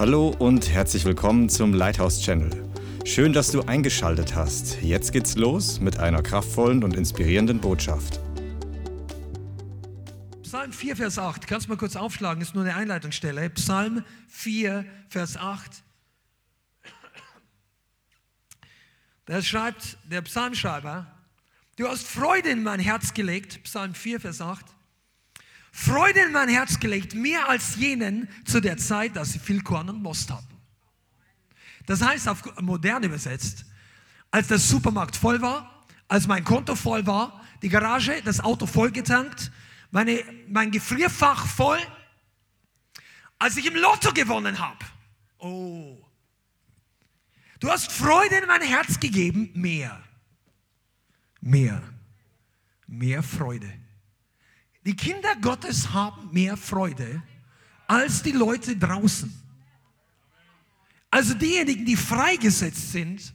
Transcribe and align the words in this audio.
Hallo 0.00 0.34
und 0.38 0.70
herzlich 0.70 1.04
willkommen 1.04 1.50
zum 1.50 1.74
Lighthouse 1.74 2.22
Channel. 2.22 2.50
Schön, 3.04 3.34
dass 3.34 3.52
du 3.52 3.60
eingeschaltet 3.60 4.34
hast. 4.34 4.80
Jetzt 4.80 5.12
geht's 5.12 5.36
los 5.36 5.78
mit 5.78 5.98
einer 5.98 6.22
kraftvollen 6.22 6.82
und 6.84 6.96
inspirierenden 6.96 7.60
Botschaft. 7.60 8.18
Psalm 10.42 10.72
4, 10.72 10.96
Vers 10.96 11.18
8. 11.18 11.46
Kannst 11.46 11.66
du 11.66 11.72
mal 11.72 11.76
kurz 11.76 11.96
aufschlagen? 11.96 12.40
Ist 12.40 12.54
nur 12.54 12.64
eine 12.64 12.76
Einleitungsstelle. 12.76 13.50
Psalm 13.50 14.02
4, 14.28 14.86
Vers 15.10 15.36
8. 15.36 15.82
Da 19.26 19.42
schreibt 19.42 19.98
der 20.10 20.22
Psalmschreiber, 20.22 21.14
du 21.76 21.86
hast 21.86 22.06
Freude 22.06 22.48
in 22.48 22.62
mein 22.62 22.80
Herz 22.80 23.12
gelegt, 23.12 23.64
Psalm 23.64 23.92
4, 23.92 24.18
Vers 24.18 24.40
8. 24.40 24.64
Freude 25.72 26.20
in 26.20 26.32
mein 26.32 26.48
Herz 26.48 26.78
gelegt, 26.80 27.14
mehr 27.14 27.48
als 27.48 27.76
jenen 27.76 28.28
zu 28.44 28.60
der 28.60 28.76
Zeit, 28.76 29.16
dass 29.16 29.32
sie 29.32 29.38
viel 29.38 29.62
Korn 29.62 29.88
und 29.88 30.02
Most 30.02 30.30
hatten. 30.30 30.46
Das 31.86 32.02
heißt, 32.02 32.28
auf 32.28 32.42
modern 32.60 33.02
übersetzt, 33.02 33.64
als 34.30 34.48
der 34.48 34.58
Supermarkt 34.58 35.16
voll 35.16 35.40
war, 35.40 35.86
als 36.08 36.26
mein 36.26 36.44
Konto 36.44 36.74
voll 36.74 37.06
war, 37.06 37.44
die 37.62 37.68
Garage, 37.68 38.20
das 38.24 38.40
Auto 38.40 38.66
vollgetankt, 38.66 39.50
meine, 39.90 40.22
mein 40.48 40.70
Gefrierfach 40.70 41.46
voll, 41.46 41.80
als 43.38 43.56
ich 43.56 43.66
im 43.66 43.74
Lotto 43.74 44.12
gewonnen 44.12 44.58
habe. 44.58 44.84
Oh. 45.38 45.98
Du 47.58 47.70
hast 47.70 47.90
Freude 47.90 48.36
in 48.36 48.46
mein 48.46 48.62
Herz 48.62 49.00
gegeben, 49.00 49.50
mehr. 49.54 50.02
Mehr. 51.40 51.82
Mehr 52.86 53.22
Freude. 53.22 53.79
Die 54.84 54.96
Kinder 54.96 55.36
Gottes 55.40 55.92
haben 55.92 56.30
mehr 56.32 56.56
Freude 56.56 57.22
als 57.86 58.22
die 58.22 58.32
Leute 58.32 58.76
draußen. 58.76 59.32
Also 61.10 61.34
diejenigen, 61.34 61.84
die 61.84 61.96
freigesetzt 61.96 62.92
sind, 62.92 63.34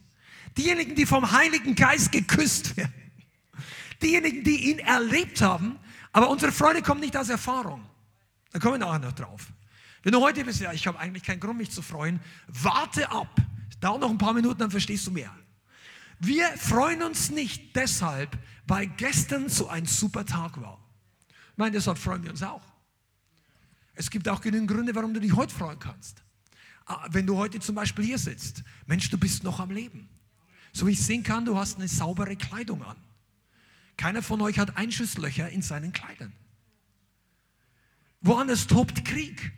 diejenigen, 0.58 0.95
die 0.95 1.05
vom 1.05 1.30
Heiligen 1.30 1.75
Geist 1.75 2.11
geküsst 2.11 2.78
werden, 2.78 2.94
diejenigen, 4.02 4.44
die 4.44 4.72
ihn 4.72 4.80
erlebt 4.80 5.42
haben, 5.42 5.78
aber 6.14 6.30
unsere 6.30 6.52
Freude 6.52 6.81
kommt 6.81 7.02
nicht 7.02 7.17
aus 7.17 7.30
Erfahrung. 7.30 7.86
Da 8.52 8.59
kommen 8.59 8.75
wir 8.75 8.86
nachher 8.86 9.00
noch 9.00 9.11
drauf. 9.11 9.48
Wenn 10.03 10.14
du 10.14 10.22
heute 10.22 10.45
bist, 10.45 10.61
ja, 10.61 10.72
ich 10.72 10.88
habe 10.88 10.98
eigentlich 11.00 11.23
keinen 11.23 11.42
Grund, 11.42 11.58
mich 11.58 11.72
zu 11.72 11.81
freuen, 11.81 12.22
warte 12.48 13.11
ab. 13.11 13.36
Dauert 13.81 14.00
noch 14.00 14.09
ein 14.09 14.17
paar 14.17 14.33
Minuten, 14.33 14.59
dann 14.59 14.72
verstehst 14.72 15.05
du 15.08 15.11
mehr. 15.11 15.36
Wir 16.20 16.48
freuen 16.58 17.03
uns 17.03 17.30
nicht 17.30 17.75
deshalb, 17.75 18.38
weil 18.66 18.88
gestern 18.88 19.50
so 19.50 19.67
ein 19.67 19.86
super 19.86 20.25
Tag 20.25 20.61
war. 20.61 20.84
Meine, 21.56 21.72
deshalb 21.72 21.98
freuen 21.98 22.23
wir 22.23 22.31
uns 22.31 22.44
auch. 22.44 22.64
Es 23.94 24.09
gibt 24.09 24.28
auch 24.28 24.42
genügend 24.42 24.70
Gründe, 24.70 24.94
warum 24.94 25.14
du 25.14 25.20
dich 25.20 25.36
heute 25.36 25.53
freuen 25.53 25.80
kannst. 25.80 26.22
Ah, 26.86 27.08
wenn 27.09 27.25
du 27.25 27.38
heute 27.38 27.59
zum 27.59 27.75
Beispiel 27.75 28.06
hier 28.06 28.20
sitzt, 28.20 28.64
Mensch, 28.86 29.09
du 29.09 29.17
bist 29.17 29.44
noch 29.44 29.59
am 29.59 29.72
Leben. 29.72 30.09
So 30.73 30.86
wie 30.88 30.92
ich 30.92 31.02
sehen 31.02 31.23
kann, 31.23 31.45
du 31.45 31.58
hast 31.58 31.78
eine 31.78 31.88
saubere 31.88 32.36
Kleidung 32.36 32.83
an. 32.83 32.98
Keiner 33.98 34.22
von 34.22 34.42
euch 34.42 34.59
hat 34.59 34.76
Einschusslöcher 34.76 35.50
in 35.50 35.61
seinen 35.61 35.94
Kleidern. 35.94 36.33
Woanders 38.22 38.67
tobt 38.67 39.06
Krieg. 39.06 39.53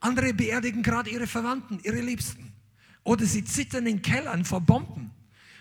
Andere 0.00 0.34
beerdigen 0.34 0.82
gerade 0.82 1.10
ihre 1.10 1.28
Verwandten, 1.28 1.78
ihre 1.84 2.00
Liebsten. 2.00 2.52
Oder 3.04 3.24
sie 3.24 3.44
zittern 3.44 3.86
in 3.86 4.02
Kellern 4.02 4.44
vor 4.44 4.60
Bomben. 4.60 5.12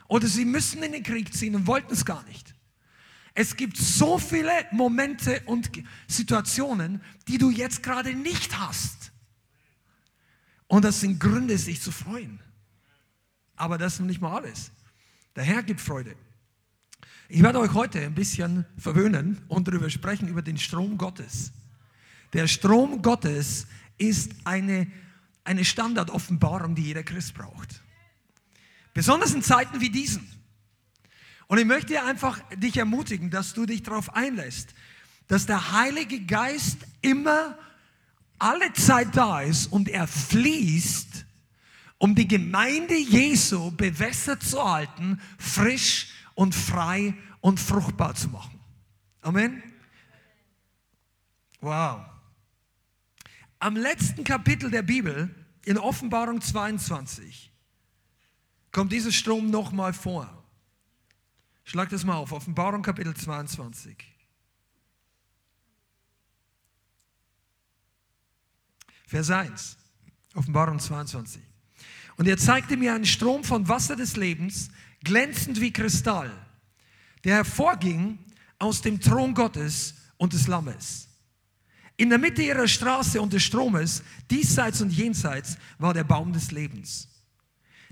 Oder 0.08 0.28
sie 0.28 0.46
müssen 0.46 0.82
in 0.82 0.94
den 0.94 1.04
Krieg 1.04 1.34
ziehen 1.34 1.56
und 1.56 1.68
wollten 1.68 1.94
es 1.94 2.04
gar 2.04 2.24
nicht. 2.24 2.56
Es 3.34 3.56
gibt 3.56 3.78
so 3.78 4.18
viele 4.18 4.52
Momente 4.72 5.42
und 5.46 5.72
Situationen, 6.08 7.02
die 7.28 7.38
du 7.38 7.50
jetzt 7.50 7.82
gerade 7.82 8.14
nicht 8.14 8.60
hast. 8.60 9.12
Und 10.68 10.86
das 10.86 11.02
sind 11.02 11.20
Gründe, 11.20 11.58
sich 11.58 11.82
zu 11.82 11.92
freuen. 11.92 12.40
Aber 13.56 13.78
das 13.78 13.96
ist 13.96 14.00
nicht 14.02 14.22
mal 14.22 14.38
alles. 14.38 14.72
Der 15.36 15.44
Herr 15.44 15.64
gibt 15.64 15.80
Freude. 15.80 16.16
Ich 17.30 17.42
werde 17.42 17.60
euch 17.60 17.74
heute 17.74 18.02
ein 18.02 18.14
bisschen 18.14 18.66
verwöhnen 18.78 19.42
und 19.48 19.68
darüber 19.68 19.90
sprechen, 19.90 20.28
über 20.28 20.42
den 20.42 20.58
Strom 20.58 20.98
Gottes. 20.98 21.54
Der 22.34 22.48
Strom 22.48 23.02
Gottes 23.02 23.68
ist 23.98 24.34
eine, 24.44 24.92
eine 25.46 25.64
Standardoffenbarung, 25.64 26.76
die 26.76 26.84
jeder 26.84 27.04
Christ 27.04 27.34
braucht. 27.34 27.82
Besonders 28.94 29.34
in 29.34 29.42
Zeiten 29.42 29.80
wie 29.80 29.90
diesen. 29.90 30.28
Und 31.52 31.58
ich 31.58 31.66
möchte 31.66 32.02
einfach 32.02 32.40
dich 32.56 32.78
ermutigen, 32.78 33.30
dass 33.30 33.54
du 33.54 33.66
dich 33.66 33.84
darauf 33.84 34.16
einlässt, 34.16 34.74
dass 35.28 35.46
der 35.46 35.74
Heilige 35.74 36.22
Geist 36.22 36.78
immer 37.02 37.58
alle 38.40 38.72
Zeit 38.72 39.18
da 39.18 39.42
ist 39.42 39.68
und 39.68 39.90
er 39.90 40.08
fließt, 40.08 41.26
um 41.98 42.16
die 42.16 42.30
Gemeinde 42.30 42.96
Jesu 42.96 43.70
bewässert 43.72 44.42
zu 44.44 44.64
halten, 44.64 45.20
frisch 45.38 46.14
und 46.36 46.56
frei 46.56 47.16
und 47.42 47.60
fruchtbar 47.60 48.16
zu 48.16 48.30
machen. 48.30 48.58
Amen. 49.20 49.62
Wow. 51.60 52.00
Am 53.60 53.76
letzten 53.76 54.24
Kapitel 54.24 54.72
der 54.72 54.84
Bibel, 54.84 55.36
in 55.66 55.78
Offenbarung 55.78 56.40
22, 56.40 57.52
kommt 58.72 58.94
dieser 58.94 59.12
Strom 59.12 59.50
nochmal 59.50 59.92
vor. 59.92 60.41
Schlag 61.64 61.90
das 61.90 62.04
mal 62.04 62.16
auf, 62.16 62.32
Offenbarung 62.32 62.82
Kapitel 62.82 63.16
22. 63.16 63.96
Vers 69.08 69.30
1, 69.30 69.78
Offenbarung 70.36 70.80
22. 70.80 71.42
Und 72.18 72.28
er 72.28 72.38
zeigte 72.38 72.78
mir 72.78 72.94
einen 72.94 73.06
Strom 73.06 73.44
von 73.44 73.68
Wasser 73.68 73.96
des 73.96 74.16
Lebens, 74.16 74.70
glänzend 75.04 75.60
wie 75.60 75.74
Kristall, 75.74 76.32
der 77.24 77.36
hervorging 77.36 78.20
aus 78.58 78.82
dem 78.82 79.02
Thron 79.02 79.34
Gottes 79.34 79.96
und 80.18 80.34
des 80.34 80.48
Lammes. 80.48 81.10
In 81.98 82.10
der 82.10 82.20
Mitte 82.20 82.42
ihrer 82.42 82.68
Straße 82.68 83.22
und 83.22 83.34
des 83.34 83.44
Stromes, 83.44 84.02
diesseits 84.30 84.82
und 84.82 84.92
jenseits, 84.92 85.58
war 85.78 85.94
der 85.94 86.04
Baum 86.04 86.32
des 86.32 86.52
Lebens, 86.52 87.10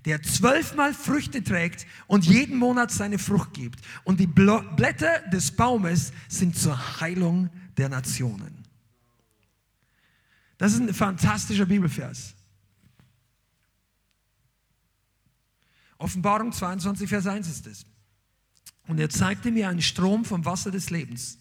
der 0.05 0.21
zwölfmal 0.21 0.93
Früchte 0.93 1.43
trägt 1.43 1.85
und 2.07 2.25
jeden 2.25 2.57
Monat 2.57 2.91
seine 2.91 3.19
Frucht 3.19 3.53
gibt. 3.53 3.79
Und 4.03 4.19
die 4.19 4.27
Blätter 4.27 5.21
des 5.31 5.51
Baumes 5.51 6.13
sind 6.27 6.57
zur 6.57 7.01
Heilung 7.01 7.49
der 7.77 7.89
Nationen. 7.89 8.65
Das 10.57 10.73
ist 10.73 10.81
ein 10.81 10.93
fantastischer 10.93 11.65
Bibelvers. 11.65 12.35
Offenbarung 15.97 16.51
22, 16.51 17.09
Vers 17.09 17.27
1 17.27 17.47
ist 17.47 17.67
es. 17.67 17.85
Und 18.87 18.99
er 18.99 19.09
zeigte 19.09 19.51
mir 19.51 19.69
einen 19.69 19.81
Strom 19.81 20.25
vom 20.25 20.43
Wasser 20.45 20.71
des 20.71 20.89
Lebens. 20.89 21.37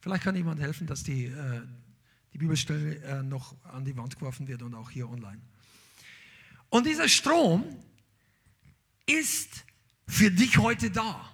Vielleicht 0.00 0.22
kann 0.22 0.36
jemand 0.36 0.60
helfen, 0.60 0.86
dass 0.86 1.02
die, 1.02 1.24
äh, 1.24 1.62
die 2.32 2.38
Bibelstelle 2.38 2.96
äh, 3.02 3.22
noch 3.22 3.56
an 3.64 3.84
die 3.84 3.96
Wand 3.96 4.18
geworfen 4.18 4.46
wird 4.46 4.62
und 4.62 4.74
auch 4.74 4.90
hier 4.90 5.08
online. 5.10 5.40
Und 6.68 6.86
dieser 6.86 7.08
Strom 7.08 7.64
ist 9.06 9.64
für 10.06 10.30
dich 10.30 10.58
heute 10.58 10.90
da. 10.90 11.30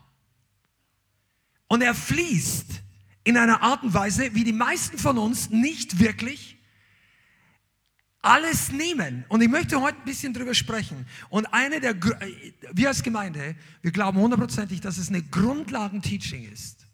Und 1.68 1.82
er 1.82 1.94
fließt 1.94 2.82
in 3.24 3.36
einer 3.36 3.62
Art 3.62 3.82
und 3.82 3.94
Weise, 3.94 4.34
wie 4.34 4.44
die 4.44 4.52
meisten 4.52 4.98
von 4.98 5.18
uns 5.18 5.50
nicht 5.50 5.98
wirklich 5.98 6.58
alles 8.20 8.70
nehmen. 8.70 9.24
Und 9.28 9.42
ich 9.42 9.48
möchte 9.48 9.80
heute 9.80 9.98
ein 9.98 10.04
bisschen 10.04 10.32
drüber 10.32 10.54
sprechen. 10.54 11.06
Und 11.28 11.46
eine 11.46 11.80
der, 11.80 11.96
wir 12.72 12.88
als 12.88 13.02
Gemeinde, 13.02 13.56
wir 13.82 13.90
glauben 13.90 14.18
hundertprozentig, 14.18 14.80
dass 14.80 14.96
es 14.96 15.08
eine 15.08 15.22
Grundlagenteaching 15.22 16.50
ist, 16.50 16.86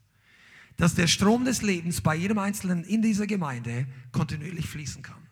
dass 0.76 0.94
der 0.94 1.06
Strom 1.06 1.44
des 1.44 1.62
Lebens 1.62 2.00
bei 2.00 2.14
jedem 2.14 2.38
Einzelnen 2.38 2.84
in 2.84 3.02
dieser 3.02 3.26
Gemeinde 3.26 3.86
kontinuierlich 4.12 4.66
fließen 4.68 5.02
kann. 5.02 5.27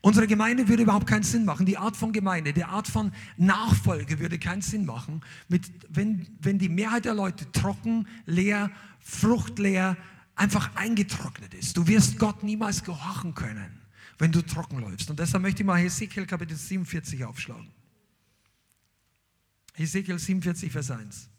Unsere 0.00 0.26
Gemeinde 0.26 0.68
würde 0.68 0.84
überhaupt 0.84 1.06
keinen 1.06 1.24
Sinn 1.24 1.44
machen. 1.44 1.66
Die 1.66 1.76
Art 1.76 1.96
von 1.96 2.12
Gemeinde, 2.12 2.52
die 2.52 2.64
Art 2.64 2.86
von 2.86 3.12
Nachfolge 3.36 4.20
würde 4.20 4.38
keinen 4.38 4.62
Sinn 4.62 4.86
machen, 4.86 5.22
mit, 5.48 5.70
wenn, 5.88 6.26
wenn 6.40 6.58
die 6.58 6.68
Mehrheit 6.68 7.04
der 7.04 7.14
Leute 7.14 7.50
trocken, 7.50 8.06
leer, 8.24 8.70
fruchtleer, 9.00 9.96
einfach 10.36 10.76
eingetrocknet 10.76 11.52
ist. 11.54 11.76
Du 11.76 11.88
wirst 11.88 12.18
Gott 12.18 12.44
niemals 12.44 12.84
gehorchen 12.84 13.34
können 13.34 13.78
wenn 14.18 14.32
du 14.32 14.42
trocken 14.42 14.80
läufst. 14.80 15.08
Und 15.10 15.18
deshalb 15.18 15.42
möchte 15.42 15.62
ich 15.62 15.66
mal 15.66 15.78
Hesekiel 15.78 16.26
Kapitel 16.26 16.56
47 16.56 17.24
aufschlagen. 17.24 17.70
Hesekiel 19.74 20.18
47, 20.18 20.72
Vers 20.72 20.90
1. 20.90 21.30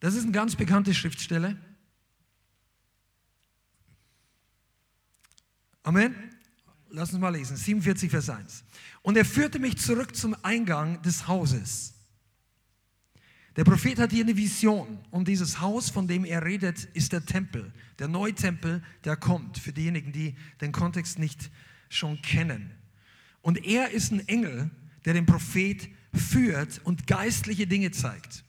Das 0.00 0.14
ist 0.14 0.24
eine 0.24 0.32
ganz 0.32 0.56
bekannte 0.56 0.94
Schriftstelle. 0.94 1.56
Amen. 5.82 6.14
Lass 6.90 7.12
uns 7.12 7.20
mal 7.20 7.30
lesen. 7.30 7.56
47, 7.56 8.10
Vers 8.10 8.30
1. 8.30 8.64
Und 9.02 9.16
er 9.16 9.24
führte 9.24 9.58
mich 9.58 9.78
zurück 9.78 10.16
zum 10.16 10.36
Eingang 10.42 11.00
des 11.02 11.28
Hauses 11.28 11.94
Der 13.54 13.64
Prophet 13.64 13.98
hat 13.98 14.10
hier 14.10 14.24
eine 14.24 14.36
Vision 14.36 14.98
und 15.10 15.28
dieses 15.28 15.60
Haus, 15.60 15.90
von 15.90 16.06
dem 16.06 16.24
er 16.24 16.44
redet, 16.44 16.84
ist 16.94 17.12
der 17.12 17.24
Tempel, 17.24 17.72
der 17.98 18.08
Neutempel, 18.08 18.82
der 19.04 19.16
kommt, 19.16 19.58
für 19.58 19.72
diejenigen, 19.72 20.12
die 20.12 20.36
den 20.60 20.72
Kontext 20.72 21.18
nicht 21.18 21.50
schon 21.88 22.20
kennen. 22.20 22.72
Und 23.40 23.64
er 23.64 23.90
ist 23.90 24.12
ein 24.12 24.26
Engel, 24.28 24.70
der 25.04 25.14
den 25.14 25.24
Prophet 25.24 25.88
führt 26.12 26.80
und 26.84 27.06
geistliche 27.06 27.66
Dinge 27.66 27.92
zeigt. 27.92 28.45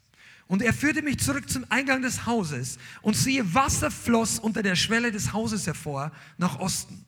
Und 0.47 0.61
er 0.61 0.73
führte 0.73 1.01
mich 1.01 1.19
zurück 1.19 1.49
zum 1.49 1.65
Eingang 1.69 2.01
des 2.01 2.25
Hauses 2.25 2.77
und 3.01 3.15
siehe, 3.15 3.53
Wasser 3.53 3.91
floss 3.91 4.39
unter 4.39 4.63
der 4.63 4.75
Schwelle 4.75 5.11
des 5.11 5.33
Hauses 5.33 5.67
hervor 5.67 6.11
nach 6.37 6.59
Osten. 6.59 7.05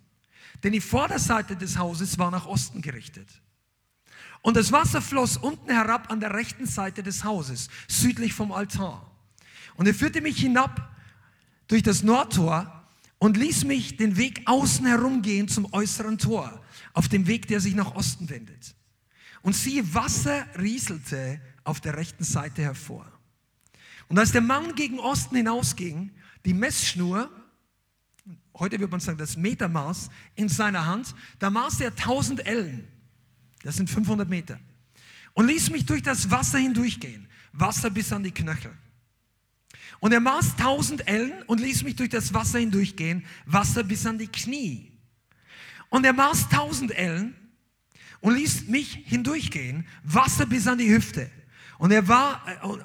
Denn 0.63 0.73
die 0.73 0.81
Vorderseite 0.81 1.55
des 1.55 1.77
Hauses 1.77 2.19
war 2.19 2.31
nach 2.31 2.45
Osten 2.45 2.81
gerichtet. 2.81 3.41
Und 4.41 4.57
das 4.57 4.71
Wasser 4.71 5.01
floss 5.01 5.37
unten 5.37 5.71
herab 5.71 6.11
an 6.11 6.19
der 6.19 6.33
rechten 6.33 6.65
Seite 6.65 7.01
des 7.01 7.23
Hauses, 7.23 7.69
südlich 7.87 8.33
vom 8.33 8.51
Altar. 8.51 9.09
Und 9.75 9.87
er 9.87 9.93
führte 9.93 10.21
mich 10.21 10.37
hinab 10.37 10.93
durch 11.67 11.83
das 11.83 12.03
Nordtor 12.03 12.87
und 13.19 13.37
ließ 13.37 13.65
mich 13.65 13.97
den 13.97 14.17
Weg 14.17 14.41
außen 14.45 14.85
herum 14.85 15.21
gehen 15.21 15.47
zum 15.47 15.71
äußeren 15.73 16.17
Tor, 16.17 16.61
auf 16.93 17.07
dem 17.07 17.27
Weg, 17.27 17.47
der 17.47 17.59
sich 17.59 17.75
nach 17.75 17.95
Osten 17.95 18.29
wendet. 18.29 18.75
Und 19.41 19.55
siehe, 19.55 19.93
Wasser 19.93 20.45
rieselte 20.57 21.39
auf 21.63 21.79
der 21.79 21.95
rechten 21.95 22.23
Seite 22.23 22.61
hervor. 22.61 23.18
Und 24.09 24.17
als 24.17 24.31
der 24.31 24.41
Mann 24.41 24.75
gegen 24.75 24.99
Osten 24.99 25.35
hinausging, 25.35 26.11
die 26.43 26.53
Messschnur, 26.53 27.29
heute 28.55 28.79
würde 28.79 28.91
man 28.91 28.99
sagen 28.99 29.19
das 29.19 29.37
Metermaß, 29.37 30.09
in 30.35 30.49
seiner 30.49 30.85
Hand, 30.85 31.15
da 31.37 31.49
maß 31.49 31.79
er 31.81 31.91
1000 31.91 32.45
Ellen. 32.45 32.87
Das 33.63 33.77
sind 33.77 33.89
500 33.89 34.27
Meter. 34.27 34.59
Und 35.33 35.47
ließ 35.47 35.69
mich 35.69 35.85
durch 35.85 36.01
das 36.01 36.31
Wasser 36.31 36.57
hindurchgehen. 36.57 37.27
Wasser 37.51 37.89
bis 37.89 38.11
an 38.11 38.23
die 38.23 38.31
Knöchel. 38.31 38.75
Und 39.99 40.11
er 40.11 40.21
maß 40.21 40.53
1000 40.57 41.07
Ellen 41.07 41.43
und 41.43 41.59
ließ 41.59 41.83
mich 41.83 41.95
durch 41.95 42.09
das 42.09 42.33
Wasser 42.33 42.59
hindurchgehen. 42.59 43.25
Wasser 43.45 43.83
bis 43.83 44.05
an 44.05 44.17
die 44.17 44.27
Knie. 44.27 44.91
Und 45.89 46.05
er 46.05 46.13
maß 46.13 46.45
1000 46.45 46.91
Ellen 46.91 47.35
und 48.21 48.33
ließ 48.33 48.67
mich 48.67 49.03
hindurchgehen. 49.05 49.87
Wasser 50.03 50.45
bis 50.45 50.67
an 50.67 50.77
die 50.79 50.89
Hüfte. 50.89 51.29
Und 51.77 51.91
er 51.91 52.07
war, 52.07 52.43
äh, 52.47 52.83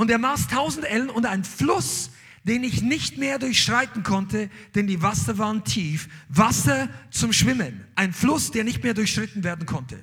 und 0.00 0.10
er 0.10 0.16
maß 0.16 0.44
1000 0.44 0.86
Ellen 0.86 1.10
und 1.10 1.26
ein 1.26 1.44
Fluss, 1.44 2.10
den 2.44 2.64
ich 2.64 2.80
nicht 2.80 3.18
mehr 3.18 3.38
durchschreiten 3.38 4.02
konnte, 4.02 4.48
denn 4.74 4.86
die 4.86 5.02
Wasser 5.02 5.36
waren 5.36 5.62
tief. 5.62 6.08
Wasser 6.30 6.88
zum 7.10 7.34
Schwimmen. 7.34 7.86
Ein 7.96 8.14
Fluss, 8.14 8.50
der 8.50 8.64
nicht 8.64 8.82
mehr 8.82 8.94
durchschritten 8.94 9.44
werden 9.44 9.66
konnte. 9.66 10.02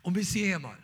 Und 0.00 0.14
bis 0.14 0.32
hierher 0.32 0.60
mal. 0.60 0.78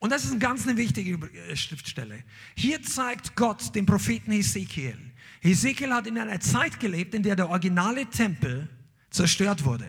Und 0.00 0.10
das 0.10 0.24
ist 0.24 0.32
eine 0.32 0.40
ganz 0.40 0.66
eine 0.66 0.76
wichtige 0.76 1.24
äh, 1.24 1.54
Schriftstelle. 1.54 2.24
Hier 2.56 2.82
zeigt 2.82 3.36
Gott 3.36 3.76
den 3.76 3.86
Propheten 3.86 4.32
Hesekiel. 4.32 4.98
Hesekiel 5.40 5.92
hat 5.94 6.08
in 6.08 6.18
einer 6.18 6.40
Zeit 6.40 6.80
gelebt, 6.80 7.14
in 7.14 7.22
der 7.22 7.36
der 7.36 7.48
originale 7.48 8.06
Tempel 8.06 8.68
zerstört 9.10 9.64
wurde. 9.64 9.88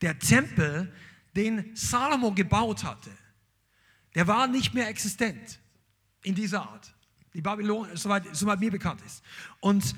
Der 0.00 0.16
Tempel, 0.20 0.94
den 1.34 1.74
Salomo 1.74 2.30
gebaut 2.30 2.84
hatte, 2.84 3.10
der 4.14 4.26
war 4.26 4.46
nicht 4.46 4.74
mehr 4.74 4.88
existent 4.88 5.60
in 6.22 6.34
dieser 6.34 6.62
Art. 6.62 6.94
Die 7.34 7.40
Babylon, 7.40 7.88
soweit, 7.94 8.24
soweit 8.34 8.60
mir 8.60 8.70
bekannt 8.70 9.00
ist. 9.06 9.22
Und 9.60 9.94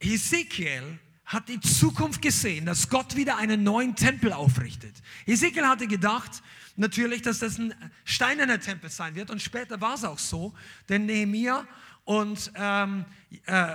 Hesekiel 0.00 0.98
hat 1.24 1.48
die 1.48 1.60
Zukunft 1.60 2.22
gesehen, 2.22 2.66
dass 2.66 2.88
Gott 2.88 3.16
wieder 3.16 3.36
einen 3.36 3.62
neuen 3.64 3.96
Tempel 3.96 4.32
aufrichtet. 4.32 4.94
Hesekiel 5.24 5.66
hatte 5.66 5.86
gedacht, 5.86 6.42
natürlich, 6.76 7.22
dass 7.22 7.40
das 7.40 7.58
ein 7.58 7.74
steinerner 8.04 8.60
Tempel 8.60 8.90
sein 8.90 9.14
wird. 9.14 9.30
Und 9.30 9.42
später 9.42 9.80
war 9.80 9.94
es 9.94 10.04
auch 10.04 10.18
so, 10.18 10.54
denn 10.88 11.06
Nehemiah 11.06 11.66
und 12.04 12.52
ähm, 12.54 13.04
äh, 13.46 13.74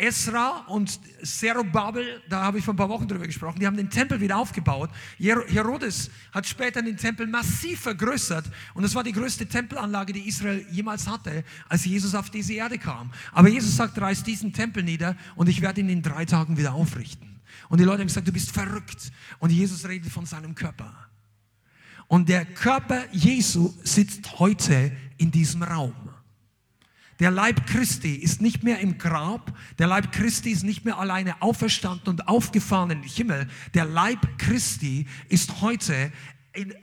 Esra 0.00 0.64
und 0.68 0.98
Zerubabel, 1.22 2.22
da 2.28 2.42
habe 2.42 2.58
ich 2.58 2.64
vor 2.64 2.74
ein 2.74 2.76
paar 2.76 2.88
Wochen 2.88 3.06
drüber 3.06 3.26
gesprochen, 3.26 3.60
die 3.60 3.66
haben 3.66 3.76
den 3.76 3.90
Tempel 3.90 4.20
wieder 4.20 4.38
aufgebaut. 4.38 4.90
Herodes 5.18 6.10
hat 6.32 6.46
später 6.46 6.80
den 6.80 6.96
Tempel 6.96 7.26
massiv 7.26 7.80
vergrößert 7.80 8.46
und 8.74 8.82
das 8.82 8.94
war 8.94 9.04
die 9.04 9.12
größte 9.12 9.46
Tempelanlage, 9.46 10.12
die 10.12 10.26
Israel 10.26 10.64
jemals 10.70 11.06
hatte, 11.06 11.44
als 11.68 11.84
Jesus 11.84 12.14
auf 12.14 12.30
diese 12.30 12.54
Erde 12.54 12.78
kam. 12.78 13.12
Aber 13.32 13.48
Jesus 13.48 13.76
sagt, 13.76 14.00
reiß 14.00 14.22
diesen 14.22 14.52
Tempel 14.52 14.82
nieder 14.82 15.16
und 15.36 15.48
ich 15.48 15.60
werde 15.60 15.80
ihn 15.80 15.88
in 15.88 16.02
drei 16.02 16.24
Tagen 16.24 16.56
wieder 16.56 16.72
aufrichten. 16.72 17.40
Und 17.68 17.78
die 17.78 17.84
Leute 17.84 18.00
haben 18.00 18.08
gesagt, 18.08 18.26
du 18.26 18.32
bist 18.32 18.50
verrückt. 18.50 19.12
Und 19.38 19.50
Jesus 19.50 19.86
redet 19.86 20.10
von 20.10 20.26
seinem 20.26 20.54
Körper. 20.54 20.92
Und 22.08 22.28
der 22.28 22.44
Körper 22.44 23.04
Jesu 23.12 23.72
sitzt 23.84 24.40
heute 24.40 24.90
in 25.18 25.30
diesem 25.30 25.62
Raum. 25.62 25.94
Der 27.20 27.30
Leib 27.30 27.66
Christi 27.66 28.14
ist 28.14 28.40
nicht 28.40 28.62
mehr 28.62 28.80
im 28.80 28.96
Grab. 28.96 29.56
Der 29.78 29.86
Leib 29.86 30.10
Christi 30.10 30.50
ist 30.50 30.64
nicht 30.64 30.86
mehr 30.86 30.98
alleine 30.98 31.40
auferstanden 31.42 32.08
und 32.08 32.28
aufgefahren 32.28 32.90
in 32.90 33.02
den 33.02 33.10
Himmel. 33.10 33.46
Der 33.74 33.84
Leib 33.84 34.38
Christi 34.38 35.06
ist 35.28 35.60
heute 35.60 36.10
in, 36.54 36.74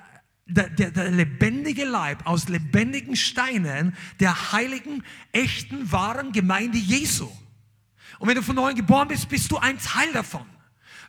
der, 0.45 0.69
der, 0.69 0.91
der, 0.91 1.09
lebendige 1.09 1.85
Leib 1.85 2.25
aus 2.25 2.47
lebendigen 2.49 3.15
Steinen 3.15 3.95
der 4.19 4.53
heiligen, 4.53 5.03
echten, 5.31 5.91
wahren 5.91 6.31
Gemeinde 6.31 6.77
Jesu. 6.77 7.29
Und 8.19 8.29
wenn 8.29 8.35
du 8.35 8.43
von 8.43 8.55
neuem 8.55 8.75
geboren 8.75 9.07
bist, 9.07 9.27
bist 9.27 9.51
du 9.51 9.57
ein 9.57 9.77
Teil 9.79 10.13
davon. 10.13 10.45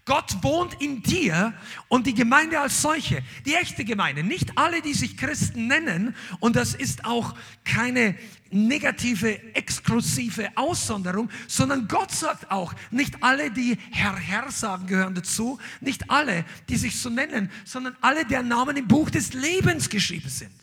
Gott 0.09 0.43
wohnt 0.43 0.81
in 0.81 1.03
dir 1.03 1.53
und 1.89 2.07
die 2.07 2.15
Gemeinde 2.15 2.59
als 2.59 2.81
solche, 2.81 3.23
die 3.45 3.55
echte 3.55 3.85
Gemeinde, 3.85 4.25
nicht 4.25 4.57
alle, 4.57 4.81
die 4.81 4.95
sich 4.95 5.19
Christen 5.19 5.67
nennen, 5.67 6.17
und 6.41 6.57
das 6.57 6.75
ist 6.75 7.05
auch 7.05 7.35
keine 7.63 8.15
negative, 8.51 9.55
exklusive 9.55 10.49
Aussonderung, 10.57 11.29
sondern 11.47 11.89
Gott 11.89 12.11
sagt 12.11 12.51
auch, 12.51 12.73
nicht 12.91 13.23
alle, 13.23 13.51
die 13.51 13.77
Herr, 13.91 14.17
Herr 14.17 14.51
sagen, 14.51 14.87
gehören 14.87 15.15
dazu, 15.15 15.59
nicht 15.83 16.11
alle, 16.11 16.47
die 16.71 16.79
sich 16.79 16.99
so 16.99 17.11
nennen, 17.11 17.51
sondern 17.67 17.95
alle, 18.01 18.25
deren 18.25 18.49
Namen 18.49 18.79
im 18.79 18.89
Buch 18.89 19.11
des 19.11 19.35
Lebens 19.35 19.91
geschrieben 19.91 20.31
sind. 20.31 20.55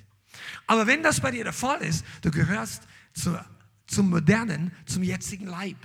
Aber 0.65 0.87
wenn 0.87 1.03
das 1.03 1.21
bei 1.21 1.29
dir 1.29 1.43
der 1.43 1.53
Fall 1.53 1.83
ist, 1.83 2.03
du 2.23 2.31
gehörst 2.31 2.81
zu, 3.13 3.39
zum 3.85 4.09
modernen, 4.09 4.71
zum 4.87 5.03
jetzigen 5.03 5.45
Leib. 5.45 5.77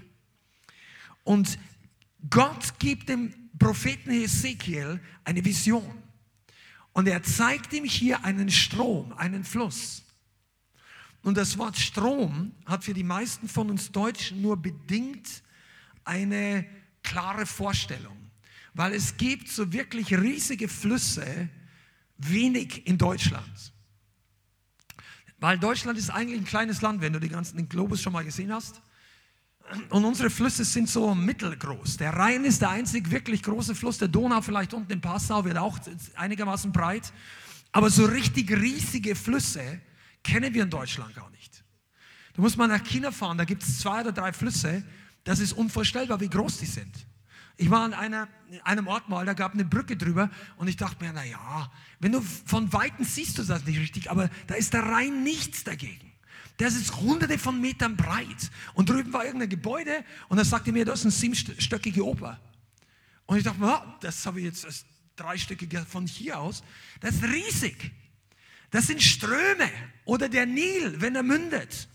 Und 1.24 1.58
Gott 2.30 2.78
gibt 2.78 3.10
dem 3.10 3.34
Propheten 3.60 4.10
Ezekiel 4.10 5.00
eine 5.22 5.44
Vision. 5.44 6.02
Und 6.92 7.06
er 7.06 7.22
zeigt 7.22 7.72
ihm 7.72 7.84
hier 7.84 8.24
einen 8.24 8.50
Strom, 8.50 9.12
einen 9.12 9.44
Fluss. 9.44 10.02
Und 11.22 11.36
das 11.36 11.56
Wort 11.58 11.76
Strom 11.76 12.52
hat 12.66 12.82
für 12.82 12.94
die 12.94 13.04
meisten 13.04 13.48
von 13.48 13.70
uns 13.70 13.92
Deutschen 13.92 14.42
nur 14.42 14.56
bedingt 14.56 15.44
eine 16.04 16.66
klare 17.04 17.46
Vorstellung. 17.46 18.16
Weil 18.74 18.94
es 18.94 19.16
gibt 19.16 19.48
so 19.48 19.72
wirklich 19.72 20.12
riesige 20.14 20.66
Flüsse 20.66 21.48
wenig 22.16 22.86
in 22.86 22.98
Deutschland. 22.98 23.72
Weil 25.38 25.58
Deutschland 25.58 25.98
ist 25.98 26.10
eigentlich 26.10 26.40
ein 26.40 26.46
kleines 26.46 26.80
Land, 26.80 27.02
wenn 27.02 27.12
du 27.12 27.20
den 27.20 27.30
ganzen 27.30 27.68
Globus 27.68 28.00
schon 28.00 28.12
mal 28.12 28.24
gesehen 28.24 28.52
hast. 28.52 28.80
Und 29.90 30.04
unsere 30.04 30.30
Flüsse 30.30 30.64
sind 30.64 30.88
so 30.88 31.14
mittelgroß. 31.14 31.96
Der 31.98 32.12
Rhein 32.12 32.44
ist 32.44 32.60
der 32.60 32.70
einzig 32.70 33.10
wirklich 33.10 33.42
große 33.42 33.74
Fluss. 33.74 33.98
Der 33.98 34.08
Donau 34.08 34.40
vielleicht 34.40 34.74
unten 34.74 34.92
in 34.92 35.00
Passau 35.00 35.44
wird 35.44 35.56
auch 35.56 35.78
einigermaßen 36.16 36.72
breit. 36.72 37.12
Aber 37.72 37.90
so 37.90 38.04
richtig 38.04 38.50
riesige 38.50 39.14
Flüsse 39.14 39.80
kennen 40.24 40.52
wir 40.52 40.64
in 40.64 40.70
Deutschland 40.70 41.14
gar 41.14 41.30
nicht. 41.30 41.64
Du 42.34 42.42
musst 42.42 42.56
mal 42.56 42.66
nach 42.66 42.82
China 42.84 43.10
fahren, 43.10 43.38
da 43.38 43.44
gibt 43.44 43.62
es 43.62 43.78
zwei 43.78 44.00
oder 44.00 44.12
drei 44.12 44.32
Flüsse. 44.32 44.84
Das 45.24 45.38
ist 45.38 45.52
unvorstellbar, 45.52 46.20
wie 46.20 46.28
groß 46.28 46.58
die 46.58 46.66
sind. 46.66 47.06
Ich 47.56 47.70
war 47.70 47.84
an 47.84 47.92
einer, 47.92 48.28
einem 48.64 48.86
Ort 48.86 49.08
mal, 49.08 49.26
da 49.26 49.34
gab 49.34 49.52
eine 49.52 49.64
Brücke 49.64 49.96
drüber 49.96 50.30
und 50.56 50.66
ich 50.68 50.76
dachte 50.76 51.04
mir, 51.04 51.12
naja, 51.12 51.70
wenn 51.98 52.12
du 52.12 52.22
von 52.22 52.72
Weitem 52.72 53.04
siehst 53.04 53.36
du 53.36 53.42
das 53.42 53.66
nicht 53.66 53.78
richtig, 53.78 54.10
aber 54.10 54.30
da 54.46 54.54
ist 54.54 54.72
der 54.72 54.84
Rhein 54.84 55.22
nichts 55.22 55.62
dagegen. 55.62 56.09
Das 56.60 56.74
ist 56.74 56.94
hunderte 56.96 57.38
von 57.38 57.58
Metern 57.58 57.96
breit. 57.96 58.50
Und 58.74 58.90
drüben 58.90 59.14
war 59.14 59.24
irgendein 59.24 59.48
Gebäude 59.48 60.04
und 60.28 60.36
dann 60.36 60.44
sagte 60.44 60.72
mir, 60.72 60.84
das 60.84 61.00
ist 61.00 61.06
eine 61.06 61.12
siebenstöckige 61.12 62.04
Oper. 62.04 62.38
Und 63.24 63.38
ich 63.38 63.44
dachte 63.44 63.60
mir, 63.60 63.96
das 64.00 64.26
habe 64.26 64.40
ich 64.40 64.44
jetzt 64.44 64.66
als 64.66 64.84
dreistöckige 65.16 65.86
von 65.88 66.06
hier 66.06 66.38
aus. 66.38 66.62
Das 67.00 67.14
ist 67.14 67.24
riesig. 67.24 67.90
Das 68.70 68.88
sind 68.88 69.02
Ströme 69.02 69.70
oder 70.04 70.28
der 70.28 70.44
Nil, 70.44 71.00
wenn 71.00 71.16
er 71.16 71.22
mündet. 71.22 71.88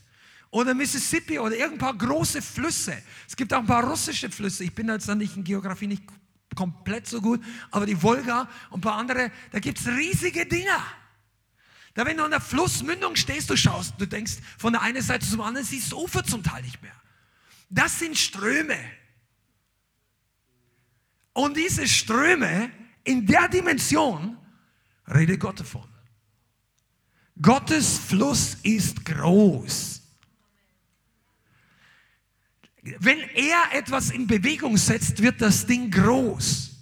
Oder 0.50 0.74
Mississippi 0.74 1.38
oder 1.38 1.56
irgendein 1.56 1.78
paar 1.78 1.98
große 2.00 2.42
Flüsse. 2.42 2.98
Es 3.28 3.36
gibt 3.36 3.54
auch 3.54 3.60
ein 3.60 3.68
paar 3.68 3.88
russische 3.88 4.32
Flüsse. 4.32 4.64
Ich 4.64 4.74
bin 4.74 4.90
jetzt 4.90 5.08
nicht 5.10 5.38
in 5.38 5.44
Geografie 5.44 5.86
nicht 5.86 6.04
komplett 6.56 7.06
so 7.06 7.22
gut, 7.22 7.40
aber 7.70 7.86
die 7.86 8.02
Wolga 8.02 8.50
und 8.72 8.80
ein 8.80 8.82
paar 8.82 8.96
andere, 8.96 9.32
da 9.52 9.60
gibt 9.60 9.80
es 9.80 9.88
riesige 9.88 10.48
Dinger. 10.48 10.84
Da, 11.96 12.06
wenn 12.06 12.18
du 12.18 12.25
an 12.25 12.32
der 12.32 12.42
Flussmündung 12.42 13.16
stehst, 13.16 13.50
du 13.50 13.56
schaust, 13.56 13.96
du 13.98 14.06
denkst 14.06 14.34
von 14.58 14.74
der 14.74 14.82
einen 14.82 15.02
Seite 15.02 15.25
zum 15.25 15.40
anderen, 15.40 15.66
siehst 15.66 15.94
du 15.94 16.04
Ufer 16.04 16.24
zum 16.25 16.44
Teil 16.44 16.62
nicht 16.62 16.82
mehr. 16.82 16.96
Das 17.70 17.98
sind 17.98 18.18
Ströme. 18.18 18.78
Und 21.32 21.56
diese 21.56 21.88
Ströme 21.88 22.70
in 23.06 23.25
der 23.25 23.48
Dimension 23.48 24.38
redet 25.08 25.40
Gott 25.40 25.62
davon. 25.62 25.88
Gottes 27.42 27.98
Fluss 27.98 28.58
ist 28.64 29.06
groß. 29.06 30.02
Wenn 33.00 33.20
er 33.20 33.74
etwas 33.74 34.12
in 34.12 34.28
Bewegung 34.28 34.75
setzt, 34.75 35.22
wird 35.22 35.42
das 35.42 35.66
Ding 35.66 35.90
groß. 35.90 36.75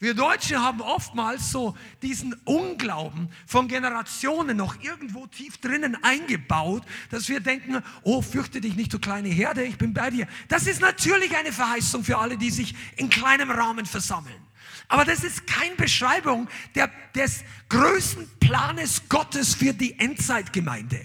Wir 0.00 0.14
Deutsche 0.14 0.60
haben 0.60 0.80
oftmals 0.80 1.50
so 1.50 1.76
diesen 2.02 2.34
Unglauben 2.44 3.30
von 3.46 3.68
Generationen 3.68 4.56
noch 4.56 4.82
irgendwo 4.82 5.26
tief 5.26 5.58
drinnen 5.58 5.96
eingebaut, 6.02 6.82
dass 7.10 7.28
wir 7.28 7.40
denken, 7.40 7.82
oh, 8.02 8.20
fürchte 8.20 8.60
dich 8.60 8.74
nicht, 8.74 8.92
du 8.92 8.98
kleine 8.98 9.28
Herde, 9.28 9.64
ich 9.64 9.78
bin 9.78 9.94
bei 9.94 10.10
dir. 10.10 10.26
Das 10.48 10.66
ist 10.66 10.80
natürlich 10.80 11.36
eine 11.36 11.52
Verheißung 11.52 12.04
für 12.04 12.18
alle, 12.18 12.36
die 12.36 12.50
sich 12.50 12.74
in 12.96 13.08
kleinem 13.08 13.50
Rahmen 13.50 13.86
versammeln. 13.86 14.44
Aber 14.88 15.04
das 15.04 15.24
ist 15.24 15.46
keine 15.46 15.76
Beschreibung 15.76 16.48
der, 16.74 16.90
des 17.14 17.44
größten 17.68 18.28
Planes 18.40 19.08
Gottes 19.08 19.54
für 19.54 19.72
die 19.72 19.98
Endzeitgemeinde. 19.98 21.04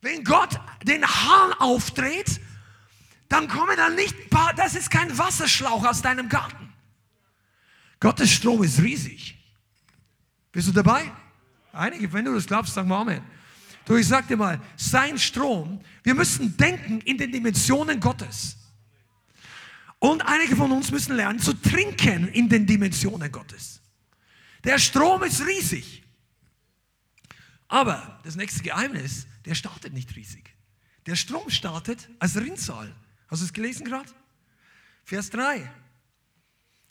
Wenn 0.00 0.22
Gott 0.22 0.60
den 0.84 1.04
Hahn 1.04 1.52
aufdreht, 1.54 2.40
dann 3.28 3.48
kommen 3.48 3.76
da 3.76 3.88
nicht 3.90 4.16
ein 4.16 4.30
paar, 4.30 4.54
das 4.54 4.74
ist 4.74 4.90
kein 4.90 5.16
Wasserschlauch 5.16 5.84
aus 5.84 6.02
deinem 6.02 6.28
Garten. 6.28 6.72
Gottes 8.00 8.30
Strom 8.30 8.62
ist 8.62 8.80
riesig. 8.80 9.36
Bist 10.52 10.68
du 10.68 10.72
dabei? 10.72 11.10
Einige, 11.72 12.12
wenn 12.12 12.24
du 12.24 12.34
das 12.34 12.46
glaubst, 12.46 12.74
sag 12.74 12.86
mal 12.86 13.00
Amen. 13.00 13.22
Du, 13.84 13.96
ich 13.96 14.08
sag 14.08 14.26
dir 14.26 14.36
mal, 14.36 14.60
sein 14.76 15.18
Strom, 15.18 15.80
wir 16.02 16.14
müssen 16.14 16.56
denken 16.56 17.00
in 17.02 17.18
den 17.18 17.30
Dimensionen 17.30 18.00
Gottes. 18.00 18.56
Und 19.98 20.22
einige 20.22 20.56
von 20.56 20.72
uns 20.72 20.90
müssen 20.90 21.16
lernen 21.16 21.38
zu 21.38 21.54
trinken 21.54 22.28
in 22.28 22.48
den 22.48 22.66
Dimensionen 22.66 23.30
Gottes. 23.30 23.80
Der 24.64 24.78
Strom 24.78 25.22
ist 25.22 25.46
riesig. 25.46 26.02
Aber 27.68 28.20
das 28.24 28.36
nächste 28.36 28.62
Geheimnis, 28.62 29.26
der 29.44 29.54
startet 29.54 29.92
nicht 29.92 30.14
riesig. 30.16 30.54
Der 31.06 31.14
Strom 31.16 31.48
startet 31.50 32.08
als 32.18 32.36
Rinnsal. 32.36 32.94
Hast 33.28 33.42
du 33.42 33.46
es 33.46 33.52
gelesen 33.52 33.84
gerade? 33.84 34.08
Vers 35.04 35.30
3. 35.30 35.70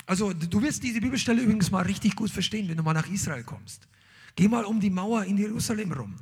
Also 0.05 0.33
du 0.33 0.61
wirst 0.61 0.83
diese 0.83 1.01
Bibelstelle 1.01 1.41
übrigens 1.41 1.71
mal 1.71 1.83
richtig 1.83 2.15
gut 2.15 2.29
verstehen, 2.29 2.69
wenn 2.69 2.77
du 2.77 2.83
mal 2.83 2.93
nach 2.93 3.09
Israel 3.09 3.43
kommst. 3.43 3.87
Geh 4.35 4.47
mal 4.47 4.65
um 4.65 4.79
die 4.79 4.89
Mauer 4.89 5.23
in 5.23 5.37
Jerusalem 5.37 5.91
rum, 5.93 6.15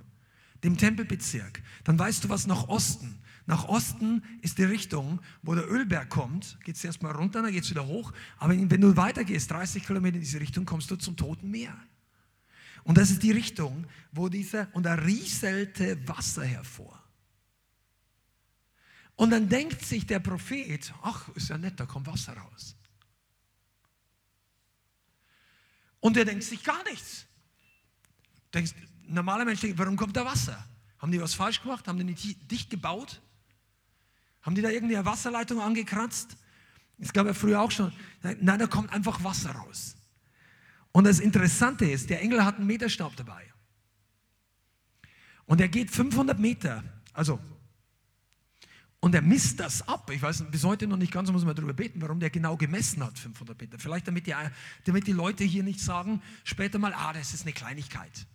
dem 0.63 0.77
Tempelbezirk. 0.77 1.62
Dann 1.84 2.00
weißt 2.00 2.24
du, 2.24 2.29
was 2.29 2.48
nach 2.48 2.67
Osten. 2.67 3.20
Nach 3.46 3.65
Osten 3.65 4.24
ist 4.41 4.58
die 4.58 4.63
Richtung, 4.63 5.20
wo 5.41 5.53
der 5.53 5.70
Ölberg 5.70 6.10
kommt. 6.10 6.58
Geht 6.63 6.75
es 6.75 6.84
erstmal 6.84 7.12
runter, 7.12 7.41
dann 7.41 7.51
geht 7.51 7.63
es 7.63 7.70
wieder 7.70 7.86
hoch. 7.86 8.13
Aber 8.38 8.53
wenn 8.53 8.82
du 8.82 8.96
weitergehst, 8.96 9.51
30 9.51 9.86
Kilometer 9.86 10.15
in 10.15 10.22
diese 10.22 10.39
Richtung, 10.39 10.65
kommst 10.65 10.89
du 10.91 10.96
zum 10.96 11.17
Toten 11.17 11.51
Meer. 11.51 11.75
Und 12.86 12.98
das 12.98 13.12
ist 13.12 13.24
die 13.24 13.32
Richtung, 13.32 13.86
wo 14.12 14.29
dieser, 14.29 14.67
und 14.74 14.84
da 14.84 14.93
rieselte 14.93 16.08
Wasser 16.08 16.43
hervor. 16.43 17.02
Und 19.15 19.29
dann 19.29 19.48
denkt 19.48 19.86
sich 19.86 20.05
der 20.05 20.20
Prophet, 20.20 20.93
ach, 21.01 21.29
ist 21.36 21.50
ja 21.50 21.58
nett, 21.58 21.79
da 21.79 21.86
kommt 21.86 22.08
Wasser 22.08 22.36
raus. 22.36 22.75
Und 26.00 26.17
er 26.17 26.25
denkt 26.25 26.43
sich 26.43 26.63
gar 26.63 26.84
nichts. 26.86 27.25
Denkst, 28.53 28.74
normaler 29.03 29.46
Mensch 29.46 29.62
denkt, 29.62 29.77
warum 29.77 29.96
kommt 29.96 30.17
da 30.17 30.25
Wasser? 30.25 30.67
Haben 30.98 31.12
die 31.12 31.22
was 31.22 31.34
falsch 31.34 31.62
gemacht? 31.62 31.88
Haben 31.88 31.98
die 31.98 32.03
nicht 32.03 32.51
dicht 32.51 32.70
gebaut? 32.70 33.22
Haben 34.41 34.55
die 34.55 34.62
da 34.62 34.70
irgendwie 34.70 34.98
eine 34.98 35.05
Wasserleitung 35.05 35.62
angekratzt? 35.62 36.36
Das 36.98 37.13
gab 37.13 37.25
ja 37.25 37.34
früher 37.34 37.62
auch 37.62 37.72
schon. 37.72 37.93
Nein, 38.22 38.60
da 38.60 38.67
kommt 38.67 38.91
einfach 38.91 39.24
Wasser 39.24 39.51
raus. 39.51 39.96
Und 40.91 41.05
das 41.05 41.20
Interessante 41.20 41.86
ist, 41.86 42.10
der 42.10 42.22
Engel 42.22 42.43
hat 42.46 42.58
einen 42.58 42.67
Meterstab 42.67 43.15
dabei. 43.15 43.51
Und 45.46 45.60
er 45.60 45.67
geht 45.67 45.91
500 45.91 46.39
Meter, 46.39 46.84
also 47.13 47.39
und 49.03 49.13
er 49.13 49.22
misst 49.22 49.60
das 49.60 49.86
ab. 49.86 50.10
Ich 50.12 50.22
weiß 50.22 50.45
bis 50.50 50.63
heute 50.63 50.88
noch 50.88 50.95
nicht 50.95 51.12
ganz, 51.12 51.29
muss 51.29 51.43
man 51.43 51.53
darüber 51.53 51.74
beten, 51.74 52.01
warum 52.01 52.22
der 52.22 52.29
genau 52.29 52.55
gemessen 52.55 53.03
hat, 53.03 53.19
500 53.19 53.60
Meter. 53.60 53.77
Vielleicht 53.77 54.07
damit 54.07 54.27
die, 54.27 54.33
damit 54.86 55.07
die 55.07 55.12
Leute 55.12 55.43
hier 55.43 55.62
nicht 55.62 55.81
sagen, 55.81 56.22
später 56.45 56.79
mal, 56.79 56.93
ah, 56.93 57.12
das 57.12 57.33
ist 57.33 57.41
eine 57.41 57.51
Kleinigkeit. 57.51 58.25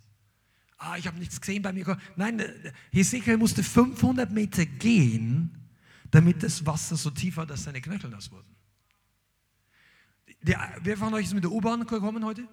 Ah, 0.76 0.98
ich 0.98 1.06
habe 1.06 1.18
nichts 1.18 1.40
gesehen 1.40 1.62
bei 1.62 1.72
mir. 1.72 1.96
Nein, 2.16 2.42
Hesekiel 2.92 3.38
musste 3.38 3.62
500 3.62 4.30
Meter 4.30 4.66
gehen, 4.66 5.56
damit 6.10 6.42
das 6.42 6.66
Wasser 6.66 6.98
so 6.98 7.08
tief 7.08 7.38
war, 7.38 7.46
dass 7.46 7.64
seine 7.64 7.80
Knöchel 7.80 8.10
nass 8.10 8.30
wurden. 8.30 8.54
Der, 10.42 10.76
wer 10.82 10.98
von 10.98 11.14
euch 11.14 11.24
ist 11.24 11.34
mit 11.34 11.44
der 11.44 11.50
U-Bahn 11.50 11.86
gekommen 11.86 12.22
heute? 12.26 12.46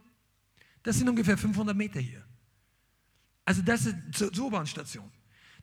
Das 0.84 0.98
sind 0.98 1.10
ungefähr 1.10 1.38
500 1.38 1.76
Meter 1.76 2.00
hier. 2.00 2.26
Also 3.44 3.62
das 3.62 3.88
ist 3.88 3.96
zur, 4.14 4.32
zur 4.32 4.46
U-Bahn-Station. 4.46 5.12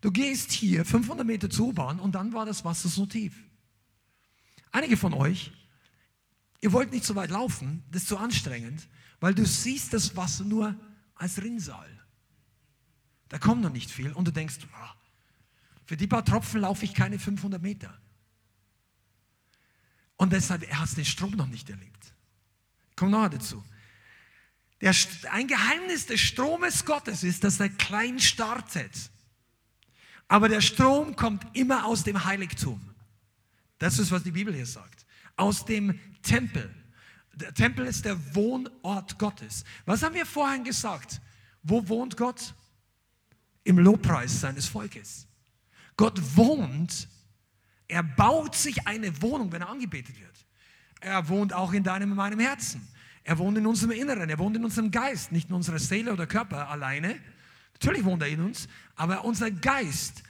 Du 0.03 0.11
gehst 0.11 0.51
hier 0.51 0.85
500 0.85 1.25
Meter 1.25 1.49
zur 1.49 1.69
U-Bahn 1.69 2.01
und 2.01 2.17
dann 2.17 2.33
war 2.33 2.45
das 2.45 2.65
Wasser 2.65 2.89
so 2.89 3.07
tief. 3.07 3.35
Einige 4.73 4.97
von 4.97 5.15
euch, 5.15 5.53
ihr 6.61 6.73
wollt 6.73 6.91
nicht 6.91 7.05
so 7.05 7.15
weit 7.15 7.31
laufen, 7.31 7.85
das 7.91 8.03
ist 8.03 8.09
zu 8.09 8.19
anstrengend, 8.19 8.89
weil 9.21 9.33
du 9.33 9.47
siehst 9.47 9.93
das 9.93 10.17
Wasser 10.17 10.45
nur 10.45 10.75
als 11.15 11.41
Rinnsal. 11.41 11.89
Da 13.29 13.39
kommt 13.39 13.63
noch 13.63 13.73
nicht 13.73 13.91
viel 13.91 14.13
und 14.13 14.27
du 14.27 14.33
denkst, 14.33 14.59
ah, 14.75 14.95
für 15.87 15.97
die 15.97 16.09
paar 16.09 16.25
Tropfen 16.25 16.63
laufe 16.63 16.85
ich 16.85 16.95
keine 16.95 17.21
500 17.21 17.63
Meter. 17.63 17.97
Und 20.17 20.33
deshalb, 20.33 20.69
er 20.69 20.81
hat 20.81 20.97
den 20.97 21.05
Strom 21.05 21.33
noch 21.33 21.47
nicht 21.47 21.71
erlebt. 21.71 22.13
Komm 22.97 23.13
noch 23.13 23.29
dazu. 23.29 23.63
Der, 24.81 24.95
ein 25.31 25.47
Geheimnis 25.47 26.07
des 26.07 26.21
Stromes 26.21 26.85
Gottes 26.85 27.23
ist, 27.23 27.45
dass 27.45 27.61
er 27.61 27.69
klein 27.69 28.19
startet. 28.19 29.13
Aber 30.29 30.49
der 30.49 30.61
Strom 30.61 31.17
kommt 31.17 31.45
immer 31.57 31.85
aus 31.87 32.05
dem 32.05 32.25
Heiligtum. 32.25 32.81
Das 33.79 33.99
ist, 33.99 34.11
was 34.11 34.23
die 34.23 34.31
Bibel 34.31 34.55
hier 34.55 34.67
sagt. 34.67 35.05
Aus 35.37 35.65
dem 35.65 35.99
Tempel. 36.23 36.73
Der 37.35 37.53
Tempel 37.53 37.87
ist 37.87 38.05
der 38.05 38.35
Wohnort 38.35 39.19
Gottes. 39.19 39.65
Was 39.87 40.03
haben 40.03 40.15
wir 40.15 40.27
vorhin 40.27 40.65
gesagt? 40.65 41.21
Wo 41.63 41.87
wohnt 41.89 42.17
Gott? 42.17 42.55
Im 43.65 43.79
Lobpreis 43.79 44.41
seines 44.41 44.67
Volkes. 44.67 45.27
Gott 45.97 46.21
wohnt, 46.37 47.09
er 47.89 48.03
baut 48.03 48.55
sich 48.55 48.87
eine 48.87 49.21
Wohnung, 49.23 49.53
wenn 49.53 49.63
er 49.63 49.69
angebetet 49.69 50.19
wird. 50.19 50.47
Er 51.01 51.29
wohnt 51.29 51.53
auch 51.53 51.73
in 51.73 51.83
deinem 51.83 52.11
und 52.13 52.17
meinem 52.17 52.41
Herzen. 52.41 52.87
Er 53.25 53.39
wohnt 53.39 53.57
in 53.59 53.67
unserem 53.67 53.93
Inneren, 53.93 54.29
er 54.31 54.39
wohnt 54.39 54.57
in 54.57 54.65
unserem 54.65 54.91
Geist, 54.91 55.31
nicht 55.31 55.49
in 55.49 55.55
unserer 55.55 55.79
Seele 55.79 56.13
oder 56.13 56.27
Körper 56.27 56.69
alleine, 56.69 57.21
Natürlich 57.83 58.05
wohnt 58.05 58.23
er 58.23 58.29
in 58.29 58.41
uns, 58.41 58.69
aber 58.95 59.25
unser 59.25 59.51
Geist. 59.51 60.23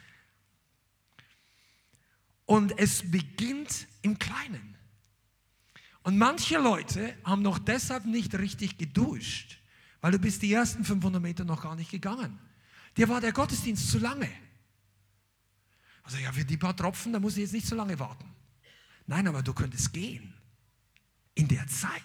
Und 2.46 2.78
es 2.78 3.10
beginnt 3.10 3.86
im 4.00 4.18
Kleinen. 4.18 4.74
Und 6.02 6.16
manche 6.16 6.56
Leute 6.56 7.14
haben 7.24 7.42
noch 7.42 7.58
deshalb 7.58 8.06
nicht 8.06 8.34
richtig 8.36 8.78
geduscht, 8.78 9.58
weil 10.00 10.12
du 10.12 10.18
bist 10.18 10.40
die 10.40 10.50
ersten 10.50 10.82
500 10.82 11.20
Meter 11.20 11.44
noch 11.44 11.62
gar 11.62 11.76
nicht 11.76 11.90
gegangen. 11.90 12.38
Dir 12.96 13.10
war 13.10 13.20
der 13.20 13.32
Gottesdienst 13.32 13.90
zu 13.90 13.98
lange. 13.98 14.30
Also 16.04 16.16
ja, 16.16 16.32
für 16.32 16.46
die 16.46 16.56
paar 16.56 16.74
Tropfen, 16.74 17.12
da 17.12 17.20
muss 17.20 17.34
ich 17.34 17.40
jetzt 17.40 17.52
nicht 17.52 17.66
so 17.66 17.76
lange 17.76 17.98
warten. 17.98 18.24
Nein, 19.06 19.28
aber 19.28 19.42
du 19.42 19.52
könntest 19.52 19.92
gehen. 19.92 20.32
In 21.34 21.48
der 21.48 21.66
Zeit. 21.66 22.02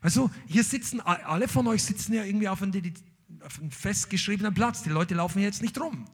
Also 0.00 0.30
hier 0.46 0.62
sitzen, 0.62 1.00
alle 1.00 1.48
von 1.48 1.66
euch 1.66 1.82
sitzen 1.82 2.14
ja 2.14 2.22
irgendwie 2.22 2.48
auf 2.48 2.62
einem 2.62 2.70
auf 3.42 3.58
einem 3.58 3.70
festgeschriebenen 3.70 4.54
Platz. 4.54 4.82
Die 4.82 4.90
Leute 4.90 5.14
laufen 5.14 5.40
jetzt 5.40 5.62
nicht 5.62 5.78
rum. 5.80 6.06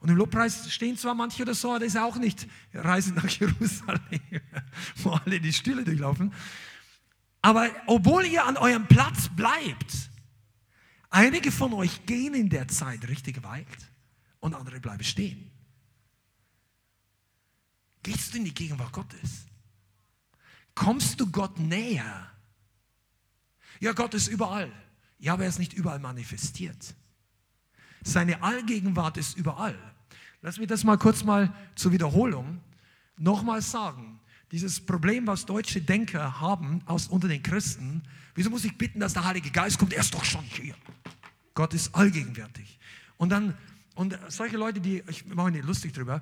Und 0.00 0.10
im 0.10 0.16
Lobpreis 0.16 0.70
stehen 0.70 0.98
zwar 0.98 1.14
manche 1.14 1.42
oder 1.42 1.54
so, 1.54 1.70
aber 1.70 1.80
das 1.80 1.94
ist 1.94 1.96
auch 1.96 2.16
nicht 2.16 2.46
Reise 2.74 3.14
nach 3.14 3.28
Jerusalem, 3.40 4.20
wo 4.96 5.10
alle 5.12 5.40
die 5.40 5.52
Stühle 5.52 5.82
durchlaufen. 5.82 6.32
Aber 7.40 7.70
obwohl 7.86 8.26
ihr 8.26 8.44
an 8.44 8.56
eurem 8.56 8.86
Platz 8.86 9.28
bleibt, 9.34 10.10
einige 11.10 11.50
von 11.50 11.72
euch 11.72 12.04
gehen 12.06 12.34
in 12.34 12.50
der 12.50 12.68
Zeit 12.68 13.08
richtig 13.08 13.42
weit 13.42 13.66
und 14.40 14.54
andere 14.54 14.80
bleiben 14.80 15.04
stehen. 15.04 15.50
Gehst 18.02 18.34
du 18.34 18.38
in 18.38 18.44
die 18.44 18.52
Gegenwart 18.52 18.92
Gottes? 18.92 19.46
Kommst 20.74 21.18
du 21.18 21.30
Gott 21.30 21.58
näher? 21.58 22.30
Ja, 23.80 23.92
Gott 23.92 24.12
ist 24.12 24.28
überall. 24.28 24.70
Ja, 25.18 25.34
aber 25.34 25.44
er 25.44 25.48
ist 25.48 25.58
nicht 25.58 25.72
überall 25.72 26.00
manifestiert. 26.00 26.94
Seine 28.02 28.42
Allgegenwart 28.42 29.16
ist 29.16 29.36
überall. 29.36 29.78
Lass 30.42 30.58
mich 30.58 30.68
das 30.68 30.84
mal 30.84 30.98
kurz 30.98 31.24
mal 31.24 31.54
zur 31.74 31.92
Wiederholung 31.92 32.60
nochmal 33.16 33.62
sagen. 33.62 34.20
Dieses 34.52 34.84
Problem, 34.84 35.26
was 35.26 35.46
deutsche 35.46 35.80
Denker 35.80 36.40
haben 36.40 36.82
aus, 36.86 37.08
unter 37.08 37.28
den 37.28 37.42
Christen, 37.42 38.02
wieso 38.34 38.50
muss 38.50 38.64
ich 38.64 38.76
bitten, 38.76 39.00
dass 39.00 39.14
der 39.14 39.24
Heilige 39.24 39.50
Geist 39.50 39.78
kommt? 39.78 39.94
Er 39.94 40.00
ist 40.00 40.12
doch 40.12 40.24
schon 40.24 40.44
hier. 40.44 40.74
Gott 41.54 41.72
ist 41.72 41.94
allgegenwärtig. 41.94 42.78
Und 43.16 43.30
dann, 43.30 43.56
und 43.94 44.18
solche 44.28 44.56
Leute, 44.56 44.80
die, 44.80 45.02
ich 45.08 45.24
mache 45.26 45.50
nicht 45.50 45.64
lustig 45.64 45.92
drüber, 45.92 46.20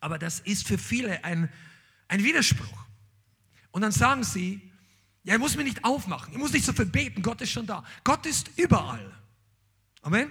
aber 0.00 0.18
das 0.18 0.40
ist 0.40 0.68
für 0.68 0.78
viele 0.78 1.24
ein, 1.24 1.48
ein 2.08 2.22
Widerspruch. 2.22 2.84
Und 3.72 3.82
dann 3.82 3.92
sagen 3.92 4.22
sie, 4.22 4.60
ja, 5.24 5.34
ich 5.34 5.40
muss 5.40 5.56
mir 5.56 5.64
nicht 5.64 5.82
aufmachen. 5.82 6.32
Ich 6.32 6.38
muss 6.38 6.52
nicht 6.52 6.66
so 6.66 6.72
viel 6.72 6.86
beten. 6.86 7.22
Gott 7.22 7.40
ist 7.40 7.50
schon 7.50 7.66
da. 7.66 7.82
Gott 8.04 8.26
ist 8.26 8.50
überall. 8.56 9.10
Amen. 10.02 10.30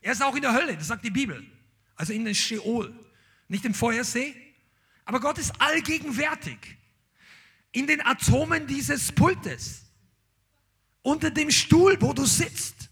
Er 0.00 0.12
ist 0.12 0.22
auch 0.22 0.34
in 0.34 0.42
der 0.42 0.54
Hölle, 0.54 0.74
das 0.76 0.88
sagt 0.88 1.04
die 1.04 1.10
Bibel. 1.10 1.46
Also 1.94 2.14
in 2.14 2.24
den 2.24 2.34
Sheol, 2.34 2.92
nicht 3.48 3.64
im 3.66 3.74
Feuersee. 3.74 4.34
Aber 5.04 5.20
Gott 5.20 5.38
ist 5.38 5.52
allgegenwärtig. 5.60 6.58
In 7.72 7.86
den 7.86 8.04
Atomen 8.04 8.66
dieses 8.66 9.12
Pultes. 9.12 9.84
Unter 11.02 11.30
dem 11.30 11.50
Stuhl, 11.50 12.00
wo 12.00 12.14
du 12.14 12.24
sitzt. 12.24 12.90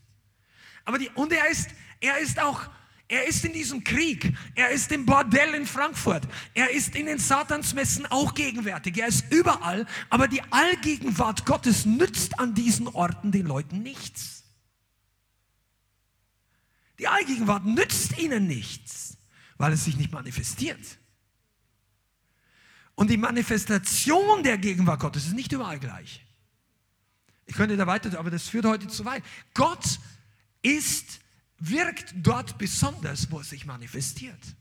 Aber 0.84 0.98
die, 0.98 1.08
und 1.10 1.32
er 1.32 1.48
ist, 1.48 1.70
er 2.00 2.18
ist 2.18 2.38
auch 2.38 2.68
er 3.10 3.26
ist 3.26 3.44
in 3.44 3.52
diesem 3.52 3.82
Krieg. 3.82 4.32
Er 4.54 4.70
ist 4.70 4.92
im 4.92 5.04
Bordell 5.04 5.54
in 5.54 5.66
Frankfurt. 5.66 6.28
Er 6.54 6.70
ist 6.70 6.94
in 6.94 7.06
den 7.06 7.18
Satansmessen 7.18 8.06
auch 8.06 8.34
gegenwärtig. 8.34 8.96
Er 8.98 9.08
ist 9.08 9.32
überall. 9.32 9.84
Aber 10.10 10.28
die 10.28 10.40
Allgegenwart 10.52 11.44
Gottes 11.44 11.84
nützt 11.84 12.38
an 12.38 12.54
diesen 12.54 12.86
Orten 12.86 13.32
den 13.32 13.46
Leuten 13.46 13.82
nichts. 13.82 14.44
Die 17.00 17.08
Allgegenwart 17.08 17.66
nützt 17.66 18.16
ihnen 18.16 18.46
nichts, 18.46 19.16
weil 19.58 19.72
es 19.72 19.86
sich 19.86 19.96
nicht 19.96 20.12
manifestiert. 20.12 20.98
Und 22.94 23.10
die 23.10 23.16
Manifestation 23.16 24.44
der 24.44 24.56
Gegenwart 24.56 25.00
Gottes 25.00 25.26
ist 25.26 25.34
nicht 25.34 25.50
überall 25.50 25.80
gleich. 25.80 26.24
Ich 27.46 27.56
könnte 27.56 27.76
da 27.76 27.88
weiter, 27.88 28.16
aber 28.20 28.30
das 28.30 28.48
führt 28.48 28.66
heute 28.66 28.86
zu 28.86 29.04
weit. 29.04 29.24
Gott 29.52 29.98
ist 30.62 31.18
wirkt 31.60 32.14
dort 32.16 32.58
besonders, 32.58 33.30
wo 33.30 33.40
es 33.40 33.50
sich 33.50 33.66
manifestiert. 33.66 34.56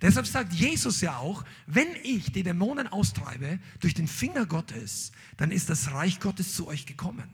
Deshalb 0.00 0.26
sagt 0.26 0.52
Jesus 0.52 1.00
ja 1.00 1.16
auch, 1.18 1.44
wenn 1.66 1.88
ich 2.02 2.32
die 2.32 2.42
Dämonen 2.42 2.88
austreibe 2.88 3.60
durch 3.80 3.94
den 3.94 4.08
Finger 4.08 4.46
Gottes, 4.46 5.12
dann 5.36 5.52
ist 5.52 5.70
das 5.70 5.92
Reich 5.92 6.18
Gottes 6.18 6.54
zu 6.54 6.66
euch 6.66 6.86
gekommen. 6.86 7.32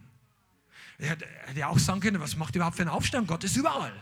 Er 0.98 1.10
hätte 1.10 1.26
ja 1.54 1.68
auch 1.68 1.78
sagen 1.78 2.00
können, 2.00 2.20
was 2.20 2.36
macht 2.36 2.54
überhaupt 2.56 2.76
für 2.76 2.82
einen 2.82 2.90
Aufstand? 2.90 3.26
Gott 3.26 3.44
ist 3.44 3.56
überall. 3.56 3.92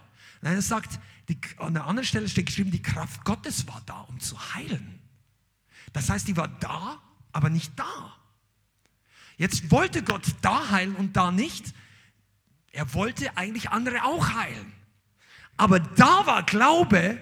Nein, 0.40 0.54
er 0.54 0.62
sagt, 0.62 0.98
die, 1.28 1.38
an 1.58 1.74
der 1.74 1.86
anderen 1.86 2.06
Stelle 2.06 2.28
steht 2.28 2.46
geschrieben, 2.46 2.70
die 2.70 2.82
Kraft 2.82 3.24
Gottes 3.24 3.68
war 3.68 3.82
da, 3.86 4.00
um 4.00 4.18
zu 4.18 4.54
heilen. 4.54 5.00
Das 5.92 6.10
heißt, 6.10 6.26
die 6.26 6.36
war 6.36 6.48
da, 6.48 7.00
aber 7.32 7.50
nicht 7.50 7.78
da. 7.78 8.16
Jetzt 9.36 9.70
wollte 9.70 10.02
Gott 10.02 10.24
da 10.40 10.70
heilen 10.70 10.96
und 10.96 11.16
da 11.16 11.30
nicht. 11.30 11.74
Er 12.72 12.92
wollte 12.94 13.36
eigentlich 13.36 13.70
andere 13.70 14.04
auch 14.04 14.34
heilen. 14.34 14.72
Aber 15.56 15.80
da 15.80 16.26
war 16.26 16.42
Glaube 16.42 17.18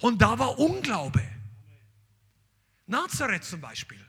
und 0.00 0.20
da 0.20 0.38
war 0.38 0.58
Unglaube. 0.58 1.22
Nazareth 2.86 3.44
zum 3.44 3.60
Beispiel. 3.60 4.06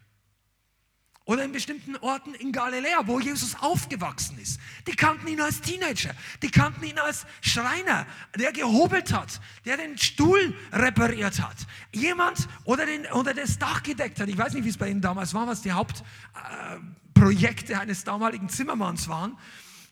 Oder 1.27 1.43
in 1.43 1.51
bestimmten 1.51 1.97
Orten 1.97 2.33
in 2.35 2.53
Galiläa, 2.53 3.05
wo 3.05 3.19
Jesus 3.19 3.53
aufgewachsen 3.59 4.39
ist. 4.39 4.61
Die 4.87 4.95
kannten 4.95 5.27
ihn 5.27 5.41
als 5.41 5.59
Teenager. 5.59 6.15
Die 6.41 6.49
kannten 6.49 6.85
ihn 6.85 6.97
als 6.97 7.25
Schreiner, 7.41 8.07
der 8.37 8.53
gehobelt 8.53 9.11
hat, 9.11 9.41
der 9.65 9.75
den 9.75 9.97
Stuhl 9.97 10.55
repariert 10.71 11.41
hat. 11.41 11.57
Jemand 11.91 12.47
oder, 12.63 12.85
den, 12.85 13.05
oder 13.07 13.33
das 13.33 13.59
Dach 13.59 13.83
gedeckt 13.83 14.21
hat. 14.21 14.29
Ich 14.29 14.37
weiß 14.37 14.53
nicht, 14.53 14.63
wie 14.63 14.69
es 14.69 14.77
bei 14.77 14.87
ihnen 14.87 15.01
damals 15.01 15.33
war, 15.33 15.45
was 15.47 15.61
die 15.61 15.73
Hauptprojekte 15.73 17.73
äh, 17.73 17.75
eines 17.75 18.05
damaligen 18.05 18.47
Zimmermanns 18.47 19.09
waren. 19.09 19.37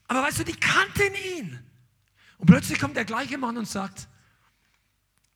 Aber 0.08 0.24
weißt 0.24 0.40
du, 0.40 0.46
die 0.46 0.56
kannten 0.56 1.14
ihn. 1.36 1.60
Und 2.38 2.48
plötzlich 2.48 2.80
kommt 2.80 2.96
der 2.96 3.06
gleiche 3.06 3.38
Mann 3.38 3.58
und 3.58 3.68
sagt, 3.68 4.08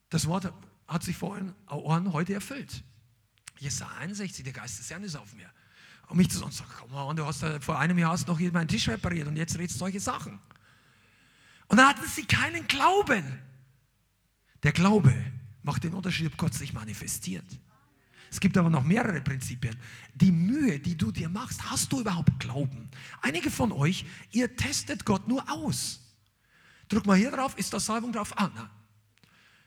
das 0.09 0.27
Wort 0.27 0.51
hat 0.87 1.03
sich 1.03 1.15
vor 1.15 1.31
euren 1.31 1.55
Ohren 1.69 2.13
heute 2.13 2.33
erfüllt. 2.33 2.83
Jesaja 3.59 3.91
61, 3.99 4.43
der 4.43 4.53
Geist 4.53 4.79
des 4.79 4.89
Herrn 4.89 5.03
ist 5.03 5.15
auf 5.15 5.33
mir. 5.33 5.49
Und 6.07 6.17
mich 6.17 6.29
zu 6.29 6.39
sagen, 6.39 6.51
komm 6.79 6.91
mal, 6.91 7.13
du 7.13 7.25
hast 7.25 7.45
vor 7.61 7.77
einem 7.77 7.97
Jahr 7.97 8.11
hast 8.11 8.27
noch 8.27 8.39
hier 8.39 8.51
meinen 8.51 8.67
Tisch 8.67 8.87
repariert 8.89 9.27
und 9.27 9.35
jetzt 9.35 9.57
redest 9.57 9.75
du 9.75 9.79
solche 9.79 9.99
Sachen. 9.99 10.39
Und 11.67 11.77
dann 11.77 11.87
hatten 11.87 12.07
sie 12.07 12.25
keinen 12.25 12.65
Glauben. 12.67 13.23
Der 14.63 14.71
Glaube 14.71 15.13
macht 15.61 15.83
den 15.83 15.93
Unterschied, 15.93 16.27
ob 16.27 16.37
Gott 16.37 16.53
sich 16.53 16.73
manifestiert. 16.73 17.45
Es 18.31 18.39
gibt 18.39 18.57
aber 18.57 18.69
noch 18.69 18.83
mehrere 18.83 19.21
Prinzipien. 19.21 19.75
Die 20.15 20.31
Mühe, 20.31 20.79
die 20.79 20.97
du 20.97 21.11
dir 21.11 21.29
machst, 21.29 21.69
hast 21.69 21.91
du 21.91 22.01
überhaupt 22.01 22.39
Glauben? 22.39 22.89
Einige 23.21 23.51
von 23.51 23.71
euch, 23.71 24.05
ihr 24.31 24.55
testet 24.55 25.05
Gott 25.05 25.27
nur 25.27 25.49
aus. 25.49 25.99
Drück 26.89 27.05
mal 27.05 27.15
hier 27.15 27.31
drauf, 27.31 27.57
ist 27.57 27.73
da 27.73 27.79
Salbung 27.79 28.11
drauf? 28.11 28.33
Ah, 28.35 28.49
na. 28.53 28.69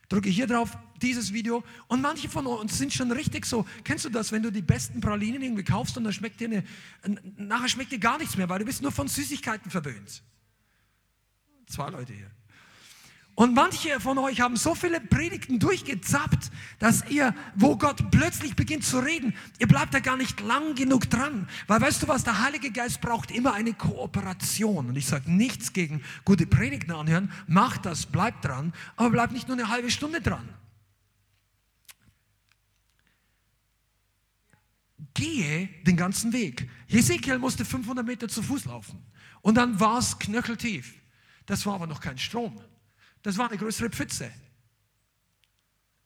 Drücke 0.09 0.29
hier 0.29 0.47
drauf, 0.47 0.77
dieses 1.01 1.33
Video. 1.33 1.65
Und 1.87 2.03
manche 2.03 2.29
von 2.29 2.47
uns 2.47 2.77
sind 2.77 2.93
schon 2.93 3.11
richtig 3.13 3.47
so. 3.47 3.65
Kennst 3.85 4.05
du 4.05 4.11
das, 4.11 4.31
wenn 4.33 4.43
du 4.43 4.53
die 4.53 4.61
besten 4.61 5.01
Pralinen 5.01 5.41
irgendwie 5.41 5.65
kaufst 5.65 5.97
und 5.97 6.05
dann 6.05 6.13
schmeckt 6.13 6.41
dir 6.41 6.49
eine, 6.49 6.65
nachher 7.39 7.69
schmeckt 7.69 7.93
dir 7.93 7.99
gar 7.99 8.19
nichts 8.19 8.37
mehr, 8.37 8.49
weil 8.49 8.59
du 8.59 8.65
bist 8.67 8.83
nur 8.83 8.93
von 8.93 9.09
Süßigkeiten 9.09 9.71
verwöhnt. 9.71 10.23
Zwei 11.67 11.89
Leute 11.89 12.13
hier. 12.13 12.31
Und 13.35 13.55
manche 13.55 13.99
von 13.99 14.19
euch 14.19 14.43
haben 14.43 14.57
so 14.57 14.75
viele 14.75 15.01
Predigten 15.01 15.59
durchgezappt, 15.59 16.51
dass 16.79 17.09
ihr, 17.09 17.35
wo 17.55 17.79
Gott 17.79 18.11
plötzlich 18.11 18.55
beginnt 18.57 18.85
zu 18.85 18.99
reden, 18.99 19.35
ihr 19.59 19.67
bleibt 19.67 19.95
da 19.95 20.01
gar 20.01 20.19
nicht 20.19 20.41
lang 20.41 20.75
genug 20.75 21.09
dran. 21.09 21.49
Weil 21.67 21.81
weißt 21.81 22.03
du 22.03 22.09
was, 22.09 22.25
der 22.25 22.43
Heilige 22.43 22.71
Geist 22.71 23.01
braucht 23.01 23.31
immer 23.31 23.55
eine 23.55 23.73
Kooperation. 23.73 24.91
Und 24.91 24.97
ich 24.97 25.07
sage 25.07 25.31
nichts 25.31 25.73
gegen 25.73 26.03
gute 26.27 26.47
Predigten 26.47 26.93
anhören, 26.93 27.33
mach 27.47 27.79
das, 27.79 28.05
bleib 28.05 28.43
dran, 28.43 28.75
aber 28.97 29.11
bleib 29.11 29.33
nicht 29.33 29.49
nur 29.49 29.57
eine 29.57 29.69
halbe 29.69 29.91
Stunde 29.91 30.21
dran. 30.21 30.47
Gehe 35.15 35.69
den 35.87 35.97
ganzen 35.97 36.35
Weg. 36.35 36.69
Hesekiel 36.87 37.39
musste 37.39 37.65
500 37.65 38.07
Meter 38.07 38.29
zu 38.29 38.43
Fuß 38.43 38.67
laufen. 38.67 39.03
Und 39.41 39.55
dann 39.55 39.81
war 39.81 39.99
es 39.99 40.19
knöcheltief. 40.19 40.95
Das 41.47 41.65
war 41.65 41.75
aber 41.75 41.87
noch 41.87 42.01
kein 42.01 42.19
Strom. 42.19 42.61
Das 43.23 43.39
war 43.39 43.49
eine 43.49 43.59
größere 43.59 43.91
Pfütze. 43.91 44.31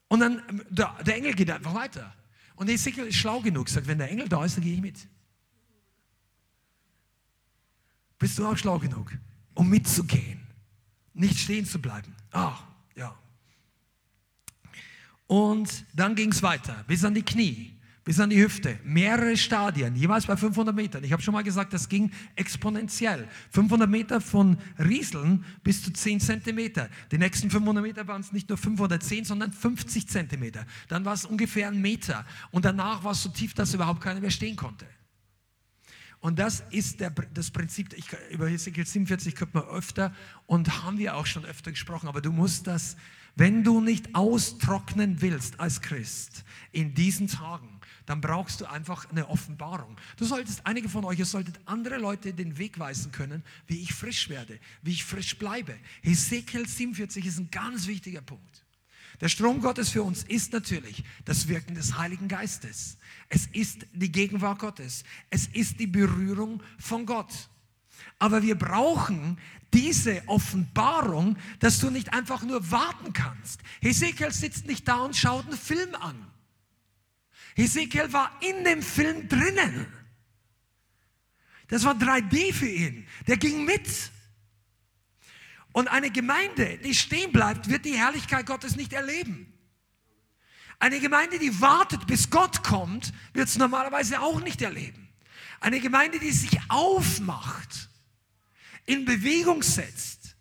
Und 0.09 0.21
dann, 0.21 0.65
der, 0.71 0.97
der 1.05 1.17
Engel 1.17 1.35
geht 1.35 1.51
einfach 1.51 1.75
weiter. 1.75 2.15
Und 2.55 2.69
Ezekiel 2.69 3.07
ist 3.07 3.17
schlau 3.17 3.41
genug, 3.41 3.69
sagt, 3.69 3.87
wenn 3.87 3.99
der 3.99 4.11
Engel 4.11 4.29
da 4.29 4.45
ist, 4.45 4.57
dann 4.57 4.65
gehe 4.65 4.75
ich 4.75 4.81
mit. 4.81 5.07
Bist 8.19 8.39
du 8.39 8.47
auch 8.47 8.57
schlau 8.57 8.79
genug, 8.79 9.13
um 9.55 9.69
mitzugehen? 9.69 10.47
Nicht 11.13 11.39
stehen 11.39 11.67
zu 11.67 11.81
bleiben. 11.81 12.15
Ah, 12.31 12.59
ja. 12.95 13.19
Und 15.27 15.85
dann 15.93 16.15
ging 16.15 16.33
es 16.33 16.43
weiter, 16.43 16.85
bis 16.87 17.05
an 17.05 17.15
die 17.15 17.23
Knie 17.23 17.76
bis 18.07 18.21
an 18.21 18.31
die 18.31 18.41
Hüfte. 18.41 18.79
Mehrere 18.85 19.37
Stadien, 19.37 19.97
jeweils 19.97 20.27
bei 20.27 20.37
500 20.37 20.75
Metern. 20.75 21.03
Ich 21.03 21.13
habe 21.13 21.21
schon 21.21 21.35
mal 21.35 21.43
gesagt, 21.43 21.73
das 21.73 21.89
ging 21.89 22.13
exponentiell. 22.37 23.27
500 23.51 23.91
Meter 23.91 24.21
von 24.21 24.59
Rieseln 24.79 25.45
bis 25.65 25.83
zu 25.83 25.93
10 25.93 26.21
Zentimeter. 26.21 26.89
Die 27.11 27.19
nächsten 27.19 27.51
500 27.51 27.83
Meter 27.83 28.07
waren 28.07 28.21
es 28.21 28.31
nicht 28.31 28.49
nur 28.49 28.59
5 28.59 28.79
oder 28.79 29.01
10, 29.01 29.25
sondern 29.25 29.53
50 29.53 30.09
Zentimeter. 30.09 30.65
Dann 30.87 31.05
war 31.05 31.15
es 31.15 31.25
ungefähr 31.25 31.67
ein 31.67 31.83
Meter. 31.83 32.25
Und 32.53 32.65
danach 32.65 33.03
war 33.03 33.11
es 33.11 33.25
so 33.25 33.29
tief, 33.29 33.55
dass 33.55 33.75
überhaupt 33.75 34.01
keiner 34.01 34.21
mehr 34.21 34.31
stehen 34.31 34.55
konnte. 34.55 34.87
Und 36.21 36.39
das 36.39 36.63
ist 36.71 37.01
der, 37.01 37.11
das 37.11 37.51
Prinzip, 37.51 37.93
ich, 37.93 38.07
über 38.31 38.49
Hesekiel 38.49 38.87
47 38.87 39.35
könnte 39.35 39.59
man 39.59 39.67
öfter 39.67 40.15
und 40.47 40.85
haben 40.85 40.99
wir 40.99 41.17
auch 41.17 41.27
schon 41.27 41.45
öfter 41.45 41.73
gesprochen, 41.73 42.07
aber 42.09 42.21
du 42.21 42.31
musst 42.31 42.69
das, 42.69 42.97
wenn 43.35 43.65
du 43.65 43.81
nicht 43.81 44.15
austrocknen 44.15 45.21
willst 45.23 45.61
als 45.61 45.83
Christ 45.83 46.45
in 46.73 46.95
diesen 46.95 47.29
Tagen, 47.29 47.76
dann 48.07 48.21
brauchst 48.21 48.61
du 48.61 48.67
einfach 48.67 49.11
eine 49.11 49.29
Offenbarung. 49.29 49.97
Du 50.17 50.25
solltest, 50.25 50.65
einige 50.65 50.89
von 50.89 51.05
euch, 51.05 51.19
ihr 51.19 51.27
solltet 51.27 51.61
andere 51.67 51.99
Leute 51.99 52.33
den 52.33 52.57
Weg 52.57 52.79
weisen 52.79 53.13
können, 53.13 53.43
wie 53.67 53.83
ich 53.83 53.93
frisch 53.93 54.29
werde, 54.29 54.59
wie 54.83 54.93
ich 54.93 55.05
frisch 55.05 55.37
bleibe. 55.37 55.77
Hesekiel 56.03 56.67
47 56.67 57.27
ist 57.27 57.39
ein 57.39 57.51
ganz 57.51 57.87
wichtiger 57.87 58.23
Punkt. 58.23 58.65
Der 59.21 59.29
Strom 59.29 59.61
Gottes 59.61 59.91
für 59.91 60.03
uns 60.03 60.25
ist 60.25 60.53
natürlich 60.53 61.03
das 61.25 61.49
Wirken 61.49 61.75
des 61.75 61.97
Heiligen 61.97 62.29
Geistes. 62.29 62.99
Es 63.29 63.47
ist 63.47 63.87
die 63.93 64.13
Gegenwart 64.13 64.59
Gottes. 64.59 65.05
Es 65.31 65.47
ist 65.47 65.81
die 65.81 65.87
Berührung 65.87 66.63
von 66.79 67.07
Gott. 67.07 67.33
Aber 68.19 68.43
wir 68.43 68.57
brauchen 68.57 69.39
diese 69.73 70.23
Offenbarung, 70.27 71.37
dass 71.61 71.81
du 71.81 71.91
nicht 71.91 72.13
einfach 72.13 72.43
nur 72.43 72.71
warten 72.71 73.13
kannst. 73.13 73.61
Hesekiel 73.81 74.33
sitzt 74.33 74.67
nicht 74.67 74.87
da 74.87 74.97
und 74.97 75.17
schaut 75.17 75.47
einen 75.47 75.59
Film 75.59 75.95
an. 75.95 76.36
Ezekiel 77.57 78.13
war 78.13 78.31
in 78.41 78.65
dem 78.65 78.83
Film 78.83 79.29
drinnen. 79.29 79.87
Das 81.69 81.85
war 81.85 81.95
3D 81.95 82.53
für 82.53 82.69
ihn. 82.69 83.07
Der 83.27 83.39
ging 83.39 83.65
mit. 83.65 83.89
Und 85.73 85.89
eine 85.89 86.11
Gemeinde, 86.11 86.79
die 86.79 86.95
stehen 86.95 87.33
bleibt, 87.33 87.69
wird 87.69 87.85
die 87.85 87.95
Herrlichkeit 87.95 88.47
Gottes 88.47 88.77
nicht 88.77 88.93
erleben. 88.93 89.53
Eine 90.79 91.01
Gemeinde, 91.01 91.39
die 91.39 91.61
wartet, 91.61 92.07
bis 92.07 92.31
Gott 92.31 92.63
kommt, 92.63 93.13
wird 93.33 93.49
es 93.49 93.57
normalerweise 93.57 94.21
auch 94.21 94.41
nicht 94.43 94.61
erleben. 94.61 95.09
Eine 95.61 95.81
Gemeinde, 95.81 96.19
die 96.19 96.33
sich 96.33 96.59
aufmacht, 96.69 97.89
in 98.85 99.05
Bewegung 99.05 99.63
setzt, 99.63 100.37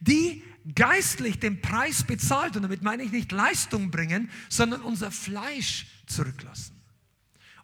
die 0.00 0.42
geistlich 0.74 1.38
den 1.40 1.60
Preis 1.60 2.04
bezahlt, 2.04 2.56
und 2.56 2.62
damit 2.62 2.82
meine 2.82 3.02
ich 3.02 3.10
nicht 3.10 3.32
Leistung 3.32 3.90
bringen, 3.90 4.30
sondern 4.48 4.82
unser 4.82 5.10
Fleisch 5.10 5.86
zurücklassen. 6.06 6.80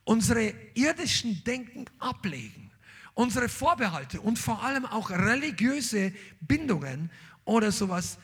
Unsere 0.05 0.53
irdischen 0.75 1.45
Denken 1.45 1.85
ablegen. 1.99 2.71
Unsere 3.15 3.49
Vorbehalte 3.49 4.21
und 4.21 4.39
vor 4.39 4.63
allem 4.63 4.87
auch 4.87 5.11
religiöse 5.11 6.13
Bindungen 6.41 7.11
oder 7.45 7.71
sowas 7.71 8.19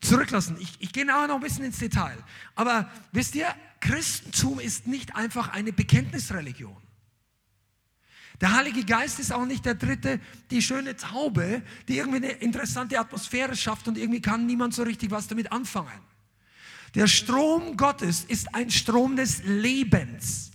zurücklassen. 0.00 0.56
Ich, 0.60 0.76
ich 0.78 0.92
gehe 0.92 1.04
nachher 1.04 1.28
noch 1.28 1.36
ein 1.36 1.40
bisschen 1.40 1.64
ins 1.64 1.78
Detail. 1.78 2.16
Aber 2.54 2.90
wisst 3.12 3.34
ihr, 3.34 3.52
Christentum 3.80 4.60
ist 4.60 4.86
nicht 4.86 5.16
einfach 5.16 5.48
eine 5.48 5.72
Bekenntnisreligion. 5.72 6.76
Der 8.40 8.54
Heilige 8.54 8.84
Geist 8.84 9.18
ist 9.18 9.32
auch 9.32 9.46
nicht 9.46 9.64
der 9.64 9.74
dritte, 9.74 10.20
die 10.50 10.60
schöne 10.60 10.96
Taube, 10.96 11.62
die 11.88 11.96
irgendwie 11.98 12.18
eine 12.18 12.32
interessante 12.32 12.98
Atmosphäre 12.98 13.56
schafft 13.56 13.88
und 13.88 13.96
irgendwie 13.96 14.20
kann 14.20 14.46
niemand 14.46 14.74
so 14.74 14.82
richtig 14.82 15.10
was 15.10 15.26
damit 15.26 15.52
anfangen. 15.52 16.00
Der 16.96 17.06
Strom 17.08 17.76
Gottes 17.76 18.24
ist 18.24 18.54
ein 18.54 18.70
Strom 18.70 19.16
des 19.16 19.42
Lebens. 19.44 20.50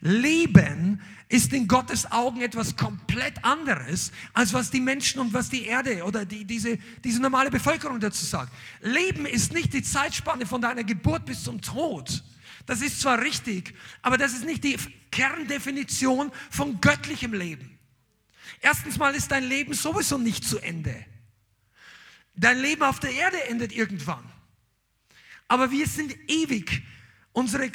Leben 0.00 1.00
ist 1.28 1.52
in 1.52 1.68
Gottes 1.68 2.10
Augen 2.10 2.40
etwas 2.40 2.76
komplett 2.76 3.44
anderes, 3.44 4.10
als 4.34 4.52
was 4.52 4.72
die 4.72 4.80
Menschen 4.80 5.20
und 5.20 5.32
was 5.32 5.50
die 5.50 5.66
Erde 5.66 6.02
oder 6.02 6.24
die, 6.24 6.44
diese, 6.44 6.78
diese 7.04 7.22
normale 7.22 7.48
Bevölkerung 7.48 8.00
dazu 8.00 8.24
sagt. 8.24 8.52
Leben 8.80 9.24
ist 9.24 9.52
nicht 9.52 9.72
die 9.72 9.84
Zeitspanne 9.84 10.46
von 10.46 10.60
deiner 10.60 10.82
Geburt 10.82 11.26
bis 11.26 11.44
zum 11.44 11.62
Tod. 11.62 12.24
Das 12.66 12.82
ist 12.82 13.00
zwar 13.00 13.22
richtig, 13.22 13.72
aber 14.02 14.18
das 14.18 14.32
ist 14.32 14.44
nicht 14.44 14.64
die 14.64 14.76
Kerndefinition 15.12 16.32
von 16.50 16.80
göttlichem 16.80 17.34
Leben. 17.34 17.78
Erstens 18.60 18.98
mal 18.98 19.14
ist 19.14 19.30
dein 19.30 19.44
Leben 19.44 19.74
sowieso 19.74 20.18
nicht 20.18 20.42
zu 20.42 20.58
Ende. 20.58 21.06
Dein 22.34 22.58
Leben 22.58 22.82
auf 22.82 22.98
der 22.98 23.12
Erde 23.12 23.44
endet 23.44 23.70
irgendwann. 23.70 24.31
Aber 25.52 25.70
wir 25.70 25.86
sind 25.86 26.16
ewig. 26.28 26.82
Unsere, 27.34 27.70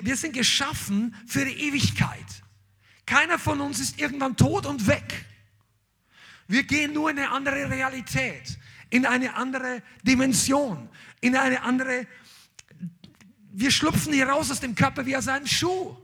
wir 0.00 0.16
sind 0.16 0.32
geschaffen 0.32 1.14
für 1.24 1.44
die 1.44 1.52
Ewigkeit. 1.68 2.26
Keiner 3.06 3.38
von 3.38 3.60
uns 3.60 3.78
ist 3.78 4.00
irgendwann 4.00 4.36
tot 4.36 4.66
und 4.66 4.88
weg. 4.88 5.24
Wir 6.48 6.64
gehen 6.64 6.92
nur 6.92 7.10
in 7.10 7.20
eine 7.20 7.30
andere 7.30 7.70
Realität, 7.70 8.58
in 8.90 9.06
eine 9.06 9.34
andere 9.34 9.84
Dimension, 10.02 10.88
in 11.20 11.36
eine 11.36 11.62
andere. 11.62 12.08
Wir 13.52 13.70
schlüpfen 13.70 14.12
hier 14.12 14.28
raus 14.28 14.50
aus 14.50 14.58
dem 14.58 14.74
Körper 14.74 15.06
wie 15.06 15.16
aus 15.16 15.28
einem 15.28 15.46
Schuh. 15.46 15.96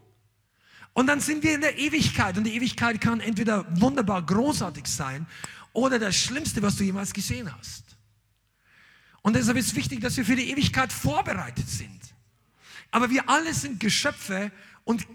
Und 0.93 1.09
dann 1.09 1.19
sind 1.19 1.43
wir 1.43 1.57
in 1.57 1.63
der 1.63 1.77
Ewigkeit. 1.79 2.39
Und 2.39 2.45
die 2.45 2.55
Ewigkeit 2.55 3.01
kann 3.01 3.19
entweder 3.19 3.67
wunderbar 3.81 4.25
großartig 4.25 4.87
sein 4.87 5.27
oder 5.73 5.99
das 5.99 6.15
Schlimmste, 6.15 6.63
was 6.63 6.77
du 6.77 6.85
jemals 6.85 7.13
gesehen 7.13 7.53
hast. 7.59 7.88
Und 9.29 9.35
deshalb 9.35 9.59
ist 9.59 9.67
es 9.67 9.75
wichtig, 9.75 10.01
dass 10.01 10.17
wir 10.17 10.25
für 10.25 10.37
die 10.37 10.51
Ewigkeit 10.51 10.91
vorbereitet 10.91 11.69
sind. 11.69 12.01
Aber 12.91 13.11
wir 13.11 13.29
alle 13.29 13.53
sind 13.53 13.79
Geschöpfe 13.79 14.51
und 14.85 15.07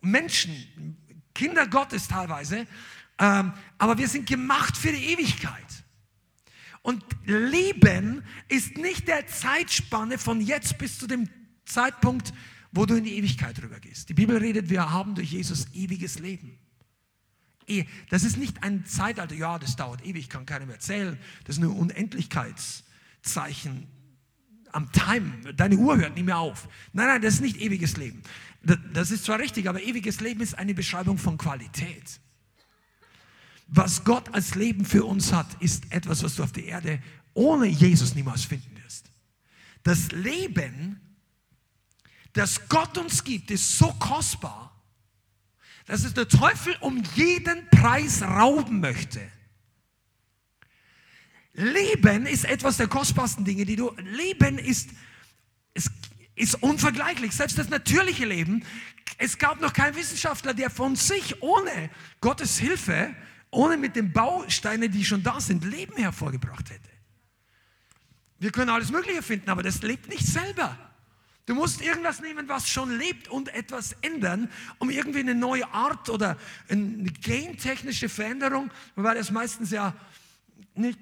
Menschen, 0.00 0.96
Kinder 1.36 1.68
Gottes 1.68 2.08
teilweise, 2.08 2.66
ähm, 3.20 3.52
aber 3.78 3.96
wir 3.96 4.08
sind 4.08 4.28
gemacht 4.28 4.76
für 4.76 4.90
die 4.90 5.12
Ewigkeit. 5.12 5.84
Und 6.82 7.04
Leben 7.26 8.24
ist 8.48 8.76
nicht 8.76 9.06
der 9.06 9.28
Zeitspanne 9.28 10.18
von 10.18 10.40
jetzt 10.40 10.76
bis 10.76 10.98
zu 10.98 11.06
dem 11.06 11.28
Zeitpunkt, 11.64 12.32
wo 12.72 12.86
du 12.86 12.96
in 12.96 13.04
die 13.04 13.18
Ewigkeit 13.18 13.62
rübergehst. 13.62 14.08
Die 14.08 14.14
Bibel 14.14 14.36
redet, 14.36 14.68
wir 14.68 14.90
haben 14.90 15.14
durch 15.14 15.30
Jesus 15.30 15.68
ewiges 15.74 16.18
Leben. 16.18 16.58
Eh, 17.68 17.84
das 18.08 18.24
ist 18.24 18.36
nicht 18.36 18.64
ein 18.64 18.84
Zeitalter, 18.84 19.36
ja, 19.36 19.60
das 19.60 19.76
dauert 19.76 20.04
ewig, 20.04 20.28
kann 20.28 20.44
keinem 20.44 20.70
erzählen. 20.70 21.16
Das 21.44 21.56
ist 21.56 21.62
eine 21.62 21.72
Unendlichkeitszeichen 23.20 23.86
am 24.72 24.90
Time. 24.92 25.52
Deine 25.54 25.76
Uhr 25.76 25.96
hört 25.98 26.14
nicht 26.14 26.24
mehr 26.24 26.38
auf. 26.38 26.68
Nein, 26.92 27.06
nein, 27.06 27.22
das 27.22 27.34
ist 27.34 27.40
nicht 27.40 27.56
ewiges 27.56 27.96
Leben. 27.96 28.22
Das 28.92 29.10
ist 29.10 29.24
zwar 29.24 29.38
richtig, 29.38 29.68
aber 29.68 29.82
ewiges 29.82 30.20
Leben 30.20 30.40
ist 30.40 30.58
eine 30.58 30.74
Beschreibung 30.74 31.18
von 31.18 31.38
Qualität. 31.38 32.20
Was 33.66 34.04
Gott 34.04 34.32
als 34.34 34.54
Leben 34.54 34.84
für 34.84 35.04
uns 35.04 35.32
hat, 35.32 35.46
ist 35.60 35.92
etwas, 35.92 36.22
was 36.22 36.36
du 36.36 36.42
auf 36.42 36.52
der 36.52 36.64
Erde 36.64 37.02
ohne 37.34 37.66
Jesus 37.66 38.14
niemals 38.14 38.44
finden 38.44 38.76
wirst. 38.82 39.10
Das 39.82 40.10
Leben 40.12 41.00
das 42.32 42.68
Gott 42.68 42.96
uns 42.96 43.24
gibt, 43.24 43.50
ist 43.50 43.76
so 43.76 43.92
kostbar, 43.94 44.80
dass 45.86 46.04
es 46.04 46.14
der 46.14 46.28
Teufel 46.28 46.76
um 46.80 47.02
jeden 47.16 47.68
Preis 47.70 48.22
rauben 48.22 48.78
möchte. 48.78 49.20
Leben 51.52 52.26
ist 52.26 52.44
etwas 52.44 52.76
der 52.76 52.88
kostbarsten 52.88 53.44
Dinge, 53.44 53.64
die 53.64 53.76
du. 53.76 53.94
Leben 53.98 54.58
ist, 54.58 54.90
ist, 55.74 55.90
ist 56.34 56.62
unvergleichlich. 56.62 57.32
Selbst 57.32 57.58
das 57.58 57.68
natürliche 57.68 58.24
Leben. 58.24 58.64
Es 59.18 59.38
gab 59.38 59.60
noch 59.60 59.72
keinen 59.72 59.96
Wissenschaftler, 59.96 60.54
der 60.54 60.70
von 60.70 60.96
sich 60.96 61.42
ohne 61.42 61.90
Gottes 62.20 62.58
Hilfe, 62.58 63.14
ohne 63.50 63.76
mit 63.76 63.96
den 63.96 64.12
Bausteinen, 64.12 64.90
die 64.90 65.04
schon 65.04 65.22
da 65.22 65.40
sind, 65.40 65.64
Leben 65.64 65.96
hervorgebracht 65.96 66.70
hätte. 66.70 66.88
Wir 68.38 68.52
können 68.52 68.70
alles 68.70 68.90
Mögliche 68.90 69.22
finden, 69.22 69.50
aber 69.50 69.62
das 69.62 69.82
lebt 69.82 70.08
nicht 70.08 70.26
selber. 70.26 70.78
Du 71.46 71.54
musst 71.54 71.82
irgendwas 71.82 72.20
nehmen, 72.20 72.48
was 72.48 72.68
schon 72.68 72.96
lebt 72.96 73.28
und 73.28 73.52
etwas 73.52 73.96
ändern, 74.02 74.48
um 74.78 74.88
irgendwie 74.88 75.18
eine 75.18 75.34
neue 75.34 75.68
Art 75.74 76.08
oder 76.08 76.38
eine 76.68 77.10
gentechnische 77.10 78.08
Veränderung, 78.08 78.70
weil 78.94 79.16
das 79.16 79.30
meistens 79.30 79.72
ja 79.72 79.94
nicht, 80.74 80.98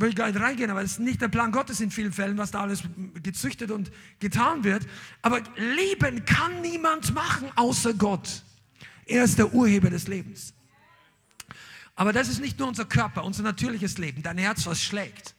will 0.00 0.14
gar 0.14 0.28
nicht 0.28 0.40
reingehen, 0.40 0.70
aber 0.70 0.82
es 0.82 0.92
ist 0.92 1.00
nicht 1.00 1.20
der 1.20 1.28
Plan 1.28 1.52
Gottes 1.52 1.80
in 1.80 1.90
vielen 1.90 2.12
Fällen, 2.12 2.38
was 2.38 2.50
da 2.50 2.60
alles 2.60 2.82
gezüchtet 3.22 3.70
und 3.70 3.90
getan 4.20 4.64
wird. 4.64 4.86
Aber 5.22 5.40
Leben 5.56 6.24
kann 6.24 6.60
niemand 6.62 7.14
machen 7.14 7.50
außer 7.56 7.94
Gott. 7.94 8.42
Er 9.06 9.24
ist 9.24 9.38
der 9.38 9.52
Urheber 9.52 9.90
des 9.90 10.06
Lebens. 10.06 10.54
Aber 11.96 12.12
das 12.12 12.28
ist 12.28 12.40
nicht 12.40 12.58
nur 12.58 12.68
unser 12.68 12.84
Körper, 12.84 13.24
unser 13.24 13.42
natürliches 13.42 13.98
Leben, 13.98 14.22
dein 14.22 14.38
Herz, 14.38 14.66
was 14.66 14.80
schlägt. 14.80 15.34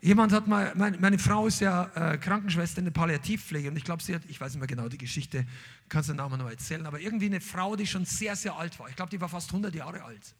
Jemand 0.00 0.32
hat 0.32 0.46
mal, 0.46 0.72
meine, 0.74 0.98
meine 0.98 1.18
Frau 1.18 1.46
ist 1.46 1.60
ja 1.60 1.90
äh, 1.94 2.16
Krankenschwester 2.18 2.78
in 2.78 2.84
der 2.84 2.92
Palliativpflege 2.92 3.68
und 3.68 3.76
ich 3.76 3.84
glaube, 3.84 4.02
sie 4.02 4.14
hat, 4.14 4.22
ich 4.28 4.40
weiß 4.40 4.52
nicht 4.52 4.60
mehr 4.60 4.68
genau 4.68 4.88
die 4.88 4.98
Geschichte, 4.98 5.46
kannst 5.88 6.08
du 6.08 6.12
den 6.12 6.18
Namen 6.18 6.38
noch 6.38 6.48
erzählen, 6.48 6.86
aber 6.86 7.00
irgendwie 7.00 7.26
eine 7.26 7.40
Frau, 7.40 7.76
die 7.76 7.86
schon 7.86 8.04
sehr, 8.04 8.36
sehr 8.36 8.56
alt 8.56 8.78
war. 8.78 8.88
Ich 8.88 8.96
glaube, 8.96 9.10
die 9.10 9.20
war 9.20 9.28
fast 9.28 9.48
100 9.48 9.74
Jahre 9.74 10.02
alt. 10.04 10.34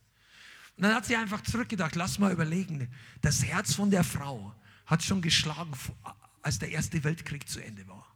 Und 0.76 0.82
dann 0.82 0.94
hat 0.94 1.06
sie 1.06 1.16
einfach 1.16 1.42
zurückgedacht, 1.42 1.94
lass 1.96 2.18
mal 2.18 2.32
überlegen, 2.32 2.88
das 3.22 3.44
Herz 3.44 3.74
von 3.74 3.90
der 3.90 4.04
Frau 4.04 4.54
hat 4.84 5.02
schon 5.02 5.22
geschlagen, 5.22 5.72
als 6.42 6.58
der 6.58 6.70
Erste 6.70 7.02
Weltkrieg 7.02 7.48
zu 7.48 7.60
Ende 7.60 7.86
war. 7.88 8.06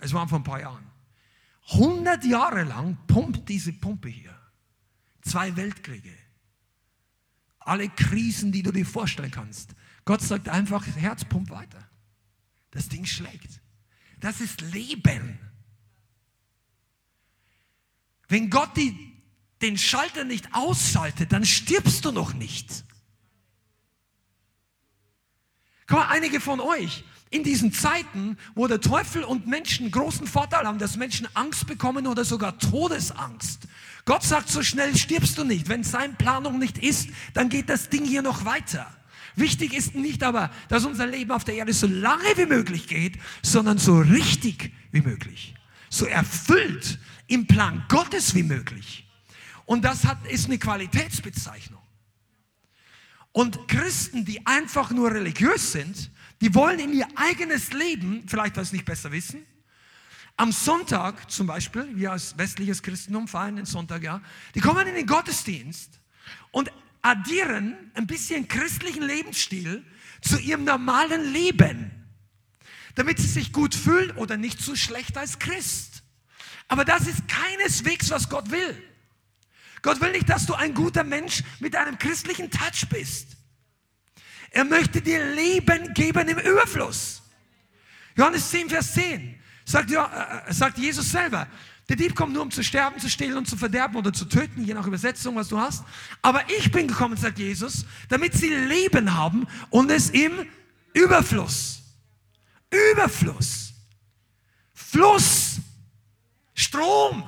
Es 0.00 0.12
waren 0.12 0.28
vor 0.28 0.40
ein 0.40 0.44
paar 0.44 0.60
Jahren. 0.60 0.90
100 1.70 2.24
Jahre 2.24 2.64
lang 2.64 2.96
pumpt 3.06 3.48
diese 3.48 3.72
Pumpe 3.72 4.08
hier. 4.08 4.36
Zwei 5.22 5.54
Weltkriege. 5.56 6.14
Alle 7.60 7.88
Krisen, 7.88 8.50
die 8.50 8.62
du 8.62 8.72
dir 8.72 8.86
vorstellen 8.86 9.30
kannst. 9.30 9.74
Gott 10.04 10.22
sagt 10.22 10.48
einfach, 10.48 10.86
Herz 10.86 11.24
pumpt 11.24 11.50
weiter. 11.50 11.88
Das 12.70 12.88
Ding 12.88 13.04
schlägt. 13.04 13.60
Das 14.20 14.40
ist 14.40 14.60
Leben. 14.60 15.38
Wenn 18.28 18.50
Gott 18.50 18.76
die, 18.76 19.17
den 19.62 19.78
Schalter 19.78 20.24
nicht 20.24 20.48
ausschaltet, 20.52 21.32
dann 21.32 21.44
stirbst 21.44 22.04
du 22.04 22.12
noch 22.12 22.34
nicht. 22.34 22.84
Guck 25.86 25.98
mal, 25.98 26.08
einige 26.08 26.40
von 26.40 26.60
euch, 26.60 27.04
in 27.30 27.42
diesen 27.42 27.72
Zeiten, 27.72 28.38
wo 28.54 28.66
der 28.66 28.80
Teufel 28.80 29.24
und 29.24 29.46
Menschen 29.46 29.90
großen 29.90 30.26
Vorteil 30.26 30.66
haben, 30.66 30.78
dass 30.78 30.96
Menschen 30.96 31.28
Angst 31.34 31.66
bekommen 31.66 32.06
oder 32.06 32.24
sogar 32.24 32.58
Todesangst. 32.58 33.68
Gott 34.04 34.22
sagt, 34.22 34.48
so 34.48 34.62
schnell 34.62 34.96
stirbst 34.96 35.36
du 35.36 35.44
nicht. 35.44 35.68
Wenn 35.68 35.84
seine 35.84 36.14
Planung 36.14 36.58
nicht 36.58 36.78
ist, 36.78 37.10
dann 37.34 37.48
geht 37.48 37.68
das 37.68 37.90
Ding 37.90 38.04
hier 38.04 38.22
noch 38.22 38.44
weiter. 38.44 38.86
Wichtig 39.36 39.72
ist 39.74 39.94
nicht 39.94 40.22
aber, 40.22 40.50
dass 40.68 40.84
unser 40.84 41.06
Leben 41.06 41.30
auf 41.30 41.44
der 41.44 41.54
Erde 41.54 41.72
so 41.72 41.86
lange 41.86 42.36
wie 42.36 42.46
möglich 42.46 42.88
geht, 42.88 43.18
sondern 43.42 43.78
so 43.78 44.00
richtig 44.00 44.72
wie 44.90 45.02
möglich. 45.02 45.54
So 45.90 46.06
erfüllt 46.06 46.98
im 47.26 47.46
Plan 47.46 47.84
Gottes 47.88 48.34
wie 48.34 48.42
möglich. 48.42 49.07
Und 49.68 49.84
das 49.84 50.06
hat, 50.06 50.26
ist 50.26 50.46
eine 50.46 50.56
Qualitätsbezeichnung. 50.56 51.82
Und 53.32 53.68
Christen, 53.68 54.24
die 54.24 54.46
einfach 54.46 54.90
nur 54.92 55.12
religiös 55.12 55.72
sind, 55.72 56.10
die 56.40 56.54
wollen 56.54 56.78
in 56.78 56.94
ihr 56.94 57.06
eigenes 57.16 57.74
Leben, 57.74 58.24
vielleicht 58.26 58.56
weil 58.56 58.64
nicht 58.72 58.86
besser 58.86 59.12
wissen, 59.12 59.44
am 60.38 60.52
Sonntag 60.52 61.30
zum 61.30 61.48
Beispiel, 61.48 61.86
wir 61.94 62.12
als 62.12 62.38
westliches 62.38 62.82
Christentum 62.82 63.28
feiern 63.28 63.56
den 63.56 63.66
Sonntag, 63.66 64.02
ja, 64.02 64.22
die 64.54 64.60
kommen 64.60 64.86
in 64.86 64.94
den 64.94 65.04
Gottesdienst 65.04 66.00
und 66.50 66.72
addieren 67.02 67.76
ein 67.92 68.06
bisschen 68.06 68.48
christlichen 68.48 69.02
Lebensstil 69.02 69.84
zu 70.22 70.38
ihrem 70.38 70.64
normalen 70.64 71.30
Leben, 71.30 71.90
damit 72.94 73.18
sie 73.18 73.28
sich 73.28 73.52
gut 73.52 73.74
fühlen 73.74 74.12
oder 74.12 74.38
nicht 74.38 74.62
so 74.62 74.74
schlecht 74.74 75.18
als 75.18 75.38
Christ. 75.38 76.04
Aber 76.68 76.86
das 76.86 77.06
ist 77.06 77.28
keineswegs, 77.28 78.08
was 78.08 78.30
Gott 78.30 78.50
will. 78.50 78.87
Gott 79.88 80.02
will 80.02 80.12
nicht, 80.12 80.28
dass 80.28 80.44
du 80.44 80.52
ein 80.52 80.74
guter 80.74 81.02
Mensch 81.02 81.42
mit 81.60 81.74
einem 81.74 81.96
christlichen 81.98 82.50
Touch 82.50 82.86
bist. 82.90 83.38
Er 84.50 84.64
möchte 84.64 85.00
dir 85.00 85.34
Leben 85.34 85.94
geben 85.94 86.28
im 86.28 86.36
Überfluss. 86.36 87.22
Johannes 88.14 88.50
10, 88.50 88.68
Vers 88.68 88.92
10 88.92 89.40
sagt, 89.64 89.90
ja, 89.90 90.44
äh, 90.46 90.52
sagt 90.52 90.76
Jesus 90.76 91.10
selber, 91.10 91.48
Der 91.88 91.96
Dieb 91.96 92.14
kommt 92.14 92.34
nur, 92.34 92.42
um 92.42 92.50
zu 92.50 92.62
sterben, 92.62 93.00
zu 93.00 93.08
stehlen 93.08 93.38
und 93.38 93.48
zu 93.48 93.56
verderben 93.56 93.96
oder 93.96 94.12
zu 94.12 94.26
töten, 94.26 94.62
je 94.62 94.74
nach 94.74 94.86
Übersetzung, 94.86 95.36
was 95.36 95.48
du 95.48 95.58
hast. 95.58 95.84
Aber 96.20 96.42
ich 96.50 96.70
bin 96.70 96.86
gekommen, 96.86 97.16
sagt 97.16 97.38
Jesus, 97.38 97.86
damit 98.10 98.34
sie 98.34 98.50
Leben 98.50 99.14
haben 99.14 99.46
und 99.70 99.90
es 99.90 100.10
im 100.10 100.32
Überfluss. 100.92 101.80
Überfluss. 102.92 103.72
Fluss. 104.74 105.60
Strom. 106.52 107.26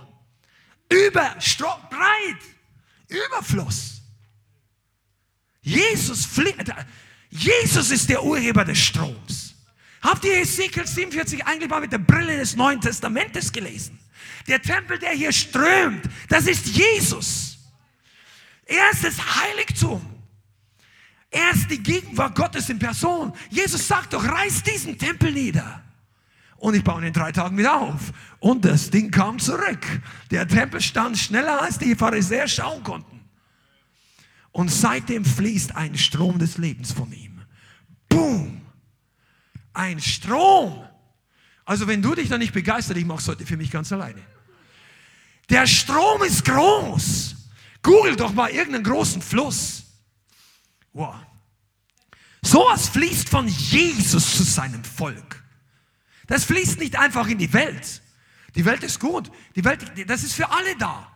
Über, 0.91 1.37
breit. 1.89 2.41
Überfluss. 3.09 4.03
Jesus, 5.63 6.29
Jesus 7.31 7.91
ist 7.91 8.09
der 8.09 8.23
Urheber 8.23 8.65
des 8.65 8.79
Stroms. 8.79 9.55
Habt 10.03 10.25
ihr 10.25 10.39
Ezekiel 10.39 10.87
47 10.87 11.47
eigentlich 11.47 11.69
mal 11.69 11.81
mit 11.81 11.93
der 11.93 11.99
Brille 11.99 12.37
des 12.37 12.57
Neuen 12.57 12.81
Testamentes 12.81 13.53
gelesen? 13.53 13.99
Der 14.49 14.61
Tempel, 14.61 14.99
der 14.99 15.13
hier 15.13 15.33
strömt, 15.33 16.09
das 16.29 16.47
ist 16.47 16.67
Jesus. 16.67 17.59
Er 18.65 18.91
ist 18.91 19.05
das 19.05 19.37
Heiligtum. 19.37 20.01
Er 21.31 21.51
ist 21.51 21.71
die 21.71 21.83
Gegenwart 21.83 22.35
Gottes 22.35 22.69
in 22.69 22.79
Person. 22.79 23.33
Jesus 23.51 23.87
sagt 23.87 24.13
doch, 24.13 24.25
reiß 24.25 24.63
diesen 24.63 24.99
Tempel 24.99 25.31
nieder. 25.33 25.85
Und 26.61 26.75
ich 26.75 26.85
baue 26.85 27.01
ihn 27.01 27.07
in 27.07 27.13
drei 27.15 27.33
Tagen 27.33 27.57
wieder 27.57 27.81
auf. 27.81 28.13
Und 28.39 28.67
das 28.67 28.91
Ding 28.91 29.11
kam 29.11 29.39
zurück. 29.39 29.81
Der 30.31 30.47
Tempel 30.47 30.83
stand 30.83 31.17
schneller, 31.17 31.63
als 31.63 31.79
die 31.79 31.97
Pharisäer 31.97 32.47
schauen 32.49 32.83
konnten. 32.83 33.21
Und 34.53 34.71
seitdem 34.71 35.25
fließt 35.25 35.75
ein 35.75 35.97
Strom 35.97 36.39
des 36.39 36.59
Lebens 36.59 36.93
von 36.93 37.11
ihm. 37.13 37.41
Boom! 38.11 38.61
Ein 39.73 40.01
Strom. 40.01 40.85
Also 41.65 41.87
wenn 41.87 42.03
du 42.03 42.15
dich 42.15 42.29
da 42.29 42.37
nicht 42.37 42.53
begeistert, 42.53 42.99
ich 42.99 43.07
mache 43.07 43.21
es 43.21 43.29
heute 43.29 43.47
für 43.47 43.57
mich 43.57 43.71
ganz 43.71 43.91
alleine. 43.91 44.21
Der 45.49 45.67
Strom 45.67 46.23
ist 46.23 46.45
groß. 46.45 47.37
Google 47.83 48.17
doch 48.17 48.35
mal 48.35 48.51
irgendeinen 48.51 48.85
großen 48.85 49.23
Fluss. 49.23 49.85
Wow. 50.93 51.15
Sowas 52.43 52.91
fließt 52.91 53.31
von 53.31 53.49
Jesus 53.49 54.37
zu 54.37 54.43
seinem 54.43 54.85
Volk. 54.85 55.43
Das 56.31 56.45
fließt 56.45 56.79
nicht 56.79 56.97
einfach 56.97 57.27
in 57.27 57.39
die 57.39 57.53
Welt. 57.53 58.03
Die 58.55 58.65
Welt 58.65 58.85
ist 58.85 59.01
gut. 59.01 59.33
Die 59.57 59.65
Welt, 59.65 59.85
das 60.09 60.23
ist 60.23 60.35
für 60.35 60.49
alle 60.49 60.77
da. 60.77 61.11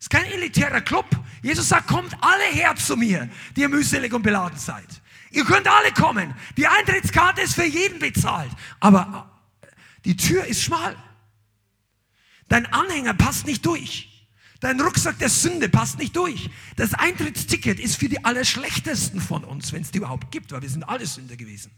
Es 0.00 0.06
ist 0.06 0.10
kein 0.10 0.24
elitärer 0.24 0.80
Club. 0.80 1.06
Jesus 1.40 1.68
sagt, 1.68 1.86
kommt 1.86 2.16
alle 2.20 2.42
her 2.50 2.74
zu 2.74 2.96
mir, 2.96 3.30
die 3.54 3.60
ihr 3.60 3.68
mühselig 3.68 4.12
und 4.12 4.22
beladen 4.22 4.58
seid. 4.58 4.88
Ihr 5.30 5.44
könnt 5.44 5.68
alle 5.68 5.92
kommen. 5.92 6.34
Die 6.56 6.66
Eintrittskarte 6.66 7.42
ist 7.42 7.54
für 7.54 7.64
jeden 7.64 8.00
bezahlt. 8.00 8.50
Aber 8.80 9.30
die 10.04 10.16
Tür 10.16 10.44
ist 10.44 10.64
schmal. 10.64 10.96
Dein 12.48 12.66
Anhänger 12.66 13.14
passt 13.14 13.46
nicht 13.46 13.64
durch. 13.64 14.28
Dein 14.58 14.80
Rucksack 14.80 15.20
der 15.20 15.28
Sünde 15.28 15.68
passt 15.68 16.00
nicht 16.00 16.16
durch. 16.16 16.50
Das 16.74 16.92
Eintrittsticket 16.92 17.78
ist 17.78 17.98
für 17.98 18.08
die 18.08 18.24
Allerschlechtesten 18.24 19.20
von 19.20 19.44
uns, 19.44 19.72
wenn 19.72 19.82
es 19.82 19.92
die 19.92 19.98
überhaupt 19.98 20.32
gibt, 20.32 20.50
weil 20.50 20.62
wir 20.62 20.70
sind 20.70 20.82
alle 20.82 21.06
Sünder 21.06 21.36
gewesen. 21.36 21.70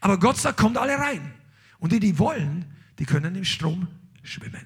Aber 0.00 0.18
Gott 0.18 0.38
sagt, 0.38 0.58
kommt 0.58 0.76
alle 0.76 0.98
rein. 0.98 1.32
Und 1.84 1.92
die, 1.92 2.00
die 2.00 2.18
wollen, 2.18 2.64
die 2.98 3.04
können 3.04 3.34
im 3.34 3.44
Strom 3.44 3.86
schwimmen. 4.22 4.64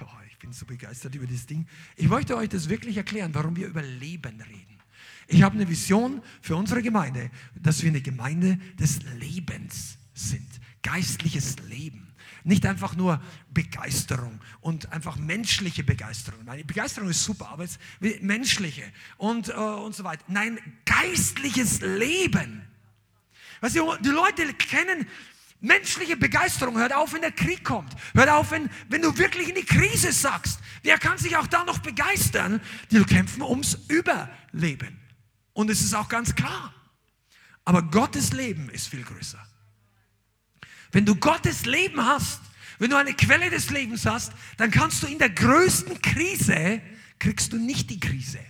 Oh, 0.00 0.06
ich 0.30 0.38
bin 0.38 0.54
so 0.54 0.64
begeistert 0.64 1.14
über 1.14 1.26
das 1.26 1.44
Ding. 1.44 1.66
Ich 1.96 2.08
möchte 2.08 2.34
euch 2.34 2.48
das 2.48 2.70
wirklich 2.70 2.96
erklären, 2.96 3.34
warum 3.34 3.56
wir 3.56 3.66
über 3.66 3.82
Leben 3.82 4.40
reden. 4.40 4.78
Ich 5.26 5.42
habe 5.42 5.56
eine 5.56 5.68
Vision 5.68 6.22
für 6.40 6.56
unsere 6.56 6.80
Gemeinde, 6.80 7.30
dass 7.54 7.82
wir 7.82 7.90
eine 7.90 8.00
Gemeinde 8.00 8.58
des 8.80 9.02
Lebens 9.18 9.98
sind. 10.14 10.48
Geistliches 10.82 11.56
Leben. 11.68 12.14
Nicht 12.42 12.64
einfach 12.64 12.96
nur 12.96 13.22
Begeisterung 13.52 14.40
und 14.62 14.90
einfach 14.90 15.16
menschliche 15.16 15.84
Begeisterung. 15.84 16.42
Meine 16.46 16.64
Begeisterung 16.64 17.10
ist 17.10 17.22
super, 17.22 17.50
aber 17.50 17.64
ist 17.64 17.78
menschliche 18.22 18.84
und, 19.18 19.50
äh, 19.50 19.52
und 19.52 19.94
so 19.94 20.04
weiter. 20.04 20.24
Nein, 20.28 20.58
geistliches 20.86 21.82
Leben. 21.82 22.62
Weißt 23.60 23.76
du, 23.76 23.94
die 23.96 24.10
Leute 24.10 24.54
kennen 24.54 25.06
menschliche 25.60 26.16
Begeisterung. 26.16 26.78
Hört 26.78 26.92
auf, 26.92 27.12
wenn 27.12 27.20
der 27.20 27.32
Krieg 27.32 27.64
kommt. 27.64 27.92
Hört 28.14 28.28
auf, 28.28 28.50
wenn, 28.50 28.70
wenn 28.88 29.02
du 29.02 29.16
wirklich 29.18 29.48
in 29.48 29.54
die 29.54 29.64
Krise 29.64 30.12
sagst. 30.12 30.60
Wer 30.82 30.98
kann 30.98 31.18
sich 31.18 31.36
auch 31.36 31.46
da 31.46 31.64
noch 31.64 31.78
begeistern? 31.78 32.60
Die 32.90 33.02
kämpfen 33.04 33.42
ums 33.42 33.78
Überleben. 33.88 35.00
Und 35.52 35.70
es 35.70 35.80
ist 35.80 35.94
auch 35.94 36.08
ganz 36.08 36.34
klar. 36.34 36.74
Aber 37.64 37.82
Gottes 37.82 38.32
Leben 38.32 38.70
ist 38.70 38.88
viel 38.88 39.02
größer. 39.02 39.44
Wenn 40.92 41.04
du 41.04 41.16
Gottes 41.16 41.66
Leben 41.66 42.04
hast, 42.04 42.40
wenn 42.78 42.90
du 42.90 42.96
eine 42.96 43.12
Quelle 43.12 43.50
des 43.50 43.70
Lebens 43.70 44.06
hast, 44.06 44.32
dann 44.56 44.70
kannst 44.70 45.02
du 45.02 45.06
in 45.06 45.18
der 45.18 45.30
größten 45.30 46.00
Krise, 46.00 46.80
kriegst 47.18 47.52
du 47.52 47.58
nicht 47.58 47.90
die 47.90 48.00
Krise. 48.00 48.40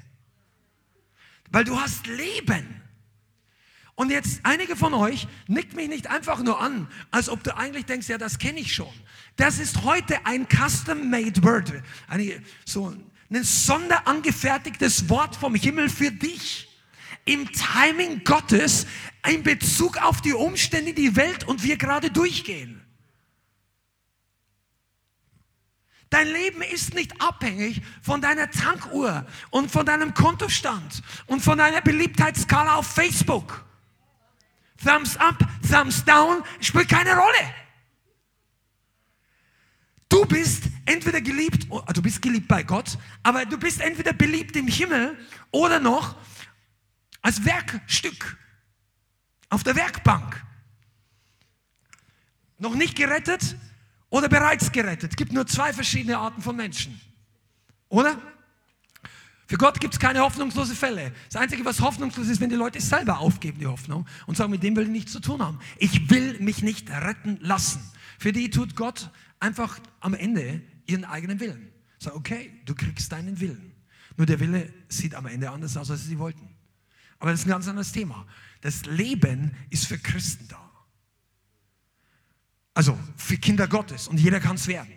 Weil 1.51 1.65
du 1.65 1.81
hast 1.81 2.07
Leben. 2.07 2.83
Und 3.99 4.13
jetzt 4.13 4.39
einige 4.45 4.77
von 4.77 4.95
euch 4.95 5.27
nickt 5.49 5.75
mich 5.75 5.89
nicht 5.89 6.07
einfach 6.07 6.41
nur 6.45 6.61
an, 6.61 6.87
als 7.11 7.29
ob 7.29 7.43
du 7.43 7.57
eigentlich 7.57 7.85
denkst, 7.85 8.07
ja, 8.07 8.17
das 8.17 8.39
kenne 8.39 8.61
ich 8.61 8.73
schon. 8.73 8.93
Das 9.35 9.59
ist 9.59 9.83
heute 9.83 10.25
ein 10.25 10.47
custom-made 10.49 11.43
word, 11.43 11.73
eine, 12.07 12.41
so 12.65 12.95
ein 13.29 13.43
sonderangefertigtes 13.43 15.09
Wort 15.09 15.35
vom 15.35 15.57
Himmel 15.57 15.89
für 15.89 16.13
dich 16.13 16.69
im 17.25 17.51
Timing 17.51 18.23
Gottes 18.23 18.87
in 19.27 19.43
Bezug 19.43 19.97
auf 20.01 20.21
die 20.21 20.33
Umstände, 20.33 20.95
die 20.95 21.17
Welt 21.17 21.43
und 21.49 21.65
wir 21.65 21.77
gerade 21.77 22.13
durchgehen. 22.13 22.81
Dein 26.09 26.29
Leben 26.29 26.63
ist 26.63 26.95
nicht 26.95 27.21
abhängig 27.21 27.83
von 28.01 28.21
deiner 28.21 28.49
Tankuhr 28.49 29.27
und 29.51 29.73
von 29.73 29.85
deinem 29.85 30.15
Kontostand 30.15 31.03
und 31.27 31.41
von 31.41 31.59
deiner 31.59 31.81
Beliebtheitsskala 31.81 32.77
auf 32.77 32.87
Facebook. 32.87 33.68
Thumbs 34.83 35.17
up, 35.17 35.39
Thumbs 35.69 36.05
down 36.05 36.43
spielt 36.61 36.89
keine 36.89 37.15
Rolle. 37.15 37.55
Du 40.09 40.25
bist 40.25 40.65
entweder 40.87 41.21
geliebt, 41.21 41.67
oh, 41.69 41.83
du 41.93 42.01
bist 42.01 42.23
geliebt 42.23 42.49
bei 42.49 42.63
Gott, 42.63 42.97
aber 43.23 43.45
du 43.45 43.59
bist 43.59 43.81
entweder 43.81 44.13
beliebt 44.13 44.57
im 44.57 44.67
Himmel 44.67 45.19
oder 45.51 45.81
noch 45.81 46.17
als 47.21 47.45
Werkstück 47.45 48.39
auf 49.51 49.63
der 49.65 49.77
Werkbank. 49.77 50.45
Noch 52.59 52.75
nicht 52.75 52.97
gerettet 52.97 53.57
oder 54.09 54.29
bereits 54.29 54.73
gerettet. 54.73 55.13
Es 55.13 55.17
gibt 55.17 55.33
nur 55.33 55.47
zwei 55.47 55.73
verschiedene 55.73 56.19
Arten 56.19 56.43
von 56.43 56.57
Menschen. 56.57 57.01
Oder? 57.89 58.21
Für 59.49 59.57
Gott 59.57 59.81
gibt 59.81 59.95
es 59.95 59.99
keine 59.99 60.21
hoffnungslose 60.21 60.75
Fälle. 60.75 61.11
Das 61.33 61.41
Einzige, 61.41 61.65
was 61.65 61.81
hoffnungslos 61.81 62.29
ist, 62.29 62.39
wenn 62.43 62.51
die 62.51 62.57
Leute 62.57 62.83
selber 62.83 63.19
aufgeben, 63.19 63.59
die 63.59 63.67
Hoffnung, 63.67 64.07
und 64.27 64.37
sagen, 64.37 64.51
mit 64.51 64.63
dem 64.63 64.77
will 64.77 64.85
ich 64.85 64.91
nichts 64.91 65.13
zu 65.13 65.21
tun 65.21 65.43
haben. 65.43 65.59
Ich 65.79 66.11
will 66.11 66.39
mich 66.39 66.63
nicht 66.63 66.91
retten 66.91 67.39
lassen. 67.41 67.81
Für 68.19 68.31
die 68.31 68.51
tut 68.51 68.77
Gott 68.77 69.11
einfach 69.41 69.81
am 70.01 70.13
Ende 70.13 70.61
ihren 70.87 71.07
eigenen 71.07 71.41
Willen. 71.41 71.73
Sag, 71.99 72.15
okay, 72.15 72.61
du 72.67 72.75
kriegst 72.75 73.11
deinen 73.11 73.41
Willen. 73.41 73.73
Nur 74.19 74.27
der 74.27 74.39
Wille 74.39 74.71
sieht 74.89 75.15
am 75.15 75.25
Ende 75.25 75.51
anders 75.51 75.79
aus, 75.79 75.91
als 75.91 76.05
sie 76.05 76.19
wollten. 76.19 76.47
Aber 77.19 77.31
das 77.31 77.41
ist 77.41 77.47
ein 77.47 77.51
ganz 77.51 77.67
anderes 77.69 77.93
Thema. 77.93 78.27
Das 78.61 78.85
Leben 78.85 79.53
ist 79.71 79.87
für 79.87 79.99
Christen 79.99 80.47
da. 80.49 80.61
Also 82.75 82.99
für 83.17 83.39
Kinder 83.39 83.67
Gottes 83.67 84.09
und 84.09 84.21
jeder 84.21 84.41
kann 84.41 84.57
es 84.57 84.67
werden. 84.67 84.93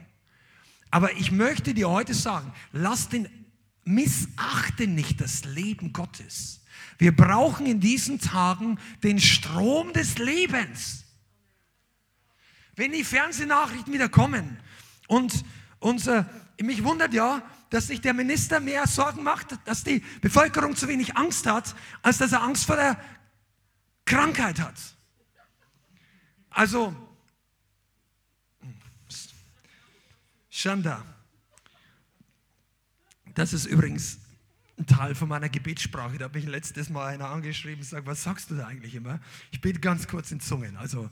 Aber 0.89 1.13
ich 1.13 1.31
möchte 1.31 1.73
dir 1.73 1.89
heute 1.89 2.13
sagen, 2.13 2.51
lass 2.73 3.07
den, 3.07 3.29
missachte 3.83 4.87
nicht 4.87 5.21
das 5.21 5.43
Leben 5.43 5.93
Gottes. 5.93 6.61
Wir 6.97 7.15
brauchen 7.15 7.65
in 7.65 7.79
diesen 7.79 8.19
Tagen 8.19 8.79
den 9.03 9.19
Strom 9.19 9.93
des 9.93 10.17
Lebens. 10.17 11.05
Wenn 12.75 12.91
die 12.91 13.03
Fernsehnachrichten 13.03 13.93
wieder 13.93 14.09
kommen 14.09 14.59
und 15.07 15.43
unser, 15.79 16.29
mich 16.61 16.83
wundert 16.83 17.13
ja, 17.13 17.41
dass 17.69 17.87
sich 17.87 18.01
der 18.01 18.13
Minister 18.13 18.59
mehr 18.59 18.85
Sorgen 18.85 19.23
macht, 19.23 19.57
dass 19.65 19.83
die 19.83 20.03
Bevölkerung 20.21 20.75
zu 20.75 20.87
wenig 20.87 21.15
Angst 21.17 21.47
hat, 21.47 21.75
als 22.01 22.17
dass 22.17 22.33
er 22.33 22.43
Angst 22.43 22.65
vor 22.65 22.75
der 22.75 23.01
Krankheit 24.05 24.59
hat. 24.59 24.75
Also, 26.49 26.93
Shanda, 30.49 31.03
das 33.41 33.53
ist 33.53 33.65
übrigens 33.65 34.19
ein 34.77 34.85
Teil 34.85 35.15
von 35.15 35.27
meiner 35.27 35.49
Gebetssprache. 35.49 36.17
Da 36.19 36.25
habe 36.25 36.37
ich 36.37 36.45
letztes 36.45 36.89
Mal 36.89 37.07
einer 37.07 37.29
angeschrieben 37.29 37.79
und 37.79 37.81
gesagt, 37.81 38.05
was 38.05 38.21
sagst 38.21 38.51
du 38.51 38.55
da 38.55 38.67
eigentlich 38.67 38.93
immer? 38.93 39.19
Ich 39.49 39.61
bete 39.61 39.79
ganz 39.79 40.07
kurz 40.07 40.31
in 40.31 40.39
Zungen. 40.39 40.77
Also, 40.77 41.09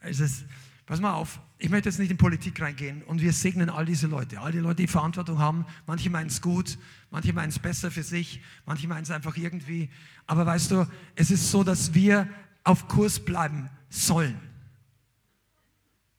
es 0.00 0.18
ist, 0.18 0.44
Pass 0.86 1.00
mal 1.00 1.12
auf, 1.12 1.38
ich 1.58 1.68
möchte 1.68 1.90
jetzt 1.90 1.98
nicht 1.98 2.10
in 2.10 2.16
Politik 2.16 2.62
reingehen 2.62 3.02
und 3.02 3.20
wir 3.20 3.34
segnen 3.34 3.68
all 3.68 3.84
diese 3.84 4.06
Leute, 4.06 4.40
all 4.40 4.52
die 4.52 4.58
Leute, 4.58 4.76
die 4.76 4.86
Verantwortung 4.86 5.38
haben. 5.38 5.66
Manche 5.86 6.08
meinen 6.08 6.28
es 6.28 6.40
gut, 6.40 6.78
manche 7.10 7.34
meinen 7.34 7.50
es 7.50 7.58
besser 7.58 7.90
für 7.90 8.02
sich, 8.02 8.40
manche 8.64 8.88
meinen 8.88 9.02
es 9.02 9.10
einfach 9.10 9.36
irgendwie. 9.36 9.90
Aber 10.26 10.46
weißt 10.46 10.70
du, 10.70 10.86
es 11.14 11.30
ist 11.30 11.50
so, 11.50 11.62
dass 11.62 11.92
wir 11.92 12.26
auf 12.64 12.88
Kurs 12.88 13.20
bleiben 13.20 13.68
sollen. 13.90 14.40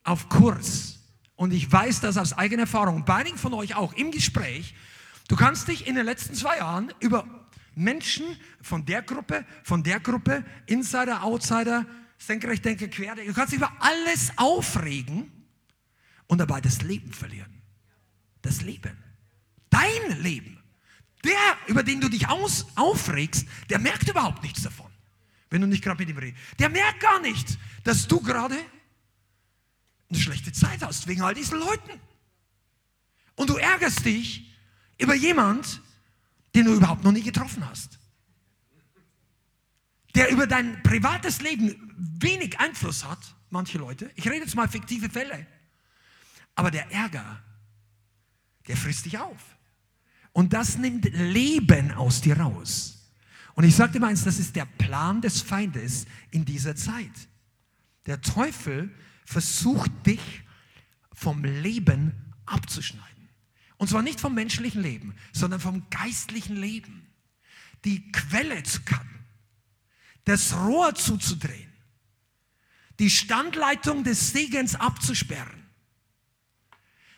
Auf 0.04 0.28
Kurs. 0.28 1.00
und 1.34 1.52
ich 1.52 1.70
weiß 1.70 2.00
das 2.00 2.16
aus 2.16 2.32
eigener 2.32 2.62
Erfahrung, 2.62 3.04
bei 3.04 3.16
einigen 3.16 3.38
von 3.38 3.54
euch 3.54 3.74
auch 3.74 3.92
im 3.94 4.12
Gespräch, 4.12 4.74
du 5.30 5.36
kannst 5.36 5.68
dich 5.68 5.86
in 5.86 5.94
den 5.94 6.04
letzten 6.04 6.34
zwei 6.34 6.58
Jahren 6.58 6.92
über 6.98 7.24
Menschen 7.76 8.24
von 8.60 8.84
der 8.84 9.00
Gruppe, 9.00 9.46
von 9.62 9.84
der 9.84 10.00
Gruppe, 10.00 10.44
Insider, 10.66 11.22
Outsider, 11.22 11.86
Senkrecht, 12.18 12.64
Denke, 12.64 12.90
Quer, 12.90 13.14
du 13.14 13.32
kannst 13.32 13.52
dich 13.52 13.58
über 13.58 13.72
alles 13.78 14.32
aufregen 14.36 15.30
und 16.26 16.38
dabei 16.38 16.60
das 16.60 16.82
Leben 16.82 17.12
verlieren. 17.12 17.62
Das 18.42 18.62
Leben. 18.62 18.98
Dein 19.70 20.20
Leben. 20.20 20.58
Der, 21.24 21.56
über 21.68 21.84
den 21.84 22.00
du 22.00 22.08
dich 22.08 22.28
aus, 22.28 22.66
aufregst, 22.74 23.46
der 23.68 23.78
merkt 23.78 24.08
überhaupt 24.08 24.42
nichts 24.42 24.62
davon, 24.62 24.90
wenn 25.48 25.60
du 25.60 25.68
nicht 25.68 25.84
gerade 25.84 26.00
mit 26.02 26.08
ihm 26.08 26.18
redest. 26.18 26.42
Der 26.58 26.70
merkt 26.70 27.00
gar 27.00 27.20
nicht, 27.20 27.56
dass 27.84 28.08
du 28.08 28.20
gerade 28.20 28.56
eine 30.08 30.18
schlechte 30.18 30.50
Zeit 30.50 30.82
hast 30.82 31.06
wegen 31.06 31.22
all 31.22 31.34
diesen 31.34 31.58
Leuten. 31.58 32.00
Und 33.36 33.48
du 33.48 33.56
ärgerst 33.56 34.04
dich 34.04 34.49
über 35.00 35.14
jemand, 35.14 35.80
den 36.54 36.66
du 36.66 36.74
überhaupt 36.74 37.04
noch 37.04 37.12
nie 37.12 37.22
getroffen 37.22 37.68
hast. 37.68 37.98
Der 40.14 40.30
über 40.30 40.46
dein 40.46 40.82
privates 40.82 41.40
Leben 41.40 41.94
wenig 42.20 42.58
Einfluss 42.58 43.04
hat, 43.04 43.18
manche 43.50 43.78
Leute. 43.78 44.10
Ich 44.16 44.26
rede 44.26 44.44
jetzt 44.44 44.54
mal 44.54 44.68
fiktive 44.68 45.08
Fälle. 45.08 45.46
Aber 46.54 46.70
der 46.70 46.90
Ärger, 46.90 47.42
der 48.66 48.76
frisst 48.76 49.06
dich 49.06 49.18
auf. 49.18 49.56
Und 50.32 50.52
das 50.52 50.78
nimmt 50.78 51.04
Leben 51.12 51.92
aus 51.92 52.20
dir 52.20 52.38
raus. 52.38 53.12
Und 53.54 53.64
ich 53.64 53.74
sagte 53.74 54.00
mal 54.00 54.08
eins, 54.08 54.24
das 54.24 54.38
ist 54.38 54.56
der 54.56 54.64
Plan 54.64 55.20
des 55.20 55.42
Feindes 55.42 56.06
in 56.30 56.44
dieser 56.44 56.76
Zeit. 56.76 57.12
Der 58.06 58.20
Teufel 58.20 58.94
versucht 59.24 59.90
dich 60.06 60.42
vom 61.12 61.44
Leben 61.44 62.12
abzuschneiden. 62.46 63.09
Und 63.80 63.88
zwar 63.88 64.02
nicht 64.02 64.20
vom 64.20 64.34
menschlichen 64.34 64.82
Leben, 64.82 65.14
sondern 65.32 65.58
vom 65.58 65.88
geistlichen 65.88 66.54
Leben. 66.54 67.06
Die 67.86 68.12
Quelle 68.12 68.62
zu 68.62 68.82
cutten, 68.82 69.24
das 70.26 70.54
Rohr 70.54 70.94
zuzudrehen, 70.94 71.72
die 72.98 73.08
Standleitung 73.08 74.04
des 74.04 74.32
Segens 74.32 74.74
abzusperren, 74.74 75.66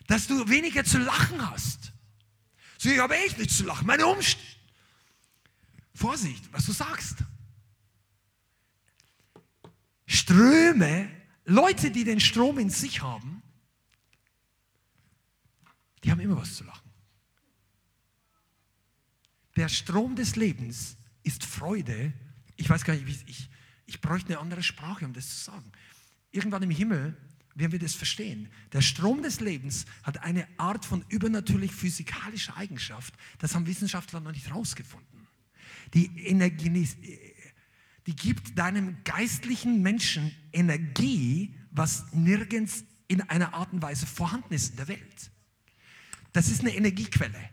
dass 0.07 0.29
du 0.29 0.49
weniger 0.49 0.85
zu 0.85 0.99
lachen 0.99 1.51
hast. 1.51 1.91
So, 2.79 2.91
ich 2.91 2.99
habe 3.01 3.17
echt 3.17 3.39
nichts 3.39 3.57
zu 3.57 3.65
lachen, 3.65 3.85
meine 3.85 4.07
Umstände. 4.07 4.47
Vorsicht, 5.97 6.45
was 6.53 6.67
du 6.67 6.71
sagst. 6.71 7.17
Ströme, 10.07 11.11
Leute, 11.45 11.91
die 11.91 12.05
den 12.05 12.21
Strom 12.21 12.61
in 12.61 12.71
sich 12.71 13.03
haben, 13.03 13.42
die 16.03 16.11
haben 16.11 16.21
immer 16.21 16.37
was 16.37 16.57
zu 16.57 16.65
lachen. 16.65 16.91
Der 19.57 19.69
Strom 19.69 20.17
des 20.17 20.37
Lebens 20.37 20.97
ist 21.23 21.45
Freude. 21.45 22.13
Ich 22.57 22.69
weiß 22.69 22.85
gar 22.85 22.95
nicht, 22.95 23.07
wie 23.07 23.31
ich, 23.31 23.51
ich 23.87 24.01
bräuchte 24.01 24.33
eine 24.33 24.39
andere 24.39 24.63
Sprache, 24.63 25.05
um 25.05 25.13
das 25.13 25.29
zu 25.29 25.45
sagen. 25.45 25.71
Irgendwann 26.31 26.63
im 26.63 26.71
Himmel 26.71 27.17
werden 27.55 27.73
wir 27.73 27.79
das 27.79 27.95
verstehen. 27.95 28.49
Der 28.73 28.81
Strom 28.81 29.23
des 29.23 29.41
Lebens 29.41 29.85
hat 30.03 30.23
eine 30.23 30.49
Art 30.57 30.85
von 30.85 31.05
übernatürlich 31.09 31.73
physikalischer 31.73 32.57
Eigenschaft. 32.57 33.15
Das 33.39 33.55
haben 33.55 33.67
Wissenschaftler 33.67 34.21
noch 34.21 34.33
nicht 34.33 34.49
herausgefunden. 34.49 35.29
Die, 35.93 36.07
Energie, 36.27 36.89
die 38.07 38.17
gibt 38.17 38.59
deinem 38.59 39.05
geistlichen 39.05 39.83
Menschen 39.83 40.35
Energie, 40.53 41.55
was 41.71 42.11
nirgends 42.13 42.85
in 43.09 43.21
einer 43.23 43.53
Art 43.53 43.73
und 43.73 43.83
Weise 43.83 44.07
vorhanden 44.07 44.55
ist 44.55 44.71
in 44.71 44.77
der 44.77 44.89
Welt. 44.89 45.31
Das 46.33 46.49
ist 46.49 46.61
eine 46.61 46.75
Energiequelle, 46.75 47.51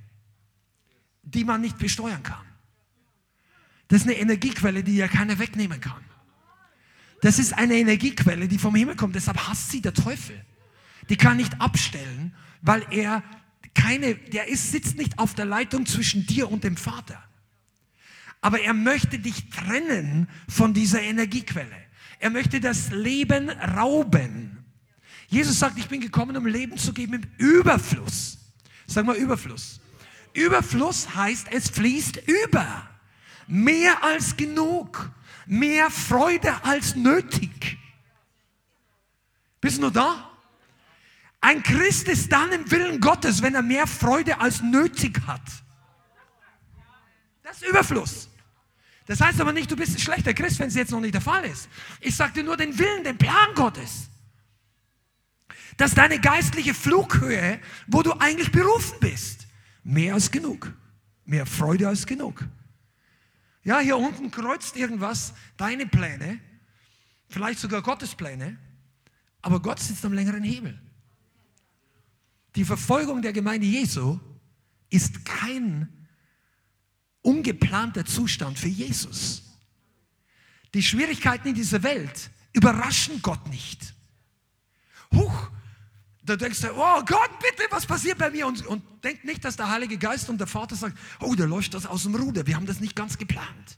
die 1.24 1.44
man 1.44 1.62
nicht 1.62 1.78
besteuern 1.78 2.24
kann. 2.24 2.46
Das 3.88 4.02
ist 4.02 4.08
eine 4.08 4.18
Energiequelle, 4.18 4.84
die 4.84 4.96
ja 4.96 5.08
keiner 5.08 5.40
wegnehmen 5.40 5.82
kann. 5.82 6.04
Das 7.22 7.40
ist 7.40 7.54
eine 7.54 7.76
Energiequelle, 7.76 8.48
die 8.48 8.58
vom 8.58 8.76
Himmel 8.76 8.96
kommt. 8.96 9.16
Deshalb 9.16 9.38
hasst 9.48 9.72
sie 9.72 9.82
der 9.82 9.94
Teufel. 9.94 10.40
Die 11.10 11.18
kann 11.18 11.38
nicht 11.38 11.60
abstellen, 11.60 12.34
weil 12.62 12.86
er 12.92 13.24
keine, 13.74 14.16
der 14.16 14.48
ist, 14.48 14.72
sitzt 14.72 14.98
nicht 14.98 15.20
auf 15.20 15.34
der 15.34 15.46
Leitung 15.46 15.86
zwischen 15.86 16.26
dir 16.26 16.50
und 16.50 16.64
dem 16.64 16.78
Vater. 16.78 17.22
Aber 18.42 18.62
er 18.62 18.74
möchte 18.74 19.20
dich 19.20 19.50
trennen 19.50 20.30
von 20.48 20.74
dieser 20.74 21.02
Energiequelle. 21.02 21.76
Er 22.20 22.30
möchte 22.30 22.60
das 22.60 22.92
Leben 22.92 23.50
rauben. 23.50 24.66
Jesus 25.28 25.60
sagt, 25.60 25.78
ich 25.78 25.88
bin 25.88 26.02
gekommen, 26.02 26.38
um 26.38 26.46
Leben 26.46 26.78
zu 26.78 26.94
geben 26.94 27.16
im 27.16 27.24
Überfluss. 27.38 28.39
Sag 28.90 29.06
mal 29.06 29.16
Überfluss. 29.16 29.80
Überfluss 30.34 31.16
heißt, 31.16 31.48
es 31.52 31.70
fließt 31.70 32.18
über. 32.28 32.90
Mehr 33.48 34.04
als 34.04 34.36
genug. 34.36 35.12
Mehr 35.46 35.92
Freude 35.92 36.64
als 36.64 36.96
nötig. 36.96 37.78
Bist 39.62 39.78
du 39.78 39.82
nur 39.82 39.92
da? 39.92 40.32
Ein 41.40 41.62
Christ 41.62 42.08
ist 42.08 42.32
dann 42.32 42.52
im 42.52 42.70
Willen 42.72 43.00
Gottes, 43.00 43.44
wenn 43.44 43.54
er 43.54 43.62
mehr 43.62 43.86
Freude 43.86 44.40
als 44.40 44.62
nötig 44.62 45.22
hat. 45.28 45.42
Das 47.44 47.62
ist 47.62 47.70
Überfluss. 47.70 48.30
Das 49.06 49.22
heißt 49.22 49.40
aber 49.40 49.54
nicht, 49.54 49.70
du 49.70 49.76
bist 49.76 49.96
ein 49.96 50.00
schlechter 50.00 50.34
Christ, 50.34 50.60
wenn 50.60 50.68
es 50.68 50.76
jetzt 50.76 50.92
noch 50.92 51.00
nicht 51.00 51.14
der 51.14 51.22
Fall 51.22 51.46
ist. 51.46 51.70
Ich 52.02 52.16
sage 52.16 52.34
dir 52.34 52.44
nur 52.44 52.58
den 52.58 52.78
Willen, 52.78 53.04
den 53.04 53.18
Plan 53.18 53.54
Gottes 53.54 54.09
dass 55.80 55.96
deine 55.96 56.20
geistliche 56.20 56.74
Flughöhe, 56.74 57.62
wo 57.88 58.04
du 58.04 58.12
eigentlich 58.12 58.52
berufen 58.52 58.98
bist, 59.00 59.48
mehr 59.82 60.14
als 60.14 60.30
genug, 60.30 60.74
mehr 61.24 61.46
Freude 61.46 61.88
als 61.88 62.06
genug. 62.06 62.46
Ja, 63.64 63.80
hier 63.80 63.96
unten 63.96 64.30
kreuzt 64.30 64.76
irgendwas, 64.76 65.34
deine 65.56 65.86
Pläne, 65.86 66.42
vielleicht 67.30 67.60
sogar 67.60 67.82
Gottes 67.82 68.14
Pläne, 68.14 68.58
aber 69.42 69.62
Gott 69.62 69.80
sitzt 69.80 70.04
am 70.04 70.12
längeren 70.12 70.44
Hebel. 70.44 70.78
Die 72.56 72.66
Verfolgung 72.66 73.22
der 73.22 73.32
Gemeinde 73.32 73.66
Jesu 73.66 74.20
ist 74.90 75.24
kein 75.24 75.88
ungeplanter 77.22 78.04
Zustand 78.04 78.60
für 78.60 78.68
Jesus. 78.68 79.44
Die 80.74 80.84
Schwierigkeiten 80.84 81.48
in 81.48 81.56
dieser 81.56 81.84
Welt 81.84 82.32
überraschen 82.52 83.22
Gott 83.22 83.48
nicht. 83.48 83.94
Huch, 85.14 85.52
da 86.30 86.36
denkst 86.36 86.62
du, 86.62 86.72
oh 86.72 87.04
Gott, 87.06 87.32
bitte, 87.40 87.68
was 87.72 87.86
passiert 87.86 88.18
bei 88.18 88.30
mir? 88.30 88.46
Und, 88.48 88.66
und 88.68 88.84
denk 89.04 89.24
nicht, 89.26 89.44
dass 89.44 89.58
der 89.58 89.70
Heilige 89.70 89.98
Geist 89.98 90.30
und 90.30 90.38
der 90.38 90.48
Vater 90.48 90.76
sagt, 90.76 90.98
oh, 91.20 91.34
da 91.36 91.46
läuft 91.46 91.74
das 91.74 91.86
aus 91.86 92.04
dem 92.04 92.16
Ruder. 92.16 92.46
Wir 92.46 92.56
haben 92.56 92.66
das 92.66 92.80
nicht 92.80 92.96
ganz 92.96 93.18
geplant. 93.18 93.78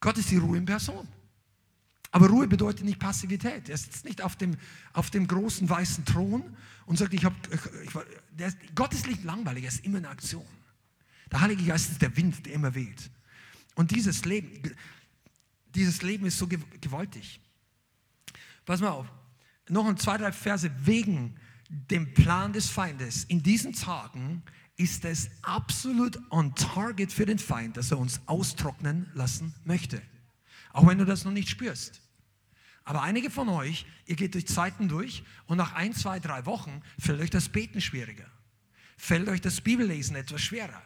Gott 0.00 0.18
ist 0.18 0.30
die 0.30 0.36
Ruhe 0.36 0.58
in 0.58 0.66
Person. 0.66 1.08
Aber 2.10 2.28
Ruhe 2.28 2.46
bedeutet 2.46 2.84
nicht 2.84 2.98
Passivität. 2.98 3.68
Er 3.68 3.76
sitzt 3.76 4.04
nicht 4.04 4.22
auf 4.22 4.36
dem, 4.36 4.56
auf 4.92 5.10
dem 5.10 5.26
großen 5.26 5.68
weißen 5.68 6.04
Thron 6.04 6.56
und 6.86 6.98
sagt, 6.98 7.14
ich 7.14 7.24
habe, 7.24 7.34
Gott 8.74 8.92
ist 8.94 9.06
nicht 9.06 9.24
langweilig, 9.24 9.64
er 9.64 9.68
ist 9.68 9.84
immer 9.84 9.98
in 9.98 10.06
Aktion. 10.06 10.46
Der 11.32 11.40
Heilige 11.40 11.64
Geist 11.64 11.90
ist 11.90 12.02
der 12.02 12.16
Wind, 12.16 12.46
der 12.46 12.52
immer 12.52 12.74
weht. 12.74 13.10
Und 13.74 13.90
dieses 13.90 14.24
Leben, 14.24 14.74
dieses 15.74 16.02
Leben 16.02 16.26
ist 16.26 16.38
so 16.38 16.46
gewaltig. 16.46 17.40
Pass 18.64 18.80
mal 18.80 18.90
auf 18.90 19.06
noch 19.68 19.86
ein 19.86 19.96
zwei, 19.96 20.16
drei 20.16 20.32
Verse 20.32 20.70
wegen 20.84 21.36
dem 21.68 22.14
Plan 22.14 22.52
des 22.52 22.68
Feindes. 22.68 23.24
In 23.24 23.42
diesen 23.42 23.72
Tagen 23.72 24.42
ist 24.76 25.04
es 25.04 25.30
absolut 25.42 26.20
on 26.30 26.54
target 26.54 27.12
für 27.12 27.26
den 27.26 27.38
Feind, 27.38 27.76
dass 27.76 27.90
er 27.90 27.98
uns 27.98 28.20
austrocknen 28.26 29.10
lassen 29.14 29.54
möchte. 29.64 30.02
Auch 30.72 30.86
wenn 30.86 30.98
du 30.98 31.04
das 31.04 31.24
noch 31.24 31.32
nicht 31.32 31.48
spürst. 31.48 32.02
Aber 32.84 33.02
einige 33.02 33.30
von 33.30 33.48
euch, 33.48 33.86
ihr 34.04 34.14
geht 34.14 34.34
durch 34.34 34.46
Zeiten 34.46 34.88
durch 34.88 35.24
und 35.46 35.56
nach 35.56 35.72
ein, 35.72 35.92
zwei, 35.92 36.20
drei 36.20 36.46
Wochen 36.46 36.82
fällt 36.98 37.20
euch 37.20 37.30
das 37.30 37.48
Beten 37.48 37.80
schwieriger. 37.80 38.26
Fällt 38.96 39.28
euch 39.28 39.40
das 39.40 39.60
Bibellesen 39.60 40.14
etwas 40.14 40.42
schwerer. 40.42 40.82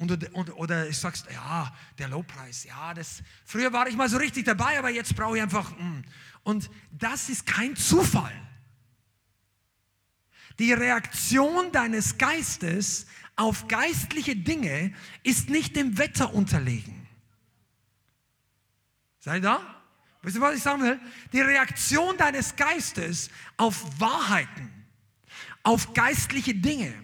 Und, 0.00 0.32
und, 0.32 0.56
oder 0.56 0.88
ich 0.88 0.96
sagst, 0.96 1.26
ja, 1.30 1.70
der 1.98 2.08
Lobpreis, 2.08 2.64
ja, 2.64 2.94
das, 2.94 3.22
früher 3.44 3.70
war 3.74 3.86
ich 3.86 3.96
mal 3.96 4.08
so 4.08 4.16
richtig 4.16 4.46
dabei, 4.46 4.78
aber 4.78 4.88
jetzt 4.88 5.14
brauche 5.14 5.36
ich 5.36 5.42
einfach, 5.42 5.76
mm. 5.76 6.02
und 6.42 6.70
das 6.90 7.28
ist 7.28 7.44
kein 7.44 7.76
Zufall. 7.76 8.32
Die 10.58 10.72
Reaktion 10.72 11.70
deines 11.70 12.16
Geistes 12.16 13.08
auf 13.36 13.68
geistliche 13.68 14.34
Dinge 14.36 14.94
ist 15.22 15.50
nicht 15.50 15.76
dem 15.76 15.98
Wetter 15.98 16.32
unterlegen. 16.32 17.06
Seid 19.18 19.42
ihr 19.42 19.50
da? 19.50 19.82
Wisst 20.22 20.36
ihr, 20.36 20.40
was 20.40 20.56
ich 20.56 20.62
sagen 20.62 20.80
will? 20.82 20.98
Die 21.34 21.42
Reaktion 21.42 22.16
deines 22.16 22.56
Geistes 22.56 23.28
auf 23.58 24.00
Wahrheiten, 24.00 24.70
auf 25.62 25.92
geistliche 25.92 26.54
Dinge, 26.54 26.94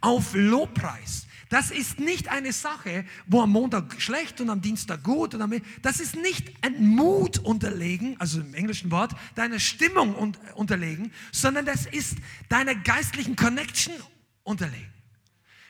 auf 0.00 0.34
Lobpreis, 0.34 1.26
Das 1.54 1.70
ist 1.70 2.00
nicht 2.00 2.26
eine 2.26 2.52
Sache, 2.52 3.06
wo 3.28 3.40
am 3.40 3.52
Montag 3.52 4.02
schlecht 4.02 4.40
und 4.40 4.50
am 4.50 4.60
Dienstag 4.60 5.04
gut. 5.04 5.36
Und 5.36 5.42
am, 5.42 5.54
das 5.82 6.00
ist 6.00 6.16
nicht 6.16 6.52
ein 6.62 6.84
Mut 6.84 7.38
unterlegen, 7.38 8.16
also 8.18 8.40
im 8.40 8.54
englischen 8.54 8.90
Wort, 8.90 9.12
deiner 9.36 9.60
Stimmung 9.60 10.34
unterlegen, 10.56 11.12
sondern 11.30 11.64
das 11.64 11.86
ist 11.86 12.16
deiner 12.48 12.74
geistlichen 12.74 13.36
Connection 13.36 13.94
unterlegen. 14.42 14.92